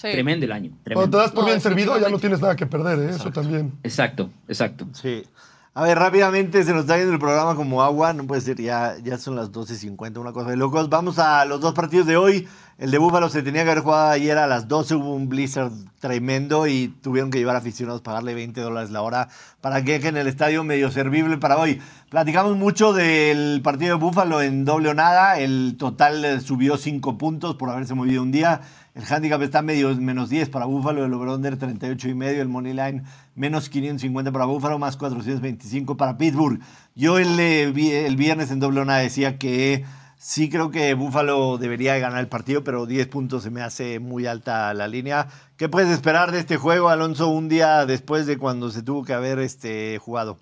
Sí. 0.00 0.12
tremendo 0.12 0.46
el 0.46 0.52
año. 0.52 0.70
Cuando 0.92 1.18
te 1.18 1.22
das 1.22 1.32
por 1.32 1.42
No, 1.42 1.48
bien 1.48 1.60
servido, 1.60 1.98
ya 1.98 2.08
no 2.08 2.18
tienes 2.18 2.40
nada 2.40 2.56
que 2.56 2.66
perder, 2.66 2.98
¿eh? 3.00 3.10
eso 3.10 3.30
también. 3.30 3.72
Exacto, 3.82 4.30
exacto. 4.48 4.86
Sí. 4.92 5.24
A 5.72 5.84
ver, 5.84 5.98
rápidamente 5.98 6.64
se 6.64 6.72
nos 6.72 6.82
está 6.82 6.96
yendo 6.96 7.12
el 7.12 7.18
programa 7.18 7.54
como 7.54 7.82
agua. 7.82 8.12
No 8.12 8.26
puede 8.26 8.40
ser, 8.40 8.60
ya, 8.60 8.96
ya 9.04 9.18
son 9.18 9.36
las 9.36 9.52
12.50, 9.52 10.18
una 10.18 10.32
cosa 10.32 10.50
de 10.50 10.56
locos. 10.56 10.88
Vamos 10.88 11.18
a 11.18 11.44
los 11.44 11.60
dos 11.60 11.74
partidos 11.74 12.06
de 12.06 12.16
hoy. 12.16 12.48
El 12.78 12.90
de 12.90 12.98
Búfalo 12.98 13.28
se 13.28 13.42
tenía 13.42 13.62
que 13.62 13.70
haber 13.70 13.84
jugado 13.84 14.10
ayer 14.10 14.36
a 14.38 14.46
las 14.46 14.66
12. 14.66 14.94
Hubo 14.96 15.14
un 15.14 15.28
blizzard 15.28 15.70
tremendo 16.00 16.66
y 16.66 16.88
tuvieron 17.02 17.30
que 17.30 17.38
llevar 17.38 17.54
aficionados, 17.54 18.00
pagarle 18.00 18.34
20 18.34 18.60
dólares 18.60 18.90
la 18.90 19.02
hora 19.02 19.28
para 19.60 19.84
que 19.84 19.92
dejen 19.92 20.16
el 20.16 20.26
estadio 20.26 20.64
medio 20.64 20.90
servible 20.90 21.36
para 21.36 21.58
hoy. 21.58 21.80
Platicamos 22.08 22.56
mucho 22.56 22.92
del 22.92 23.60
partido 23.62 23.96
de 23.96 24.02
Búfalo 24.02 24.42
en 24.42 24.64
doble 24.64 24.88
o 24.88 24.94
nada. 24.94 25.38
El 25.38 25.76
total 25.78 26.24
eh, 26.24 26.40
subió 26.40 26.78
5 26.78 27.16
puntos 27.16 27.54
por 27.54 27.70
haberse 27.70 27.94
movido 27.94 28.22
un 28.22 28.32
día. 28.32 28.62
El 29.00 29.06
handicap 29.10 29.40
está 29.40 29.62
medio 29.62 29.96
menos 29.96 30.28
10 30.28 30.50
para 30.50 30.66
Búfalo, 30.66 31.06
el 31.06 31.14
over-under 31.14 31.56
38 31.56 32.10
y 32.10 32.14
medio, 32.14 32.42
el 32.42 32.48
money 32.48 32.74
line 32.74 33.02
menos 33.34 33.70
550 33.70 34.30
para 34.30 34.44
Búfalo, 34.44 34.78
más 34.78 34.98
425 34.98 35.96
para 35.96 36.18
Pittsburgh. 36.18 36.60
Yo 36.94 37.18
el, 37.18 37.40
eh, 37.40 37.72
viernes 38.14 38.50
en 38.50 38.60
doble 38.60 38.84
decía 38.84 39.38
que 39.38 39.86
sí 40.18 40.50
creo 40.50 40.70
que 40.70 40.92
Búfalo 40.92 41.56
debería 41.56 41.96
ganar 41.98 42.20
el 42.20 42.28
partido, 42.28 42.62
pero 42.62 42.84
10 42.84 43.06
puntos 43.06 43.42
se 43.42 43.50
me 43.50 43.62
hace 43.62 44.00
muy 44.00 44.26
alta 44.26 44.74
la 44.74 44.86
línea. 44.86 45.28
¿Qué 45.56 45.70
puedes 45.70 45.88
esperar 45.88 46.30
de 46.30 46.40
este 46.40 46.58
juego, 46.58 46.90
Alonso, 46.90 47.28
un 47.28 47.48
día 47.48 47.86
después 47.86 48.26
de 48.26 48.36
cuando 48.36 48.70
se 48.70 48.82
tuvo 48.82 49.02
que 49.02 49.14
haber 49.14 49.38
este, 49.38 49.96
jugado? 49.96 50.36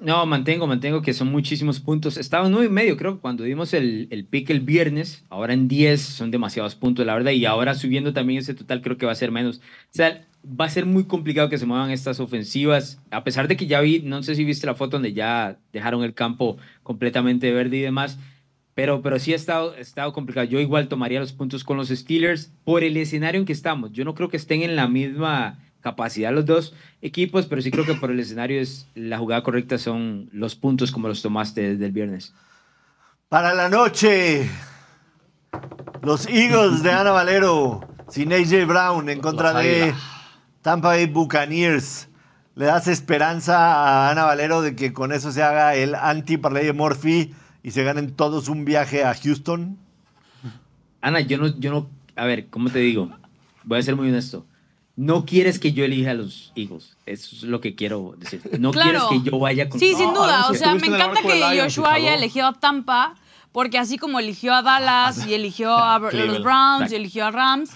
No, 0.00 0.26
mantengo, 0.26 0.66
mantengo 0.66 1.00
que 1.02 1.14
son 1.14 1.28
muchísimos 1.28 1.80
puntos. 1.80 2.16
Estaba 2.16 2.46
en 2.46 2.52
9 2.52 2.66
y 2.66 2.70
medio, 2.70 2.96
creo, 2.96 3.20
cuando 3.20 3.44
dimos 3.44 3.72
el, 3.72 4.08
el 4.10 4.26
pick 4.26 4.50
el 4.50 4.60
viernes. 4.60 5.24
Ahora 5.30 5.54
en 5.54 5.68
10 5.68 6.00
son 6.00 6.30
demasiados 6.30 6.74
puntos, 6.74 7.06
la 7.06 7.14
verdad. 7.14 7.32
Y 7.32 7.46
ahora 7.46 7.74
subiendo 7.74 8.12
también 8.12 8.40
ese 8.40 8.54
total, 8.54 8.82
creo 8.82 8.98
que 8.98 9.06
va 9.06 9.12
a 9.12 9.16
ser 9.16 9.30
menos. 9.30 9.58
O 9.58 9.60
sea, 9.90 10.26
va 10.44 10.66
a 10.66 10.70
ser 10.70 10.86
muy 10.86 11.04
complicado 11.04 11.48
que 11.48 11.58
se 11.58 11.66
muevan 11.66 11.90
estas 11.90 12.20
ofensivas. 12.20 13.00
A 13.10 13.24
pesar 13.24 13.48
de 13.48 13.56
que 13.56 13.66
ya 13.66 13.80
vi, 13.80 14.00
no 14.00 14.22
sé 14.22 14.34
si 14.34 14.44
viste 14.44 14.66
la 14.66 14.74
foto 14.74 14.92
donde 14.92 15.12
ya 15.12 15.58
dejaron 15.72 16.04
el 16.04 16.14
campo 16.14 16.58
completamente 16.82 17.52
verde 17.52 17.78
y 17.78 17.82
demás. 17.82 18.18
Pero, 18.74 19.00
pero 19.00 19.18
sí 19.18 19.32
ha 19.32 19.36
estado, 19.36 19.72
ha 19.72 19.80
estado 19.80 20.12
complicado. 20.12 20.46
Yo 20.46 20.60
igual 20.60 20.88
tomaría 20.88 21.20
los 21.20 21.32
puntos 21.32 21.64
con 21.64 21.78
los 21.78 21.88
Steelers 21.88 22.52
por 22.64 22.84
el 22.84 22.96
escenario 22.98 23.40
en 23.40 23.46
que 23.46 23.54
estamos. 23.54 23.92
Yo 23.92 24.04
no 24.04 24.14
creo 24.14 24.28
que 24.28 24.36
estén 24.36 24.62
en 24.62 24.76
la 24.76 24.86
misma 24.86 25.58
capacidad 25.86 26.32
los 26.32 26.44
dos 26.44 26.74
equipos, 27.00 27.46
pero 27.46 27.62
sí 27.62 27.70
creo 27.70 27.86
que 27.86 27.94
por 27.94 28.10
el 28.10 28.18
escenario 28.18 28.60
es 28.60 28.88
la 28.96 29.18
jugada 29.18 29.44
correcta 29.44 29.78
son 29.78 30.28
los 30.32 30.56
puntos 30.56 30.90
como 30.90 31.06
los 31.06 31.22
tomaste 31.22 31.60
desde 31.60 31.86
el 31.86 31.92
viernes. 31.92 32.34
Para 33.28 33.54
la 33.54 33.68
noche, 33.68 34.50
los 36.02 36.26
Eagles 36.26 36.82
de 36.82 36.90
Ana 36.90 37.12
Valero, 37.12 37.86
sin 38.08 38.32
AJ 38.32 38.66
Brown 38.66 39.08
en 39.08 39.20
contra 39.20 39.52
de. 39.52 39.94
Tampa 40.60 40.88
Bay 40.88 41.06
Buccaneers. 41.06 42.08
¿Le 42.56 42.64
das 42.64 42.88
esperanza 42.88 43.54
a 43.56 44.10
Ana 44.10 44.24
Valero 44.24 44.62
de 44.62 44.74
que 44.74 44.92
con 44.92 45.12
eso 45.12 45.30
se 45.30 45.44
haga 45.44 45.76
el 45.76 45.94
anti-parlay 45.94 46.66
de 46.66 46.72
Murphy 46.72 47.32
y 47.62 47.70
se 47.70 47.84
ganen 47.84 48.10
todos 48.10 48.48
un 48.48 48.64
viaje 48.64 49.04
a 49.04 49.14
Houston? 49.14 49.78
Ana, 51.00 51.20
yo 51.20 51.38
no, 51.38 51.46
yo 51.60 51.70
no, 51.70 51.88
a 52.16 52.24
ver, 52.24 52.48
¿cómo 52.48 52.70
te 52.70 52.80
digo? 52.80 53.12
Voy 53.62 53.78
a 53.78 53.82
ser 53.82 53.94
muy 53.94 54.08
honesto. 54.08 54.44
No 54.96 55.26
quieres 55.26 55.58
que 55.58 55.72
yo 55.72 55.84
elija 55.84 56.12
a 56.12 56.14
los 56.14 56.52
Eagles. 56.56 56.96
Eso 57.04 57.36
es 57.36 57.42
lo 57.42 57.60
que 57.60 57.74
quiero 57.74 58.14
decir. 58.16 58.40
No 58.58 58.70
Claro. 58.70 59.08
quieres 59.08 59.22
que 59.24 59.30
yo 59.30 59.38
vaya 59.38 59.68
con 59.68 59.78
Sí, 59.78 59.94
sin 59.94 60.14
duda. 60.14 60.48
O 60.48 60.54
sea, 60.54 60.74
me 60.74 60.86
encanta 60.86 61.20
que 61.20 61.34
Lions, 61.34 61.74
Joshua 61.76 61.92
haya 61.94 62.14
elegido 62.14 62.46
a 62.46 62.54
Tampa, 62.54 63.14
porque 63.52 63.78
así 63.78 63.98
como 63.98 64.18
eligió 64.18 64.54
a 64.54 64.62
Dallas 64.62 65.26
y 65.26 65.34
eligió 65.34 65.76
a 65.76 65.98
los. 65.98 66.42
Browns 66.42 66.90
y 66.92 66.94
eligió 66.96 67.26
a 67.26 67.30
Rams, 67.30 67.70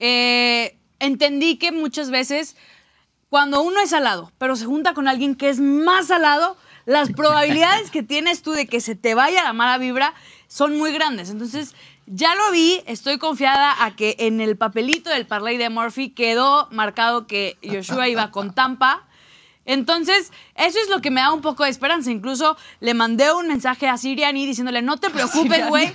eh, 0.00 0.76
entendí 0.98 1.56
que 1.56 1.70
muchas 1.72 2.10
veces 2.10 2.56
cuando 3.28 3.62
uno 3.62 3.80
es 3.80 3.90
salado, 3.90 4.32
pero 4.38 4.56
se 4.56 4.66
junta 4.66 4.92
con 4.94 5.08
alguien 5.08 5.34
que 5.34 5.48
es 5.48 5.60
más 5.60 6.06
salado, 6.08 6.56
las 6.84 7.10
probabilidades 7.12 7.90
que 7.90 8.02
tienes 8.02 8.42
tú 8.42 8.52
de 8.52 8.66
que 8.66 8.80
se 8.80 8.94
te 8.94 9.14
vaya 9.14 9.42
la 9.42 9.52
mala 9.52 9.78
vibra 9.78 10.14
son 10.48 10.76
muy 10.78 10.92
grandes. 10.92 11.30
Entonces, 11.30 11.74
ya 12.06 12.34
lo 12.34 12.50
vi, 12.52 12.80
estoy 12.86 13.18
confiada 13.18 13.84
a 13.84 13.96
que 13.96 14.16
en 14.20 14.40
el 14.40 14.56
papelito 14.56 15.10
del 15.10 15.26
parlay 15.26 15.56
de 15.56 15.70
Murphy 15.70 16.10
quedó 16.10 16.68
marcado 16.70 17.26
que 17.26 17.56
Joshua 17.62 18.08
iba 18.08 18.30
con 18.30 18.54
Tampa. 18.54 19.02
Entonces, 19.68 20.30
eso 20.54 20.78
es 20.80 20.88
lo 20.88 21.00
que 21.00 21.10
me 21.10 21.20
da 21.20 21.32
un 21.32 21.40
poco 21.40 21.64
de 21.64 21.70
esperanza. 21.70 22.12
Incluso 22.12 22.56
le 22.78 22.94
mandé 22.94 23.32
un 23.32 23.48
mensaje 23.48 23.88
a 23.88 23.98
Siriani 23.98 24.46
diciéndole, 24.46 24.80
no 24.80 24.96
te 24.98 25.10
preocupes, 25.10 25.66
güey. 25.68 25.88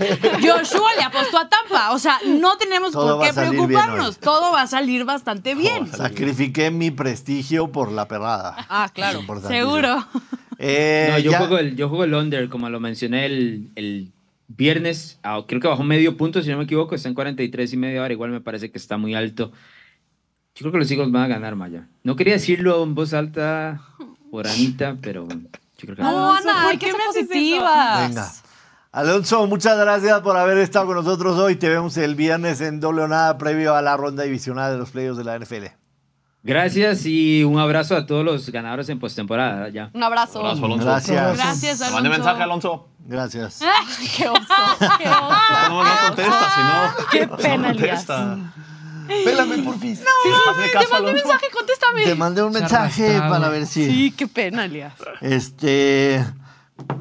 Joshua 0.44 0.94
le 0.98 1.04
apostó 1.04 1.38
a 1.40 1.48
Tampa. 1.48 1.92
O 1.94 1.98
sea, 2.00 2.20
no 2.26 2.58
tenemos 2.58 2.92
Todo 2.92 3.18
por 3.18 3.26
qué 3.28 3.34
preocuparnos. 3.34 4.20
Todo 4.20 4.52
va 4.52 4.64
a 4.64 4.68
salir 4.68 5.06
bastante 5.06 5.56
bien. 5.56 5.88
Sacrifiqué 5.90 6.70
mi 6.70 6.92
prestigio 6.92 7.72
por 7.72 7.94
la 7.94 8.10
perrada. 8.10 8.58
Ah, 8.68 8.90
claro. 8.94 9.22
Seguro. 9.48 10.06
Eh, 10.58 11.08
No, 11.12 11.20
yo, 11.20 11.32
ya- 11.32 11.38
juego 11.38 11.58
el, 11.58 11.76
yo 11.78 11.88
juego 11.88 12.04
el 12.04 12.14
under, 12.14 12.50
como 12.50 12.70
lo 12.70 12.82
mencioné 12.82 13.26
el, 13.26 13.70
el 13.76 14.12
viernes. 14.56 15.20
ah, 15.24 15.42
creo 15.48 15.60
que 15.62 15.68
bajó 15.68 15.84
medio 15.84 16.18
punto, 16.18 16.42
si 16.42 16.50
no 16.50 16.58
me 16.58 16.64
equivoco. 16.64 16.96
Está 16.96 17.10
en 17.10 17.16
43 17.16 17.74
y 17.74 17.78
medio 17.78 18.02
ahora. 18.02 18.14
Igual 18.14 18.32
me 18.32 18.42
parece 18.42 18.72
que 18.72 18.78
está 18.78 18.98
muy 18.98 19.16
alto. 19.16 19.52
Yo 20.56 20.64
creo 20.64 20.72
que 20.74 20.78
los 20.80 20.92
Eagles 20.92 21.12
van 21.12 21.24
a 21.24 21.28
ganar, 21.28 21.56
Maya. 21.56 21.88
No 22.04 22.16
quería 22.16 22.34
decirlo 22.34 22.84
en 22.84 22.94
voz 22.94 23.14
alta 23.14 23.82
por 24.30 24.48
Anita, 24.48 24.98
pero 25.02 25.28
yo 25.28 25.38
creo 25.80 25.96
que 25.96 26.02
No, 26.04 26.34
Ana, 26.34 26.54
¿por 26.64 26.72
hay 26.72 26.78
que 26.78 26.88
qué 26.88 26.92
ser 26.92 27.02
positivas. 27.08 28.10
Venga. 28.10 28.32
Alonso, 28.92 29.48
muchas 29.48 29.78
gracias 29.78 30.20
por 30.20 30.36
haber 30.36 30.58
estado 30.58 30.88
con 30.88 30.96
nosotros 30.96 31.38
hoy. 31.38 31.56
Te 31.56 31.70
vemos 31.70 31.96
el 31.96 32.16
viernes 32.16 32.60
en 32.60 32.82
doble 32.82 33.04
o 33.04 33.08
nada 33.08 33.38
previo 33.38 33.74
a 33.74 33.82
la 33.82 33.96
ronda 33.96 34.24
divisional 34.24 34.74
de 34.74 34.78
los 34.80 34.92
playoffs 34.92 35.18
de 35.18 35.24
la 35.24 35.40
NFL. 35.40 35.81
Gracias 36.44 37.06
y 37.06 37.44
un 37.44 37.60
abrazo 37.60 37.96
a 37.96 38.06
todos 38.08 38.26
los 38.26 38.50
ganadores 38.50 38.90
en 38.90 39.00
postemporada. 39.00 39.70
Ya. 39.70 39.92
Un 39.94 40.02
abrazo. 40.04 40.40
Abrazo, 40.40 40.66
Alonso. 40.66 40.86
Gracias. 40.86 41.38
Gracias, 41.38 41.78
Te 41.78 41.84
Alonso. 41.86 41.94
Mande 41.94 42.10
mensaje, 42.10 42.44
Alonso. 42.44 42.88
Gracias. 43.06 43.60
Qué 44.18 44.28
oso, 44.28 44.42
qué 44.98 45.08
oso. 45.10 45.70
No, 45.70 45.84
no 45.84 45.90
contesta, 46.08 46.52
si 46.56 46.62
no. 46.62 47.08
Qué 47.12 47.28
no 47.28 47.38
pena, 47.38 47.72
Elías. 47.72 48.06
contesta. 48.06 48.38
Pélame, 49.26 49.58
porfis. 49.60 50.00
Sí, 50.00 50.06
hazle 50.50 50.68
Te 50.70 50.76
mandé 50.78 50.96
Alonso. 50.96 51.14
mensaje, 51.14 51.46
contéstame. 51.54 52.04
Te 52.06 52.16
mandé 52.16 52.44
un 52.44 52.54
mensaje 52.54 53.20
para 53.20 53.50
ver 53.50 53.66
si. 53.68 53.86
Sí, 53.86 54.12
qué 54.18 54.28
pena, 54.28 54.66
Elías. 54.66 54.94
Este. 55.20 56.26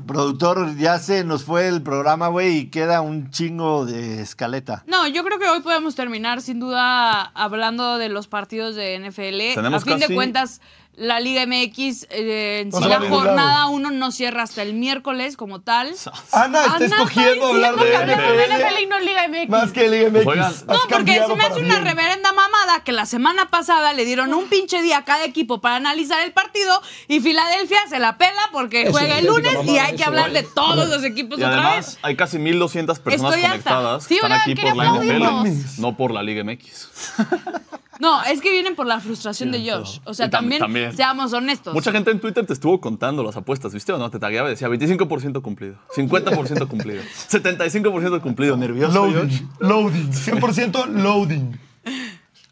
Productor, 0.07 0.77
ya 0.77 0.99
se 0.99 1.23
nos 1.23 1.45
fue 1.45 1.69
el 1.69 1.83
programa, 1.83 2.29
güey, 2.29 2.59
y 2.59 2.67
queda 2.67 3.01
un 3.01 3.31
chingo 3.31 3.87
de 3.87 4.21
escaleta. 4.21 4.83
No, 4.87 5.07
yo 5.07 5.23
creo 5.25 5.39
que 5.39 5.49
hoy 5.49 5.61
podemos 5.61 5.95
terminar 5.95 6.43
sin 6.43 6.59
duda 6.59 7.23
hablando 7.23 7.97
de 7.99 8.09
los 8.09 8.27
partidos 8.27 8.75
de 8.75 8.99
NFL. 8.99 9.55
Tenemos 9.55 9.83
a 9.83 9.87
fin 9.87 9.99
de 9.99 10.13
cuentas, 10.15 10.61
la 11.01 11.19
Liga 11.19 11.47
MX, 11.47 12.07
eh, 12.11 12.61
en 12.61 12.73
sí 12.73 12.85
la 12.85 13.01
jornada 13.01 13.67
uno 13.69 13.91
no 13.91 14.13
cierra 14.13 14.43
hasta 14.43 14.61
el 14.61 14.75
miércoles 14.75 15.39
como 15.39 15.63
tal. 15.63 15.95
Ana 16.31 16.61
está 16.63 16.77
Ana 16.77 16.85
escogiendo 16.87 17.47
hablar 17.47 17.75
de 17.75 17.91
NFL 17.91 18.89
no 18.91 19.01
Liga 19.01 19.27
MX. 19.29 19.49
más 19.49 19.73
que 19.73 19.89
Liga 19.89 20.11
MX. 20.11 20.27
Oigan. 20.27 20.53
No, 20.67 20.75
porque 20.91 21.15
se 21.27 21.37
me 21.37 21.45
hace 21.45 21.61
una 21.61 21.81
bien. 21.81 21.85
reverenda 21.87 22.33
mamada 22.33 22.85
que 22.85 22.93
la 22.93 23.07
semana 23.07 23.49
pasada 23.49 23.95
le 23.95 24.05
dieron 24.05 24.35
un 24.35 24.49
pinche 24.49 24.83
día 24.83 24.99
a 24.99 25.05
cada 25.07 25.25
equipo 25.25 25.63
para 25.63 25.77
analizar 25.77 26.21
el 26.23 26.33
partido 26.33 26.83
y 27.09 27.21
Filadelfia 27.21 27.79
se 27.89 27.99
la 27.99 28.19
pela 28.19 28.51
porque 28.53 28.83
Eso, 28.83 28.93
juega 28.93 29.19
el 29.21 29.27
lunes 29.27 29.55
y 29.65 29.79
hay 29.79 29.97
que 29.97 30.05
hablar 30.05 30.33
de 30.33 30.43
todos 30.43 30.87
los 30.91 31.03
equipos 31.03 31.39
Y 31.39 31.45
otra 31.45 31.55
además 31.63 31.77
vez. 31.77 31.99
hay 32.03 32.15
casi 32.15 32.39
1200 32.39 32.99
personas 32.99 33.35
Estoy 33.37 33.49
conectadas 33.49 34.05
Sí, 34.05 34.09
que 34.09 34.15
están 34.17 34.33
aquí 34.33 34.55
por 34.55 34.77
la. 34.77 34.93
NFL, 34.93 35.81
no 35.81 35.97
por 35.97 36.11
la 36.13 36.23
Liga 36.23 36.45
MX. 36.45 36.89
No, 38.01 38.23
es 38.25 38.41
que 38.41 38.51
vienen 38.51 38.75
por 38.75 38.87
la 38.87 38.99
frustración 39.01 39.53
de 39.53 39.59
Josh. 39.71 39.99
O 40.05 40.15
sea, 40.15 40.27
tam- 40.27 40.31
también, 40.31 40.61
también. 40.61 40.97
seamos 40.97 41.33
honestos. 41.33 41.75
Mucha 41.75 41.93
gente 41.93 42.11
en 42.11 42.19
Twitter 42.21 42.47
te 42.47 42.53
estuvo 42.55 42.81
contando 42.81 43.23
las 43.23 43.37
apuestas, 43.37 43.73
¿viste 43.75 43.93
o 43.93 43.99
no? 43.99 44.11
Te 44.11 44.19
tagueaba 44.19 44.49
y 44.49 44.53
decía 44.53 44.69
25% 44.69 45.43
cumplido, 45.43 45.77
50% 45.95 46.67
cumplido, 46.69 47.03
75% 47.29 48.21
cumplido. 48.23 48.57
¿Nervioso, 48.57 49.03
Josh? 49.03 49.13
Loading, 49.15 49.49
loading, 49.61 50.11
100% 50.13 50.87
loading. 50.87 51.59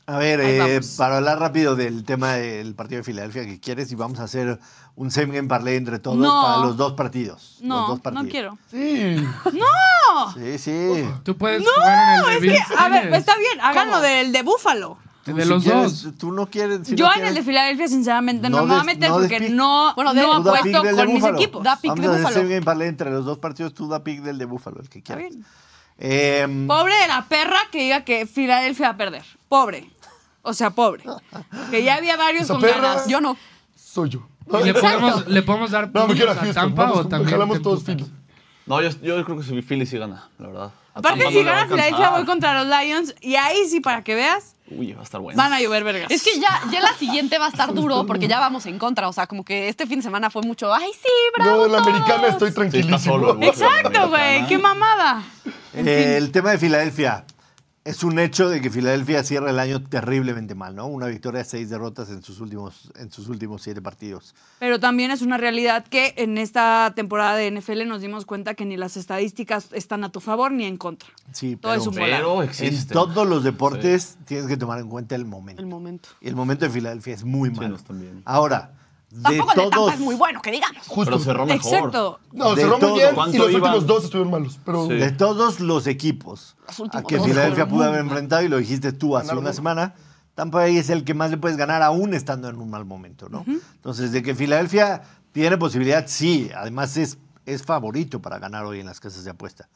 A 0.06 0.16
ver, 0.16 0.40
Ahí 0.40 0.54
eh, 0.54 0.58
vamos. 0.58 0.94
para 0.96 1.18
hablar 1.18 1.38
rápido 1.38 1.76
del 1.76 2.02
tema 2.04 2.32
del 2.34 2.74
partido 2.74 2.98
de 3.00 3.04
Filadelfia 3.04 3.44
que 3.44 3.60
quieres 3.60 3.92
y 3.92 3.94
vamos 3.94 4.20
a 4.20 4.22
hacer 4.24 4.58
un 4.96 5.10
same 5.10 5.34
game 5.36 5.48
parlay 5.48 5.76
entre 5.76 5.98
todos 5.98 6.16
No. 6.16 6.42
para 6.42 6.56
los 6.64 6.78
dos 6.78 6.94
partidos. 6.94 7.56
los 7.60 7.68
no, 7.68 7.88
dos 7.88 8.00
partidos. 8.00 8.24
no 8.24 8.30
quiero. 8.30 8.58
Sí. 8.70 9.16
Sí, 10.34 10.58
sí. 10.58 11.04
Tú 11.24 11.36
puedes 11.36 11.62
jugar 11.62 12.20
en 12.26 12.32
el 12.34 12.40
de 12.40 12.54
Es 12.56 12.66
que, 12.68 12.74
a 12.74 12.88
ver, 12.88 13.12
está 13.14 13.36
bien, 13.36 13.60
háganlo 13.60 14.00
del 14.00 14.32
de 14.32 14.42
Búfalo. 14.42 14.96
Tú, 15.32 15.36
De 15.36 15.42
si 15.44 15.48
los 15.48 15.62
quieres, 15.64 16.02
dos. 16.02 16.14
Tú 16.18 16.32
no 16.32 16.46
quieres. 16.46 16.86
si 16.86 16.94
Yo 16.96 17.06
no 17.06 17.14
en 17.14 17.26
el 17.26 17.34
de 17.34 17.42
Filadelfia, 17.42 17.88
sinceramente, 17.88 18.48
no, 18.50 18.58
No 18.58 18.66
me 18.66 18.72
voy 18.72 18.80
a 18.80 18.84
meter 18.84 19.08
no 19.10 19.16
porque 19.18 19.50
no, 19.50 19.92
Bueno, 19.94 20.14
no 20.14 20.42
de- 20.42 20.50
apuesto 20.50 20.82
con 20.96 21.12
mis 21.14 21.24
equipos. 21.24 21.62
Da 21.62 21.76
pick 21.80 21.90
Vamos 21.90 22.04
de 22.06 22.24
a 22.26 22.28
Búfalo. 22.28 22.64
parlay 22.64 22.88
entre 22.88 23.10
los 23.10 23.24
dos 23.24 23.38
partidos. 23.38 23.74
Tú 23.74 23.88
da 23.88 24.02
pick 24.04 24.20
del 24.22 24.38
de 24.38 24.44
Búfalo, 24.44 24.80
el 24.80 24.88
que 24.88 25.02
quieras. 25.02 25.32
Eh, 25.98 26.46
Pobre 26.66 26.94
de 26.94 27.08
la 27.08 27.24
perra 27.28 27.58
que 27.72 27.80
diga 27.82 28.04
que 28.04 28.26
Filadelfia 28.26 28.88
va 28.88 28.94
a 28.94 28.96
perder. 28.96 29.24
Pobre. 29.48 29.90
O 30.42 30.52
sea, 30.54 30.70
pobre. 30.70 31.04
Que 31.70 31.82
ya 31.82 31.96
había 31.96 32.16
varios 32.16 32.46
con 32.48 32.60
perra- 32.60 32.80
ganas. 32.80 33.08
Yo 33.08 33.20
no. 33.20 33.36
Soy 33.74 34.08
yo. 34.10 34.26
¿Y 34.60 34.64
¿Le 34.64 34.74
podemos, 34.74 35.26
¿Le 35.26 35.42
podemos 35.42 35.70
dar 35.70 35.90
No, 35.92 36.06
me 36.06 36.14
quiero 36.14 36.30
a 36.30 36.34
Houston. 36.36 36.54
Tampa 36.54 36.82
Vamos, 36.84 36.98
o 36.98 37.08
también 37.08 37.30
jalamos 37.30 37.58
te 37.58 37.62
todos 37.64 37.80
empujan? 37.80 37.96
Philly. 37.98 38.12
No, 38.66 38.80
yo, 38.82 38.90
yo 39.02 39.24
creo 39.24 39.36
que 39.38 39.42
si 39.44 39.60
Philly 39.62 39.84
sí 39.86 39.98
gana, 39.98 40.28
la 40.38 40.46
verdad. 40.46 40.72
A 40.94 40.98
Aparte, 41.00 41.30
si 41.30 41.40
a 41.40 41.42
gana 41.42 41.66
Filadelfia, 41.66 42.10
voy 42.10 42.24
contra 42.24 42.62
los 42.64 42.66
Lions. 42.80 43.14
Y 43.20 43.34
ahí 43.36 43.66
sí, 43.68 43.80
para 43.80 44.02
que 44.02 44.14
veas, 44.14 44.56
Uy, 44.70 44.92
va 44.92 45.00
a 45.00 45.04
estar 45.04 45.20
bueno. 45.20 45.36
van 45.36 45.52
a 45.52 45.60
llover 45.60 45.82
vergas. 45.84 46.10
Es 46.10 46.22
que 46.22 46.38
ya, 46.38 46.60
ya 46.70 46.80
la 46.80 46.92
siguiente 46.94 47.38
va 47.38 47.46
a 47.46 47.48
estar 47.48 47.72
duro 47.72 48.04
porque 48.06 48.28
ya 48.28 48.38
vamos 48.38 48.66
en 48.66 48.78
contra. 48.78 49.08
O 49.08 49.12
sea, 49.12 49.26
como 49.26 49.44
que 49.44 49.68
este 49.68 49.86
fin 49.86 50.00
de 50.00 50.02
semana 50.02 50.28
fue 50.30 50.42
mucho. 50.42 50.72
¡Ay, 50.74 50.90
sí, 50.92 51.08
bravo! 51.36 51.56
Yo 51.60 51.66
en 51.66 51.72
la 51.72 51.78
americana 51.78 52.36
todos". 52.36 52.50
estoy 52.50 52.70
Sí, 52.70 52.78
está 52.80 52.98
solo. 52.98 53.34
tranquilísimo. 53.36 53.48
Buffalo, 53.48 53.78
Exacto, 53.78 54.08
güey. 54.10 54.46
Qué 54.46 54.58
mamada. 54.58 55.22
eh, 55.74 56.16
el 56.18 56.30
tema 56.32 56.50
de 56.50 56.58
Filadelfia. 56.58 57.24
Es 57.88 58.04
un 58.04 58.18
hecho 58.18 58.50
de 58.50 58.60
que 58.60 58.68
Filadelfia 58.68 59.24
cierra 59.24 59.48
el 59.48 59.58
año 59.58 59.82
terriblemente 59.82 60.54
mal, 60.54 60.76
¿no? 60.76 60.86
Una 60.88 61.06
victoria, 61.06 61.42
seis 61.42 61.70
derrotas 61.70 62.10
en 62.10 62.22
sus 62.22 62.38
últimos, 62.38 62.92
en 62.96 63.10
sus 63.10 63.28
últimos 63.28 63.62
siete 63.62 63.80
partidos. 63.80 64.34
Pero 64.58 64.78
también 64.78 65.10
es 65.10 65.22
una 65.22 65.38
realidad 65.38 65.86
que 65.86 66.12
en 66.18 66.36
esta 66.36 66.92
temporada 66.94 67.36
de 67.36 67.50
NFL 67.50 67.88
nos 67.88 68.02
dimos 68.02 68.26
cuenta 68.26 68.52
que 68.52 68.66
ni 68.66 68.76
las 68.76 68.98
estadísticas 68.98 69.68
están 69.72 70.04
a 70.04 70.12
tu 70.12 70.20
favor 70.20 70.52
ni 70.52 70.66
en 70.66 70.76
contra. 70.76 71.08
Sí, 71.32 71.56
Todo 71.56 71.72
pero 71.72 71.80
es 71.80 71.86
un 71.86 71.94
Pero 71.94 72.42
en 72.42 72.88
todos 72.88 73.26
los 73.26 73.42
deportes 73.42 74.18
tienes 74.26 74.48
que 74.48 74.58
tomar 74.58 74.80
en 74.80 74.90
cuenta 74.90 75.14
el 75.14 75.24
momento. 75.24 75.62
El 75.62 75.68
momento. 75.68 76.10
Y 76.20 76.28
el 76.28 76.36
momento 76.36 76.66
de 76.66 76.70
Filadelfia 76.70 77.14
es 77.14 77.24
muy 77.24 77.48
malo. 77.48 77.76
están 77.76 77.98
bien. 77.98 78.20
Ahora, 78.26 78.77
de 79.10 79.22
Tampoco 79.22 79.50
de 79.50 79.56
Tampa 79.56 79.76
todos, 79.76 79.94
es 79.94 80.00
muy 80.00 80.14
bueno, 80.14 80.42
que 80.42 80.50
digamos. 80.50 80.86
Justo. 80.86 81.04
Pero 81.12 81.18
cerró 81.18 81.46
mejor. 81.46 81.72
Exacto. 81.74 82.20
No, 82.32 82.54
De 82.54 82.62
cerró 82.62 82.78
todo. 82.78 82.90
muy 82.90 82.98
bien 83.00 83.10
y 83.10 83.14
¿Cuánto 83.14 83.38
los 83.38 83.50
iban? 83.50 83.62
últimos 83.62 83.86
dos 83.86 84.04
estuvieron 84.04 84.30
malos. 84.30 84.60
Pero 84.64 84.86
Sí. 84.86 84.92
de 84.94 85.10
todos 85.12 85.60
los 85.60 85.86
equipos 85.86 86.56
Los 86.66 86.78
a 86.78 86.82
últimos 86.82 87.06
que 87.06 87.16
dos 87.16 87.26
Filadelfia 87.26 87.54
fueron 87.64 87.68
pudo 87.70 87.78
muy 87.78 87.86
haber 87.88 88.00
enfrentado, 88.00 88.42
y 88.42 88.48
lo 88.48 88.58
dijiste 88.58 88.92
tú 88.92 89.16
hace 89.16 89.26
Ganaron 89.28 89.44
una 89.44 89.50
uno. 89.50 89.56
semana, 89.56 89.94
Tampa 90.34 90.58
Bay 90.58 90.76
es 90.76 90.90
el 90.90 91.04
que 91.04 91.14
más 91.14 91.30
le 91.30 91.38
puedes 91.38 91.56
ganar 91.56 91.82
aún 91.82 92.12
estando 92.14 92.48
en 92.48 92.56
un 92.56 92.70
mal 92.70 92.84
momento, 92.84 93.28
¿no? 93.28 93.44
Entonces, 93.46 94.12
de 94.12 94.22
que 94.22 94.34
Filadelfia 94.34 95.02
tiene 95.32 95.56
posibilidad, 95.58 96.04
sí, 96.06 96.50
además 96.54 96.96
es, 96.96 97.18
es 97.46 97.62
favorito 97.64 98.20
para 98.22 98.38
ganar 98.38 98.64
hoy 98.66 98.80
en 98.80 98.86
las 98.86 99.00
casas 99.00 99.24
de 99.24 99.30
apuesta. 99.30 99.68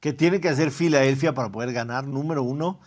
¿Qué 0.00 0.12
tiene 0.12 0.40
que 0.40 0.48
hacer 0.48 0.70
Filadelfia 0.70 1.34
para 1.34 1.50
poder 1.52 1.72
ganar? 1.72 2.06
Número 2.06 2.42
uno, 2.42 2.80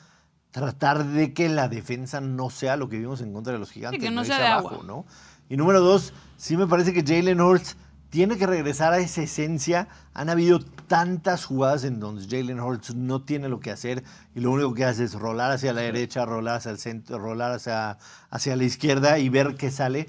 tratar 0.52 1.06
de 1.06 1.34
que 1.34 1.48
la 1.48 1.68
defensa 1.70 2.20
no 2.22 2.50
sea 2.50 2.76
lo 2.76 2.90
que 2.90 2.98
vimos 2.98 3.22
en 3.22 3.32
contra 3.34 3.54
de 3.54 3.60
los 3.60 3.72
gigantes. 3.72 4.02
que 4.02 4.12
no 4.12 4.22
irse 4.22 4.34
sea 4.34 4.40
de 4.42 4.48
abajo, 4.48 4.70
agua. 4.70 4.84
¿no? 4.86 5.06
Y 5.52 5.58
número 5.58 5.82
dos, 5.82 6.14
sí 6.38 6.56
me 6.56 6.66
parece 6.66 6.94
que 6.94 7.04
Jalen 7.04 7.42
Hurts 7.42 7.76
tiene 8.10 8.38
que 8.38 8.48
regresar 8.48 8.94
a 8.94 9.00
esa 9.00 9.22
esencia. 9.22 9.90
Han 10.14 10.30
habido 10.30 10.62
tantas 10.88 11.44
jugadas 11.44 11.84
en 11.84 12.00
donde 12.00 12.26
Jalen 12.26 12.62
Hurts 12.62 12.96
no 12.96 13.24
tiene 13.24 13.50
lo 13.50 13.60
que 13.60 13.70
hacer 13.70 14.02
y 14.34 14.40
lo 14.40 14.52
único 14.52 14.74
que 14.74 14.86
hace 14.86 15.04
es 15.04 15.14
rolar 15.14 15.52
hacia 15.52 15.74
la 15.74 15.82
derecha, 15.82 16.24
rolar 16.24 16.56
hacia 16.56 16.72
el 16.72 16.78
centro, 16.78 17.20
rolar 17.20 17.52
hacia, 17.52 17.98
hacia 18.30 18.56
la 18.56 18.64
izquierda 18.64 19.20
y 19.20 19.28
ver 19.28 19.56
qué 19.56 19.72
sale. 19.72 20.08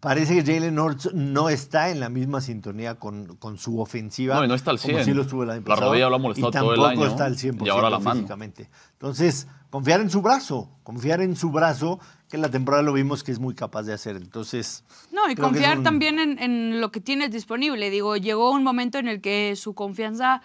Parece 0.00 0.42
que 0.42 0.54
Jalen 0.54 0.78
Hurts 0.78 1.12
no 1.12 1.50
está 1.50 1.90
en 1.90 2.00
la 2.00 2.08
misma 2.08 2.40
sintonía 2.40 2.94
con, 2.94 3.36
con 3.36 3.58
su 3.58 3.78
ofensiva. 3.78 4.36
No, 4.36 4.44
y 4.46 4.48
no 4.48 4.54
está 4.54 4.70
al 4.70 4.80
Como 4.80 4.94
100. 4.94 5.04
sí 5.04 5.12
lo 5.12 5.20
estuvo 5.20 5.42
el 5.42 5.50
año 5.50 5.64
La 5.66 5.76
rodilla 5.76 6.08
lo 6.08 6.14
ha 6.16 6.18
molestado 6.18 6.48
y 6.48 6.52
todo 6.52 6.72
el 6.72 6.80
tampoco 6.80 7.02
año, 7.02 7.10
está 7.10 7.26
al 7.26 7.36
100% 7.36 7.66
y 7.66 7.68
ahora 7.68 7.90
la 7.90 7.98
mano. 7.98 8.20
físicamente. 8.20 8.70
Entonces, 8.92 9.48
confiar 9.72 10.00
en 10.02 10.10
su 10.10 10.20
brazo, 10.20 10.68
confiar 10.84 11.20
en 11.22 11.34
su 11.34 11.50
brazo, 11.50 11.98
que 12.28 12.36
en 12.36 12.42
la 12.42 12.50
temporada 12.50 12.82
lo 12.82 12.92
vimos 12.92 13.24
que 13.24 13.32
es 13.32 13.38
muy 13.40 13.54
capaz 13.54 13.84
de 13.84 13.94
hacer. 13.94 14.16
Entonces, 14.16 14.84
No, 15.10 15.28
y 15.30 15.34
confiar 15.34 15.78
un- 15.78 15.82
también 15.84 16.18
en, 16.18 16.38
en 16.38 16.80
lo 16.80 16.92
que 16.92 17.00
tienes 17.00 17.30
disponible. 17.32 17.88
Digo, 17.90 18.16
llegó 18.16 18.50
un 18.52 18.62
momento 18.62 18.98
en 18.98 19.08
el 19.08 19.20
que 19.22 19.56
su 19.56 19.72
confianza 19.74 20.42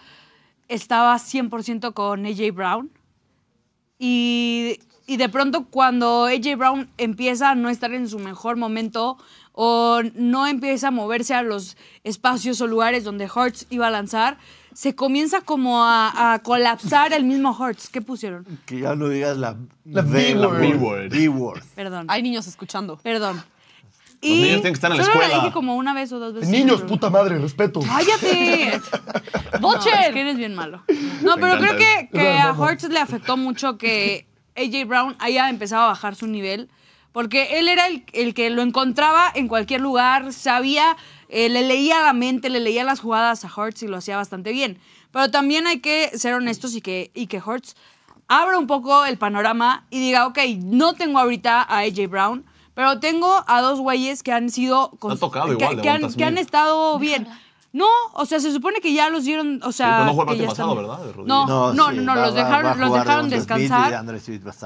estaba 0.68 1.14
100% 1.18 1.92
con 1.92 2.24
AJ 2.26 2.52
Brown. 2.54 2.90
Y, 3.98 4.78
y 5.06 5.16
de 5.16 5.28
pronto 5.28 5.66
cuando 5.66 6.24
AJ 6.26 6.56
Brown 6.56 6.88
empieza 6.98 7.50
a 7.50 7.54
no 7.54 7.68
estar 7.68 7.92
en 7.92 8.08
su 8.08 8.18
mejor 8.18 8.56
momento 8.56 9.18
o 9.52 10.00
no 10.14 10.46
empieza 10.46 10.88
a 10.88 10.90
moverse 10.92 11.34
a 11.34 11.42
los 11.42 11.76
espacios 12.04 12.60
o 12.60 12.66
lugares 12.66 13.02
donde 13.04 13.28
Hurts 13.34 13.66
iba 13.70 13.88
a 13.88 13.90
lanzar, 13.90 14.38
se 14.78 14.94
comienza 14.94 15.40
como 15.40 15.82
a, 15.82 16.34
a 16.34 16.38
colapsar 16.38 17.12
el 17.12 17.24
mismo 17.24 17.50
Hurts. 17.50 17.88
¿Qué 17.88 18.00
pusieron? 18.00 18.46
Que 18.64 18.78
ya 18.78 18.94
no 18.94 19.08
digas 19.08 19.36
la, 19.36 19.56
La 19.84 20.02
B-word. 20.02 21.10
B-word. 21.10 21.64
Perdón. 21.74 22.06
Hay 22.08 22.22
niños 22.22 22.46
escuchando. 22.46 22.96
Perdón. 22.98 23.42
niños 24.22 24.46
tienen 24.46 24.62
que 24.62 24.68
estar 24.68 24.92
en 24.92 24.98
la 24.98 25.02
solo 25.02 25.14
escuela. 25.16 25.36
la 25.38 25.42
dije 25.42 25.52
como 25.52 25.74
una 25.74 25.94
vez 25.94 26.12
o 26.12 26.20
dos 26.20 26.32
veces. 26.34 26.48
niños, 26.50 26.76
pero- 26.76 26.86
puta 26.90 27.10
madre, 27.10 27.38
respeto. 27.40 27.80
¡Cállate! 27.80 28.80
¡Bocher! 29.60 29.94
No, 29.98 30.00
es 30.06 30.12
que 30.12 30.20
eres 30.20 30.36
bien 30.36 30.54
malo. 30.54 30.84
No, 31.22 31.34
pero 31.34 31.54
encanta 31.54 31.74
creo 31.74 31.76
que, 31.76 32.08
que 32.16 32.38
a 32.38 32.52
Hurts 32.52 32.88
le 32.88 33.00
afectó 33.00 33.36
mucho 33.36 33.78
que 33.78 34.28
AJ 34.56 34.86
Brown 34.86 35.16
haya 35.18 35.50
empezado 35.50 35.82
a 35.82 35.88
bajar 35.88 36.14
su 36.14 36.28
nivel. 36.28 36.70
Porque 37.10 37.58
él 37.58 37.66
era 37.66 37.88
el, 37.88 38.04
el 38.12 38.32
que 38.32 38.48
lo 38.50 38.62
encontraba 38.62 39.32
en 39.34 39.48
cualquier 39.48 39.80
lugar, 39.80 40.32
sabía, 40.32 40.96
eh, 41.28 41.48
le 41.48 41.62
leía 41.62 42.00
la 42.02 42.12
mente, 42.12 42.48
le 42.50 42.60
leía 42.60 42.84
las 42.84 43.00
jugadas 43.00 43.44
a 43.44 43.48
Hurts 43.54 43.82
y 43.82 43.88
lo 43.88 43.96
hacía 43.98 44.16
bastante 44.16 44.52
bien. 44.52 44.78
Pero 45.12 45.30
también 45.30 45.66
hay 45.66 45.80
que 45.80 46.10
ser 46.18 46.34
honestos 46.34 46.74
y 46.74 46.80
que, 46.80 47.10
y 47.14 47.26
que 47.26 47.40
Hurts 47.44 47.76
abra 48.28 48.58
un 48.58 48.66
poco 48.66 49.04
el 49.06 49.16
panorama 49.18 49.86
y 49.90 50.00
diga, 50.00 50.26
ok, 50.26 50.38
no 50.62 50.94
tengo 50.94 51.18
ahorita 51.18 51.62
a 51.62 51.78
AJ 51.78 52.08
Brown, 52.10 52.44
pero 52.74 53.00
tengo 53.00 53.42
a 53.46 53.60
dos 53.60 53.80
güeyes 53.80 54.22
que 54.22 54.32
han 54.32 54.50
sido... 54.50 54.90
Te 55.00 55.12
ha 55.12 55.16
tocado 55.16 55.46
que, 55.46 55.52
igual, 55.52 55.80
que 55.80 55.88
han, 55.88 56.12
que 56.12 56.24
han 56.24 56.38
estado 56.38 56.98
bien. 56.98 57.26
No, 57.72 57.86
o 58.14 58.24
sea, 58.24 58.40
se 58.40 58.52
supone 58.52 58.80
que 58.80 58.92
ya 58.94 59.10
los 59.10 59.24
dieron, 59.24 59.60
o 59.62 59.72
sea... 59.72 60.04
pero 60.06 60.24
no 60.24 60.26
que 60.32 60.38
ya 60.38 60.48
pasado, 60.48 60.74
¿verdad? 60.74 60.98
De. 61.04 61.22
No, 61.24 61.46
no, 61.46 61.72
no, 61.74 61.90
sí, 61.90 61.96
no, 61.98 62.14
va- 62.14 62.26
los 62.26 62.34
dejaron, 62.34 62.80
los 62.80 62.92
dejaron 62.92 63.24
Smith 63.26 63.34
descansar. 63.34 63.92
y. 63.92 63.94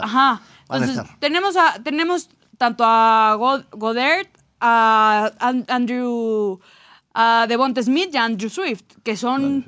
Ajá. 0.03 0.41
Entonces, 0.71 1.03
tenemos, 1.19 1.57
a, 1.57 1.83
tenemos 1.83 2.29
tanto 2.59 2.85
a 2.87 3.35
God- 3.39 3.65
Goddard, 3.73 4.29
a 4.63 5.31
An- 5.41 5.67
Andrew, 5.69 6.61
a 7.13 7.47
Devonta 7.49 7.83
Smith 7.83 8.11
y 8.13 8.17
a 8.17 8.25
Andrew 8.25 8.49
Swift, 8.49 8.85
que 9.03 9.17
son 9.17 9.67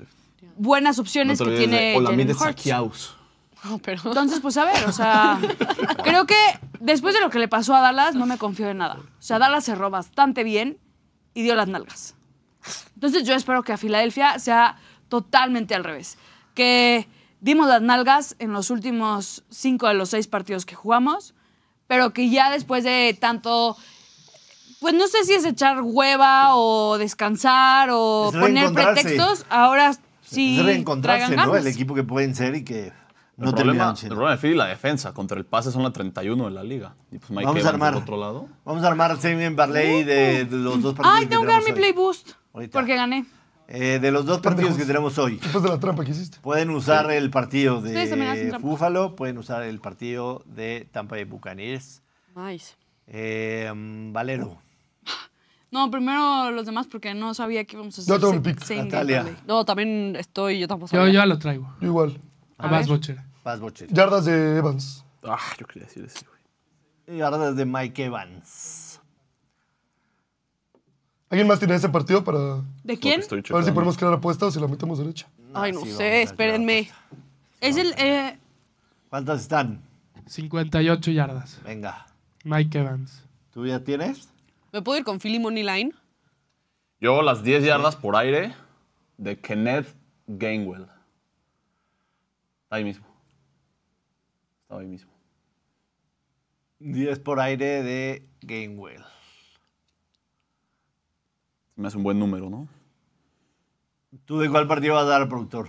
buenas 0.57 0.97
No 0.97 1.03
opciones 1.03 1.38
te 1.38 1.45
que 1.45 1.57
tiene 1.59 1.97
Hurts. 1.99 3.14
No, 3.64 3.78
pero... 3.82 4.01
Entonces, 4.05 4.38
pues 4.40 4.57
a 4.57 4.64
ver, 4.64 4.84
o 4.86 4.92
sea, 4.92 5.38
creo 6.05 6.26
que 6.26 6.36
después 6.78 7.12
de 7.14 7.20
lo 7.20 7.28
que 7.28 7.40
le 7.40 7.49
pasó 7.49 7.74
a 7.74 7.80
Dallas, 7.80 8.14
no 8.14 8.24
me 8.24 8.38
confío 8.38 8.68
en 8.70 8.78
nada. 8.78 8.99
O 9.01 9.22
sea, 9.22 9.38
Dallas 9.40 9.64
cerró 9.64 9.90
bastante 9.90 10.45
bien 10.45 10.78
y 11.34 11.42
dio 11.42 11.57
las 11.57 11.66
nalgas. 11.66 12.14
Entonces, 12.95 13.24
yo 13.24 13.34
espero 13.34 13.62
que 13.64 13.72
a 13.72 13.76
Filadelfia 13.76 14.38
sea 14.38 14.76
totalmente 15.09 15.74
al 15.74 15.82
revés. 15.84 16.18
Que 16.55 17.09
dimos 17.40 17.66
las 17.66 17.82
nalgas 17.82 18.36
en 18.38 18.53
los 18.53 18.70
últimos 18.70 19.42
cinco 19.51 19.88
de 19.88 19.95
los 19.95 20.11
seis 20.11 20.28
partidos 20.28 20.64
que 20.64 20.76
jugamos, 20.76 21.34
pero 21.88 22.12
que 22.12 22.30
ya 22.30 22.51
después 22.51 22.84
de 22.84 23.16
tanto. 23.20 23.76
Pues 24.85 24.93
no 24.93 25.09
sé 25.09 25.24
si 25.24 25.32
es 25.32 25.47
echar 25.47 25.80
hueva 25.80 26.57
o 26.57 26.99
descansar 26.99 27.89
o 27.91 28.30
poner 28.39 28.70
pretextos. 28.70 29.47
Ahora 29.49 29.97
sí. 30.20 30.59
es 30.59 30.66
reencontrarse, 30.66 31.35
¿no? 31.35 31.57
El 31.57 31.66
equipo 31.68 31.95
que 31.95 32.03
pueden 32.03 32.35
ser 32.35 32.55
y 32.55 32.64
que 32.64 32.93
no 33.39 33.49
el, 33.49 33.55
problema, 33.55 33.95
el 33.99 34.09
problema 34.09 34.32
de 34.32 34.37
Philly, 34.37 34.55
la 34.55 34.66
defensa. 34.66 35.14
Contra 35.14 35.39
el 35.39 35.47
pase 35.47 35.72
son 35.72 35.85
la 35.85 35.91
31 35.91 36.45
de 36.45 36.51
la 36.51 36.62
liga. 36.62 36.95
Y 37.11 37.16
pues 37.16 37.30
Mike 37.30 37.47
Vamos 37.47 37.64
a 37.64 37.68
armar. 37.70 37.95
del 37.95 38.03
otro 38.03 38.18
lado. 38.18 38.47
Vamos 38.66 38.85
a 38.85 38.89
armar 38.89 39.16
Semi 39.16 39.49
Barley 39.55 40.05
de, 40.05 40.45
de 40.45 40.57
los 40.59 40.82
dos 40.82 40.95
partidos 40.95 41.18
Ay, 41.18 41.26
tengo 41.28 41.45
que 41.45 41.49
dar 41.49 41.62
mi 41.62 41.70
hoy. 41.70 41.76
play 41.76 41.93
boost. 41.93 42.32
Ahorita. 42.53 42.78
Porque 42.78 42.95
gané. 42.95 43.24
Eh, 43.68 43.99
de 44.03 44.12
los 44.12 44.26
dos 44.26 44.43
partidos 44.43 44.76
que 44.76 44.85
tenemos 44.85 45.16
hoy. 45.16 45.39
Después 45.39 45.64
de 45.64 45.70
la 45.70 45.80
trampa 45.80 46.05
que 46.05 46.11
hiciste. 46.11 46.41
Pueden 46.43 46.68
usar 46.68 47.11
el 47.11 47.30
partido 47.30 47.80
de. 47.80 48.59
Búfalo, 48.61 49.16
pueden 49.16 49.39
usar 49.39 49.62
el 49.62 49.80
partido 49.80 50.43
de 50.45 50.87
Tampa 50.93 51.14
Bay 51.14 51.24
Buccaneers. 51.24 52.03
Nice. 52.37 52.74
Eh, 53.07 53.72
mm, 53.74 54.12
Valero. 54.12 54.64
No, 55.75 55.91
primero 55.91 56.51
los 56.53 56.64
demás 56.66 56.87
porque 56.87 57.12
no 57.14 57.35
sabía 57.35 57.64
que 57.64 57.75
íbamos 57.77 57.99
a 57.99 58.03
hacer. 58.03 58.14
Yo 58.14 58.20
tengo 58.20 58.33
mi 58.35 58.39
pick. 58.41 58.61
same 58.61 58.77
game 58.79 58.91
Natalia. 58.91 59.22
parlay. 59.25 59.37
No, 59.47 59.64
también 59.64 60.16
estoy, 60.16 60.61
yo 60.61 60.68
tampoco 60.68 60.93
Yo 60.93 60.99
sabía. 61.01 61.12
ya 61.14 61.27
lo 61.27 61.39
traigo. 61.39 61.75
Yo 61.81 61.89
igual. 61.89 62.20
A 62.59 62.68
A 62.68 62.70
Bass 62.70 62.87
ver. 62.89 62.97
Butcher. 62.97 63.20
Vas 63.45 63.61
Bocher. 63.61 63.93
Yardas 63.93 64.25
de 64.25 64.57
Evans. 64.57 65.05
Ah, 65.25 65.39
yo 65.59 65.66
quería 65.66 65.87
decir 65.87 66.05
eso, 66.05 66.25
güey. 66.29 67.18
Y 67.18 67.20
ahora 67.20 67.51
desde 67.51 67.66
Mike 67.66 68.05
Evans. 68.05 69.01
¿Alguien 71.29 71.49
más 71.49 71.59
tiene 71.59 71.75
ese 71.75 71.89
partido 71.89 72.22
para 72.22 72.62
¿De 72.85 72.97
quién? 72.97 73.20
estoy 73.20 73.43
a 73.51 73.55
ver 73.55 73.64
si 73.64 73.72
podemos 73.72 73.97
crear 73.99 74.12
apuesta 74.14 74.47
o 74.47 74.51
si 74.51 74.61
la 74.61 74.68
metemos 74.68 74.99
derecha? 74.99 75.27
Ay, 75.53 75.72
no 75.72 75.81
sí, 75.81 75.87
vamos 75.87 75.95
a 75.95 75.99
sé, 75.99 76.22
espérenme. 76.22 76.89
Es 77.61 77.77
el. 77.77 77.93
eh, 77.99 78.39
¿Cuántas 79.11 79.41
están? 79.43 79.81
58 80.27 81.11
yardas. 81.11 81.61
Venga. 81.64 82.07
Mike 82.45 82.79
Evans. 82.79 83.25
¿Tú 83.53 83.66
ya 83.66 83.81
tienes? 83.81 84.29
¿Me 84.75 84.83
puedo 84.83 84.99
ir 84.99 85.05
con 85.05 85.20
Philly 85.20 85.39
Money 85.39 85.62
Line? 85.62 85.93
Yo 87.01 87.22
las 87.22 87.45
10 87.45 87.62
yardas 87.62 87.95
por 87.95 88.16
aire 88.16 88.57
de 89.18 89.39
Kenneth 89.39 89.95
Gainwell. 90.27 90.89
Está 92.64 92.75
ahí 92.75 92.83
mismo. 92.83 93.07
Estaba 94.62 94.81
ahí 94.81 94.89
mismo. 94.89 95.12
10 96.81 97.20
por 97.20 97.39
aire 97.39 97.85
de 97.85 98.29
Gainwell. 98.41 99.05
Me 101.77 101.87
hace 101.87 101.97
un 101.97 102.03
buen 102.03 102.18
número, 102.18 102.51
¿no? 102.51 102.66
¿Tú 104.25 104.41
de 104.41 104.51
cuál 104.51 104.66
partido 104.66 104.95
vas 104.95 105.05
a 105.05 105.11
dar 105.11 105.22
al 105.22 105.29
productor? 105.29 105.68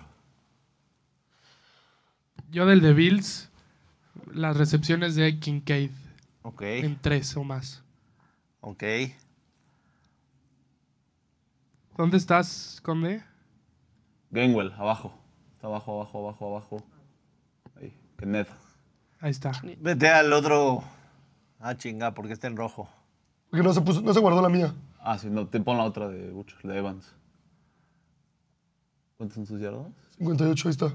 Yo 2.49 2.65
del 2.65 2.81
de 2.81 2.93
Bills, 2.93 3.51
las 4.33 4.57
recepciones 4.57 5.13
de 5.13 5.39
Kincaid 5.39 5.91
Ok, 6.41 6.63
en 6.63 6.99
tres 6.99 7.37
o 7.37 7.43
más. 7.43 7.84
Ok. 8.65 8.83
¿Dónde 11.97 12.17
estás, 12.17 12.81
Conde? 12.83 13.23
Gainwell, 14.31 14.73
abajo. 14.73 15.13
Está 15.53 15.67
abajo, 15.67 15.93
abajo, 16.01 16.19
abajo, 16.19 16.47
abajo. 16.49 16.77
Ahí, 17.79 17.93
Kenneth. 18.17 18.49
Ahí 19.19 19.31
está. 19.31 19.51
Vete 19.79 20.09
al 20.09 20.33
otro. 20.33 20.83
Ah, 21.59 21.75
chinga, 21.77 22.13
porque 22.13 22.33
está 22.33 22.47
en 22.47 22.57
rojo. 22.57 22.89
Porque 23.49 23.63
no 23.63 23.73
se, 23.73 23.81
puso, 23.81 24.01
no 24.01 24.13
se 24.13 24.19
guardó 24.19 24.41
la 24.41 24.49
mía. 24.49 24.73
Ah, 24.99 25.17
sí, 25.17 25.29
no, 25.29 25.47
te 25.47 25.59
pon 25.61 25.77
la 25.77 25.83
otra 25.83 26.09
de 26.09 26.31
Butcher, 26.31 26.59
de 26.63 26.77
Evans. 26.77 27.05
¿Cuántas 29.17 29.35
son 29.35 29.45
sus 29.45 29.61
yardas? 29.61 29.87
58, 30.17 30.67
ahí 30.67 30.71
está. 30.71 30.93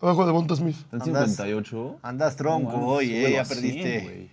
Abajo 0.00 0.24
de 0.24 0.32
Bonta 0.32 0.56
Smith. 0.56 0.76
En 0.92 1.00
Andas- 1.02 1.30
58. 1.30 1.98
Andas 2.02 2.36
tronco 2.36 3.00
eh, 3.00 3.32
ya 3.32 3.42
a 3.42 3.44
100, 3.44 3.56
perdiste. 3.56 4.30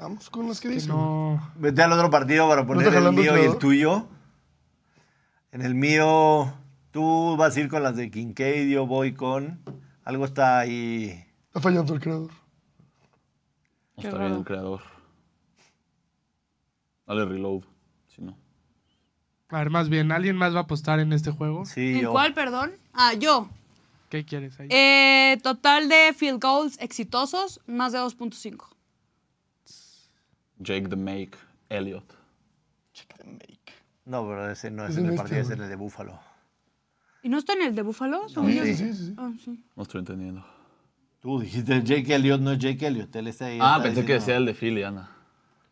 Vamos 0.00 0.30
con 0.30 0.48
las 0.48 0.60
que 0.60 0.68
dicen. 0.68 0.88
no. 0.88 1.52
Vete 1.56 1.82
al 1.82 1.92
otro 1.92 2.08
partido 2.08 2.48
para 2.48 2.66
poner 2.66 2.92
el 2.92 3.12
mío 3.12 3.36
y 3.36 3.44
el 3.44 3.58
tuyo. 3.58 4.06
En 5.52 5.60
el 5.60 5.74
mío, 5.74 6.54
tú 6.90 7.36
vas 7.36 7.54
a 7.56 7.60
ir 7.60 7.68
con 7.68 7.82
las 7.82 7.96
de 7.96 8.10
Kincaid, 8.10 8.68
yo 8.70 8.86
voy 8.86 9.12
con... 9.12 9.60
Algo 10.04 10.24
está 10.24 10.58
ahí... 10.60 11.26
Está 11.48 11.60
fallando 11.60 11.92
el 11.92 12.00
creador. 12.00 12.30
No 13.96 14.02
está 14.02 14.18
bien 14.18 14.32
el 14.32 14.44
creador. 14.44 14.80
Dale 17.06 17.24
reload. 17.26 17.64
Si 18.06 18.22
no. 18.22 18.38
A 19.50 19.58
ver, 19.58 19.68
más 19.70 19.88
bien, 19.88 20.12
¿alguien 20.12 20.36
más 20.36 20.54
va 20.54 20.60
a 20.60 20.62
apostar 20.62 21.00
en 21.00 21.12
este 21.12 21.30
juego? 21.30 21.66
Sí, 21.66 21.94
¿En 21.96 22.00
yo. 22.02 22.12
cuál, 22.12 22.32
perdón? 22.32 22.72
Ah, 22.94 23.12
yo. 23.14 23.50
¿Qué 24.08 24.24
quieres 24.24 24.58
ahí? 24.60 24.68
Eh, 24.70 25.38
total 25.42 25.88
de 25.88 26.14
field 26.16 26.40
goals 26.40 26.78
exitosos, 26.80 27.60
más 27.66 27.92
de 27.92 27.98
2.5. 27.98 28.64
Jake 30.60 30.88
the 30.88 30.96
Make. 30.96 31.36
Elliot. 31.68 32.04
No, 34.04 34.26
pero 34.26 34.50
ese 34.50 34.70
no 34.70 34.86
es 34.86 34.96
el 34.96 35.04
este, 35.06 35.16
partido, 35.16 35.40
es 35.40 35.50
el 35.50 35.58
de 35.58 35.76
Búfalo. 35.76 36.18
¿Y 37.22 37.28
no 37.28 37.38
está 37.38 37.52
en 37.52 37.62
el 37.62 37.74
de 37.74 37.82
Buffalo? 37.82 38.22
No, 38.22 38.28
según 38.28 38.50
yo? 38.50 38.64
Sí, 38.64 38.74
sí. 38.74 38.94
sí, 38.94 39.06
sí. 39.06 39.14
Ah, 39.16 39.30
sí. 39.44 39.64
No 39.76 39.82
estoy 39.82 40.00
entendiendo. 40.00 40.44
Tú 41.20 41.40
dijiste 41.40 41.82
Jake 41.82 42.14
Elliott, 42.14 42.40
no 42.40 42.52
es 42.52 42.58
Jake 42.58 42.86
Elliott. 42.86 43.14
Él 43.14 43.26
está 43.28 43.46
ahí. 43.46 43.58
Ah, 43.60 43.74
está 43.76 43.82
pensé 43.84 44.04
que 44.04 44.14
decía 44.14 44.36
el 44.36 44.46
de 44.46 44.54
Philly, 44.54 44.82
Ana. 44.82 45.10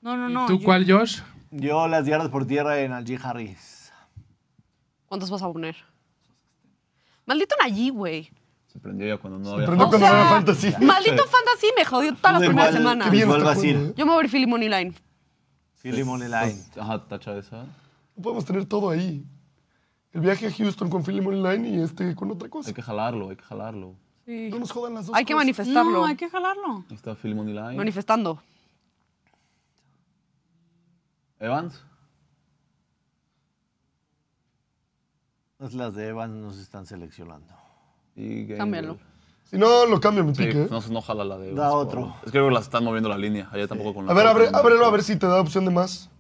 No, 0.03 0.16
no, 0.16 0.28
no. 0.28 0.47
¿Tú 0.47 0.59
yo- 0.59 0.64
cuál, 0.64 0.91
Josh? 0.91 1.20
Yo 1.51 1.89
las 1.89 2.07
yardas 2.07 2.28
por 2.28 2.47
tierra 2.47 2.78
en 2.80 2.93
Algie 2.93 3.18
Harris. 3.22 3.91
¿Cuántos 5.07 5.30
vas 5.30 5.43
a 5.43 5.51
poner? 5.51 5.76
Maldito 7.24 7.57
Najee, 7.61 7.91
güey. 7.91 8.30
Se 8.79 8.83
prendió 8.83 9.09
ya 9.09 9.18
cuando 9.20 9.41
no 9.41 9.45
Se 9.47 9.51
había. 9.55 9.66
prendió 9.66 9.87
O 9.87 9.91
cuando 9.91 10.07
sea, 10.07 10.20
era 10.20 10.29
fantasy. 10.29 10.72
Maldito 10.81 11.24
fantasy 11.24 11.66
me 11.76 11.85
jodió 11.85 12.14
todas 12.14 12.33
las 12.35 12.43
primeras 12.45 12.72
semanas. 12.72 13.12
Yo 13.12 13.26
me 13.26 14.05
voy 14.05 14.12
a 14.12 14.16
ver 14.18 14.31
Philly 14.31 14.47
Money 14.47 14.68
Line. 14.68 14.95
Philly 15.83 16.05
Money 16.05 16.29
Line. 16.29 16.62
Ajá, 16.81 17.05
tacha 17.09 17.37
esa. 17.37 17.64
No 18.14 18.22
podemos 18.22 18.45
tener 18.45 18.66
todo 18.66 18.91
ahí. 18.91 19.26
El 20.12 20.20
viaje 20.20 20.47
a 20.47 20.53
Houston 20.53 20.89
con 20.89 21.03
Philly 21.05 21.20
Money 21.20 21.43
Line 21.43 21.68
y 21.76 21.83
este 21.83 22.14
con 22.14 22.31
otra 22.31 22.49
cosa. 22.49 22.68
Hay 22.68 22.74
que 22.74 22.83
jalarlo, 22.83 23.31
hay 23.31 23.37
que 23.37 23.43
jalarlo. 23.43 23.97
No 24.26 24.59
nos 24.61 24.70
jodan 24.70 24.95
las 24.95 25.07
dos 25.07 25.16
Hay 25.16 25.24
que 25.24 25.35
manifestarlo. 25.35 25.91
No, 25.91 26.05
hay 26.05 26.14
que 26.14 26.31
jalarlo. 26.31 26.85
Ahí 26.89 26.95
está 26.95 27.16
Philly 27.16 27.35
Money 27.35 27.55
Line. 27.55 27.76
Manifestando. 27.76 28.41
Evans. 31.41 31.83
Pues 35.57 35.74
las 35.74 35.95
de 35.95 36.07
Evans 36.07 36.35
nos 36.35 36.59
están 36.59 36.87
seleccionando. 36.87 37.68
Y. 38.19 38.47
Cámbialo. 38.57 38.99
Si 39.45 39.57
no, 39.57 39.87
lo 39.87 39.99
cambio 40.01 40.25
mi 40.25 40.35
Sí, 40.35 40.43
¿eh? 40.43 40.66
no, 40.71 40.81
no 40.91 41.01
jala 41.01 41.25
la 41.25 41.39
de. 41.39 41.55
Da 41.55 41.73
otro. 41.73 42.14
Es 42.19 42.25
que 42.27 42.31
creo 42.33 42.49
que 42.49 42.55
las 42.55 42.64
están 42.64 42.85
moviendo 42.85 43.09
la 43.09 43.16
línea. 43.16 43.49
Allá 43.51 43.66
tampoco 43.66 43.95
con 43.95 44.05
la 44.07 44.12
A 44.12 44.14
ver, 44.14 44.27
abre, 44.27 44.49
ábrelo 44.53 44.85
a 44.85 44.91
ver 44.91 45.03
si 45.03 45.16
te 45.16 45.27
da 45.27 45.41
opción 45.41 45.64
de 45.64 45.71
más. 45.71 46.11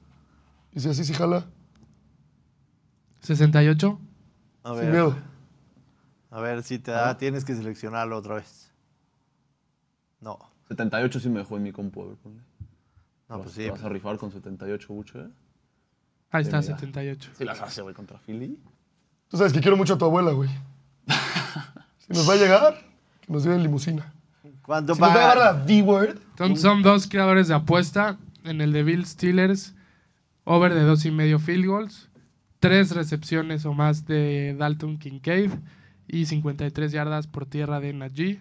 Y 0.72 0.80
si 0.80 0.88
así 0.88 1.04
sí 1.04 1.12
jala. 1.12 1.44
68. 3.20 3.98
A 4.64 4.68
Sin 4.70 4.78
ver, 4.80 4.90
miedo. 4.90 5.16
a 6.30 6.40
ver 6.40 6.62
si 6.62 6.78
te 6.78 6.90
da. 6.90 7.16
Tienes 7.18 7.44
que 7.44 7.54
seleccionarlo 7.54 8.16
otra 8.16 8.36
vez. 8.36 8.72
No. 10.20 10.38
78 10.68 11.20
sí 11.20 11.28
me 11.28 11.40
dejó 11.40 11.56
en 11.56 11.62
mi 11.64 11.72
compu. 11.72 12.02
A 12.02 12.06
ver, 12.06 12.16
ponle. 12.16 12.40
No, 13.28 13.36
¿Vas- 13.38 13.42
pues 13.44 13.54
sí. 13.54 13.62
¿Te 13.64 13.70
vas 13.70 13.84
a 13.84 13.88
rifar 13.88 14.16
con 14.18 14.30
78, 14.30 14.92
Buche? 14.92 15.18
Ahí 16.30 16.44
Sí, 16.44 16.48
está, 16.48 16.60
mira. 16.60 16.76
78. 16.78 17.30
Sí 17.36 17.44
las 17.44 17.60
hace, 17.60 17.82
güey, 17.82 17.94
contra 17.94 18.18
Philly. 18.18 18.58
Tú 19.28 19.36
sabes 19.36 19.52
que 19.52 19.60
quiero 19.60 19.76
mucho 19.76 19.94
a 19.94 19.98
tu 19.98 20.04
abuela, 20.06 20.30
güey. 20.32 20.48
Si 22.08 22.14
nos 22.14 22.28
va 22.28 22.34
a 22.34 22.36
llegar, 22.36 22.80
que 23.20 23.32
nos 23.32 23.44
lleve 23.44 23.56
en 23.56 23.62
limusina. 23.62 24.12
¿Cuánto 24.62 24.94
Si 24.94 25.00
nos 25.00 25.08
va 25.08 25.12
a 25.12 25.16
llevar 25.16 25.38
la 25.38 25.50
pagan? 25.52 25.66
D-word, 25.66 26.18
Son, 26.36 26.56
son 26.56 26.82
dos 26.82 27.06
creadores 27.06 27.48
de 27.48 27.54
apuesta. 27.54 28.18
En 28.44 28.60
el 28.60 28.72
de 28.72 28.82
Bill 28.82 29.04
Steelers, 29.04 29.74
over 30.44 30.72
de 30.72 30.82
dos 30.82 31.04
y 31.04 31.10
medio 31.10 31.38
field 31.38 31.66
goals, 31.66 32.08
tres 32.60 32.92
recepciones 32.92 33.66
o 33.66 33.74
más 33.74 34.06
de 34.06 34.54
Dalton 34.58 34.98
Kincaid 34.98 35.50
y 36.06 36.26
53 36.26 36.92
yardas 36.92 37.26
por 37.26 37.44
tierra 37.46 37.80
de 37.80 37.92
Najee. 37.92 38.40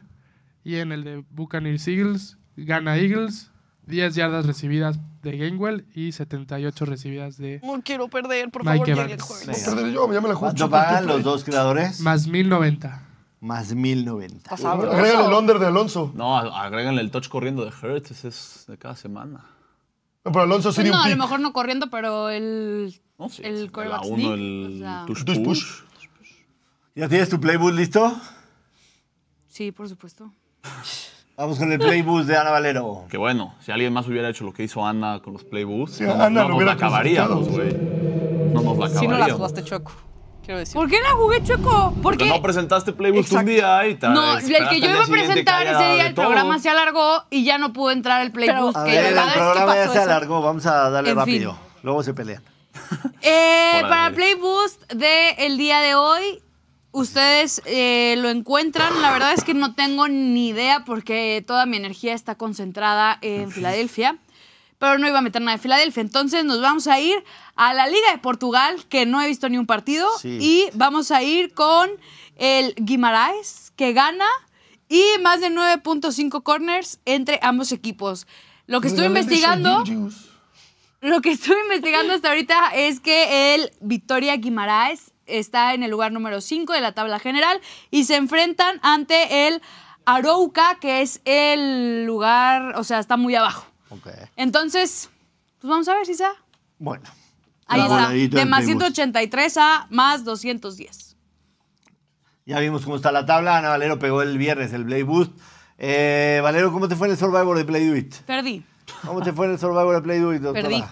Y 0.64 0.76
en 0.76 0.92
el 0.92 1.04
de 1.04 1.24
Buccaneers 1.32 1.88
Eagles, 1.88 2.38
gana 2.56 2.98
Eagles, 2.98 3.52
10 3.88 4.16
yardas 4.16 4.46
recibidas 4.46 5.00
de 5.24 5.38
Gainwell 5.38 5.86
y 5.94 6.12
78 6.12 6.86
recibidas 6.86 7.38
de 7.38 7.60
No 7.64 7.82
quiero 7.82 8.10
perder, 8.10 8.50
por 8.50 8.66
Mike 8.66 8.94
favor, 8.94 9.10
Evans. 9.12 9.48
No 9.48 9.54
perderé 9.74 9.94
yo, 9.94 10.14
ya 10.14 10.22
me 10.22 10.28
la 10.30 10.36
juego. 10.36 10.40
¿Cuánto 10.40 10.70
pagan 10.70 11.08
los 11.08 11.24
dos 11.24 11.44
creadores? 11.44 12.00
más 12.02 12.28
1090. 12.28 13.07
Más 13.40 13.74
1090. 13.76 14.36
Está 14.38 14.58
sabroso. 14.58 14.96
Agrégale 14.98 15.26
el 15.28 15.34
under 15.34 15.60
de 15.60 15.68
Alonso. 15.68 16.12
No, 16.16 16.36
agréganle 16.38 17.02
el 17.02 17.12
touch 17.12 17.28
corriendo 17.28 17.64
de 17.66 17.72
Hurts. 17.72 18.12
Ese 18.12 18.28
es 18.30 18.66
de 18.68 18.78
cada 18.78 18.96
semana. 18.96 19.46
No, 20.26 20.32
pero 20.32 20.42
Alonso 20.44 20.72
sería 20.72 20.92
no, 20.92 20.98
un 21.00 21.06
a 21.06 21.10
lo 21.10 21.18
mejor 21.18 21.40
no 21.40 21.54
corriendo, 21.54 21.90
pero 21.90 22.30
el. 22.30 23.00
No, 23.20 23.30
sí. 23.30 23.42
El 23.46 23.72
la 23.74 24.02
1, 24.02 24.16
sneak, 24.16 24.32
el 24.34 24.76
o 24.76 24.80
sea- 24.80 25.04
touch 25.08 25.24
push. 25.44 25.44
push. 25.44 25.82
¿Ya 26.96 27.08
tienes 27.08 27.30
tu 27.30 27.40
playbook 27.40 27.74
listo? 27.74 28.12
Sí, 29.48 29.72
por 29.72 29.88
supuesto. 29.88 30.32
Vamos 31.36 31.60
con 31.60 31.72
el 31.72 31.78
playbook 31.80 32.24
de 32.24 32.36
Ana 32.38 32.50
Valero. 32.50 33.06
Que 33.10 33.18
bueno, 33.18 33.54
si 33.62 33.72
alguien 33.72 33.94
más 33.94 34.08
hubiera 34.08 34.30
hecho 34.30 34.44
lo 34.44 34.52
que 34.54 34.64
hizo 34.64 34.84
Ana 34.86 35.20
con 35.22 35.34
los 35.34 35.44
playbooks, 35.44 35.92
Sí, 35.94 36.04
no, 36.04 36.14
Ana 36.14 36.30
no 36.32 36.42
lo 36.42 36.48
nos 36.50 36.58
hubiera 36.58 36.72
la 36.74 36.78
acabaríamos, 36.78 37.48
güey. 37.50 37.74
No 38.54 38.62
nos 38.62 38.78
la 38.80 38.88
Si 38.90 38.94
no 38.96 39.00
acabaríamos. 39.02 39.20
las 39.20 39.32
jugaste 39.34 39.64
chueco. 39.64 39.92
Quiero 40.48 40.60
decir. 40.60 40.74
¿Por 40.76 40.90
qué 40.90 41.02
la 41.02 41.10
jugué 41.12 41.44
chueco? 41.44 41.94
Porque 42.02 42.26
no 42.30 42.42
presentaste 42.42 42.94
playbooks 42.94 43.32
un 43.34 43.46
día 43.46 43.86
y 43.86 43.96
te 43.96 44.08
No, 44.08 44.38
el 44.38 44.46
que 44.70 44.80
yo 44.80 44.90
iba 44.90 45.04
a 45.04 45.06
presentar 45.08 45.68
ese 45.68 45.94
día, 45.94 46.08
el 46.08 46.14
todo. 46.16 46.26
programa 46.28 46.58
se 46.58 46.70
alargó 46.70 47.26
y 47.30 47.44
ya 47.44 47.58
no 47.58 47.74
pudo 47.74 47.92
entrar 47.92 48.22
el 48.22 48.32
playboost. 48.32 48.78
A 48.78 48.86
que 48.86 48.92
ver, 48.92 49.06
el 49.08 49.14
que 49.14 49.32
programa 49.36 49.76
ya 49.76 49.84
se 49.88 49.92
eso- 49.92 50.02
alargó. 50.04 50.42
Vamos 50.42 50.66
a 50.66 50.90
darle 50.90 51.10
En 51.12 51.18
rápido. 51.18 51.52
fin. 51.54 51.62
Luego 51.84 52.02
se 52.02 52.14
pelean. 52.14 52.42
Eh, 53.22 53.82
para 53.82 54.12
Playboost 54.16 54.90
del 54.94 55.58
día 55.58 55.80
de 55.82 55.96
hoy, 55.96 56.42
ustedes 56.92 57.62
eh, 57.66 58.16
lo 58.18 58.30
encuentran. 58.30 59.02
La 59.02 59.12
verdad 59.12 59.34
es 59.34 59.44
que 59.44 59.54
no 59.54 59.76
tengo 59.76 60.08
ni 60.08 60.48
idea 60.48 60.86
porque 60.86 61.44
toda 61.46 61.66
mi 61.66 61.76
energía 61.76 62.14
está 62.14 62.36
concentrada 62.36 63.18
en 63.22 63.52
Filadelfia. 63.52 64.18
Pero 64.80 64.98
no 64.98 65.08
iba 65.08 65.20
a 65.20 65.22
meter 65.22 65.42
nada 65.42 65.58
de 65.58 65.62
Filadelfia. 65.62 66.02
Entonces 66.02 66.46
nos 66.46 66.62
vamos 66.62 66.88
a 66.88 67.00
ir 67.00 67.24
a 67.56 67.74
la 67.74 67.88
Liga 67.88 68.12
de 68.12 68.18
Portugal, 68.20 68.86
que 68.90 69.06
no 69.06 69.22
he 69.22 69.28
visto 69.28 69.50
ni 69.50 69.58
un 69.58 69.66
partido. 69.66 70.08
Sí. 70.20 70.38
Y 70.40 70.70
vamos 70.74 71.12
a 71.12 71.24
ir 71.24 71.54
con 71.54 71.90
el 72.36 72.76
Guimaraes, 72.78 73.72
que 73.76 73.94
gana. 73.94 74.28
Y 74.90 75.04
más 75.22 75.42
de 75.42 75.50
9.5 75.50 76.44
corners 76.44 77.00
entre 77.06 77.40
ambos 77.42 77.72
equipos. 77.72 78.28
Lo 78.68 78.82
que 78.82 78.88
estoy 78.88 79.08
Regálale 79.08 79.22
investigando... 79.22 79.84
Lo 81.00 81.22
que 81.22 81.30
estuve 81.30 81.62
investigando 81.62 82.14
hasta 82.14 82.30
ahorita 82.30 82.72
es 82.74 83.00
que 83.00 83.54
el 83.54 83.72
Victoria 83.82 84.36
Guimaraes 84.36 85.12
está 85.28 85.76
en 85.76 85.84
el 85.84 85.92
lugar 85.92 86.12
número 86.12 86.42
5 86.42 86.74
de 86.74 86.82
la 86.82 86.94
tabla 86.94 87.20
general 87.20 87.62
y 87.92 88.06
se 88.06 88.16
enfrentan 88.16 88.80
ante 88.82 89.48
el 89.48 89.62
Arouca, 90.06 90.80
que 90.82 91.02
es 91.02 91.22
el 91.26 92.06
lugar, 92.06 92.74
o 92.78 92.84
sea, 92.84 92.98
está 93.00 93.16
muy 93.16 93.36
abajo. 93.36 93.68
Ok. 93.90 94.08
Entonces, 94.36 95.10
pues 95.60 95.70
vamos 95.70 95.88
a 95.88 95.96
ver 95.96 96.06
si 96.06 96.14
está. 96.14 96.32
Bueno. 96.80 97.04
Ahí 97.68 97.82
está, 97.82 98.10
de 98.40 98.46
más 98.46 98.64
Playboost. 98.64 98.96
183 98.96 99.58
a 99.58 99.88
más 99.90 100.24
210. 100.24 101.16
Ya 102.46 102.60
vimos 102.60 102.84
cómo 102.84 102.96
está 102.96 103.12
la 103.12 103.26
tabla. 103.26 103.58
Ana 103.58 103.70
Valero 103.70 104.00
pegó 104.00 104.22
el 104.22 104.38
viernes 104.38 104.72
el 104.72 104.86
Play 104.86 105.04
Boost. 105.04 105.32
Eh, 105.78 106.40
Valero, 106.42 106.72
¿cómo 106.72 106.88
te 106.88 106.96
fue 106.96 107.08
en 107.08 107.12
el 107.12 107.20
Survivor 107.20 107.58
de 107.58 107.66
Play 107.66 107.88
Do 107.88 107.96
It? 107.98 108.16
Perdí. 108.26 108.64
¿Cómo 109.06 109.22
te 109.22 109.34
fue 109.34 109.48
en 109.48 109.52
el 109.54 109.60
Survivor 109.60 109.96
de 109.96 110.02
Play 110.02 110.20
Do 110.20 110.34
It, 110.34 110.42
doctora? 110.42 110.68
Perdí. 110.70 110.84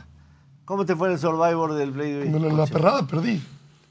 ¿Cómo 0.65 0.85
te 0.85 0.95
fue 0.95 1.07
en 1.07 1.13
el 1.13 1.19
Survivor 1.19 1.73
del 1.73 1.91
Play 1.91 2.11
Do 2.13 2.19
It? 2.25 2.35
En 2.35 2.41
la, 2.41 2.53
la 2.53 2.67
perrada 2.67 3.07
perdí. 3.07 3.41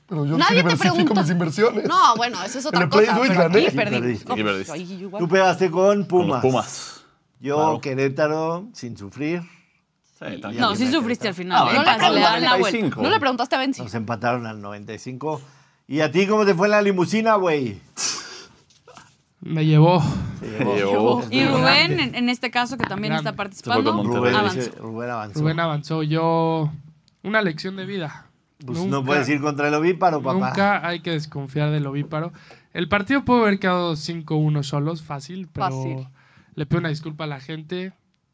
Pero 0.07 0.27
yo 0.27 0.35
sí 0.35 0.41
Nadie 0.41 0.63
te 0.63 0.69
diversifico 0.69 1.15
mis 1.15 1.31
inversiones. 1.31 1.85
No, 1.89 2.15
bueno, 2.17 2.43
eso 2.45 2.59
es 2.59 2.67
otra 2.67 2.81
En 2.81 2.83
el 2.85 2.89
Play 2.91 3.07
cosa. 3.07 3.19
Do 3.19 3.25
It 3.25 3.33
gané. 3.33 3.71
Sí, 3.71 3.77
perdí. 3.77 4.21
No, 4.27 4.35
Aquí 4.35 4.43
pues. 5.11 5.21
Tú 5.21 5.29
pegaste 5.29 5.71
con 5.71 5.99
Con 6.01 6.07
Pumas. 6.07 6.29
los 6.29 6.53
Pumas. 6.53 6.94
Yo, 7.45 7.57
Claro. 7.57 7.81
Querétaro, 7.83 8.69
sin 8.73 8.97
sufrir. 8.97 9.43
Sí. 10.19 10.41
No, 10.59 10.75
sí 10.75 10.91
sufriste 10.91 11.29
al 11.29 11.35
final. 11.35 11.59
Ah, 11.59 11.71
¿eh? 11.71 11.75
bueno, 11.77 11.85
Casi 11.85 12.15
le 12.15 12.21
dan 12.21 12.43
la 12.43 12.57
vuelta. 12.57 12.79
95. 12.79 13.03
No 13.03 13.11
le 13.11 13.21
preguntaste 13.21 13.55
a 13.55 13.59
Benzi. 13.59 13.83
Nos 13.83 13.95
empataron 13.95 14.47
al 14.47 14.63
95. 14.63 15.43
¿Y 15.87 16.01
a 16.01 16.11
ti 16.11 16.27
cómo 16.27 16.47
te 16.47 16.55
fue 16.55 16.69
en 16.69 16.71
la 16.71 16.81
limusina, 16.81 17.35
güey? 17.35 17.79
Me 19.43 19.67
llevó. 19.67 20.03
Se 20.41 20.59
llevó. 20.65 21.23
Y 21.31 21.45
Rubén, 21.45 22.01
en, 22.01 22.15
en 22.15 22.29
este 22.31 22.51
caso, 22.51 22.79
que 22.79 22.87
también 22.87 23.13
Grande. 23.13 23.29
está 23.29 23.37
participando. 23.37 23.93
Rubén, 24.03 24.35
avanzó. 24.35 24.71
Rubén 24.79 25.11
avanzó. 25.11 25.41
Rubén 25.41 25.61
avanzó. 25.61 26.03
Yo. 26.03 26.73
Una 27.23 27.43
lección 27.43 27.77
de 27.77 27.85
vida. 27.85 28.27
Pues 28.65 28.79
no 28.87 29.05
puedes 29.05 29.29
ir 29.29 29.43
contra 29.43 29.69
el 29.69 29.75
ovíparo, 29.75 30.23
papá. 30.23 30.49
Nunca 30.49 30.87
hay 30.87 31.01
que 31.01 31.11
desconfiar 31.11 31.71
del 31.71 31.87
ovíparo. 31.87 32.33
El 32.73 32.89
partido 32.89 33.23
pudo 33.27 33.43
haber 33.43 33.59
quedado 33.59 33.93
5-1 33.93 34.63
solos, 34.63 35.03
fácil, 35.03 35.49
pero 35.53 35.67
Fácil. 35.67 36.09
Le 36.55 36.67
pido 36.67 36.81
una 36.81 36.89
disculpa 36.89 37.25
a 37.25 37.27
la 37.27 37.41
gente. 37.41 37.93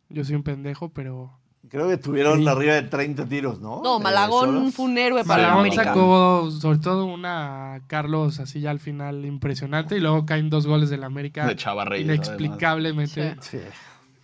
Yo 0.09 0.25
soy 0.25 0.35
un 0.37 0.43
pendejo, 0.43 0.89
pero 0.91 1.33
Creo 1.69 1.89
que 1.89 1.99
tuvieron 1.99 2.49
arriba 2.49 2.75
de 2.75 2.83
30 2.83 3.27
tiros, 3.27 3.61
¿no? 3.61 3.81
No, 3.85 3.99
De 3.99 4.03
Malagón 4.05 4.47
solos. 4.47 4.75
fue 4.75 4.87
un 4.87 4.99
héroe 4.99 5.25
para 5.25 5.43
Malagón 5.43 5.61
América. 5.67 5.85
sacó 5.85 6.51
sobre 6.51 6.79
todo 6.79 7.05
una 7.05 7.75
a 7.75 7.81
Carlos 7.87 8.41
así 8.41 8.61
ya 8.61 8.71
al 8.71 8.81
final 8.81 9.25
impresionante 9.27 9.97
y 9.97 10.01
luego 10.01 10.25
caen 10.27 10.49
dos 10.51 10.67
goles 10.67 10.89
del 10.91 11.05
América. 11.05 11.47
De 11.47 11.55
Chava 11.57 11.85
Reyes, 11.85 12.07
Inexplicablemente. 12.07 13.37
Sí. 13.41 13.59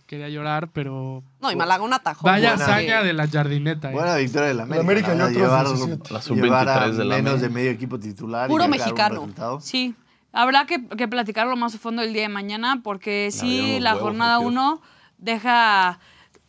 Quería 0.07 0.29
llorar, 0.29 0.69
pero 0.71 1.21
No, 1.41 1.51
y 1.51 1.55
Malagón 1.55 1.93
atajó. 1.93 2.25
vaya 2.25 2.51
buena. 2.55 2.65
hazaña 2.65 3.03
de 3.03 3.13
la 3.13 3.27
jardineta. 3.27 3.91
eh. 3.91 3.93
Buena 3.93 4.15
victoria 4.15 4.47
del 4.49 4.59
América. 4.61 4.81
América 4.83 5.15
la 5.15 5.31
y 5.31 5.33
llevar, 5.35 5.67
17. 5.67 6.13
La 6.13 6.19
llevar 6.21 6.69
a 6.69 6.87
sub-23 6.87 6.91
de 6.97 7.05
la 7.05 7.15
menos 7.17 7.33
América. 7.33 7.47
de 7.47 7.49
medio 7.53 7.71
equipo 7.71 7.99
titular. 7.99 8.49
y 8.49 8.51
Puro 8.51 8.63
un 8.65 8.69
mexicano. 8.71 9.29
Sí, 9.61 9.95
habrá 10.37 10.65
que, 10.65 10.85
que 10.87 11.07
platicarlo 11.07 11.55
más 11.55 11.75
a 11.75 11.79
fondo 11.79 12.01
el 12.03 12.13
día 12.13 12.23
de 12.23 12.29
mañana 12.29 12.81
porque 12.83 13.29
abrieron 13.33 13.67
sí, 13.67 13.79
la 13.79 13.95
jornada 13.95 14.35
al 14.35 14.41
Piojo. 14.41 14.53
1 14.53 14.81
deja... 15.17 15.99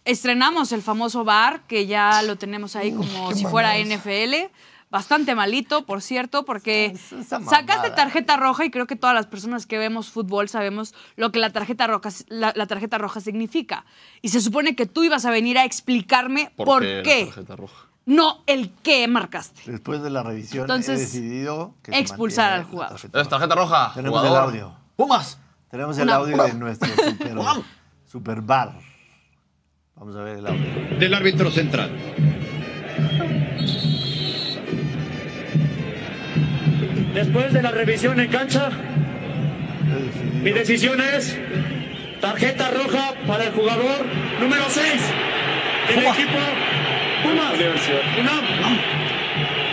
Estrenamos 0.05 0.73
el 0.73 0.81
famoso 0.81 1.23
bar, 1.23 1.67
que 1.67 1.87
ya 1.87 2.23
lo 2.23 2.37
tenemos 2.37 2.77
ahí 2.77 2.93
como 2.93 3.35
si 3.35 3.45
fuera. 3.45 3.77
NFL. 3.77 4.51
Bastante 4.91 5.35
malito, 5.35 5.85
por 5.85 6.01
cierto, 6.01 6.47
porque 6.47 6.97
sacaste 7.47 7.91
tarjeta 7.91 8.39
roja 8.39 8.65
y 8.65 8.71
creo 8.71 8.87
que 8.87 8.97
todas 8.97 9.15
las 9.15 9.27
personas 9.27 9.67
que 9.67 9.77
vemos 9.77 10.09
fútbol 10.09 10.49
sabemos 10.49 10.95
lo 11.17 11.31
que 11.31 11.39
la 11.39 11.51
tarjeta 11.51 11.87
roja, 11.87 12.09
la, 12.29 12.55
la 12.57 12.67
tarjeta 12.67 12.97
roja 12.97 13.21
significa. 13.21 13.85
Y 14.23 14.31
se 14.31 14.41
supone 14.41 14.75
que 14.75 14.87
tú 14.87 15.05
ibas 15.05 15.27
a 15.27 15.31
venir 15.31 15.59
a 15.59 15.67
explicarme 15.67 16.53
por, 16.57 16.67
¿Por, 16.67 16.83
qué? 16.83 16.95
la 16.95 17.03
qué, 17.03 17.25
tarjeta 17.27 17.57
roja? 17.57 17.88
No 18.09 18.43
el 18.47 18.71
qué 18.83 19.07
marcaste. 19.07 19.71
Después 19.71 20.03
de 20.03 20.09
la 20.11 20.23
revisión 20.23 20.63
Entonces, 20.63 20.99
he 20.99 21.03
decidido 21.03 21.75
que 21.83 21.97
expulsar 21.99 22.53
al 22.55 22.65
jugador. 22.65 22.93
tarjeta 22.97 23.21
Es 23.21 23.29
tarjeta 23.29 23.55
roja. 23.55 23.93
Tenemos 23.95 24.25
el 24.25 24.35
audio. 24.35 24.73
Pumas. 24.97 25.39
Tenemos 25.71 25.97
el 25.99 26.05
Una- 26.05 26.15
audio 26.17 26.43
de 26.43 26.55
nuestro 26.55 26.89
super, 26.97 27.37
super 28.07 28.41
bar. 28.41 28.73
Vamos 29.95 30.17
a 30.17 30.23
ver 30.23 30.39
el 30.39 30.47
audio. 30.47 30.99
del 30.99 31.13
árbitro 31.15 31.51
central. 31.51 31.91
Después 37.15 37.53
de 37.53 37.63
la 37.63 37.71
revisión 37.71 38.21
en 38.21 38.31
cancha, 38.31 38.71
mi 40.43 40.51
decisión 40.53 41.01
es 41.01 41.37
tarjeta 42.21 42.71
roja 42.71 43.13
para 43.27 43.45
el 43.45 43.53
jugador 43.53 44.07
número 44.41 44.65
6 44.69 44.85
del 45.89 45.99
equipo 46.07 46.39
Pumas. 47.23 47.53
Unam. 48.21 48.79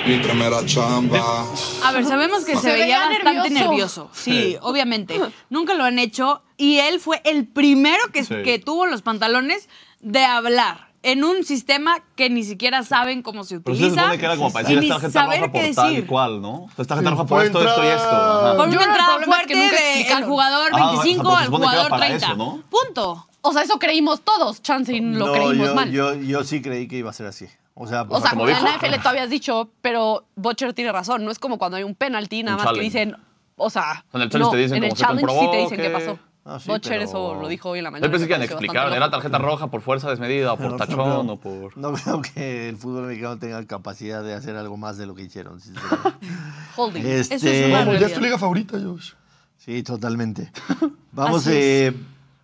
Mi 0.06 0.18
primera 0.20 0.64
chamba. 0.66 1.46
A 1.84 1.92
ver, 1.92 2.06
sabemos 2.06 2.46
que 2.46 2.56
se, 2.56 2.62
Se 2.62 2.72
veía, 2.74 2.86
veía 2.86 3.00
bastante 3.24 3.50
nervioso. 3.50 3.70
nervioso. 3.70 4.10
Sí, 4.14 4.58
obviamente. 4.62 5.20
Nunca 5.50 5.74
lo 5.74 5.84
han 5.84 5.98
hecho 5.98 6.44
y 6.58 6.78
él 6.80 7.00
fue 7.00 7.22
el 7.26 7.48
primero 7.48 8.04
que, 8.14 8.24
Sí. 8.24 8.36
que 8.44 8.60
tuvo 8.60 8.86
los 8.86 9.02
pantalones 9.02 9.68
de 10.02 10.24
hablar 10.24 10.86
en 11.02 11.24
un 11.24 11.44
sistema 11.44 11.98
que 12.16 12.30
ni 12.30 12.44
siquiera 12.44 12.84
saben 12.84 13.22
cómo 13.24 13.44
se 13.44 13.60
Pero 13.60 13.76
se 13.76 13.84
utiliza. 13.84 14.02
supone 14.02 14.20
que 14.20 14.26
era 14.26 14.36
como 14.38 14.52
para 14.54 14.62
y 14.72 14.76
decir 14.76 14.80
ni 14.80 14.86
es 14.88 14.94
tarjeta 15.02 15.20
saber 15.24 15.40
roja 15.42 15.52
por 15.52 15.76
tal 15.76 15.98
y 15.98 16.02
cual, 16.04 16.42
¿no? 16.42 16.66
Es 16.78 16.88
tarjeta 16.88 17.10
Sí, 17.10 17.16
roja 17.16 17.26
por 17.28 17.44
esto, 17.46 17.68
esto 17.68 17.84
y 17.84 17.88
esto. 17.88 18.10
Ajá. 18.10 18.58
Por 18.58 18.68
una 18.68 18.84
entrada 18.84 19.06
problema 19.08 19.38
es 19.42 19.48
que 19.48 19.54
fuerte 19.54 19.56
nunca 19.56 19.76
del 19.76 19.86
explicaron. 19.86 20.30
jugador 20.30 20.70
Ah, 20.72 20.76
o 20.76 20.78
sea, 20.78 21.04
25 21.04 21.36
al 21.36 21.48
jugador 21.48 21.90
para 21.90 22.06
30. 22.08 22.26
eso, 22.28 22.36
¿no? 22.36 22.64
Punto. 22.70 23.28
O 23.48 23.54
sea, 23.54 23.62
eso 23.64 23.78
creímos 23.80 24.22
todos. 24.22 24.62
Chance 24.62 24.94
y 24.94 25.00
lo 25.02 25.28
No, 25.28 25.34
creímos 25.34 25.68
yo, 25.68 25.76
mal. 25.76 25.92
Yo, 25.92 26.16
yo 26.16 26.44
sí 26.44 26.62
creí 26.62 26.88
que 26.88 26.98
iba 26.98 27.10
a 27.10 27.14
ser 27.14 27.28
así. 27.28 27.48
O 27.76 27.88
sea, 27.88 28.04
o 28.04 28.22
sea, 28.22 28.32
como 28.32 28.44
con 28.46 28.52
la. 28.54 28.78
NFL 28.78 29.02
tú 29.02 29.08
habías 29.10 29.30
dicho, 29.30 29.70
pero 29.82 30.26
Butcher 30.36 30.74
tiene 30.74 30.92
razón. 30.92 31.26
No 31.26 31.32
es 31.32 31.40
como 31.40 31.58
cuando 31.58 31.78
hay 31.78 31.84
un 31.84 31.94
penalti, 31.96 32.42
nada 32.44 32.58
Un 32.58 32.64
más 32.64 32.72
que 32.74 32.78
challenge. 32.80 33.00
dicen, 33.00 33.16
o 33.58 33.70
sea, 33.70 34.06
En 34.14 34.22
el 34.22 34.30
challenge 34.30 34.40
no, 34.48 34.52
te 34.52 34.58
dicen 34.58 34.78
en 34.78 34.84
el 34.86 34.90
cómo 34.92 34.96
se 34.98 35.04
challenge 35.04 35.22
sí 35.22 35.26
te 35.26 35.36
comprobó 35.44 35.62
dicen 35.64 35.78
qué 35.78 35.84
que- 35.84 35.90
pasó. 35.90 36.20
Ah, 36.48 36.60
sí, 36.60 36.70
Butcher 36.70 36.92
pero- 36.94 37.04
eso 37.06 37.34
lo 37.42 37.48
dijo 37.48 37.70
hoy 37.72 37.80
en 37.80 37.86
la 37.86 37.90
mañana. 37.92 38.06
Yo 38.08 38.12
pensé 38.12 38.28
que 38.28 38.34
iban 38.34 38.42
a 38.42 38.46
explicar, 38.46 38.94
¿era 38.94 39.10
tarjeta 39.10 39.40
roja 39.40 39.68
por 39.72 39.82
fuerza 39.82 40.10
desmedida, 40.12 40.54
o 40.54 40.58
por 40.58 40.72
No, 40.72 40.78
tachón 40.78 41.26
no, 41.26 41.34
o 41.34 41.40
por...? 41.40 41.76
No 41.76 41.92
creo 41.94 42.22
que 42.22 42.70
el 42.70 42.78
fútbol 42.78 43.08
mexicano 43.08 43.40
tenga 43.40 43.66
capacidad 43.66 44.24
de 44.24 44.36
hacer 44.36 44.56
algo 44.56 44.78
más 44.78 44.98
de 44.98 45.08
lo 45.08 45.16
que 45.16 45.24
hicieron. 45.24 45.60
Holding. 46.76 47.06
Este, 47.06 47.36
Eso 47.36 47.48
es 47.50 47.66
una 47.68 47.80
Vamos, 47.80 48.00
ya 48.00 48.08
es 48.08 48.14
tu 48.14 48.22
liga 48.22 48.38
favorita, 48.38 48.78
Josh. 48.80 49.14
Sí, 49.58 49.82
totalmente. 49.84 50.52
Vamos, 51.12 51.48
eh, 51.48 51.94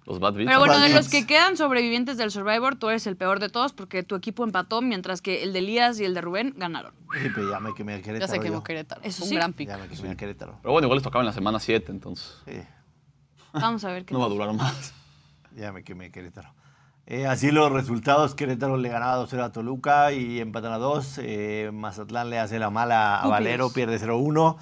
Los 0.06 0.20
Bad 0.20 0.34
Beats. 0.34 0.47
Pero 0.47 0.60
bueno, 0.60 0.80
de 0.80 0.89
los 0.89 1.10
que 1.10 1.28
quedan 1.28 1.58
sobrevivientes 1.58 2.18
del 2.18 2.32
Survivor, 2.32 2.76
tú 2.76 2.89
eres 2.89 3.06
el 3.08 3.16
peor 3.18 3.39
de 3.39 3.49
todos 3.49 3.72
porque 3.74 4.02
tu 4.04 4.16
equipo 4.16 4.43
empató, 4.43 4.82
mientras 4.82 5.22
que 5.22 5.43
el 5.43 5.54
de 5.54 5.60
Elías 5.60 5.99
y 5.99 6.06
el 6.06 6.14
de 6.16 6.22
Rubén 6.22 6.54
ganaron. 6.58 6.93
Felipe, 7.12 7.41
ya 7.49 7.60
me 7.60 7.74
quemé 7.74 7.93
a 7.93 7.97
Ya 7.97 8.04
Querétaro. 8.04 8.32
se 8.32 8.39
quemó 8.39 8.56
yo. 8.58 8.64
Querétaro. 8.64 9.02
Eso 9.04 9.24
un 9.24 9.30
sí. 9.30 9.36
gran 9.36 9.54
pick. 9.54 9.68
Ya 9.70 9.78
me 9.78 9.88
quemé 9.88 10.10
a 10.10 10.16
Querétaro. 10.18 10.58
Pero 10.62 10.72
bueno, 10.72 10.88
igual 10.88 10.97
les 10.97 11.04
tocaba 11.04 11.22
en 11.22 11.28
la 11.28 11.34
semana 11.34 11.60
7, 11.60 11.91
entonces 11.91 12.36
Sí, 12.45 12.62
Vamos 13.54 13.84
a 13.84 13.91
ver 13.91 14.06
qué 14.06 14.14
no 14.14 14.22
va 14.22 14.26
a 14.26 14.30
durar 14.30 14.54
más. 14.54 14.93
ya 15.56 15.72
me 15.72 15.84
quemé 15.84 16.06
a 16.08 16.12
Querétaro. 16.12 16.54
Eh, 17.08 17.26
así 17.28 17.52
los 17.52 17.72
resultados, 17.72 18.36
Querétaro 18.36 18.78
le 18.78 18.88
ganaba 18.89 19.22
2-0 19.26 19.43
a 19.43 19.52
Toluca 19.52 20.14
y 20.14 20.39
empatan 20.39 20.72
a 20.72 20.78
2. 20.78 21.20
Eh, 21.24 21.70
Mazatlán 21.74 22.30
le 22.30 22.39
hace 22.39 22.58
la 22.60 22.70
mala 22.70 23.20
a. 23.20 23.28
Valero, 23.28 23.72
pierde 23.74 23.99
0-1. 23.99 24.58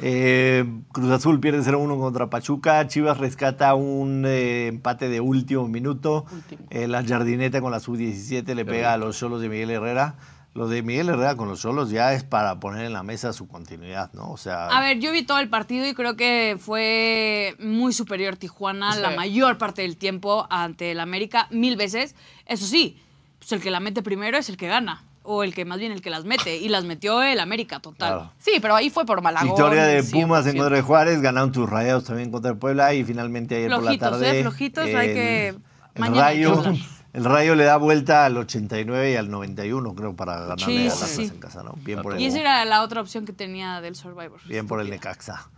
Eh, 0.00 0.64
Cruz 0.92 1.10
Azul 1.10 1.38
pierde 1.40 1.60
0-1 1.60 1.98
contra 1.98 2.30
Pachuca. 2.30 2.86
Chivas 2.88 3.18
rescata 3.18 3.74
un 3.74 4.24
eh, 4.26 4.66
empate 4.68 5.08
de 5.08 5.20
último 5.20 5.68
minuto. 5.68 6.24
Eh, 6.70 6.88
la 6.88 7.04
Jardineta 7.04 7.60
con 7.60 7.70
la 7.72 7.80
sub-17 7.80 8.54
le 8.54 8.64
pega 8.64 8.92
a 8.92 8.96
los 8.96 9.16
solos 9.16 9.40
de 9.40 9.48
Miguel 9.48 9.70
Herrera. 9.70 10.16
Lo 10.54 10.68
de 10.68 10.82
Miguel 10.82 11.08
Herrera 11.08 11.34
con 11.36 11.48
los 11.48 11.60
solos 11.60 11.88
ya 11.90 12.12
es 12.12 12.24
para 12.24 12.60
poner 12.60 12.84
en 12.84 12.92
la 12.92 13.02
mesa 13.02 13.32
su 13.32 13.48
continuidad, 13.48 14.12
¿no? 14.12 14.30
O 14.30 14.36
sea, 14.36 14.66
A 14.66 14.80
ver, 14.82 14.98
yo 14.98 15.10
vi 15.10 15.22
todo 15.22 15.38
el 15.38 15.48
partido 15.48 15.86
y 15.86 15.94
creo 15.94 16.14
que 16.14 16.58
fue 16.60 17.56
muy 17.58 17.94
superior 17.94 18.36
Tijuana 18.36 18.92
Sí. 18.92 19.00
la 19.00 19.12
mayor 19.12 19.56
parte 19.56 19.80
del 19.80 19.96
tiempo 19.96 20.46
ante 20.50 20.90
el 20.90 21.00
América, 21.00 21.46
mil 21.50 21.76
veces. 21.76 22.14
Eso 22.44 22.66
sí, 22.66 23.00
pues 23.38 23.50
el 23.52 23.60
que 23.62 23.70
la 23.70 23.80
mete 23.80 24.02
primero 24.02 24.36
es 24.36 24.50
el 24.50 24.58
que 24.58 24.68
gana. 24.68 25.02
O 25.24 25.42
el 25.44 25.54
que 25.54 25.64
más 25.64 25.78
bien 25.78 25.92
el 25.92 26.02
que 26.02 26.10
las 26.10 26.24
mete. 26.24 26.56
Y 26.56 26.68
las 26.68 26.84
metió 26.84 27.22
el 27.22 27.38
América, 27.40 27.80
total. 27.80 28.12
Claro. 28.14 28.32
Sí, 28.38 28.52
pero 28.60 28.74
ahí 28.74 28.90
fue 28.90 29.06
por 29.06 29.22
Malagón. 29.22 29.48
Victoria 29.50 29.84
de 29.84 30.02
Pumas 30.02 30.46
en 30.46 30.54
100%. 30.54 30.58
contra 30.58 30.76
de 30.76 30.82
Juárez, 30.82 31.20
ganaron 31.20 31.52
tus 31.52 31.68
rayados 31.68 32.04
también 32.04 32.30
contra 32.30 32.50
el 32.50 32.58
Puebla 32.58 32.92
y 32.94 33.04
finalmente 33.04 33.54
ayer 33.56 33.70
por 33.70 33.78
la 33.82 33.90
Flojitos, 33.92 34.10
tarde. 34.10 34.38
¿eh? 34.38 34.42
Flojitos, 34.42 34.84
hay 34.86 35.08
que- 35.14 35.48
El 35.48 36.00
mañana 36.00 36.26
hay 36.26 36.42
que 36.42 36.48
rayo, 36.48 36.74
el 37.12 37.24
rayo 37.24 37.54
le 37.54 37.64
da 37.64 37.76
vuelta 37.76 38.24
al 38.24 38.36
89 38.38 39.12
y 39.12 39.16
al 39.16 39.30
91, 39.30 39.94
creo, 39.94 40.16
para 40.16 40.40
ganarle 40.40 40.64
Sí, 40.64 40.86
a 40.88 40.90
sí, 41.06 41.22
en 41.24 41.38
casa, 41.38 41.62
¿no? 41.62 41.74
Bien 41.84 42.00
por 42.02 42.18
Y 42.18 42.24
esa 42.26 42.36
el, 42.38 42.42
era 42.42 42.64
la 42.64 42.82
otra 42.82 43.00
opción 43.02 43.24
que 43.26 43.32
tenía 43.32 43.80
del 43.80 43.94
Survivor. 43.94 44.40
bien 44.48 44.66
por 44.66 44.80
el 44.80 44.88
Necaxa. 44.90 45.50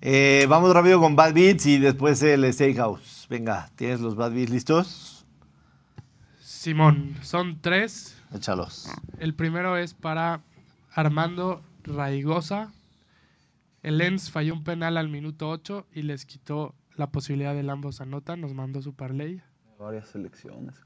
Eh, 0.00 0.46
vamos 0.48 0.72
rápido 0.74 0.98
con 0.98 1.14
Bad 1.14 1.32
Beats 1.34 1.64
y 1.66 1.78
después 1.78 2.20
el 2.22 2.50
Steakhouse. 2.52 3.26
Venga, 3.30 3.70
¿tienes 3.76 4.00
los 4.00 4.16
Bad 4.16 4.32
Beats 4.32 4.50
listos? 4.50 5.24
Simón, 6.40 7.16
son 7.22 7.58
tres. 7.60 8.16
Échalos. 8.34 8.88
El 9.18 9.34
primero 9.34 9.76
es 9.76 9.94
para 9.94 10.40
Armando 10.94 11.62
Raigosa. 11.84 12.72
El 13.82 13.98
Lens 13.98 14.30
falló 14.30 14.54
un 14.54 14.64
penal 14.64 14.96
al 14.96 15.08
minuto 15.08 15.50
8 15.50 15.86
y 15.92 16.02
les 16.02 16.24
quitó 16.24 16.74
la 16.96 17.08
posibilidad 17.10 17.54
del 17.54 17.68
ambos 17.70 18.00
anotan. 18.00 18.40
Nos 18.40 18.54
mandó 18.54 18.80
su 18.80 18.94
parlay. 18.94 19.42
Varias 19.78 20.08
selecciones. 20.08 20.76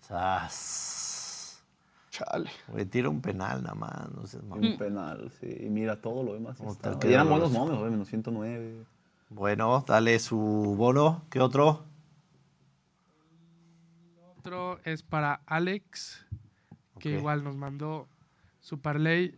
Sas. 0.00 1.64
Chale. 2.10 2.50
Le 2.74 2.86
tira 2.86 3.08
un 3.08 3.20
penal 3.20 3.62
nada 3.62 3.74
más. 3.74 4.10
No 4.12 4.26
sé, 4.26 4.38
Un 4.38 4.76
penal, 4.78 5.30
sí. 5.40 5.46
Y 5.60 5.68
mira 5.68 6.00
todo 6.00 6.22
lo 6.22 6.34
demás. 6.34 6.56
¿Cómo 6.58 6.72
está- 6.72 6.92
está 6.92 7.08
Y 7.08 7.12
eran 7.12 7.28
buenos 7.28 7.50
nombres, 7.52 7.78
güey, 7.78 7.90
menos 7.90 8.08
109. 8.08 8.84
Bueno, 9.30 9.84
dale 9.86 10.18
su 10.18 10.36
bono. 10.38 11.22
¿Qué 11.30 11.40
otro? 11.40 11.84
Otro 14.38 14.78
es 14.84 15.02
para 15.02 15.40
Alex, 15.46 16.24
que 16.98 17.10
igual 17.10 17.44
nos 17.44 17.56
mandó 17.56 18.08
su 18.60 18.80
parlay. 18.80 19.34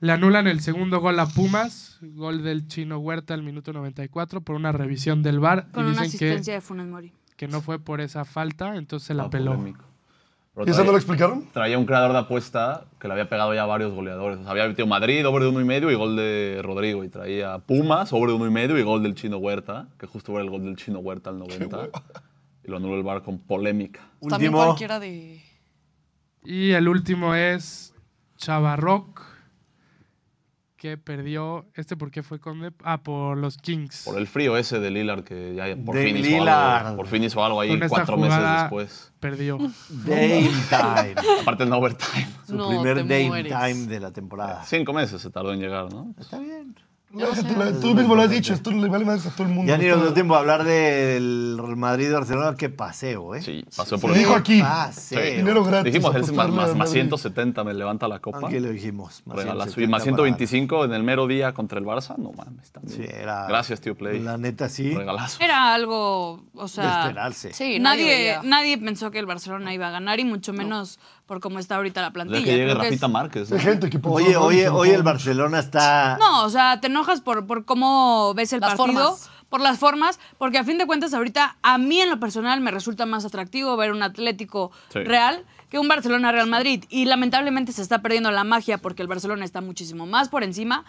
Le 0.00 0.12
anulan 0.12 0.46
el 0.46 0.60
segundo 0.60 1.00
gol 1.00 1.18
a 1.18 1.26
Pumas, 1.26 1.98
gol 2.02 2.42
del 2.42 2.66
chino 2.68 2.98
Huerta 2.98 3.32
al 3.34 3.42
minuto 3.42 3.72
94 3.72 4.40
por 4.42 4.56
una 4.56 4.70
revisión 4.72 5.22
del 5.22 5.40
VAR 5.40 5.70
Con 5.72 5.86
y 5.86 5.90
una 5.90 6.00
que, 6.02 6.06
asistencia 6.08 6.54
de 6.54 6.60
Funes 6.60 6.86
Mori. 6.86 7.12
que 7.36 7.48
no 7.48 7.60
fue 7.62 7.78
por 7.78 8.00
esa 8.00 8.24
falta, 8.24 8.76
entonces 8.76 9.06
se 9.06 9.14
la 9.14 9.24
Ah, 9.24 9.30
peló. 9.30 9.54
¿Y 9.56 9.70
eso 10.70 10.72
traía- 10.72 10.84
no 10.84 10.92
lo 10.92 10.98
explicaron? 10.98 11.46
Traía 11.52 11.78
un 11.78 11.86
creador 11.86 12.12
de 12.12 12.18
apuesta 12.18 12.84
que 13.00 13.08
le 13.08 13.14
había 13.14 13.28
pegado 13.28 13.54
ya 13.54 13.62
a 13.62 13.66
varios 13.66 13.92
goleadores. 13.92 14.38
O 14.38 14.42
sea, 14.42 14.50
había 14.52 14.68
metido 14.68 14.86
Madrid, 14.86 15.26
over 15.26 15.42
de 15.42 15.48
uno 15.48 15.60
y 15.60 15.64
medio 15.64 15.90
y 15.90 15.94
gol 15.96 16.14
de 16.16 16.60
Rodrigo. 16.62 17.02
Y 17.02 17.08
traía 17.08 17.58
Pumas, 17.58 18.12
over 18.12 18.28
de 18.28 18.34
uno 18.36 18.46
y 18.46 18.50
medio 18.50 18.78
y 18.78 18.82
gol 18.82 19.02
del 19.02 19.14
Chino 19.16 19.38
Huerta, 19.38 19.88
que 19.98 20.06
justo 20.06 20.32
era 20.32 20.42
el 20.42 20.50
gol 20.50 20.62
del 20.64 20.76
Chino 20.76 20.98
Huerta 21.00 21.30
al 21.30 21.38
90. 21.40 21.88
Y 22.64 22.70
lo 22.70 22.76
anuló 22.76 22.94
el 22.96 23.02
bar 23.02 23.22
con 23.22 23.38
polémica. 23.38 24.00
También 24.28 24.52
Último. 24.52 24.64
cualquiera 24.66 25.00
de... 25.00 25.42
Y 26.44 26.72
el 26.72 26.88
último 26.88 27.34
es 27.34 27.94
Chavarrock, 28.36 29.22
que 30.76 30.98
perdió. 30.98 31.64
¿Este 31.74 31.96
por 31.96 32.10
qué 32.10 32.22
fue 32.22 32.38
con 32.38 32.60
Dep- 32.60 32.74
Ah, 32.84 33.02
por 33.02 33.38
los 33.38 33.56
Kings. 33.56 34.02
Por 34.04 34.18
el 34.18 34.26
frío 34.26 34.56
ese 34.58 34.78
de 34.80 34.90
Lillard 34.90 35.24
que 35.24 35.54
ya 35.54 35.74
por, 35.82 35.96
De 35.96 36.04
fin 36.04 36.16
hizo, 36.18 36.28
Lillard. 36.40 36.86
algo, 36.86 36.96
por 36.98 37.06
fin 37.06 37.24
hizo 37.24 37.42
algo 37.42 37.60
ahí 37.62 37.80
cuatro 37.88 38.18
meses 38.18 38.38
después. 38.60 39.12
Perdió. 39.20 39.56
Dame 39.88 40.50
Time. 40.68 41.14
Aparte 41.40 41.62
en 41.64 41.72
overtime. 41.72 42.28
Su 42.46 42.56
No, 42.56 42.68
primer 42.68 42.96
te 42.96 43.02
Dame 43.04 43.28
mueres. 43.28 43.52
Time 43.52 43.86
de 43.86 44.00
la 44.00 44.12
temporada. 44.12 44.62
Cinco 44.64 44.92
meses 44.92 45.22
se 45.22 45.30
tardó 45.30 45.52
en 45.54 45.60
llegar, 45.60 45.90
¿no? 45.90 46.14
Está 46.18 46.38
bien. 46.38 46.76
Tú 47.80 47.94
mismo 47.94 48.14
lo 48.14 48.22
has 48.22 48.30
dicho, 48.30 48.52
esto 48.54 48.70
le 48.70 48.88
vale 48.88 49.04
más 49.04 49.24
a 49.26 49.30
todo 49.30 49.46
el 49.46 49.52
mundo. 49.54 49.70
Ya 49.70 49.78
ni 49.78 49.86
nos 49.86 50.00
dio 50.02 50.12
tiempo 50.12 50.34
a 50.34 50.38
hablar 50.40 50.64
del 50.64 51.56
Madrid-Barcelona. 51.76 52.56
Qué 52.56 52.68
paseo, 52.70 53.34
¿eh? 53.34 53.42
Sí, 53.42 53.64
pasó 53.76 53.98
por 53.98 54.12
Se 54.12 54.18
dijo 54.18 54.32
el- 54.32 54.38
aquí. 54.40 54.60
Paseo. 54.60 55.36
Dinero 55.36 55.64
gratis. 55.64 55.92
Dijimos, 55.92 56.14
es 56.16 56.32
más, 56.32 56.48
más, 56.50 56.70
al 56.70 56.76
más 56.76 56.88
Madrid. 56.88 56.92
170 56.92 57.64
me 57.64 57.74
levanta 57.74 58.08
la 58.08 58.18
copa. 58.18 58.46
Aquí 58.48 58.58
lo 58.60 58.70
dijimos. 58.70 59.22
más 59.26 59.36
Regalazo. 59.36 59.72
170 59.72 59.82
Y 59.82 59.86
más 59.90 60.00
para- 60.02 60.04
125 60.04 60.84
en 60.84 60.92
el 60.94 61.02
mero 61.02 61.26
día 61.26 61.52
contra 61.54 61.78
el 61.78 61.84
Barça. 61.84 62.16
No 62.16 62.32
mames, 62.32 62.70
también. 62.72 62.96
Sí, 62.96 63.04
era- 63.08 63.46
Gracias, 63.46 63.80
tío 63.80 63.94
Play. 63.96 64.20
La 64.20 64.36
neta, 64.38 64.68
sí. 64.68 64.94
Regalazo. 64.94 65.42
Era 65.42 65.74
algo, 65.74 66.42
o 66.54 66.62
De 66.62 66.68
sea, 66.68 67.02
esperarse. 67.02 67.52
Sí, 67.52 67.78
nadie, 67.78 68.38
nadie 68.42 68.78
pensó 68.78 69.10
que 69.10 69.18
el 69.18 69.26
Barcelona 69.26 69.72
iba 69.72 69.88
a 69.88 69.90
ganar 69.90 70.18
y 70.20 70.24
mucho 70.24 70.52
menos 70.52 70.98
por 71.26 71.40
cómo 71.40 71.58
está 71.58 71.76
ahorita 71.76 72.02
la 72.02 72.10
plantilla. 72.12 72.40
que 72.44 72.50
llegue 72.52 72.64
Creo 72.74 72.80
que 72.80 72.88
es- 72.88 73.08
Márquez. 73.08 73.52
Hay 73.52 73.58
¿no? 73.58 73.64
gente 73.64 73.90
que 73.90 73.98
Oye, 74.02 74.36
oye, 74.36 74.68
hoy 74.68 74.90
el 74.90 75.00
"Oh, 75.00 75.04
Barcelona 75.04 75.58
está. 75.58 76.16
No, 76.18 76.44
o 76.44 76.50
sea, 76.50 76.80
te 76.80 76.86
enojas 76.88 77.03
por, 77.20 77.46
por 77.46 77.64
cómo 77.64 78.32
ves 78.34 78.52
el 78.52 78.60
Las 78.60 78.74
partido, 78.76 79.12
formas. 79.16 79.30
por 79.48 79.60
las 79.60 79.78
formas, 79.78 80.18
porque 80.38 80.58
a 80.58 80.64
fin 80.64 80.78
de 80.78 80.86
cuentas 80.86 81.14
ahorita 81.14 81.56
a 81.62 81.78
mí 81.78 82.00
en 82.00 82.10
lo 82.10 82.18
personal 82.20 82.60
me 82.60 82.70
resulta 82.70 83.06
más 83.06 83.24
atractivo 83.24 83.76
ver 83.76 83.92
un 83.92 84.02
Atlético 84.02 84.70
Sí. 84.92 85.00
Real 85.04 85.44
que 85.70 85.78
un 85.78 85.88
Barcelona 85.88 86.30
Real 86.32 86.48
Madrid 86.48 86.84
y 86.88 87.04
lamentablemente 87.06 87.72
se 87.72 87.82
está 87.82 88.00
perdiendo 88.02 88.30
la 88.30 88.44
magia 88.44 88.78
porque 88.78 89.02
el 89.02 89.08
Barcelona 89.08 89.44
está 89.44 89.60
muchísimo 89.60 90.06
más 90.06 90.28
por 90.28 90.44
encima. 90.44 90.84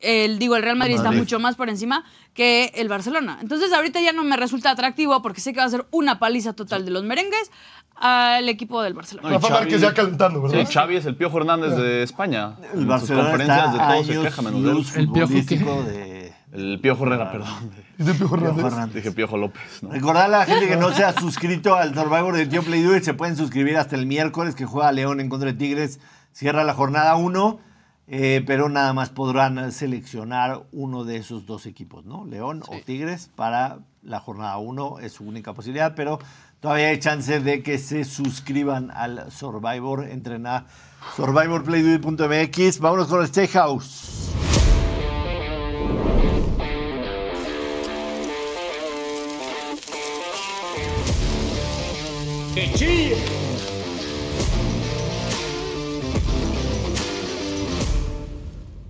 El, 0.00 0.38
digo, 0.38 0.54
el 0.56 0.62
Real 0.62 0.76
Madrid, 0.76 0.96
está 0.96 1.12
mucho 1.12 1.38
más 1.38 1.56
por 1.56 1.70
encima 1.70 2.04
que 2.34 2.72
el 2.74 2.88
Barcelona. 2.88 3.38
Entonces 3.40 3.72
ahorita 3.72 4.00
ya 4.02 4.12
no 4.12 4.22
me 4.22 4.36
resulta 4.36 4.70
atractivo 4.70 5.22
porque 5.22 5.40
sé 5.40 5.52
que 5.54 5.60
va 5.60 5.64
a 5.66 5.70
ser 5.70 5.86
una 5.92 6.18
paliza 6.18 6.52
total 6.52 6.84
de 6.84 6.90
los 6.90 7.04
merengues 7.04 7.50
al 7.96 8.48
equipo 8.48 8.82
del 8.82 8.94
Barcelona. 8.94 9.28
No, 9.28 9.34
Rafa 9.36 9.48
Xavi- 9.48 9.58
Márquez 9.60 9.80
ya 9.80 9.94
calentando, 9.94 10.48
Sí, 10.48 10.56
¿verdad? 10.56 10.70
Xavi 10.72 10.96
es 10.96 11.06
el 11.06 11.16
Piojo 11.16 11.38
Hernández 11.38 11.76
de 11.76 12.02
España. 12.02 12.54
El 12.60 12.64
En 12.64 12.70
sus 12.80 12.86
Barcelona 12.86 13.30
conferencias 13.30 13.66
está 13.74 13.88
de 13.88 13.94
todo 13.94 14.04
se 14.04 14.20
queja 14.22 14.42
menos 14.42 14.62
de 14.62 14.68
él. 14.70 14.74
luz 14.76 14.96
¿El 14.96 15.10
Piojo 15.10 15.82
de 15.84 16.32
El 16.52 16.80
Piojo 16.80 17.06
Herrera, 17.06 17.32
perdón. 17.32 17.70
Dice 17.98 18.14
Piojo 18.14 18.36
Piojo 18.36 18.48
Hernández. 18.50 18.64
Hernández. 18.72 18.94
Dije 18.96 19.12
Piojo 19.12 19.36
López. 19.36 19.82
¿no? 19.82 19.90
Recordar 19.90 20.24
a 20.24 20.28
la 20.28 20.44
gente 20.46 20.68
que 20.68 20.76
no 20.76 20.92
se 20.92 21.04
ha 21.04 21.12
suscrito 21.12 21.74
al 21.76 21.94
Survivor 21.94 22.34
del 22.36 22.48
Tío 22.48 22.62
Play 22.62 22.82
Do 22.82 22.98
se 23.00 23.14
pueden 23.14 23.36
suscribir 23.36 23.76
hasta 23.76 23.96
el 23.96 24.06
miércoles 24.06 24.54
que 24.54 24.64
juega 24.66 24.90
León 24.92 25.20
en 25.20 25.28
contra 25.28 25.50
de 25.52 25.58
Tigres. 25.58 26.00
Cierra 26.32 26.64
la 26.64 26.74
jornada 26.74 27.14
1, 27.16 27.60
pero 28.46 28.68
nada 28.68 28.92
más 28.92 29.10
podrán 29.10 29.70
seleccionar 29.72 30.64
uno 30.72 31.04
de 31.04 31.16
esos 31.16 31.46
dos 31.46 31.66
equipos, 31.66 32.04
¿no? 32.04 32.24
León 32.26 32.62
o 32.68 32.76
Tigres 32.84 33.30
para 33.34 33.78
la 34.02 34.20
jornada 34.20 34.58
1 34.58 34.98
es 35.00 35.12
su 35.12 35.24
única 35.24 35.54
posibilidad, 35.54 35.94
pero 35.94 36.18
todavía 36.64 36.88
hay 36.88 36.98
chance 36.98 37.40
de 37.40 37.62
que 37.62 37.76
se 37.76 38.04
suscriban 38.04 38.90
al 38.90 39.30
Survivor. 39.30 40.08
Entren 40.08 40.46
a. 40.46 40.64
Vámonos 42.80 43.08
con 43.08 43.20
el 43.20 43.28
Steakhouse. 43.28 44.30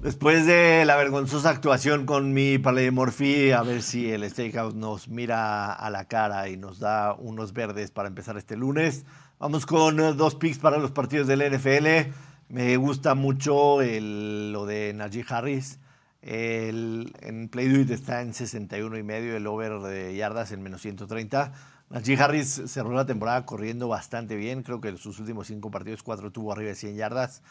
Después 0.04 0.44
de 0.44 0.84
la 0.84 0.96
vergonzosa 0.96 1.48
actuación 1.48 2.04
con 2.04 2.34
mi 2.34 2.58
Morphy, 2.58 3.52
a 3.52 3.62
ver 3.62 3.80
si 3.80 4.10
el 4.10 4.28
Steakhouse 4.28 4.74
nos 4.74 5.08
mira 5.08 5.72
a 5.72 5.88
la 5.88 6.04
cara 6.04 6.50
y 6.50 6.58
nos 6.58 6.78
da 6.78 7.14
unos 7.14 7.54
verdes 7.54 7.90
para 7.90 8.08
empezar 8.08 8.36
este 8.36 8.54
lunes. 8.54 9.06
Vamos 9.38 9.64
con 9.64 9.98
eh, 10.00 10.12
dos 10.12 10.34
picks 10.34 10.58
para 10.58 10.76
los 10.76 10.90
partidos 10.90 11.26
del 11.26 11.40
NFL. 11.50 12.12
Me 12.50 12.76
gusta 12.76 13.14
mucho 13.14 13.78
lo 13.80 14.66
de 14.66 14.92
Najee 14.94 15.24
Harris. 15.26 15.78
El, 16.20 17.14
en 17.22 17.48
Play 17.48 17.86
está 17.88 18.20
en 18.20 18.34
61 18.34 18.98
y 18.98 19.02
medio, 19.02 19.34
el 19.34 19.46
over 19.46 19.78
de 19.78 20.14
yardas 20.14 20.52
en 20.52 20.62
menos 20.62 20.82
130. 20.82 21.50
Najee 21.88 22.18
Harris 22.18 22.60
cerró 22.66 22.92
la 22.92 23.06
temporada 23.06 23.46
corriendo 23.46 23.88
bastante 23.88 24.36
bien. 24.36 24.64
Creo 24.64 24.82
que 24.82 24.88
en 24.88 24.98
sus 24.98 25.18
últimos 25.18 25.46
cinco 25.46 25.70
partidos, 25.70 26.02
cuatro 26.02 26.30
tuvo 26.30 26.52
arriba 26.52 26.68
de 26.68 26.74
100 26.74 26.96
yardas. 26.96 27.42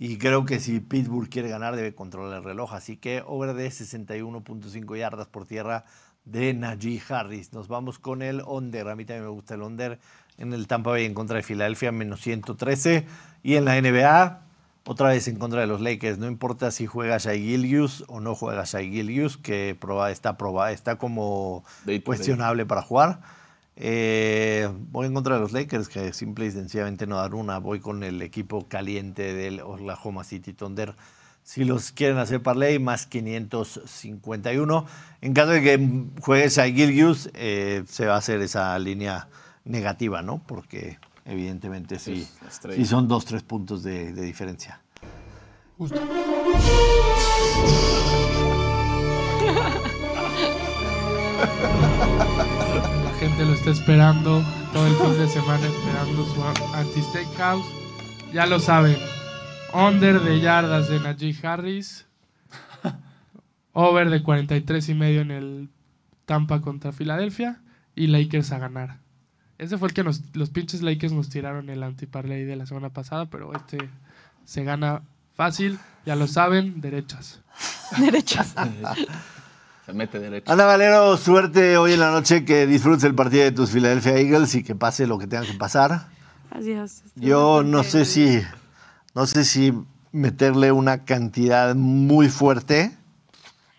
Y 0.00 0.16
creo 0.18 0.44
que 0.44 0.60
si 0.60 0.78
Pittsburgh 0.78 1.28
quiere 1.28 1.48
ganar, 1.48 1.74
debe 1.74 1.92
controlar 1.92 2.38
el 2.38 2.44
reloj. 2.44 2.72
Así 2.72 2.96
que 2.96 3.22
over 3.26 3.52
de 3.54 3.66
61.5 3.68 4.96
yardas 4.96 5.26
por 5.26 5.44
tierra 5.44 5.84
de 6.24 6.54
Najee 6.54 7.02
Harris. 7.08 7.52
Nos 7.52 7.66
vamos 7.66 7.98
con 7.98 8.22
el 8.22 8.42
under. 8.46 8.88
A 8.88 8.94
mí 8.96 9.04
también 9.04 9.24
me 9.24 9.30
gusta 9.30 9.54
el 9.54 9.62
under 9.62 9.98
en 10.36 10.52
el 10.52 10.68
Tampa 10.68 10.90
Bay 10.90 11.04
en 11.04 11.14
contra 11.14 11.36
de 11.38 11.42
Filadelfia, 11.42 11.90
menos 11.90 12.20
113. 12.20 13.06
Y 13.42 13.56
en 13.56 13.64
la 13.64 13.74
NBA, 13.80 14.42
otra 14.86 15.08
vez 15.08 15.26
en 15.26 15.36
contra 15.36 15.60
de 15.62 15.66
los 15.66 15.80
Lakers. 15.80 16.18
No 16.18 16.28
importa 16.28 16.70
si 16.70 16.86
juega 16.86 17.18
Shai 17.18 17.40
Gilgius 17.42 18.04
o 18.06 18.20
no 18.20 18.36
juega 18.36 18.62
Shai 18.64 18.90
Gilgius, 18.90 19.36
que 19.36 19.76
proba- 19.80 20.12
está, 20.12 20.38
proba- 20.38 20.70
está 20.70 20.96
como 20.96 21.64
Day 21.84 22.00
cuestionable 22.00 22.66
para 22.66 22.82
jugar. 22.82 23.20
Eh, 23.80 24.68
voy 24.90 25.06
en 25.06 25.14
contra 25.14 25.36
de 25.36 25.40
los 25.40 25.52
Lakers, 25.52 25.88
que 25.88 26.12
simple 26.12 26.46
y 26.46 26.50
sencillamente 26.50 27.06
no 27.06 27.16
dar 27.16 27.34
una. 27.34 27.58
Voy 27.58 27.78
con 27.78 28.02
el 28.02 28.20
equipo 28.22 28.66
caliente 28.66 29.34
del 29.34 29.60
Oklahoma 29.60 30.24
City 30.24 30.52
Thunder. 30.52 30.96
Si 31.44 31.64
los 31.64 31.92
quieren 31.92 32.18
hacer 32.18 32.42
parlay, 32.42 32.80
más 32.80 33.06
551. 33.06 34.84
En 35.20 35.32
caso 35.32 35.52
de 35.52 35.62
que 35.62 36.04
juegue 36.20 36.48
Shai 36.48 36.74
Gilgius, 36.74 37.30
eh, 37.34 37.84
se 37.88 38.06
va 38.06 38.16
a 38.16 38.18
hacer 38.18 38.40
esa 38.42 38.76
línea 38.80 39.28
negativa, 39.64 40.22
¿no? 40.22 40.42
Porque 40.44 40.98
evidentemente 41.24 42.00
sí, 42.00 42.28
sí 42.74 42.84
son 42.84 43.06
dos, 43.06 43.24
tres 43.26 43.44
puntos 43.44 43.84
de, 43.84 44.12
de 44.12 44.22
diferencia. 44.22 44.80
Justo. 45.78 46.00
Gente 53.38 53.52
lo 53.52 53.56
está 53.56 53.70
esperando 53.70 54.42
todo 54.72 54.84
el 54.88 54.94
fin 54.96 55.16
de 55.16 55.28
semana 55.28 55.64
esperando 55.64 56.24
su 56.24 56.42
anti-steakhouse. 56.74 57.66
Ya 58.32 58.46
lo 58.46 58.58
saben. 58.58 58.96
Under 59.72 60.20
de 60.20 60.40
yardas 60.40 60.88
de 60.88 60.98
Najee 60.98 61.36
Harris. 61.46 62.04
Over 63.74 64.10
de 64.10 64.24
43 64.24 64.88
y 64.88 64.94
medio 64.94 65.20
en 65.20 65.30
el 65.30 65.68
Tampa 66.26 66.60
contra 66.60 66.90
Filadelfia. 66.90 67.60
Y 67.94 68.08
Lakers 68.08 68.50
a 68.50 68.58
ganar. 68.58 68.98
Ese 69.58 69.78
fue 69.78 69.86
el 69.86 69.94
que 69.94 70.02
nos, 70.02 70.20
los 70.34 70.50
pinches 70.50 70.82
Lakers 70.82 71.12
nos 71.12 71.28
tiraron 71.28 71.70
el 71.70 71.84
anti-parlay 71.84 72.42
de 72.42 72.56
la 72.56 72.66
semana 72.66 72.88
pasada, 72.88 73.26
pero 73.26 73.54
este 73.54 73.78
se 74.46 74.64
gana 74.64 75.02
fácil. 75.34 75.78
Ya 76.04 76.16
lo 76.16 76.26
saben, 76.26 76.80
derechas. 76.80 77.40
Derechas. 78.00 78.56
Se 79.88 79.94
mete 79.94 80.18
derecho. 80.18 80.52
Ana 80.52 80.66
Valero, 80.66 81.16
suerte 81.16 81.78
hoy 81.78 81.94
en 81.94 82.00
la 82.00 82.10
noche, 82.10 82.44
que 82.44 82.66
disfrutes 82.66 83.04
el 83.04 83.14
partido 83.14 83.44
de 83.44 83.52
tus 83.52 83.70
Philadelphia 83.70 84.18
Eagles 84.18 84.54
y 84.54 84.62
que 84.62 84.74
pase 84.74 85.06
lo 85.06 85.16
que 85.18 85.26
tenga 85.26 85.46
que 85.46 85.54
pasar. 85.54 86.08
Estoy 86.54 86.76
Yo 87.14 87.62
no 87.62 87.82
sé 87.84 88.04
si, 88.04 88.42
no 89.14 89.24
sé 89.24 89.46
si 89.46 89.72
meterle 90.12 90.72
una 90.72 91.06
cantidad 91.06 91.74
muy 91.74 92.28
fuerte 92.28 92.98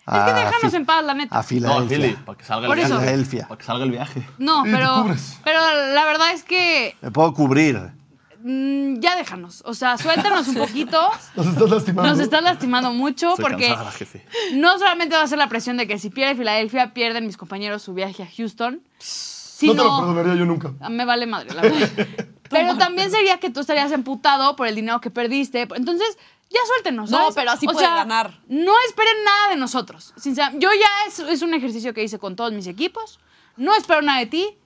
Es 0.07 0.19
que 0.19 0.33
déjanos 0.33 0.73
en 0.73 0.85
paz, 0.87 1.05
la 1.05 1.13
neta. 1.13 1.35
a 1.35 1.41
No, 1.41 1.47
Philly, 1.47 1.59
Filadelfia. 1.59 2.25
para 2.25 2.37
que 2.39 2.43
salga 2.43 2.67
el 2.67 2.73
viaje. 2.73 2.87
Filadelfia. 2.95 3.47
Para 3.47 3.59
que 3.59 3.65
salga 3.65 3.83
el 3.83 3.91
viaje. 3.91 4.27
No, 4.39 4.63
pero, 4.63 5.05
pero 5.43 5.59
la 5.93 6.05
verdad 6.05 6.31
es 6.33 6.41
que 6.41 6.95
Me 7.03 7.11
puedo 7.11 7.35
cubrir. 7.35 7.98
Mm, 8.43 8.99
ya 8.99 9.15
déjanos. 9.15 9.61
O 9.65 9.73
sea, 9.73 9.97
suéltanos 9.97 10.47
un 10.47 10.55
poquito. 10.65 11.09
Nos 11.35 11.47
estás 11.47 11.69
lastimando. 11.69 12.11
Nos 12.11 12.19
estás 12.19 12.43
lastimando 12.43 12.91
mucho 12.93 13.29
Estoy 13.31 13.43
porque 13.43 13.67
cansada, 13.67 13.91
jefe. 13.91 14.25
no 14.53 14.77
solamente 14.77 15.15
va 15.15 15.23
a 15.23 15.27
ser 15.27 15.37
la 15.37 15.49
presión 15.49 15.77
de 15.77 15.87
que 15.87 15.99
si 15.99 16.09
pierde 16.09 16.35
Filadelfia, 16.35 16.93
pierden 16.93 17.25
mis 17.25 17.37
compañeros 17.37 17.81
su 17.81 17.93
viaje 17.93 18.23
a 18.23 18.27
Houston. 18.37 18.75
No 18.75 18.81
Sino, 18.99 19.73
te 19.73 19.83
lo 19.83 19.97
perdonaría 19.99 20.35
yo 20.35 20.45
nunca. 20.45 20.73
Ah, 20.79 20.89
Me 20.89 21.03
vale 21.05 21.25
madre, 21.27 21.53
la 21.53 21.61
verdad. 21.63 21.89
Pero 22.49 22.77
también 22.77 23.11
sería 23.11 23.37
que 23.39 23.49
tú 23.49 23.59
estarías 23.59 23.91
emputado 23.91 24.55
por 24.55 24.67
el 24.67 24.73
dinero 24.75 24.99
que 25.01 25.11
perdiste. 25.11 25.67
Entonces, 25.75 26.17
ya 26.49 26.59
suéltenos. 26.65 27.11
No, 27.11 27.17
¿sabes? 27.19 27.35
pero 27.35 27.51
así 27.51 27.67
O 27.67 27.71
puede 27.71 27.85
sea, 27.85 27.93
ganar. 27.95 28.39
No 28.47 28.73
esperen 28.87 29.23
nada 29.23 29.49
de 29.49 29.55
nosotros. 29.57 30.13
Sinceramente, 30.17 30.65
yo 30.65 30.71
ya 30.73 31.07
es, 31.07 31.19
es 31.19 31.41
un 31.43 31.53
ejercicio 31.53 31.93
que 31.93 32.03
hice 32.03 32.17
con 32.17 32.35
todos 32.35 32.51
mis 32.53 32.65
equipos. 32.65 33.19
No 33.55 33.75
espero 33.75 34.01
nada 34.01 34.17
de 34.19 34.25
ti. 34.25 34.57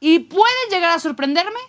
Y 0.00 0.18
puedes 0.18 0.68
llegar 0.70 0.90
a 0.90 0.98
sorprenderme 0.98 1.60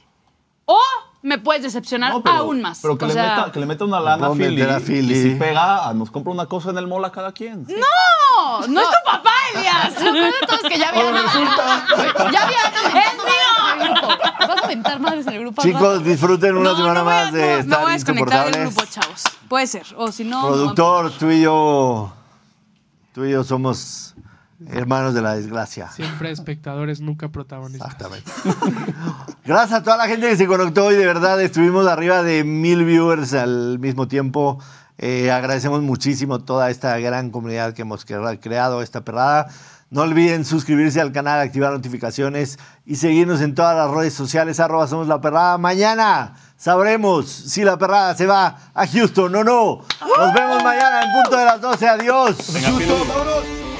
o 0.73 0.79
me 1.23 1.37
puedes 1.37 1.61
decepcionar 1.63 2.11
No, 2.13 2.23
pero- 2.23 2.37
aún 2.37 2.61
más. 2.61 2.79
Pero 2.81 2.97
que, 2.97 3.05
O 3.05 3.07
le 3.07 3.13
sea, 3.13 3.35
meta, 3.35 3.51
que 3.51 3.59
le 3.59 3.65
meta 3.67 3.85
una 3.85 3.99
lana 3.99 4.27
a 4.27 4.31
Philly, 4.31 4.55
meter 4.55 4.69
a 4.71 4.79
Philly. 4.79 5.13
Y 5.13 5.21
si 5.23 5.35
pega, 5.35 5.87
ah, 5.87 5.93
nos 5.93 6.09
compra 6.09 6.31
una 6.33 6.47
cosa 6.47 6.71
en 6.71 6.77
el 6.79 6.87
mall 6.87 7.05
a 7.05 7.11
cada 7.11 7.31
quien. 7.31 7.65
No, 7.67 8.67
no 8.67 8.81
es 8.81 8.87
tu 8.87 8.95
papá, 9.05 9.29
Elias. 9.55 10.01
Lo 10.03 10.11
peor 10.13 10.25
de 10.25 10.47
todo 10.47 10.57
es 10.57 10.63
que 10.73 10.79
ya 10.79 10.89
había 10.89 11.01
Ahora 11.03 11.21
resulta. 11.21 11.85
Ya 12.31 12.43
había 12.43 12.57
¡Es 13.01 13.13
mío! 13.17 14.01
Vas 14.39 14.61
a 14.61 14.65
aventar 14.65 14.99
madres 14.99 15.27
en 15.27 15.33
el 15.33 15.39
grupo. 15.41 15.61
al 15.61 15.67
Chicos, 15.67 15.81
rato. 15.81 15.99
disfruten 15.99 16.57
una 16.57 16.71
No, 16.71 16.75
semana 16.77 17.03
voy 17.03 17.11
a- 17.13 17.15
más 17.23 17.33
de 17.33 17.41
no, 17.41 17.47
estar 17.59 17.65
me 17.79 17.83
voy 17.83 17.91
a 17.91 17.93
desconectar 17.93 18.45
del 18.51 18.61
insoportables. 18.63 18.75
grupo, 18.75 18.91
chavos. 18.91 19.23
Puede 19.47 19.67
ser. 19.67 19.85
O 19.97 20.11
si 20.11 20.23
no. 20.23 20.47
Productor, 20.47 21.11
tú 21.11 21.29
y 21.29 21.41
yo, 21.41 22.11
tú 23.13 23.25
y 23.25 23.31
yo 23.31 23.43
somos 23.43 24.10
hermanos 24.69 25.13
de 25.13 25.21
la 25.21 25.35
desgracia. 25.35 25.89
Siempre 25.91 26.31
espectadores, 26.31 27.01
nunca 27.01 27.29
protagonistas. 27.29 27.91
Exactamente. 27.93 28.31
Gracias 29.45 29.79
a 29.79 29.83
toda 29.83 29.97
la 29.97 30.07
gente 30.07 30.29
que 30.29 30.35
se 30.37 30.47
conectó 30.47 30.85
hoy, 30.85 30.95
de 30.95 31.05
verdad 31.05 31.41
estuvimos 31.41 31.87
arriba 31.87 32.23
de 32.23 32.43
mil 32.43 32.85
viewers 32.85 33.33
al 33.33 33.79
mismo 33.79 34.07
tiempo 34.07 34.59
Eh, 35.03 35.31
agradecemos 35.31 35.81
muchísimo 35.81 36.39
toda 36.43 36.69
esta 36.69 36.95
gran 36.99 37.31
comunidad 37.31 37.73
que 37.73 37.81
hemos 37.81 38.05
cre- 38.05 38.39
creado, 38.39 38.83
esta 38.83 39.01
perrada. 39.01 39.47
No 39.89 40.01
olviden 40.03 40.45
suscribirse 40.45 41.01
al 41.01 41.11
canal, 41.11 41.39
activar 41.39 41.73
notificaciones 41.73 42.59
y 42.85 42.97
seguirnos 42.97 43.41
en 43.41 43.55
todas 43.55 43.75
las 43.75 43.89
redes 43.89 44.13
sociales, 44.13 44.59
arroba 44.59 44.85
somos 44.87 45.07
la 45.07 45.19
perrada. 45.19 45.57
Mañana 45.57 46.35
sabremos 46.55 47.27
si 47.29 47.63
la 47.63 47.77
perrada 47.79 48.15
se 48.15 48.27
va 48.27 48.57
a 48.75 48.85
Houston 48.87 49.35
o 49.35 49.43
no. 49.43 49.81
Nos 50.19 50.33
vemos 50.35 50.63
mañana 50.63 51.01
en 51.01 51.11
punto 51.13 51.35
de 51.35 51.45
las 51.45 51.59
12. 51.59 51.87
Adiós. 51.89 52.37
Venga. 52.53 53.70